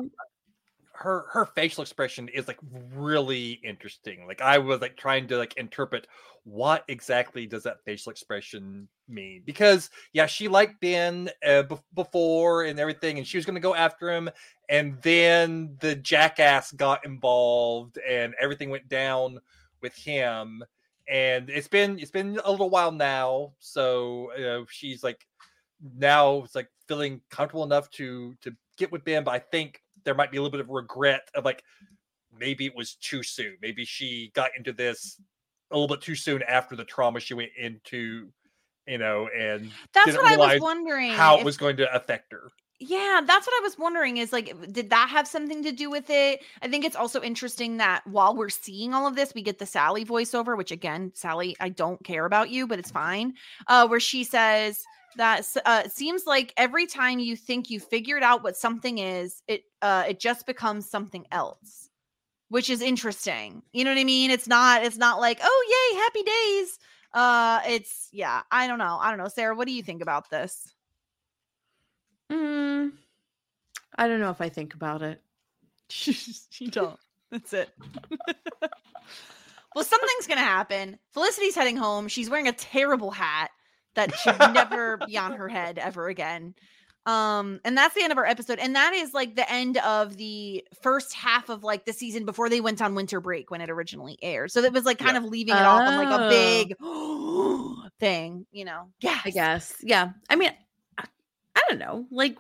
Her 0.99 1.27
her 1.31 1.47
facial 1.47 1.83
expression 1.83 2.29
is 2.29 2.49
like 2.49 2.59
really 2.95 3.61
interesting. 3.63 4.27
Like 4.27 4.41
I 4.41 4.59
was 4.59 4.81
like 4.81 4.97
trying 4.97 5.29
to 5.29 5.37
like 5.37 5.57
interpret 5.57 6.09
what 6.43 6.85
exactly 6.89 7.47
does 7.47 7.63
that 7.63 7.85
facial 7.85 8.11
expression 8.11 8.89
mean 9.07 9.43
because 9.47 9.91
yeah, 10.13 10.27
she 10.27 10.49
liked 10.49 10.81
Ben 10.81 11.31
uh, 11.47 11.63
bef- 11.63 11.83
before 11.95 12.65
and 12.65 12.81
everything, 12.81 13.19
and 13.19 13.27
she 13.27 13.39
was 13.39 13.47
going 13.47 13.55
to 13.55 13.61
go 13.61 13.77
after 13.77 14.11
him, 14.11 14.29
and 14.69 15.01
then 15.03 15.77
the 15.81 15.95
jackass 15.95 16.73
got 16.73 17.05
involved, 17.07 17.99
and 18.09 18.35
everything 18.41 18.71
went 18.71 18.89
down 18.89 19.39
with 19.83 19.95
him. 19.95 20.65
And 21.09 21.49
it's 21.49 21.69
been 21.69 21.99
it's 22.01 22.11
been 22.11 22.41
a 22.45 22.51
little 22.51 22.71
while 22.71 22.93
now, 22.93 23.53
so 23.61 24.33
know, 24.39 24.67
she's 24.69 25.05
like 25.05 25.27
now 25.97 26.43
it's 26.43 26.57
like 26.57 26.69
feeling 26.89 27.21
comfortable 27.31 27.63
enough 27.63 27.89
to 27.91 28.35
to 28.43 28.53
get 28.77 28.91
with 28.91 29.05
Ben, 29.05 29.23
but 29.23 29.35
I 29.35 29.39
think 29.39 29.81
there 30.05 30.15
might 30.15 30.31
be 30.31 30.37
a 30.37 30.43
little 30.43 30.51
bit 30.53 30.61
of 30.61 30.69
regret 30.69 31.29
of 31.35 31.45
like 31.45 31.63
maybe 32.39 32.67
it 32.67 32.77
was 32.77 32.95
too 32.95 33.23
soon. 33.23 33.57
Maybe 33.61 33.85
she 33.85 34.31
got 34.35 34.51
into 34.57 34.73
this 34.73 35.21
a 35.71 35.79
little 35.79 35.95
bit 35.95 36.03
too 36.03 36.15
soon 36.15 36.43
after 36.45 36.77
the 36.77 36.85
trauma 36.85 37.21
she 37.21 37.35
went 37.35 37.51
into, 37.59 38.29
you 38.87 38.99
know, 38.99 39.29
and 39.37 39.71
That's 39.93 40.17
what 40.17 40.27
I 40.27 40.37
was 40.37 40.61
wondering. 40.61 41.13
how 41.13 41.39
it 41.39 41.45
was 41.45 41.57
going 41.57 41.77
to 41.79 41.95
affect 41.95 42.33
her. 42.33 42.51
Yeah, 42.81 43.21
that's 43.27 43.45
what 43.45 43.61
I 43.61 43.65
was 43.65 43.77
wondering 43.77 44.19
is 44.19 44.33
like, 44.33 44.55
did 44.73 44.91
that 44.91 45.09
have 45.09 45.27
something 45.27 45.65
to 45.65 45.73
do 45.73 45.91
with 45.91 46.11
it? 46.11 46.45
I 46.63 46.69
think 46.69 46.85
it's 46.85 46.95
also 46.95 47.21
interesting 47.21 47.79
that 47.79 48.07
while 48.07 48.37
we're 48.37 48.49
seeing 48.51 48.95
all 48.95 49.09
of 49.09 49.17
this, 49.17 49.35
we 49.35 49.43
get 49.43 49.59
the 49.59 49.67
Sally 49.67 50.05
voiceover, 50.05 50.57
which 50.57 50.71
again, 50.71 51.11
Sally, 51.15 51.57
I 51.59 51.71
don't 51.71 52.03
care 52.05 52.25
about 52.25 52.51
you, 52.51 52.69
but 52.69 52.79
it's 52.79 52.93
fine. 52.93 53.35
Uh, 53.67 53.89
where 53.89 53.99
she 53.99 54.23
says 54.23 54.85
that 55.19 55.45
uh, 55.67 55.83
it 55.85 55.93
seems 55.93 56.27
like 56.27 56.55
every 56.57 56.87
time 56.87 57.19
you 57.19 57.37
think 57.37 57.71
you 57.71 57.81
figured 57.81 58.23
out 58.23 58.43
what 58.43 58.57
something 58.57 58.99
is, 58.99 59.43
it 59.47 59.65
uh, 59.83 60.05
it 60.09 60.21
just 60.21 60.47
becomes 60.47 60.89
something 60.89 61.27
else, 61.31 61.91
which 62.49 62.71
is 62.71 62.81
interesting. 62.81 63.63
You 63.73 63.85
know 63.85 63.91
what 63.91 63.99
I 63.99 64.05
mean? 64.05 64.31
It's 64.31 64.47
not 64.47 64.85
it's 64.85 64.97
not 64.97 65.21
like 65.21 65.41
oh 65.43 65.91
yay 65.93 65.99
happy 65.99 66.23
days. 66.23 66.79
Uh, 67.13 67.61
it's 67.69 68.09
yeah, 68.13 68.43
I 68.51 68.69
don't 68.69 68.79
know, 68.79 68.97
I 69.01 69.11
don't 69.11 69.19
know, 69.19 69.29
Sarah. 69.29 69.55
What 69.55 69.67
do 69.67 69.73
you 69.73 69.83
think 69.83 70.03
about 70.03 70.31
this? 70.31 70.73
Mm, 72.31 72.93
I 73.97 74.07
don't 74.09 74.21
know 74.21 74.31
if 74.31 74.41
I 74.41 74.49
think 74.49 74.75
about 74.75 75.03
it. 75.03 75.21
you 76.61 76.71
don't. 76.71 76.99
That's 77.31 77.53
it. 77.53 77.71
well, 79.75 79.85
something's 79.85 80.29
gonna 80.29 80.41
happen. 80.41 80.99
Felicity's 81.11 81.57
heading 81.57 81.77
home. 81.77 82.07
She's 82.07 82.31
wearing 82.31 82.47
a 82.47 82.53
terrible 82.53 83.11
hat 83.11 83.51
that 83.99 84.15
should 84.17 84.39
never 84.55 84.97
be 85.07 85.19
on 85.19 85.33
her 85.33 85.49
head 85.49 85.79
ever 85.79 86.09
again. 86.09 86.55
Um, 87.07 87.61
and 87.65 87.77
that's 87.77 87.95
the 87.95 88.03
end 88.03 88.13
of 88.13 88.19
our 88.19 88.27
episode. 88.27 88.59
And 88.59 88.77
that 88.77 88.93
is 88.93 89.15
like 89.15 89.35
the 89.35 89.51
end 89.51 89.79
of 89.79 90.17
the 90.19 90.63
first 90.83 91.15
half 91.15 91.49
of 91.49 91.65
like 91.65 91.87
the 91.87 91.93
season 91.95 92.27
before 92.27 92.51
they 92.51 92.61
went 92.61 92.83
on 92.83 92.95
winter 92.95 93.19
break 93.21 93.51
when 93.51 93.63
it 93.63 93.71
originally 93.71 94.19
aired. 94.21 94.51
So 94.51 94.61
it 94.61 94.73
was 94.75 94.85
like 94.85 94.99
kind 94.99 95.13
Yeah. 95.13 95.19
of 95.19 95.25
leaving 95.25 95.55
it 95.55 95.63
off 95.63 95.89
on 95.89 95.97
like 95.97 96.21
a 96.21 96.77
Oh. 96.81 97.77
big 97.85 97.93
thing, 98.01 98.45
you 98.53 98.67
know. 98.67 98.89
Yeah. 99.01 99.19
I 99.25 99.31
guess. 99.31 99.75
Yeah. 99.83 100.11
I 100.29 100.37
mean, 100.37 100.51
I, 100.99 101.05
I 101.57 101.63
don't 101.71 101.79
know. 101.79 102.07
Like, 102.11 102.37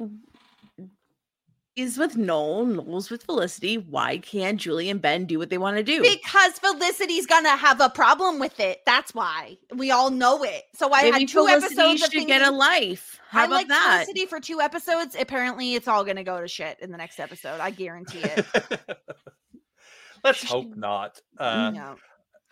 is 1.78 1.96
with 1.98 2.16
Noel, 2.16 2.66
Noel's 2.66 3.10
with 3.10 3.22
Felicity. 3.22 3.78
Why 3.78 4.18
can't 4.18 4.60
Julie 4.60 4.90
and 4.90 5.00
Ben 5.00 5.24
do 5.26 5.38
what 5.38 5.48
they 5.50 5.58
want 5.58 5.76
to 5.76 5.82
do? 5.82 6.02
Because 6.02 6.58
Felicity's 6.58 7.26
gonna 7.26 7.56
have 7.56 7.80
a 7.80 7.88
problem 7.88 8.38
with 8.38 8.58
it. 8.60 8.80
That's 8.84 9.14
why 9.14 9.58
we 9.74 9.90
all 9.90 10.10
know 10.10 10.42
it. 10.42 10.64
So 10.74 10.92
I 10.92 11.02
Maybe 11.02 11.20
had 11.20 11.28
two 11.28 11.46
Felicity 11.46 11.74
episodes 11.80 12.02
of 12.04 12.12
should 12.12 12.26
get 12.26 12.42
a 12.42 12.50
life. 12.50 13.20
How 13.28 13.42
I 13.42 13.44
about 13.44 13.54
like 13.54 13.68
that? 13.68 14.02
Felicity 14.06 14.26
for 14.26 14.40
two 14.40 14.60
episodes. 14.60 15.16
Apparently, 15.18 15.74
it's 15.74 15.86
all 15.88 16.04
gonna 16.04 16.24
go 16.24 16.40
to 16.40 16.48
shit 16.48 16.78
in 16.80 16.90
the 16.90 16.98
next 16.98 17.20
episode. 17.20 17.60
I 17.60 17.70
guarantee 17.70 18.22
it. 18.22 18.46
Let's 20.24 20.42
hope 20.42 20.74
not. 20.76 21.20
Uh, 21.38 21.70
no. 21.70 21.96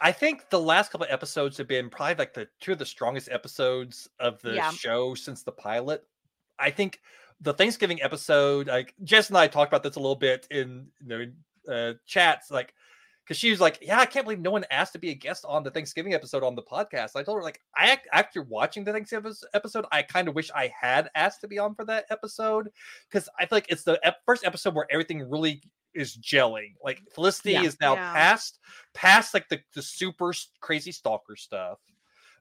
I 0.01 0.13
think 0.13 0.51
the 0.51 0.61
last 0.61 0.93
couple 0.93 1.07
of 1.07 1.13
episodes 1.13 1.57
have 1.59 1.67
been 1.69 1.89
probably 1.91 2.15
like 2.17 2.35
the 2.35 2.47
two 2.61 2.73
of 2.73 2.79
the 2.79 2.87
strongest 2.87 3.29
episodes 3.31 4.09
of 4.21 4.41
the 4.43 4.55
Yeah. 4.55 4.71
show 4.71 5.15
since 5.15 5.43
the 5.43 5.53
pilot. 5.53 6.05
I 6.59 6.71
think 6.71 7.01
the 7.41 7.53
Thanksgiving 7.55 8.01
episode, 8.03 8.67
like 8.69 8.95
Jess 9.05 9.29
and 9.29 9.39
I 9.39 9.47
talked 9.47 9.71
about 9.73 9.83
this 9.83 9.97
a 9.97 10.01
little 10.01 10.17
bit 10.17 10.47
in 10.51 10.87
you 11.01 11.09
know 11.09 11.73
uh, 11.73 11.93
chats, 12.07 12.51
like 12.51 12.73
because 13.25 13.37
she 13.39 13.51
was 13.51 13.61
like, 13.61 13.79
"Yeah, 13.83 13.99
I 13.99 14.07
can't 14.07 14.25
believe 14.25 14.41
no 14.41 14.53
one 14.53 14.65
asked 14.71 14.93
to 14.95 14.99
be 14.99 15.11
a 15.11 15.15
guest 15.15 15.45
on 15.49 15.63
the 15.65 15.71
Thanksgiving 15.71 16.15
episode 16.15 16.43
on 16.43 16.55
the 16.55 16.63
podcast." 16.63 17.11
I 17.17 17.23
told 17.23 17.37
her 17.39 17.43
like, 17.43 17.61
I 17.77 17.99
after 18.13 18.43
watching 18.43 18.85
the 18.85 18.93
Thanksgiving 18.93 19.35
episode, 19.53 19.85
I 19.93 20.03
kind 20.03 20.29
of 20.29 20.35
wish 20.35 20.51
I 20.55 20.73
had 20.81 21.11
asked 21.15 21.41
to 21.43 21.49
be 21.49 21.59
on 21.59 21.75
for 21.75 21.85
that 21.87 22.07
episode 22.11 22.69
because 23.11 23.29
I 23.39 23.47
feel 23.47 23.57
like 23.57 23.67
it's 23.69 23.83
the 23.85 23.99
ep- 24.03 24.25
first 24.25 24.45
episode 24.47 24.75
where 24.75 24.87
everything 24.91 25.29
really 25.29 25.63
is 25.95 26.17
gelling. 26.19 26.75
Like 26.85 27.03
Felicity 27.15 27.53
Yeah. 27.53 27.63
is 27.65 27.79
now 27.81 27.95
Yeah. 27.95 28.13
past 28.13 28.61
past 28.95 29.35
like 29.35 29.49
the 29.49 29.61
the 29.75 29.83
super 29.83 30.33
crazy 30.61 30.93
stalker 30.93 31.37
stuff, 31.37 31.79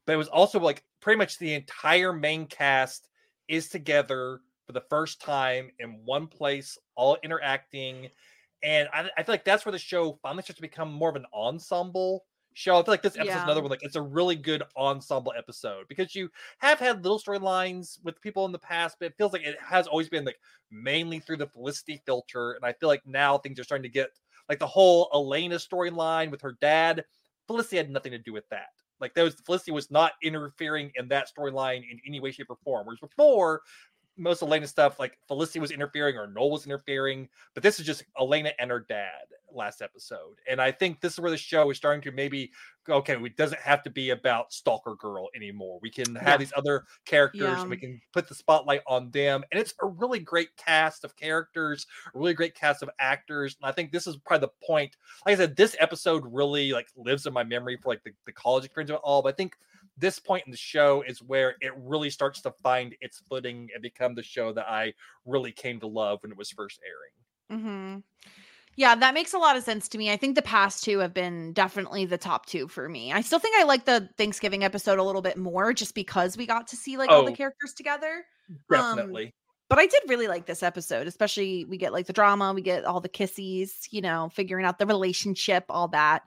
but 0.05 0.13
it 0.13 0.17
was 0.17 0.27
also 0.27 0.59
like 0.59 0.83
pretty 1.01 1.17
much 1.17 1.37
the 1.39 1.53
entire 1.53 2.13
main 2.13 2.45
cast 2.47 3.09
is 3.47 3.69
together 3.69 4.41
for 4.65 4.73
the 4.73 4.81
first 4.89 5.21
time 5.21 5.71
in 5.79 6.03
one 6.05 6.27
place, 6.27 6.77
all 6.95 7.17
interacting. 7.23 8.09
And 8.63 8.89
I, 8.93 9.09
I 9.17 9.23
feel 9.23 9.33
like 9.33 9.45
that's 9.45 9.65
where 9.65 9.71
the 9.71 9.79
show 9.79 10.19
finally 10.21 10.43
starts 10.43 10.57
to 10.57 10.61
become 10.61 10.91
more 10.91 11.09
of 11.09 11.15
an 11.15 11.25
ensemble 11.33 12.25
show. 12.53 12.79
I 12.79 12.83
feel 12.83 12.93
like 12.93 13.01
this 13.01 13.17
episode's 13.17 13.43
Yeah. 13.43 13.45
another 13.45 13.61
one. 13.61 13.69
Like 13.69 13.83
it's 13.83 13.95
a 13.97 14.01
really 14.01 14.35
good 14.35 14.63
ensemble 14.75 15.33
episode 15.37 15.87
because 15.87 16.15
you 16.15 16.29
have 16.59 16.79
had 16.79 17.03
little 17.03 17.19
storylines 17.19 18.03
with 18.03 18.21
people 18.21 18.45
in 18.45 18.51
the 18.51 18.59
past, 18.59 18.97
but 18.99 19.07
it 19.07 19.15
feels 19.17 19.33
like 19.33 19.43
it 19.43 19.59
has 19.61 19.87
always 19.87 20.09
been 20.09 20.25
like 20.25 20.39
mainly 20.71 21.19
through 21.19 21.37
the 21.37 21.47
Felicity 21.47 22.01
filter. 22.05 22.53
And 22.53 22.65
I 22.65 22.73
feel 22.73 22.89
like 22.89 23.05
now 23.05 23.37
things 23.37 23.59
are 23.59 23.63
starting 23.63 23.83
to 23.83 23.89
get 23.89 24.09
like 24.49 24.59
the 24.59 24.67
whole 24.67 25.09
Elena 25.13 25.55
storyline 25.55 26.31
with 26.31 26.41
her 26.41 26.57
dad. 26.61 27.05
Felicity 27.47 27.77
had 27.77 27.89
nothing 27.89 28.11
to 28.11 28.17
do 28.17 28.33
with 28.33 28.47
that. 28.49 28.69
Like 28.99 29.13
there 29.13 29.25
was 29.25 29.35
Felicity 29.35 29.71
was 29.71 29.91
not 29.91 30.13
interfering 30.23 30.91
in 30.95 31.09
that 31.09 31.29
storyline 31.35 31.83
in 31.89 31.99
any 32.07 32.19
way, 32.19 32.31
shape, 32.31 32.49
or 32.49 32.55
form. 32.63 32.85
Whereas 32.87 32.99
before, 32.99 33.61
most 34.17 34.41
Elena 34.41 34.67
stuff, 34.67 34.99
like 34.99 35.17
Felicity 35.27 35.59
was 35.59 35.71
interfering 35.71 36.15
or 36.17 36.27
Noel 36.27 36.51
was 36.51 36.65
interfering, 36.65 37.27
but 37.53 37.63
this 37.63 37.79
is 37.79 37.85
just 37.85 38.03
Elena 38.19 38.51
and 38.59 38.71
her 38.71 38.79
dad 38.87 39.25
last 39.53 39.81
episode. 39.81 40.37
And 40.49 40.61
I 40.61 40.71
think 40.71 40.99
this 40.99 41.13
is 41.13 41.19
where 41.19 41.31
the 41.31 41.37
show 41.37 41.69
is 41.69 41.77
starting 41.77 42.01
to 42.03 42.11
maybe 42.11 42.51
okay, 42.87 43.15
it 43.15 43.35
doesn't 43.35 43.59
have 43.61 43.81
to 43.81 43.89
be 43.89 44.11
about 44.11 44.53
Stalker 44.53 44.93
Girl 44.95 45.27
anymore. 45.35 45.79
We 45.81 45.89
can 45.89 46.13
have 46.15 46.27
Yeah. 46.27 46.37
these 46.37 46.53
other 46.55 46.83
characters, 47.05 47.41
Yeah. 47.41 47.61
and 47.61 47.69
we 47.69 47.77
can 47.77 47.99
put 48.13 48.27
the 48.27 48.35
spotlight 48.35 48.83
on 48.85 49.09
them. 49.09 49.43
And 49.51 49.59
it's 49.59 49.73
a 49.81 49.87
really 49.87 50.19
great 50.19 50.55
cast 50.55 51.03
of 51.03 51.15
characters, 51.15 51.87
a 52.13 52.17
really 52.19 52.35
great 52.35 52.53
cast 52.53 52.83
of 52.83 52.89
actors. 52.99 53.55
And 53.59 53.67
I 53.67 53.71
think 53.71 53.91
this 53.91 54.05
is 54.05 54.17
probably 54.17 54.47
the 54.47 54.67
point. 54.67 54.97
Like 55.25 55.33
I 55.33 55.37
said, 55.37 55.55
this 55.55 55.75
episode 55.79 56.23
really 56.31 56.73
like 56.73 56.89
lives 56.95 57.25
in 57.25 57.33
my 57.33 57.43
memory 57.43 57.77
for 57.81 57.89
like 57.89 58.03
the, 58.03 58.11
the 58.27 58.31
college 58.31 58.65
experience 58.65 58.91
of 58.91 58.97
it 58.97 59.01
all. 59.03 59.23
But 59.23 59.33
I 59.33 59.35
think 59.35 59.57
this 59.97 60.19
point 60.19 60.45
in 60.45 60.51
the 60.51 60.57
show 60.57 61.01
is 61.01 61.21
where 61.21 61.55
it 61.61 61.73
really 61.77 62.09
starts 62.09 62.41
to 62.41 62.51
find 62.63 62.95
its 63.01 63.19
footing 63.29 63.69
and 63.73 63.81
become 63.81 64.15
the 64.15 64.23
show 64.23 64.53
that 64.53 64.67
I 64.69 64.93
really 65.25 65.51
came 65.51 65.79
to 65.81 65.87
love 65.87 66.19
when 66.23 66.31
it 66.31 66.37
was 66.37 66.51
first 66.51 66.81
airing. 66.85 67.13
hmm 67.49 67.97
Yeah, 68.77 68.95
that 68.95 69.13
makes 69.13 69.33
a 69.33 69.39
lot 69.39 69.57
of 69.57 69.63
sense 69.63 69.89
to 69.89 69.97
me. 69.97 70.11
I 70.11 70.17
think 70.17 70.35
the 70.35 70.41
past 70.43 70.83
two 70.83 70.99
have 70.99 71.13
been 71.13 71.53
definitely 71.53 72.05
the 72.05 72.17
top 72.19 72.45
two 72.47 72.67
for 72.67 72.89
me. 72.89 73.13
I 73.13 73.21
still 73.21 73.39
think 73.39 73.55
I 73.57 73.63
like 73.63 73.85
the 73.85 74.09
Thanksgiving 74.17 74.63
episode 74.63 74.99
a 74.99 75.03
little 75.03 75.21
bit 75.23 75.37
more 75.37 75.73
just 75.73 75.95
because 75.95 76.37
we 76.37 76.47
got 76.47 76.67
to 76.69 76.77
see 76.77 76.97
like 76.97 77.13
all 77.13 77.23
the 77.23 77.31
Oh. 77.31 77.33
characters 77.33 77.73
together. 77.75 78.25
Definitely. 78.69 79.33
But 79.69 79.79
I 79.79 79.87
did 79.87 80.03
really 80.07 80.27
like 80.27 80.45
this 80.45 80.61
episode, 80.63 81.07
especially 81.07 81.65
we 81.65 81.77
get 81.77 81.91
like 81.93 82.05
the 82.05 82.13
drama, 82.13 82.53
we 82.53 82.61
get 82.61 82.85
all 82.85 83.01
the 83.01 83.09
kisses, 83.09 83.87
you 83.91 84.01
know, 84.01 84.29
figuring 84.29 84.65
out 84.65 84.77
the 84.79 84.85
relationship, 84.85 85.65
all 85.69 85.87
that. 85.89 86.23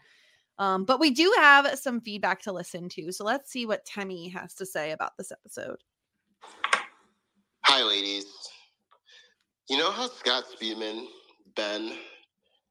Um, 0.59 0.85
but 0.85 0.99
we 0.99 1.11
do 1.11 1.33
have 1.37 1.79
some 1.79 2.01
feedback 2.01 2.43
to 2.43 2.53
listen 2.53 2.89
to. 2.91 3.13
So 3.13 3.25
let's 3.25 3.51
see 3.51 3.67
what 3.67 3.87
Temmie 3.87 4.33
has 4.33 4.55
to 4.55 4.67
say 4.67 4.91
about 4.91 5.17
this 5.17 5.31
episode. 5.31 5.79
Hi, 7.65 7.83
ladies. 7.83 8.27
You 9.69 9.77
know 9.77 9.91
how 9.91 10.09
Scott 10.09 10.45
Speedman, 10.51 11.05
Ben, 11.55 11.93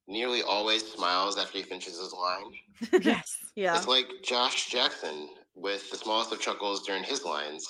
nearly 0.07 0.41
always 0.41 0.85
smiles 0.85 1.37
after 1.37 1.59
he 1.59 1.63
finishes 1.63 1.99
his 1.99 2.13
line? 2.13 3.03
yes. 3.03 3.37
Yeah. 3.55 3.75
It's 3.75 3.87
like 3.87 4.05
Josh 4.23 4.69
Jackson 4.69 5.29
with 5.55 5.89
the 5.89 5.97
smallest 5.97 6.31
of 6.31 6.39
chuckles 6.39 6.85
during 6.85 7.03
his 7.03 7.25
lines. 7.25 7.67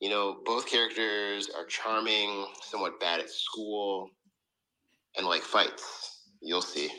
You 0.00 0.10
know, 0.10 0.38
both 0.44 0.66
characters 0.66 1.48
are 1.56 1.64
charming, 1.66 2.46
somewhat 2.60 2.98
bad 2.98 3.20
at 3.20 3.30
school, 3.30 4.10
and 5.16 5.26
like 5.26 5.42
fights. 5.42 6.22
You'll 6.40 6.60
see. 6.60 6.90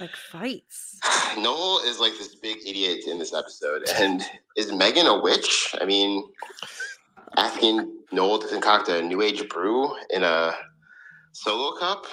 Like 0.00 0.16
fights. 0.16 0.83
Noel 1.38 1.80
is 1.84 2.00
like 2.00 2.12
this 2.12 2.34
big 2.34 2.58
idiot 2.66 3.04
in 3.06 3.18
this 3.18 3.34
episode. 3.34 3.88
And 3.96 4.22
is 4.56 4.72
Megan 4.72 5.06
a 5.06 5.20
witch? 5.20 5.74
I 5.80 5.84
mean, 5.84 6.24
asking 7.36 7.92
Noel 8.12 8.38
to 8.38 8.48
concoct 8.48 8.88
a 8.88 9.02
new 9.02 9.22
age 9.22 9.48
brew 9.48 9.94
in 10.10 10.22
a 10.22 10.54
solo 11.32 11.76
cup. 11.78 12.06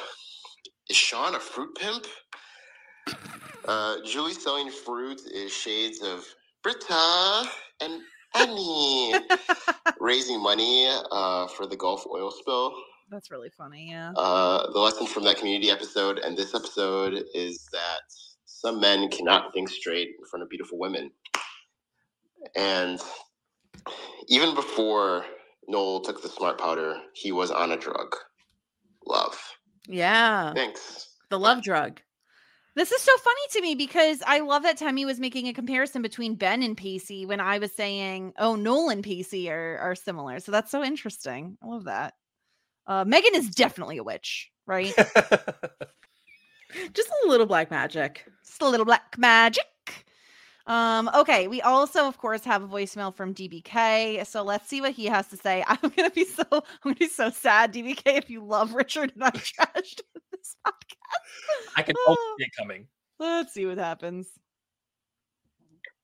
Is 0.89 0.97
Sean 0.97 1.35
a 1.35 1.39
fruit 1.39 1.75
pimp? 1.75 2.05
Uh, 3.65 3.97
Julie 4.05 4.33
selling 4.33 4.71
fruit 4.71 5.21
is 5.31 5.51
shades 5.51 6.01
of 6.01 6.25
Britta 6.63 7.43
and 7.81 8.01
Annie 8.35 9.13
raising 9.99 10.41
money 10.41 10.89
uh, 11.11 11.47
for 11.47 11.67
the 11.67 11.75
Gulf 11.75 12.05
oil 12.11 12.31
spill. 12.31 12.73
That's 13.09 13.29
really 13.29 13.49
funny. 13.49 13.89
Yeah. 13.91 14.13
Uh, 14.15 14.71
the 14.71 14.79
lesson 14.79 15.05
from 15.05 15.23
that 15.25 15.37
community 15.37 15.69
episode 15.69 16.19
and 16.19 16.37
this 16.37 16.55
episode 16.55 17.25
is 17.33 17.67
that 17.71 18.13
some 18.61 18.79
men 18.79 19.09
cannot 19.09 19.53
think 19.53 19.69
straight 19.69 20.09
in 20.19 20.25
front 20.29 20.43
of 20.43 20.49
beautiful 20.49 20.77
women. 20.77 21.09
And 22.55 23.01
even 24.27 24.53
before 24.53 25.25
Noel 25.67 26.01
took 26.01 26.21
the 26.21 26.29
smart 26.29 26.59
powder, 26.59 26.95
he 27.13 27.31
was 27.31 27.49
on 27.49 27.71
a 27.71 27.77
drug. 27.77 28.15
Love. 29.07 29.35
Yeah. 29.87 30.53
Thanks. 30.53 31.09
The 31.31 31.39
love 31.39 31.63
drug. 31.63 32.01
This 32.75 32.91
is 32.91 33.01
so 33.01 33.11
funny 33.17 33.41
to 33.53 33.61
me 33.61 33.73
because 33.73 34.21
I 34.25 34.41
love 34.41 34.61
that 34.61 34.77
Tammy 34.77 35.05
was 35.05 35.19
making 35.19 35.47
a 35.47 35.53
comparison 35.53 36.03
between 36.03 36.35
Ben 36.35 36.61
and 36.61 36.77
Pacey 36.77 37.25
when 37.25 37.39
I 37.41 37.57
was 37.57 37.73
saying, 37.73 38.33
"Oh, 38.37 38.55
Noel 38.55 38.89
and 38.89 39.03
Pacey 39.03 39.49
are 39.49 39.77
are 39.79 39.95
similar." 39.95 40.39
So 40.39 40.51
that's 40.51 40.71
so 40.71 40.83
interesting. 40.83 41.57
I 41.61 41.67
love 41.67 41.85
that. 41.85 42.13
Uh, 42.87 43.05
Megan 43.05 43.35
is 43.35 43.49
definitely 43.49 43.97
a 43.97 44.03
witch, 44.03 44.51
right? 44.65 44.93
Just 46.93 47.09
a 47.23 47.27
little 47.27 47.45
black 47.45 47.71
magic. 47.71 48.25
Just 48.45 48.61
a 48.61 48.67
little 48.67 48.85
black 48.85 49.17
magic. 49.17 49.65
Um, 50.67 51.09
okay, 51.15 51.47
we 51.47 51.61
also, 51.61 52.07
of 52.07 52.17
course, 52.17 52.43
have 52.45 52.63
a 52.63 52.67
voicemail 52.67 53.13
from 53.13 53.33
DBK. 53.33 54.25
So 54.25 54.43
let's 54.43 54.67
see 54.69 54.79
what 54.79 54.91
he 54.91 55.05
has 55.05 55.27
to 55.27 55.37
say. 55.37 55.63
I'm 55.67 55.89
gonna 55.95 56.09
be 56.11 56.25
so 56.25 56.43
I'm 56.51 56.61
gonna 56.83 56.95
be 56.95 57.07
so 57.07 57.29
sad, 57.29 57.73
DBK, 57.73 58.01
if 58.05 58.29
you 58.29 58.43
love 58.43 58.73
Richard 58.73 59.11
and 59.15 59.23
I 59.23 59.31
trashed 59.31 60.01
this 60.31 60.55
podcast. 60.65 61.71
I 61.75 61.81
can 61.81 61.95
almost 62.07 62.21
see 62.37 62.45
it 62.45 62.51
coming. 62.57 62.87
Let's 63.19 63.53
see 63.53 63.65
what 63.65 63.77
happens. 63.77 64.27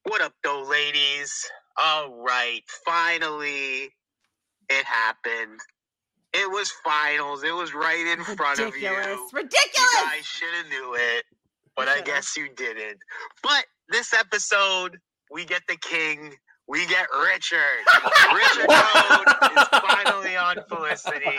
What 0.03 0.21
up, 0.21 0.33
though, 0.43 0.63
ladies? 0.63 1.33
All 1.77 2.23
right, 2.23 2.61
finally, 2.85 3.89
it 4.69 4.85
happened. 4.85 5.59
It 6.37 6.49
was 6.51 6.71
finals. 6.83 7.43
It 7.43 7.53
was 7.53 7.73
right 7.73 8.05
in 8.17 8.23
front 8.23 8.59
of 8.59 8.75
you. 8.77 8.89
Ridiculous. 8.89 9.07
You 9.17 9.29
Ridiculous. 9.33 10.03
guys 10.03 10.25
should 10.25 10.53
have 10.55 10.67
knew 10.69 10.95
it, 10.95 11.25
but 11.75 11.87
I 11.87 12.01
guess 12.01 12.35
you 12.37 12.47
didn't. 12.55 12.99
But 13.43 13.65
this 13.89 14.13
episode, 14.13 14.97
we 15.31 15.45
get 15.45 15.63
the 15.67 15.77
king. 15.77 16.33
We 16.67 16.85
get 16.87 17.07
Richard. 17.23 17.83
Richard 18.33 18.67
Coad 18.67 19.51
is 19.57 19.67
finally 19.71 20.35
on 20.35 20.57
Felicity. 20.69 21.37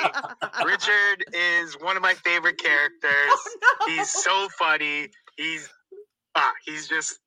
Richard 0.65 1.25
is 1.35 1.75
one 1.81 1.97
of 1.97 2.03
my 2.03 2.15
favorite 2.15 2.59
characters. 2.59 3.13
Oh, 3.81 3.87
no. 3.87 3.95
He's 3.95 4.11
so 4.11 4.49
funny. 4.59 5.09
He's 5.37 5.69
ah, 6.35 6.53
he's 6.65 6.89
just 6.89 7.21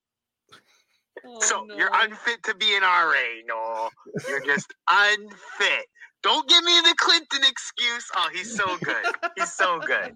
so 1.39 1.68
Oh, 1.69 1.76
you're 1.77 1.91
unfit 1.93 2.43
to 2.43 2.56
be 2.56 2.76
an 2.76 2.81
RA, 2.84 3.14
Noel. 3.48 3.89
You're 4.27 4.43
just 4.45 4.73
unfit. 4.89 5.85
Don't 6.23 6.48
give 6.48 6.64
me 6.64 6.80
the 6.81 6.95
Clinton 6.98 7.41
excuse. 7.43 8.07
Oh, 8.15 8.30
he's 8.34 8.56
so 8.56 8.77
good. 8.77 9.06
He's 9.35 9.53
so 9.53 9.80
good. 9.80 10.15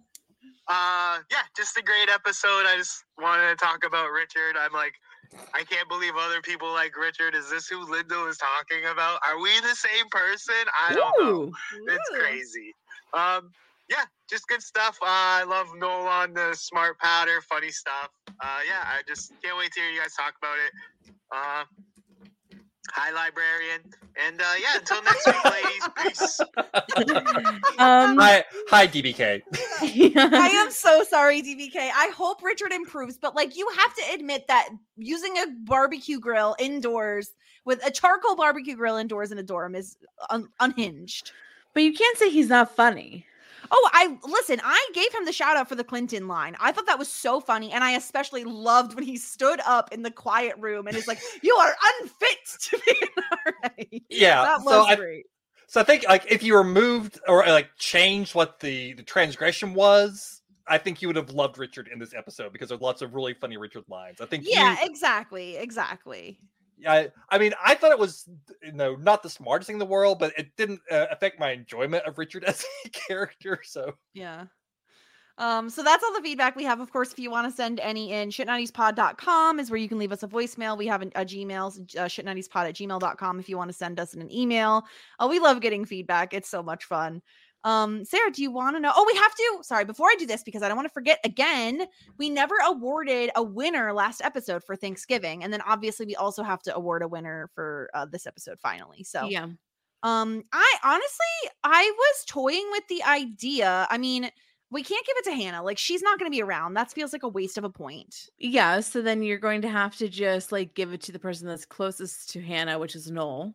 Uh 0.68 1.20
yeah, 1.32 1.46
just 1.56 1.78
a 1.78 1.84
great 1.84 2.10
episode. 2.10 2.66
I 2.66 2.76
just 2.78 3.04
wanted 3.20 3.50
to 3.50 3.56
talk 3.56 3.86
about 3.86 4.10
Richard. 4.10 4.58
I'm 4.60 4.74
like, 4.74 4.94
I 5.54 5.64
can't 5.64 5.88
believe 5.88 6.14
other 6.18 6.42
people 6.42 6.72
like 6.74 6.98
Richard. 6.98 7.36
Is 7.36 7.50
this 7.50 7.68
who 7.68 7.90
Linda 7.90 8.16
was 8.16 8.38
talking 8.38 8.86
about? 8.92 9.20
Are 9.28 9.40
we 9.40 9.52
the 9.62 9.76
same 9.76 10.10
person? 10.10 10.56
I 10.90 10.94
don't 10.94 11.24
know 11.24 11.52
it's 11.88 12.10
Ooh. 12.12 12.20
crazy. 12.20 12.74
Um, 13.14 13.52
yeah, 13.90 14.06
just 14.30 14.48
good 14.48 14.62
stuff. 14.62 14.98
Uh, 15.02 15.06
I 15.08 15.44
love 15.48 15.68
Noel 15.76 16.24
and, 16.24 16.36
the 16.36 16.54
smart 16.54 17.00
powder, 17.00 17.42
funny 17.42 17.70
stuff. 17.70 18.10
Uh, 18.28 18.60
yeah, 18.68 18.84
I 18.84 19.02
just 19.08 19.32
can't 19.44 19.58
wait 19.58 19.72
to 19.74 19.80
hear 19.80 19.92
you 19.92 20.02
guys 20.02 20.14
talk 20.16 20.34
about 20.42 20.58
it. 20.58 21.16
Uh, 21.32 21.64
hi, 22.92 23.12
librarian, 23.12 23.82
and 24.26 24.42
uh, 24.42 24.46
yeah, 24.62 24.78
until 24.78 25.02
next 25.04 25.26
week, 25.28 25.46
ladies. 25.46 25.90
Peace. 26.18 26.40
um, 27.80 28.18
Hi, 28.18 28.44
hi, 28.70 28.88
DBK. 28.88 29.42
I 29.54 30.50
am 30.50 30.72
so 30.72 31.04
sorry, 31.04 31.42
DBK. 31.42 31.76
I 31.78 32.12
hope 32.16 32.44
Richard 32.44 32.72
improves, 32.72 33.18
but 33.18 33.36
like 33.36 33.56
you 33.56 33.68
have 33.78 33.96
to 33.96 34.02
admit 34.14 34.48
that 34.48 34.70
using 34.98 35.38
a 35.38 35.46
barbecue 35.64 36.20
grill 36.20 36.56
indoors 36.60 37.32
with 37.66 37.86
a 37.86 37.92
charcoal 37.92 38.36
barbecue 38.36 38.76
grill 38.76 38.98
indoors 38.98 39.32
in 39.32 39.38
a 39.40 39.44
dorm 39.44 39.76
is 39.76 39.98
un- 40.30 40.50
unhinged. 40.60 41.32
but 41.74 41.84
you 41.84 41.94
can't 41.94 42.18
say 42.18 42.30
he's 42.30 42.50
not 42.50 42.76
funny. 42.76 43.26
Oh, 43.72 43.90
I 43.94 44.18
listen, 44.24 44.60
I 44.64 44.90
gave 44.94 45.14
him 45.14 45.26
the 45.26 45.32
shout 45.32 45.58
out 45.58 45.68
for 45.70 45.76
the 45.76 45.84
Clinton 45.84 46.28
line. 46.28 46.56
I 46.60 46.72
thought 46.72 46.86
that 46.88 47.00
was 47.00 47.08
so 47.08 47.40
funny. 47.40 47.72
And 47.72 47.84
I 47.84 47.92
especially 47.92 48.44
loved 48.44 48.96
when 48.96 49.04
he 49.04 49.18
stood 49.18 49.60
up 49.66 49.92
in 49.94 50.02
the 50.04 50.12
quiet 50.12 50.56
room 50.60 50.88
and 50.88 50.96
is 50.96 51.08
like, 51.08 51.20
You 51.42 51.56
are 51.56 51.76
unfit 52.02 52.38
to 52.62 52.80
be 52.86 52.96
an 53.02 53.24
RA. 53.64 53.70
Yeah, 54.10 54.42
that 54.44 54.60
so 54.62 54.80
was 54.80 54.88
I, 54.90 54.96
great. 54.96 55.26
so 55.68 55.82
I 55.82 55.84
think 55.84 56.06
like 56.08 56.26
if 56.32 56.44
you 56.44 56.58
removed 56.58 57.20
or 57.28 57.46
like 57.48 57.70
changed 57.78 58.36
what 58.36 58.60
the 58.60 58.94
the 58.94 59.04
transgression 59.04 59.74
was, 59.74 60.42
I 60.68 60.78
think 60.78 61.02
you 61.02 61.08
would 61.10 61.16
have 61.18 61.30
loved 61.32 61.58
Richard 61.58 61.90
in 61.92 62.00
this 62.00 62.14
episode 62.14 62.52
because 62.54 62.70
there's 62.70 62.82
lots 62.82 63.02
of 63.02 63.14
really 63.14 63.34
funny 63.34 63.58
Richard 63.58 63.84
lines. 63.88 64.20
I 64.22 64.26
think 64.26 64.46
Yeah, 64.48 64.72
you, 64.72 64.78
exactly. 64.90 65.58
Exactly. 65.58 66.40
I, 66.86 67.10
I 67.30 67.38
mean, 67.38 67.54
I 67.64 67.76
thought 67.76 67.92
it 67.92 68.00
was, 68.00 68.28
you 68.64 68.74
know, 68.74 68.96
not 68.96 69.24
the 69.24 69.30
smartest 69.30 69.68
thing 69.68 69.76
in 69.76 69.80
the 69.80 69.86
world, 69.86 70.20
but 70.20 70.34
it 70.38 70.56
didn't 70.58 70.82
uh, 70.92 71.08
affect 71.12 71.40
my 71.40 71.52
enjoyment 71.52 72.06
of 72.06 72.18
Richard 72.18 72.44
as 72.46 72.66
a 72.86 72.90
character. 72.90 73.62
So, 73.64 73.94
Yeah. 74.14 74.46
Um, 75.38 75.70
so 75.70 75.84
that's 75.84 76.04
all 76.04 76.14
the 76.14 76.22
feedback 76.22 76.56
we 76.56 76.64
have. 76.64 76.80
Of 76.80 76.92
course, 76.92 77.12
if 77.12 77.20
you 77.20 77.30
want 77.30 77.50
to 77.50 77.56
send 77.56 77.80
any 77.82 78.14
in, 78.14 78.30
shit90spod.com 78.30 79.60
is 79.60 79.70
where 79.70 79.80
you 79.80 79.90
can 79.90 79.98
leave 79.98 80.14
us 80.14 80.24
a 80.24 80.28
voicemail. 80.28 80.78
We 80.78 80.88
have 80.88 81.02
an, 81.02 81.12
a 81.16 81.26
Gmail, 81.26 81.98
uh, 81.98 82.06
shit90spod 82.06 82.70
at 82.70 82.76
gmail.com 82.76 83.40
if 83.40 83.50
you 83.50 83.58
want 83.58 83.70
to 83.70 83.76
send 83.76 84.00
us 84.00 84.14
an 84.14 84.32
email. 84.32 84.86
Oh, 85.20 85.28
we 85.28 85.40
love 85.40 85.60
getting 85.60 85.84
feedback. 85.84 86.34
It's 86.34 86.50
so 86.50 86.64
much 86.64 86.86
fun. 86.86 87.22
Um, 87.66 88.06
Sara, 88.06 88.32
do 88.32 88.42
you 88.42 88.52
want 88.52 88.76
to 88.76 88.80
know? 88.80 88.92
Oh, 88.96 89.04
we 89.12 89.18
have 89.20 89.36
to. 89.36 89.58
Sorry, 89.64 89.84
before 89.86 90.08
I 90.08 90.16
do 90.18 90.26
this, 90.26 90.44
because 90.44 90.62
I 90.64 90.68
don't 90.68 90.78
want 90.78 90.88
to 90.88 90.94
forget 90.94 91.20
again, 91.26 91.86
we 92.18 92.30
never 92.30 92.56
awarded 92.66 93.32
a 93.36 93.44
winner 93.44 93.92
last 93.92 94.22
episode 94.24 94.64
for 94.64 94.76
Thanksgiving. 94.76 95.44
And 95.44 95.52
then 95.52 95.62
obviously 95.66 96.06
we 96.06 96.16
also 96.16 96.44
have 96.44 96.62
to 96.64 96.76
award 96.76 97.02
a 97.02 97.08
winner 97.08 97.50
for 97.56 97.90
uh, 97.94 98.06
this 98.06 98.28
episode 98.28 98.60
finally. 98.62 99.04
So 99.04 99.26
Yeah. 99.26 99.48
um, 100.04 100.44
I 100.54 100.74
honestly, 100.84 101.52
I 101.64 101.92
was 101.98 102.26
toying 102.28 102.68
with 102.72 102.84
the 102.88 103.04
idea. 103.04 103.88
I 103.90 103.98
mean, 103.98 104.30
we 104.72 104.84
can't 104.84 105.06
give 105.06 105.18
it 105.18 105.26
to 105.26 105.36
Hannah. 105.36 105.64
Like, 105.64 105.78
she's 105.78 106.02
not 106.02 106.20
going 106.20 106.30
to 106.32 106.36
be 106.36 106.42
around. 106.44 106.74
That 106.76 106.92
feels 106.92 107.14
like 107.14 107.24
a 107.24 107.28
waste 107.30 107.58
of 107.58 107.64
a 107.64 107.70
point. 107.70 108.30
Yeah. 108.38 108.80
So 108.82 109.02
then 109.02 109.24
you're 109.24 109.38
going 109.40 109.62
to 109.64 109.70
have 109.70 109.96
to 109.98 110.08
just 110.10 110.52
like 110.52 110.74
give 110.76 110.94
it 110.94 111.02
to 111.02 111.12
the 111.12 111.20
person 111.20 111.48
that's 111.48 111.66
closest 111.66 112.30
to 112.32 112.42
Hannah, 112.42 112.78
which 112.80 112.96
is 112.96 113.10
Noel. 113.10 113.54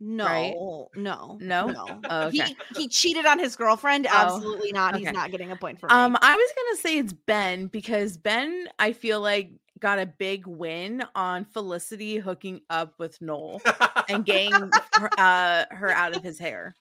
No, 0.00 0.24
Right? 0.24 0.54
no, 0.96 1.38
No? 1.40 1.66
no. 1.68 2.00
Oh, 2.08 2.22
okay. 2.28 2.38
He 2.38 2.56
he 2.76 2.88
cheated 2.88 3.26
on 3.26 3.38
his 3.38 3.54
girlfriend. 3.54 4.06
Oh, 4.06 4.10
Absolutely 4.36 4.72
not. 4.72 4.96
He's 4.96 5.12
not 5.12 5.30
getting 5.30 5.50
a 5.52 5.56
point 5.56 5.78
for 5.78 5.86
me. 5.88 5.92
Um, 5.94 6.16
I 6.20 6.34
was 6.34 6.52
gonna 6.56 6.76
say 6.78 6.98
it's 6.98 7.12
Ben 7.12 7.66
because 7.66 8.16
Ben, 8.16 8.66
I 8.78 8.92
feel 8.94 9.20
like 9.20 9.50
got 9.78 9.98
a 9.98 10.06
big 10.06 10.46
win 10.46 11.02
on 11.14 11.44
Felicity 11.44 12.16
hooking 12.16 12.60
up 12.70 12.94
with 12.98 13.20
Noel 13.22 13.60
and 14.08 14.24
getting 14.26 14.52
her, 14.52 15.10
uh, 15.18 15.64
her 15.70 15.90
out 15.90 16.14
of 16.16 16.22
his 16.22 16.38
hair. 16.38 16.76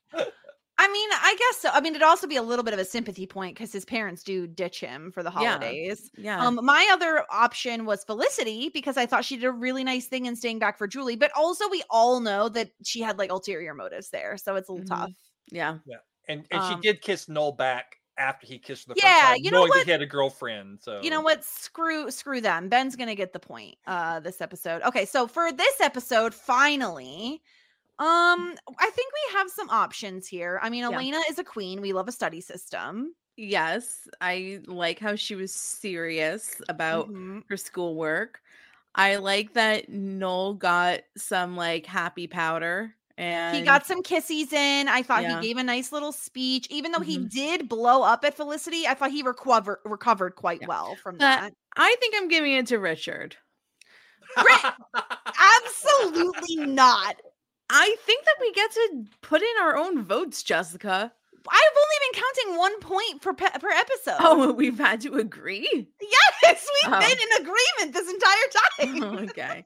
I 0.82 0.88
mean, 0.88 1.10
I 1.12 1.36
guess 1.38 1.58
so. 1.62 1.70
I 1.74 1.82
mean, 1.82 1.94
it'd 1.94 2.04
also 2.08 2.26
be 2.26 2.38
a 2.38 2.42
little 2.42 2.64
bit 2.64 2.74
of 2.74 2.80
a 2.80 2.86
sympathy 2.86 3.28
point 3.28 3.58
because 3.58 3.74
his 3.74 3.84
parents 3.84 4.24
do 4.24 4.48
ditch 4.48 4.80
him 4.80 5.12
for 5.12 5.24
the 5.24 5.30
holidays. 5.30 6.10
Yeah. 6.18 6.48
Um, 6.48 6.58
my 6.64 6.88
other 6.94 7.26
option 7.30 7.86
was 7.86 8.06
Felicity 8.06 8.70
because 8.70 8.96
I 8.96 9.06
thought 9.06 9.26
she 9.26 9.36
did 9.36 9.44
a 9.46 9.52
really 9.52 9.84
nice 9.84 10.08
thing 10.08 10.26
in 10.26 10.38
staying 10.38 10.60
back 10.60 10.78
for 10.78 10.88
Julie, 10.88 11.18
but 11.18 11.32
also 11.36 11.68
we 11.70 11.84
all 11.90 12.22
know 12.22 12.48
that 12.50 12.72
she 12.86 13.02
had 13.02 13.18
like 13.18 13.30
ulterior 13.30 13.74
motives 13.74 14.10
there, 14.12 14.38
so 14.38 14.56
it's 14.56 14.70
a 14.70 14.72
little 14.72 14.86
Mhm. 14.86 14.86
tough. 14.86 15.12
yeah. 15.52 15.80
Yeah. 15.86 16.00
And 16.28 16.48
and 16.52 16.64
Um, 16.64 16.64
she 16.64 16.76
did 16.76 17.02
kiss 17.02 17.28
Noel 17.30 17.54
back 17.54 17.98
after 18.18 18.48
he 18.48 18.60
kissed 18.60 18.88
the 18.88 18.96
Yeah, 18.96 19.02
first 19.02 19.20
time, 19.20 19.38
you 19.38 19.52
know 19.52 19.62
knowing 19.62 19.68
what? 19.68 19.86
that 19.86 19.86
he 19.86 19.92
had 19.92 20.02
a 20.02 20.06
girlfriend. 20.06 20.82
So 20.82 21.02
You 21.02 21.10
know 21.10 21.22
what? 21.22 21.44
Screw 21.46 22.12
screw 22.12 22.42
them. 22.42 22.68
Ben's 22.70 22.96
gonna 22.96 23.16
get 23.16 23.32
the 23.34 23.40
point 23.40 23.78
uh 23.88 24.20
this 24.20 24.42
episode. 24.42 24.82
Okay, 24.84 25.06
so 25.06 25.28
for 25.28 25.52
this 25.52 25.80
episode, 25.82 26.34
finally, 26.34 27.42
um, 28.00 28.56
I 28.80 28.90
think 28.92 29.12
we 29.14 29.34
have 29.38 29.50
some 29.50 29.70
options 29.70 30.28
here. 30.28 30.60
I 30.62 30.70
mean, 30.70 30.82
Yeah. 30.90 30.96
Elena 30.96 31.22
is 31.30 31.38
a 31.40 31.44
queen. 31.44 31.82
We 31.82 31.94
love 31.94 32.08
a 32.08 32.12
study 32.14 32.42
system. 32.42 33.14
Yes. 33.38 34.08
I 34.22 34.62
like 34.68 35.00
how 35.00 35.16
she 35.16 35.36
was 35.36 35.54
serious 35.54 36.62
about 36.70 37.10
Mhm. 37.10 37.44
her 37.50 37.58
schoolwork. 37.58 38.42
I 38.96 39.18
like 39.18 39.54
that 39.54 39.90
Noel 39.90 40.56
got 40.56 41.02
some 41.18 41.56
like 41.56 41.86
happy 41.86 42.28
powder 42.28 42.96
and 43.18 43.56
He 43.56 43.64
got 43.64 43.86
some 43.86 44.02
kissies 44.02 44.52
in. 44.54 44.88
I 44.88 45.04
thought 45.04 45.24
Yeah. 45.24 45.40
he 45.42 45.48
gave 45.48 45.58
a 45.58 45.64
nice 45.64 45.92
little 45.92 46.12
speech. 46.14 46.68
Even 46.70 46.92
though 46.94 47.02
he 47.02 47.20
Mhm. 47.20 47.30
did 47.30 47.70
blow 47.70 48.02
up 48.04 48.24
at 48.26 48.36
Felicity, 48.36 48.88
I 48.88 48.94
thought 48.94 49.12
he 49.12 49.24
recovered 49.24 49.80
recovered 49.86 50.36
quite 50.36 50.62
Yeah. 50.62 50.68
well 50.68 50.96
from 50.96 51.18
But- 51.18 51.20
that. 51.20 51.54
I 51.78 51.96
think 52.00 52.16
I'm 52.18 52.30
giving 52.30 52.54
it 52.54 52.68
to 52.68 52.78
Richard. 52.80 53.36
Absolutely 55.66 56.56
not. 56.58 57.16
I 57.70 57.96
think 58.06 58.26
that 58.26 58.36
we 58.42 58.52
get 58.54 58.72
to 58.72 59.04
put 59.22 59.42
in 59.42 59.48
our 59.62 59.76
own 59.78 60.04
votes, 60.04 60.44
Jessica. 60.44 61.12
I've 61.52 61.78
only 61.78 61.96
been 62.12 62.22
counting 62.22 62.58
one 62.58 62.80
point 62.80 63.22
per 63.22 63.34
pe- 63.34 63.60
per 63.60 63.70
episode. 63.70 64.18
Oh, 64.20 64.52
we've 64.58 64.78
had 64.78 65.02
to 65.02 65.16
agree. 65.16 65.88
yes, 66.02 66.68
we've 66.84 66.94
Oh. 66.94 67.00
been 67.00 67.18
in 67.18 67.42
agreement 67.42 67.94
this 67.94 68.10
entire 68.14 69.04
time. 69.08 69.20
okay. 69.30 69.66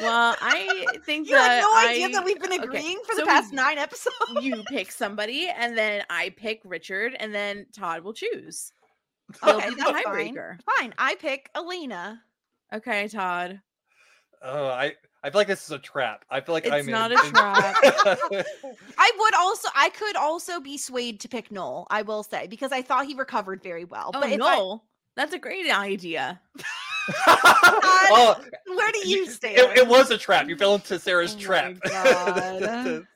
Well, 0.00 0.36
I 0.40 0.86
think 1.06 1.28
You 1.28 1.34
that 1.36 1.62
have 1.62 1.62
no 1.62 1.88
idea 1.90 2.06
I- 2.08 2.12
that 2.12 2.24
we've 2.24 2.40
been 2.40 2.52
uh, 2.52 2.56
okay, 2.56 2.64
agreeing 2.64 2.98
for 3.06 3.14
so 3.14 3.20
the 3.20 3.26
past 3.26 3.50
we- 3.52 3.56
nine 3.56 3.78
episodes. 3.78 4.16
You 4.42 4.62
pick 4.68 4.92
somebody, 4.92 5.48
and 5.48 5.76
then 5.78 6.02
I 6.10 6.30
pick 6.36 6.60
Richard, 6.64 7.16
and 7.18 7.34
then 7.34 7.66
Todd 7.74 8.02
will 8.04 8.12
choose. 8.14 8.72
He'll 9.42 9.54
Okay, 9.56 9.70
be 9.70 9.74
the 9.76 9.82
that's 9.84 10.02
fine. 10.04 10.36
Fine, 10.78 10.94
I 10.98 11.14
pick 11.14 11.48
Elena. 11.54 12.22
Okay, 12.72 13.08
Todd. 13.08 13.60
Oh, 14.42 14.66
I 14.66 14.94
I 15.24 15.30
feel 15.30 15.40
like 15.40 15.46
this 15.46 15.64
is 15.64 15.70
a 15.70 15.78
trap. 15.78 16.26
I 16.30 16.42
feel 16.42 16.54
like 16.54 16.66
It's 16.66 16.74
I'm 16.74 16.84
not 16.84 17.10
in, 17.10 17.18
a 17.18 17.22
trap. 17.22 17.76
I 18.98 19.12
would 19.18 19.34
also, 19.34 19.68
I 19.74 19.88
could 19.88 20.16
also 20.16 20.60
be 20.60 20.76
swayed 20.76 21.20
to 21.20 21.30
pick 21.30 21.50
Noel. 21.50 21.86
I 21.88 22.02
will 22.02 22.22
say 22.22 22.46
because 22.46 22.72
I 22.72 22.82
thought 22.82 23.06
he 23.06 23.14
recovered 23.14 23.62
very 23.62 23.86
well. 23.86 24.10
Oh, 24.12 24.20
but 24.20 24.30
if 24.30 24.40
I- 24.42 24.76
That's 25.16 25.32
a 25.32 25.38
great 25.38 25.70
idea. 25.70 26.42
oh, 27.26 28.36
where 28.66 28.92
do 28.92 29.08
you 29.08 29.26
stand? 29.30 29.56
it, 29.56 29.78
it 29.78 29.88
was 29.88 30.10
a 30.10 30.18
trap. 30.18 30.46
You 30.46 30.56
fell 30.56 30.74
into 30.74 30.98
Sara's 30.98 31.34
Oh 31.34 31.40
trap. 31.40 31.76
God. 31.88 32.58
to, 32.60 33.06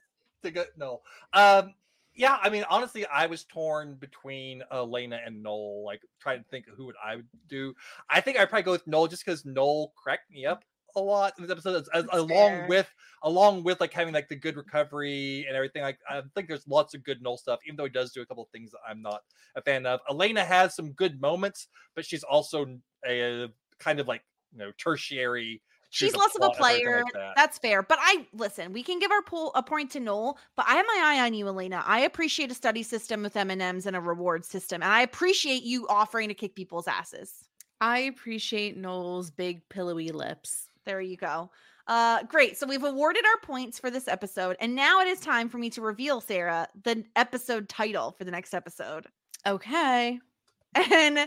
to 0.45 0.51
go, 0.51 0.65
no. 0.79 1.03
Um, 1.35 1.75
yeah, 2.15 2.39
I 2.43 2.49
mean, 2.49 2.65
honestly, 2.71 3.05
I 3.05 3.27
was 3.27 3.45
torn 3.45 3.97
between 3.97 4.63
Elena 4.73 5.21
and 5.27 5.43
Noel, 5.43 5.85
like 5.85 6.01
trying 6.21 6.43
to 6.43 6.49
think 6.49 6.69
of 6.69 6.75
who 6.75 6.87
would 6.87 6.97
I 7.05 7.17
would 7.17 7.29
do. 7.49 7.75
I 8.09 8.23
think 8.23 8.39
I'd 8.39 8.49
probably 8.49 8.63
go 8.63 8.73
with 8.73 8.87
Noel 8.87 9.09
just 9.09 9.27
because 9.27 9.45
Noel 9.45 9.93
cracked 9.95 10.31
me 10.31 10.47
up 10.47 10.65
a 10.99 11.05
lot 11.05 11.35
in 11.39 11.45
this 11.45 11.51
episode, 11.51 11.77
as, 11.77 11.89
as- 11.95 12.07
along 12.13 12.29
fair. 12.29 12.67
with 12.69 12.89
along 13.25 13.65
with 13.65 13.81
like 13.81 13.93
having 13.93 14.15
like 14.15 14.29
the 14.29 14.37
good 14.37 14.57
recovery 14.57 15.45
and 15.49 15.57
everything. 15.57 15.83
Like 15.83 15.99
I 16.09 16.23
think 16.35 16.49
there's 16.49 16.67
lots 16.69 16.95
of 16.95 17.03
good 17.03 17.23
Noel 17.23 17.37
stuff, 17.37 17.61
even 17.67 17.77
though 17.77 17.85
he 17.85 17.91
does 17.91 18.13
do 18.13 18.23
a 18.23 18.27
couple 18.27 18.45
of 18.45 18.51
things 18.51 18.71
that 18.73 18.81
I'm 18.89 19.03
not 19.03 19.23
a 19.57 19.63
fan 19.63 19.87
of. 19.87 20.01
Elena 20.11 20.45
has 20.45 20.75
some 20.75 20.93
good 20.93 21.21
moments, 21.21 21.69
but 21.95 22.05
she's 22.05 22.23
also 22.23 22.67
a 23.07 23.49
kind 23.79 24.01
of 24.01 24.09
like 24.09 24.23
you 24.53 24.59
know 24.59 24.73
tertiary. 24.79 25.63
She's 25.91 26.15
less 26.15 26.37
of 26.37 26.43
a 26.43 26.51
plot 26.51 26.75
and 26.75 26.83
everything 26.83 26.85
player. 26.85 27.03
like 27.05 27.13
that. 27.15 27.33
That's 27.35 27.59
fair. 27.59 27.83
But 27.83 27.99
I 28.03 28.27
listen, 28.35 28.75
we 28.75 28.83
can 28.83 28.99
give 28.99 29.11
our 29.11 29.23
pool 29.23 29.53
a 29.55 29.63
point 29.63 29.91
to 29.93 30.01
Noel, 30.01 30.39
but 30.55 30.67
I 30.69 30.75
have 30.75 30.85
my 30.87 31.01
eye 31.03 31.25
on 31.25 31.33
you, 31.33 31.49
Elena. 31.49 31.83
I 31.87 32.01
appreciate 32.01 32.51
a 32.51 32.55
study 32.55 32.83
system 32.83 33.23
with 33.23 33.35
M&Ms 33.37 33.87
and 33.87 33.97
a 33.97 34.01
reward 34.01 34.45
system. 34.45 34.83
And 34.83 34.93
I 34.93 35.01
appreciate 35.01 35.63
you 35.63 35.89
offering 35.89 36.29
to 36.29 36.35
kick 36.35 36.55
people's 36.55 36.89
asses. 36.89 37.49
I 37.81 38.01
appreciate 38.01 38.77
Noel's 38.77 39.31
big 39.31 39.67
pillowy 39.71 40.09
lips. 40.09 40.68
There 40.89 41.03
you 41.03 41.19
go. 41.19 41.51
Uh 41.87 42.23
great. 42.23 42.57
So 42.57 42.67
we've 42.67 42.83
awarded 42.83 43.23
our 43.27 43.47
points 43.47 43.79
for 43.79 43.91
this 43.91 44.09
episode. 44.09 44.57
And 44.59 44.75
now 44.75 45.03
it 45.03 45.07
is 45.07 45.21
time 45.21 45.51
for 45.51 45.59
me 45.59 45.69
to 45.71 45.83
reveal, 45.83 46.23
Sara, 46.23 46.67
the 46.83 47.05
episode 47.15 47.69
title 47.69 48.13
for 48.13 48.25
the 48.25 48.31
next 48.31 48.55
episode. 48.55 49.07
Okay. 49.47 50.19
And 50.75 51.19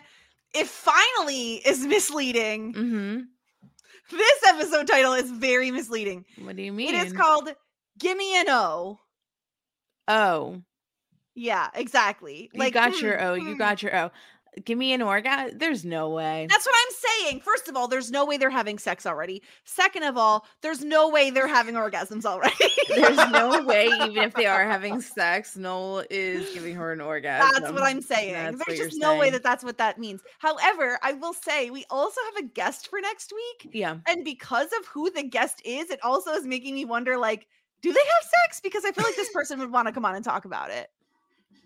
it 0.53 0.67
finally 0.67 1.55
is 1.55 1.83
misleading. 1.85 2.73
Mm-hmm. 2.73 3.19
This 4.15 4.43
episode 4.47 4.87
title 4.87 5.13
is 5.13 5.31
very 5.31 5.71
misleading. 5.71 6.25
What 6.39 6.55
do 6.55 6.61
you 6.61 6.71
mean? 6.71 6.93
It 6.93 7.07
is 7.07 7.13
called 7.13 7.49
Gimme 7.97 8.35
an 8.35 8.49
O. 8.49 8.99
Oh, 10.07 10.61
Yeah, 11.33 11.69
exactly. 11.73 12.51
you 12.53 12.71
got 12.71 13.01
your 13.01 13.17
hmm, 13.17 13.25
O. 13.25 13.33
You 13.33 13.51
hmm. 13.53 13.57
got 13.57 13.81
your 13.81 13.95
O. 13.97 14.11
Give 14.65 14.77
me 14.77 14.91
an 14.91 15.01
orgasm. 15.01 15.57
There's 15.57 15.85
no 15.85 16.09
way. 16.09 16.45
That's 16.49 16.65
what 16.65 16.75
I'm 16.77 16.95
saying. 16.95 17.41
First 17.41 17.69
of 17.69 17.77
all, 17.77 17.87
there's 17.87 18.11
no 18.11 18.25
way 18.25 18.37
they're 18.37 18.49
having 18.49 18.77
sex 18.77 19.05
already. 19.05 19.41
Second 19.63 20.03
of 20.03 20.17
all, 20.17 20.45
there's 20.61 20.83
no 20.83 21.09
way 21.09 21.29
they're 21.29 21.47
having 21.47 21.75
orgasms 21.75 22.25
already. 22.25 22.55
There's 22.89 23.31
no 23.31 23.63
way, 23.65 23.85
even 23.85 24.17
if 24.17 24.33
they 24.33 24.47
are 24.47 24.67
having 24.67 24.99
sex, 24.99 25.55
Noel 25.55 26.03
is 26.09 26.53
giving 26.53 26.75
her 26.75 26.91
an 26.91 26.99
orgasm. 26.99 27.49
That's 27.53 27.71
what 27.71 27.83
I'm 27.83 28.01
saying. 28.01 28.33
That's 28.33 28.65
There's 28.65 28.79
just 28.79 28.99
no 28.99 29.17
way 29.17 29.29
that 29.29 29.41
that's 29.41 29.63
what 29.63 29.77
that 29.77 29.97
means. 29.97 30.21
However, 30.39 30.99
I 31.01 31.13
will 31.13 31.33
say 31.33 31.69
we 31.69 31.85
also 31.89 32.19
have 32.33 32.43
a 32.43 32.47
guest 32.47 32.89
for 32.89 32.99
next 32.99 33.31
week. 33.33 33.73
Yeah. 33.73 33.97
And 34.07 34.25
because 34.25 34.67
of 34.79 34.85
who 34.87 35.09
the 35.11 35.23
guest 35.23 35.61
is, 35.63 35.89
it 35.89 35.99
also 36.03 36.31
is 36.31 36.45
making 36.45 36.75
me 36.75 36.83
wonder 36.83 37.17
like, 37.17 37.47
do 37.81 37.93
they 37.93 37.99
have 37.99 38.29
sex? 38.43 38.59
Because 38.59 38.83
I 38.85 38.91
feel 38.91 39.05
like 39.05 39.15
this 39.15 39.31
person 39.31 39.59
would 39.59 39.71
want 39.71 39.87
to 39.87 39.93
come 39.93 40.05
on 40.05 40.15
and 40.15 40.25
talk 40.25 40.45
about 40.45 40.71
it. 40.71 40.89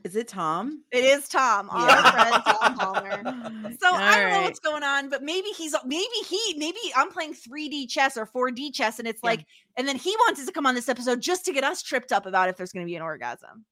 Is 0.06 0.16
it 0.16 0.28
Tom? 0.28 0.84
It 0.92 1.04
is 1.04 1.28
Tom, 1.28 1.68
our 1.72 1.90
Yeah. 1.90 2.12
friend 2.12 2.44
Tom 2.46 2.76
Palmer. 2.76 3.24
So 3.82 3.88
I 3.92 4.20
don't 4.22 4.32
know 4.32 4.44
what's 4.44 4.60
going 4.60 4.84
on, 4.84 5.10
but 5.10 5.24
maybe 5.24 5.48
he's 5.50 5.76
maybe 5.84 6.06
he 6.30 6.54
maybe 6.58 6.78
I'm 6.96 7.10
playing 7.12 7.34
3D 7.34 7.90
chess 7.90 8.16
or 8.16 8.26
4D 8.28 8.72
chess, 8.74 9.00
and 9.00 9.08
it's 9.08 9.20
Yeah. 9.24 9.32
like, 9.32 9.46
and 9.76 9.88
then 9.88 9.96
he 9.98 10.16
wants 10.20 10.40
us 10.40 10.46
to 10.46 10.52
come 10.54 10.66
on 10.68 10.76
this 10.76 10.88
episode 10.88 11.20
just 11.22 11.44
to 11.46 11.52
get 11.54 11.64
us 11.64 11.82
tripped 11.82 12.12
up 12.12 12.28
about 12.28 12.48
if 12.50 12.56
there's 12.56 12.72
going 12.72 12.86
to 12.86 12.90
be 12.90 12.96
an 12.96 13.02
orgasm. 13.02 13.66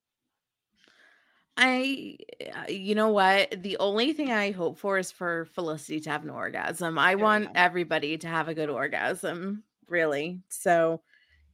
I, 1.55 2.17
uh, 2.55 2.63
you 2.67 2.95
know 2.95 3.09
what? 3.09 3.61
The 3.61 3.77
only 3.77 4.11
thing 4.13 4.31
I 4.31 4.49
hope 4.51 4.79
for 4.79 4.97
is 4.97 5.11
for 5.11 5.45
Felicity 5.45 5.99
to 6.01 6.09
have 6.09 6.23
an 6.23 6.31
orgasm. 6.31 6.97
I 6.97 7.11
you 7.11 7.19
want 7.19 7.49
everybody 7.53 8.17
to 8.17 8.27
have 8.27 8.47
a 8.49 8.55
good 8.55 8.69
orgasm, 8.71 9.63
really. 9.87 10.41
So, 10.49 11.01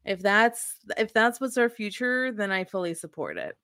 if 0.05 0.21
that's 0.21 0.77
if 0.97 1.11
that's 1.11 1.41
what's 1.41 1.57
our 1.57 1.69
future, 1.69 2.31
then 2.31 2.51
I 2.51 2.63
fully 2.63 2.93
support 2.93 3.37
it. 3.37 3.57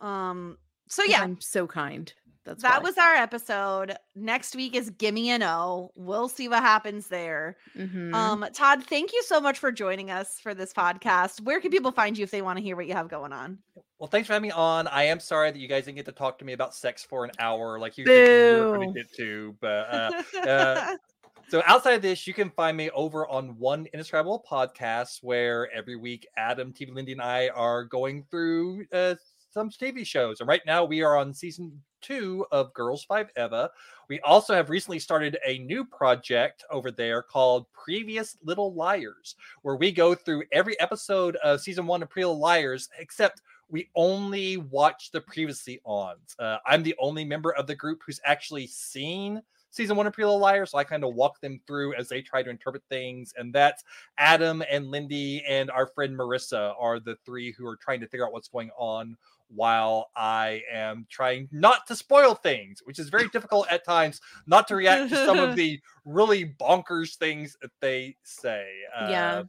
Um. 0.00 0.58
so 0.88 1.02
yeah, 1.04 1.22
I'm 1.22 1.40
so 1.40 1.66
kind. 1.66 2.12
That's 2.44 2.62
that 2.62 2.82
why. 2.82 2.88
was 2.88 2.96
our 2.96 3.14
episode. 3.14 3.94
Next 4.16 4.56
week 4.56 4.74
is 4.74 4.88
Gimme 4.88 5.28
an 5.30 5.42
O. 5.42 5.92
We'll 5.96 6.28
see 6.28 6.48
what 6.48 6.62
happens 6.62 7.08
there. 7.08 7.58
Mhm. 7.76 8.14
Um, 8.14 8.46
Todd, 8.54 8.82
thank 8.84 9.12
you 9.12 9.22
so 9.24 9.38
much 9.38 9.58
for 9.58 9.70
joining 9.70 10.10
us 10.10 10.40
for 10.40 10.54
this 10.54 10.72
podcast. 10.72 11.42
Where 11.42 11.60
can 11.60 11.70
people 11.70 11.92
find 11.92 12.16
you 12.16 12.24
if 12.24 12.30
they 12.30 12.40
want 12.40 12.56
to 12.56 12.62
hear 12.62 12.74
what 12.74 12.86
you 12.86 12.94
have 12.94 13.08
going 13.08 13.34
on? 13.34 13.58
Well, 13.98 14.08
thanks 14.08 14.28
for 14.28 14.32
having 14.32 14.48
me 14.48 14.52
on. 14.52 14.86
I 14.86 15.02
am 15.04 15.20
sorry 15.20 15.50
that 15.50 15.58
you 15.58 15.68
guys 15.68 15.84
didn't 15.84 15.96
get 15.96 16.06
to 16.06 16.12
talk 16.12 16.38
to 16.38 16.46
me 16.46 16.54
about 16.54 16.74
sex 16.74 17.04
for 17.04 17.22
an 17.24 17.32
hour 17.38 17.78
like 17.78 17.98
you 17.98 18.06
think 18.06 18.16
you 18.28 18.62
were 18.62 18.78
Boo. 18.78 18.84
predicted 18.92 19.16
to. 19.18 19.56
But 19.60 19.92
uh, 19.92 20.22
uh, 20.48 20.96
so 21.48 21.62
outside 21.66 21.94
of 21.94 22.02
this, 22.02 22.26
you 22.26 22.32
can 22.32 22.48
find 22.50 22.76
me 22.76 22.88
over 22.90 23.26
on 23.28 23.58
One 23.58 23.86
Indescribable 23.92 24.42
Podcast, 24.50 25.18
where 25.22 25.70
every 25.72 25.96
week 25.96 26.26
Adam, 26.38 26.72
TV 26.72 26.94
Lindy, 26.94 27.12
and 27.12 27.20
I 27.20 27.48
are 27.48 27.84
going 27.84 28.24
through 28.30 28.86
uh, 28.92 29.16
some 29.58 29.70
TV 29.70 30.06
shows. 30.06 30.38
And 30.38 30.48
right 30.48 30.62
now 30.66 30.84
we 30.84 31.02
are 31.02 31.16
on 31.16 31.34
season 31.34 31.82
two 32.00 32.46
of 32.52 32.72
Girls 32.74 33.02
Five 33.02 33.28
Eva. 33.36 33.70
We 34.08 34.20
also 34.20 34.54
have 34.54 34.70
recently 34.70 35.00
started 35.00 35.36
a 35.44 35.58
new 35.58 35.84
project 35.84 36.64
over 36.70 36.92
there 36.92 37.22
called 37.22 37.66
Previous 37.72 38.36
Little 38.44 38.72
Liars, 38.72 39.34
where 39.62 39.74
we 39.74 39.90
go 39.90 40.14
through 40.14 40.44
every 40.52 40.78
episode 40.78 41.36
of 41.36 41.60
season 41.60 41.86
one 41.86 42.04
of 42.04 42.08
Little 42.14 42.38
Liars, 42.38 42.88
except 43.00 43.42
we 43.68 43.90
only 43.96 44.58
watch 44.58 45.10
the 45.10 45.20
previously 45.20 45.80
ons. 45.84 46.36
Uh, 46.38 46.58
I'm 46.64 46.84
the 46.84 46.94
only 47.00 47.24
member 47.24 47.52
of 47.54 47.66
the 47.66 47.74
group 47.74 48.00
who's 48.06 48.20
actually 48.24 48.68
seen 48.68 49.42
season 49.70 49.96
one 49.96 50.06
of 50.06 50.12
Pretty 50.12 50.26
Little 50.26 50.40
Liars, 50.40 50.70
so 50.70 50.78
I 50.78 50.84
kind 50.84 51.04
of 51.04 51.14
walk 51.14 51.40
them 51.40 51.60
through 51.66 51.94
as 51.94 52.08
they 52.08 52.22
try 52.22 52.42
to 52.42 52.50
interpret 52.50 52.82
things. 52.88 53.34
And 53.36 53.52
that's 53.52 53.82
Adam 54.18 54.62
and 54.70 54.90
Lindy 54.90 55.44
and 55.46 55.70
our 55.70 55.88
friend 55.88 56.16
Marissa 56.16 56.74
are 56.78 57.00
the 57.00 57.16
three 57.26 57.52
who 57.52 57.66
are 57.66 57.76
trying 57.76 58.00
to 58.00 58.06
figure 58.06 58.24
out 58.24 58.32
what's 58.32 58.48
going 58.48 58.70
on 58.78 59.16
while 59.48 60.10
I 60.16 60.62
am 60.72 61.06
trying 61.10 61.48
not 61.50 61.86
to 61.88 61.96
spoil 61.96 62.34
things, 62.34 62.80
which 62.84 62.98
is 62.98 63.08
very 63.08 63.28
difficult 63.28 63.66
at 63.70 63.84
times, 63.84 64.20
not 64.46 64.68
to 64.68 64.76
react 64.76 65.10
to 65.10 65.16
some 65.24 65.38
of 65.38 65.56
the 65.56 65.80
really 66.04 66.44
bonkers 66.44 67.16
things 67.16 67.56
that 67.62 67.70
they 67.80 68.16
say. 68.22 68.66
Uh, 68.98 69.08
yeah. 69.10 69.42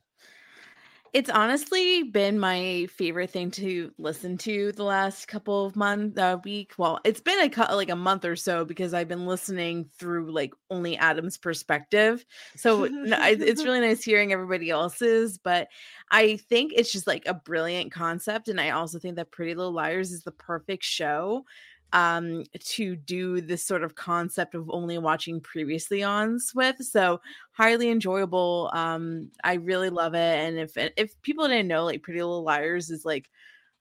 It's 1.11 1.29
honestly 1.29 2.03
been 2.03 2.39
my 2.39 2.87
favorite 2.91 3.31
thing 3.31 3.49
to 3.51 3.91
listen 3.97 4.37
to 4.39 4.71
the 4.73 4.83
last 4.83 5.27
couple 5.27 5.65
of 5.65 5.75
months, 5.75 6.19
uh, 6.19 6.37
week. 6.43 6.73
Well, 6.77 6.99
it's 7.03 7.19
been 7.19 7.41
a 7.41 7.49
cou- 7.49 7.75
like 7.75 7.89
a 7.89 7.95
month 7.95 8.25
or 8.25 8.35
so 8.35 8.63
because 8.63 8.93
I've 8.93 9.07
been 9.07 9.25
listening 9.25 9.89
through 9.97 10.31
like 10.31 10.53
only 10.69 10.97
Adam's 10.97 11.37
perspective. 11.37 12.23
So 12.55 12.83
it's 12.83 13.63
really 13.63 13.79
nice 13.79 14.03
hearing 14.03 14.33
everybody 14.33 14.69
else's, 14.69 15.39
but 15.39 15.69
I 16.11 16.37
think 16.37 16.73
it's 16.75 16.91
just 16.91 17.07
like 17.07 17.25
a 17.25 17.33
brilliant 17.33 17.91
concept, 17.91 18.47
and 18.47 18.61
I 18.61 18.71
also 18.71 18.99
think 18.99 19.15
that 19.15 19.31
Pretty 19.31 19.55
Little 19.55 19.73
Liars 19.73 20.11
is 20.11 20.23
the 20.23 20.31
perfect 20.31 20.83
show 20.83 21.45
um 21.93 22.43
to 22.59 22.95
do 22.95 23.41
this 23.41 23.63
sort 23.65 23.83
of 23.83 23.95
concept 23.95 24.53
of 24.55 24.69
only 24.69 24.97
watching 24.97 25.41
previously 25.41 26.03
ons 26.03 26.51
with 26.55 26.77
so 26.85 27.19
highly 27.53 27.89
enjoyable 27.89 28.69
um 28.73 29.31
i 29.43 29.55
really 29.55 29.89
love 29.89 30.13
it 30.13 30.19
and 30.39 30.59
if 30.59 30.73
if 30.97 31.19
people 31.23 31.47
didn't 31.47 31.67
know 31.67 31.85
like 31.85 32.03
pretty 32.03 32.21
little 32.21 32.43
liars 32.43 32.89
is 32.91 33.05
like 33.05 33.29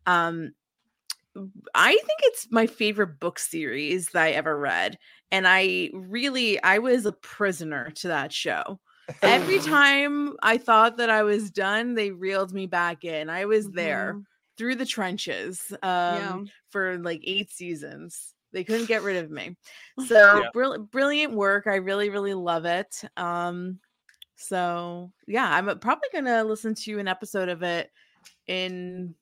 um 0.07 0.53
i 1.75 1.91
think 1.93 2.19
it's 2.23 2.49
my 2.51 2.67
favorite 2.67 3.19
book 3.21 3.39
series 3.39 4.11
that 4.11 4.23
i 4.25 4.31
ever 4.31 4.59
read 4.59 4.99
and 5.31 5.47
i 5.47 5.91
really 5.95 6.61
i 6.63 6.79
was 6.79 7.07
a 7.07 7.13
prisoner 7.13 7.91
to 7.91 8.09
that 8.09 8.33
show 8.33 8.81
every 9.25 9.59
time 9.61 10.35
i 10.43 10.57
thought 10.59 10.97
that 10.97 11.11
i 11.11 11.23
was 11.23 11.51
done 11.51 11.95
they 11.95 12.11
reeled 12.11 12.53
me 12.53 12.67
back 12.67 13.05
in 13.05 13.31
i 13.31 13.45
was 13.45 13.71
there 13.73 14.19
Mhm. 14.19 14.27
Through 14.59 14.75
the 14.75 14.85
trenches 14.87 15.73
um 15.73 15.79
Yeah. 15.83 16.39
for 16.71 16.99
like 16.99 17.21
eight 17.25 17.51
seasons 17.51 18.35
they 18.53 18.65
couldn't 18.65 18.87
get 18.87 19.03
rid 19.03 19.23
of 19.25 19.31
me 19.31 19.57
so 20.07 20.39
Yeah. 20.41 20.49
brill- 20.53 20.79
brilliant 20.91 21.33
work 21.33 21.67
i 21.67 21.77
really 21.77 22.11
really 22.11 22.35
love 22.35 22.65
it 22.65 23.03
um 23.17 23.79
So 24.41 25.11
yeah, 25.27 25.49
I'm 25.53 25.69
uh, 25.69 25.75
probably 25.77 26.09
gonna 26.13 26.45
listen 26.45 26.75
to 26.75 26.99
an 27.01 27.09
episode 27.09 27.49
of 27.49 27.63
it 27.65 27.91
in 28.47 29.15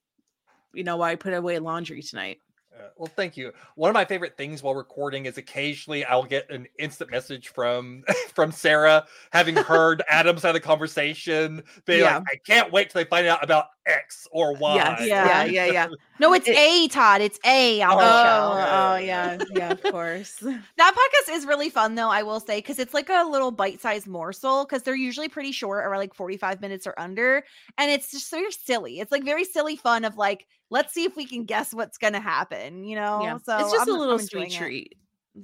you 0.74 0.84
know 0.84 0.98
while 0.98 1.10
I 1.10 1.16
put 1.16 1.32
away 1.32 1.58
laundry 1.58 2.02
tonight. 2.02 2.38
Uh, 2.78 2.88
well, 2.98 3.10
thank 3.16 3.34
you. 3.38 3.50
One 3.76 3.88
of 3.88 3.94
my 3.94 4.04
favorite 4.04 4.36
things 4.36 4.62
while 4.62 4.74
recording 4.74 5.24
is 5.24 5.38
occasionally 5.38 6.04
I'll 6.04 6.22
get 6.24 6.50
an 6.50 6.66
instant 6.78 7.10
message 7.10 7.48
from 7.48 8.04
from 8.34 8.52
Sara, 8.52 9.06
having 9.32 9.56
heard 9.56 10.02
Adam's 10.10 10.42
side 10.42 10.50
of 10.50 10.54
the 10.54 10.60
conversation, 10.60 11.62
being 11.86 12.00
Yeah. 12.00 12.18
like, 12.18 12.26
"I 12.34 12.36
can't 12.46 12.70
wait 12.70 12.90
till 12.90 13.00
they 13.02 13.08
find 13.08 13.26
out 13.26 13.42
about 13.42 13.68
X 13.86 14.26
or 14.32 14.54
Y." 14.54 14.74
Yes, 14.76 15.02
yeah, 15.08 15.44
yeah, 15.44 15.66
yeah. 15.72 15.86
No, 16.18 16.32
it's 16.32 16.48
It- 16.48 16.56
A, 16.56 16.88
Todd. 16.88 17.20
It's 17.20 17.38
A 17.44 17.82
on 17.82 17.92
Oh, 17.92 17.96
the 17.98 18.02
Oh, 18.04 18.06
show. 18.06 18.56
yeah. 18.56 18.92
oh 18.92 18.96
yeah, 18.96 19.38
yeah, 19.50 19.70
of 19.72 19.82
course. 19.92 20.36
That 20.38 20.94
podcast 20.94 21.34
is 21.34 21.44
really 21.44 21.68
fun, 21.68 21.94
though, 21.94 22.08
I 22.08 22.22
will 22.22 22.40
say, 22.40 22.56
because 22.58 22.78
it's 22.78 22.94
like 22.94 23.10
a 23.10 23.22
little 23.24 23.50
bite 23.50 23.82
sized 23.82 24.06
morsel, 24.06 24.64
because 24.64 24.82
they're 24.82 24.94
usually 24.96 25.28
pretty 25.28 25.52
short, 25.52 25.84
around 25.84 25.98
like 26.00 26.14
45 26.14 26.62
minutes 26.62 26.86
or 26.86 26.98
under. 26.98 27.44
And 27.76 27.90
it's 27.90 28.10
just 28.10 28.30
so 28.30 28.42
silly. 28.50 28.98
It's 29.00 29.12
like 29.12 29.24
very 29.24 29.44
silly 29.44 29.76
fun 29.76 30.04
of 30.06 30.16
like, 30.16 30.46
let's 30.70 30.94
see 30.94 31.04
if 31.04 31.14
we 31.16 31.26
can 31.26 31.44
guess 31.44 31.74
what's 31.74 31.98
going 31.98 32.14
to 32.14 32.20
happen, 32.20 32.84
you 32.84 32.96
know? 32.96 33.20
yeah. 33.22 33.36
So 33.44 33.58
it's 33.58 33.72
just 33.72 33.86
I'm- 33.88 33.94
a 33.94 33.98
little 34.00 34.18
sweet 34.18 34.44
enjoying 34.44 34.52
it. 34.52 34.56
treat. 34.56 34.94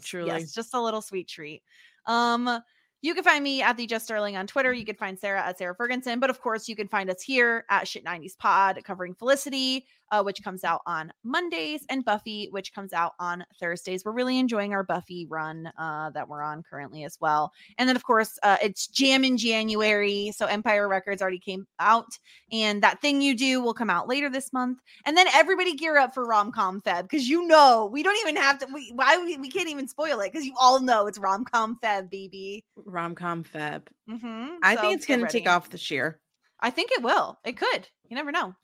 Truly. 0.02 0.28
Yes, 0.28 0.52
just 0.55 0.73
a 0.73 0.81
little 0.81 1.02
sweet 1.02 1.28
treat. 1.28 1.62
Um, 2.06 2.48
you 3.03 3.15
can 3.15 3.24
find 3.24 3.43
me 3.43 3.62
at 3.62 3.77
the 3.77 3.87
Jess 3.87 4.05
Sterling 4.05 4.37
on 4.37 4.47
Twitter. 4.47 4.73
You 4.73 4.85
can 4.85 4.95
find 4.95 5.19
Sara 5.19 5.43
at 5.43 5.59
Sara 5.59 5.74
Fergenson, 5.74 6.20
but 6.20 6.31
of 6.31 6.41
course, 6.41 6.69
you 6.69 6.77
can 6.77 6.89
find 6.89 7.11
us 7.11 7.20
here 7.20 7.65
at 7.69 7.87
Shit 7.89 8.05
90s 8.05 8.39
Pod 8.39 8.81
covering 8.85 9.15
Felicity, 9.15 9.87
uh, 10.13 10.23
which 10.23 10.45
comes 10.45 10.63
out 10.63 10.83
on 10.87 11.13
Mondays, 11.25 11.85
and 11.89 12.05
Buffy, 12.05 12.49
which 12.51 12.73
comes 12.73 12.93
out 12.93 13.15
on 13.19 13.45
Thursdays. 13.59 14.05
We're 14.05 14.13
really 14.13 14.39
enjoying 14.39 14.75
our 14.75 14.85
Buffy 14.85 15.27
run 15.27 15.73
uh, 15.79 16.11
that 16.11 16.29
we're 16.29 16.43
on 16.43 16.63
currently 16.63 17.05
as 17.05 17.17
well. 17.21 17.53
And 17.79 17.89
then, 17.89 17.97
of 17.97 18.05
course, 18.05 18.39
uh, 18.43 18.59
it's 18.63 18.87
Jam 18.87 19.25
in 19.25 19.37
January, 19.39 20.33
so 20.37 20.47
Empire 20.47 20.89
Records 20.89 21.23
already 21.23 21.39
came 21.39 21.67
out, 21.81 22.19
and 22.53 22.83
that 22.83 23.01
thing 23.01 23.23
you 23.23 23.35
do 23.35 23.61
will 23.61 23.75
come 23.75 23.91
out 23.91 24.07
later 24.07 24.29
this 24.29 24.53
month. 24.53 24.79
And 25.07 25.17
then 25.17 25.27
everybody 25.35 25.75
gear 25.75 25.97
up 25.97 26.15
for 26.15 26.27
rom 26.27 26.53
com 26.53 26.83
feb 26.83 27.03
because 27.03 27.29
you 27.29 27.47
know 27.47 27.89
we 27.91 28.03
don't 28.03 28.19
even 28.21 28.37
have 28.37 28.59
to. 28.59 28.67
We, 28.73 28.93
why 28.95 29.17
we, 29.19 29.39
we 29.39 29.51
can't 29.51 29.69
even 29.69 29.89
spoil 29.89 30.21
it 30.21 30.31
because 30.31 30.47
you 30.47 30.55
all 30.61 30.81
know 30.81 31.07
it's 31.07 31.19
rom 31.19 31.45
com 31.45 31.79
feb, 31.83 32.11
baby. 32.11 32.65
Rom 32.77 33.15
com 33.15 33.45
feb. 33.45 33.83
Mm-hmm. 34.11 34.57
I 34.63 34.77
think 34.77 34.95
it's 34.95 35.07
gonna 35.07 35.29
take 35.29 35.49
off 35.49 35.71
this 35.71 35.91
year. 35.91 36.21
I 36.61 36.71
think 36.71 36.91
it 36.93 37.03
will. 37.03 37.39
It 37.45 37.57
could. 37.57 37.89
You 38.09 38.17
never 38.17 38.31
know. 38.31 38.55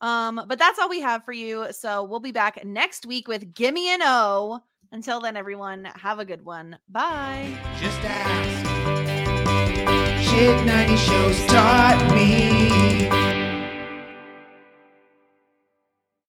Um, 0.00 0.42
but 0.46 0.58
that's 0.58 0.78
all 0.78 0.88
we 0.88 1.00
have 1.00 1.24
for 1.24 1.32
you. 1.32 1.68
So 1.72 2.04
we'll 2.04 2.20
be 2.20 2.32
back 2.32 2.64
next 2.64 3.06
week 3.06 3.28
with 3.28 3.54
Gimme 3.54 3.88
an 3.88 4.00
O. 4.02 4.60
Until 4.92 5.20
then, 5.20 5.36
everyone, 5.36 5.84
have 5.96 6.18
a 6.18 6.24
good 6.24 6.44
one. 6.44 6.78
Bye. 6.88 7.52
Just 7.80 7.98
ask. 8.02 8.66
Shit 10.28 10.66
90 10.66 10.96
shows 10.96 11.46
taught 11.46 12.14
me. 12.14 13.35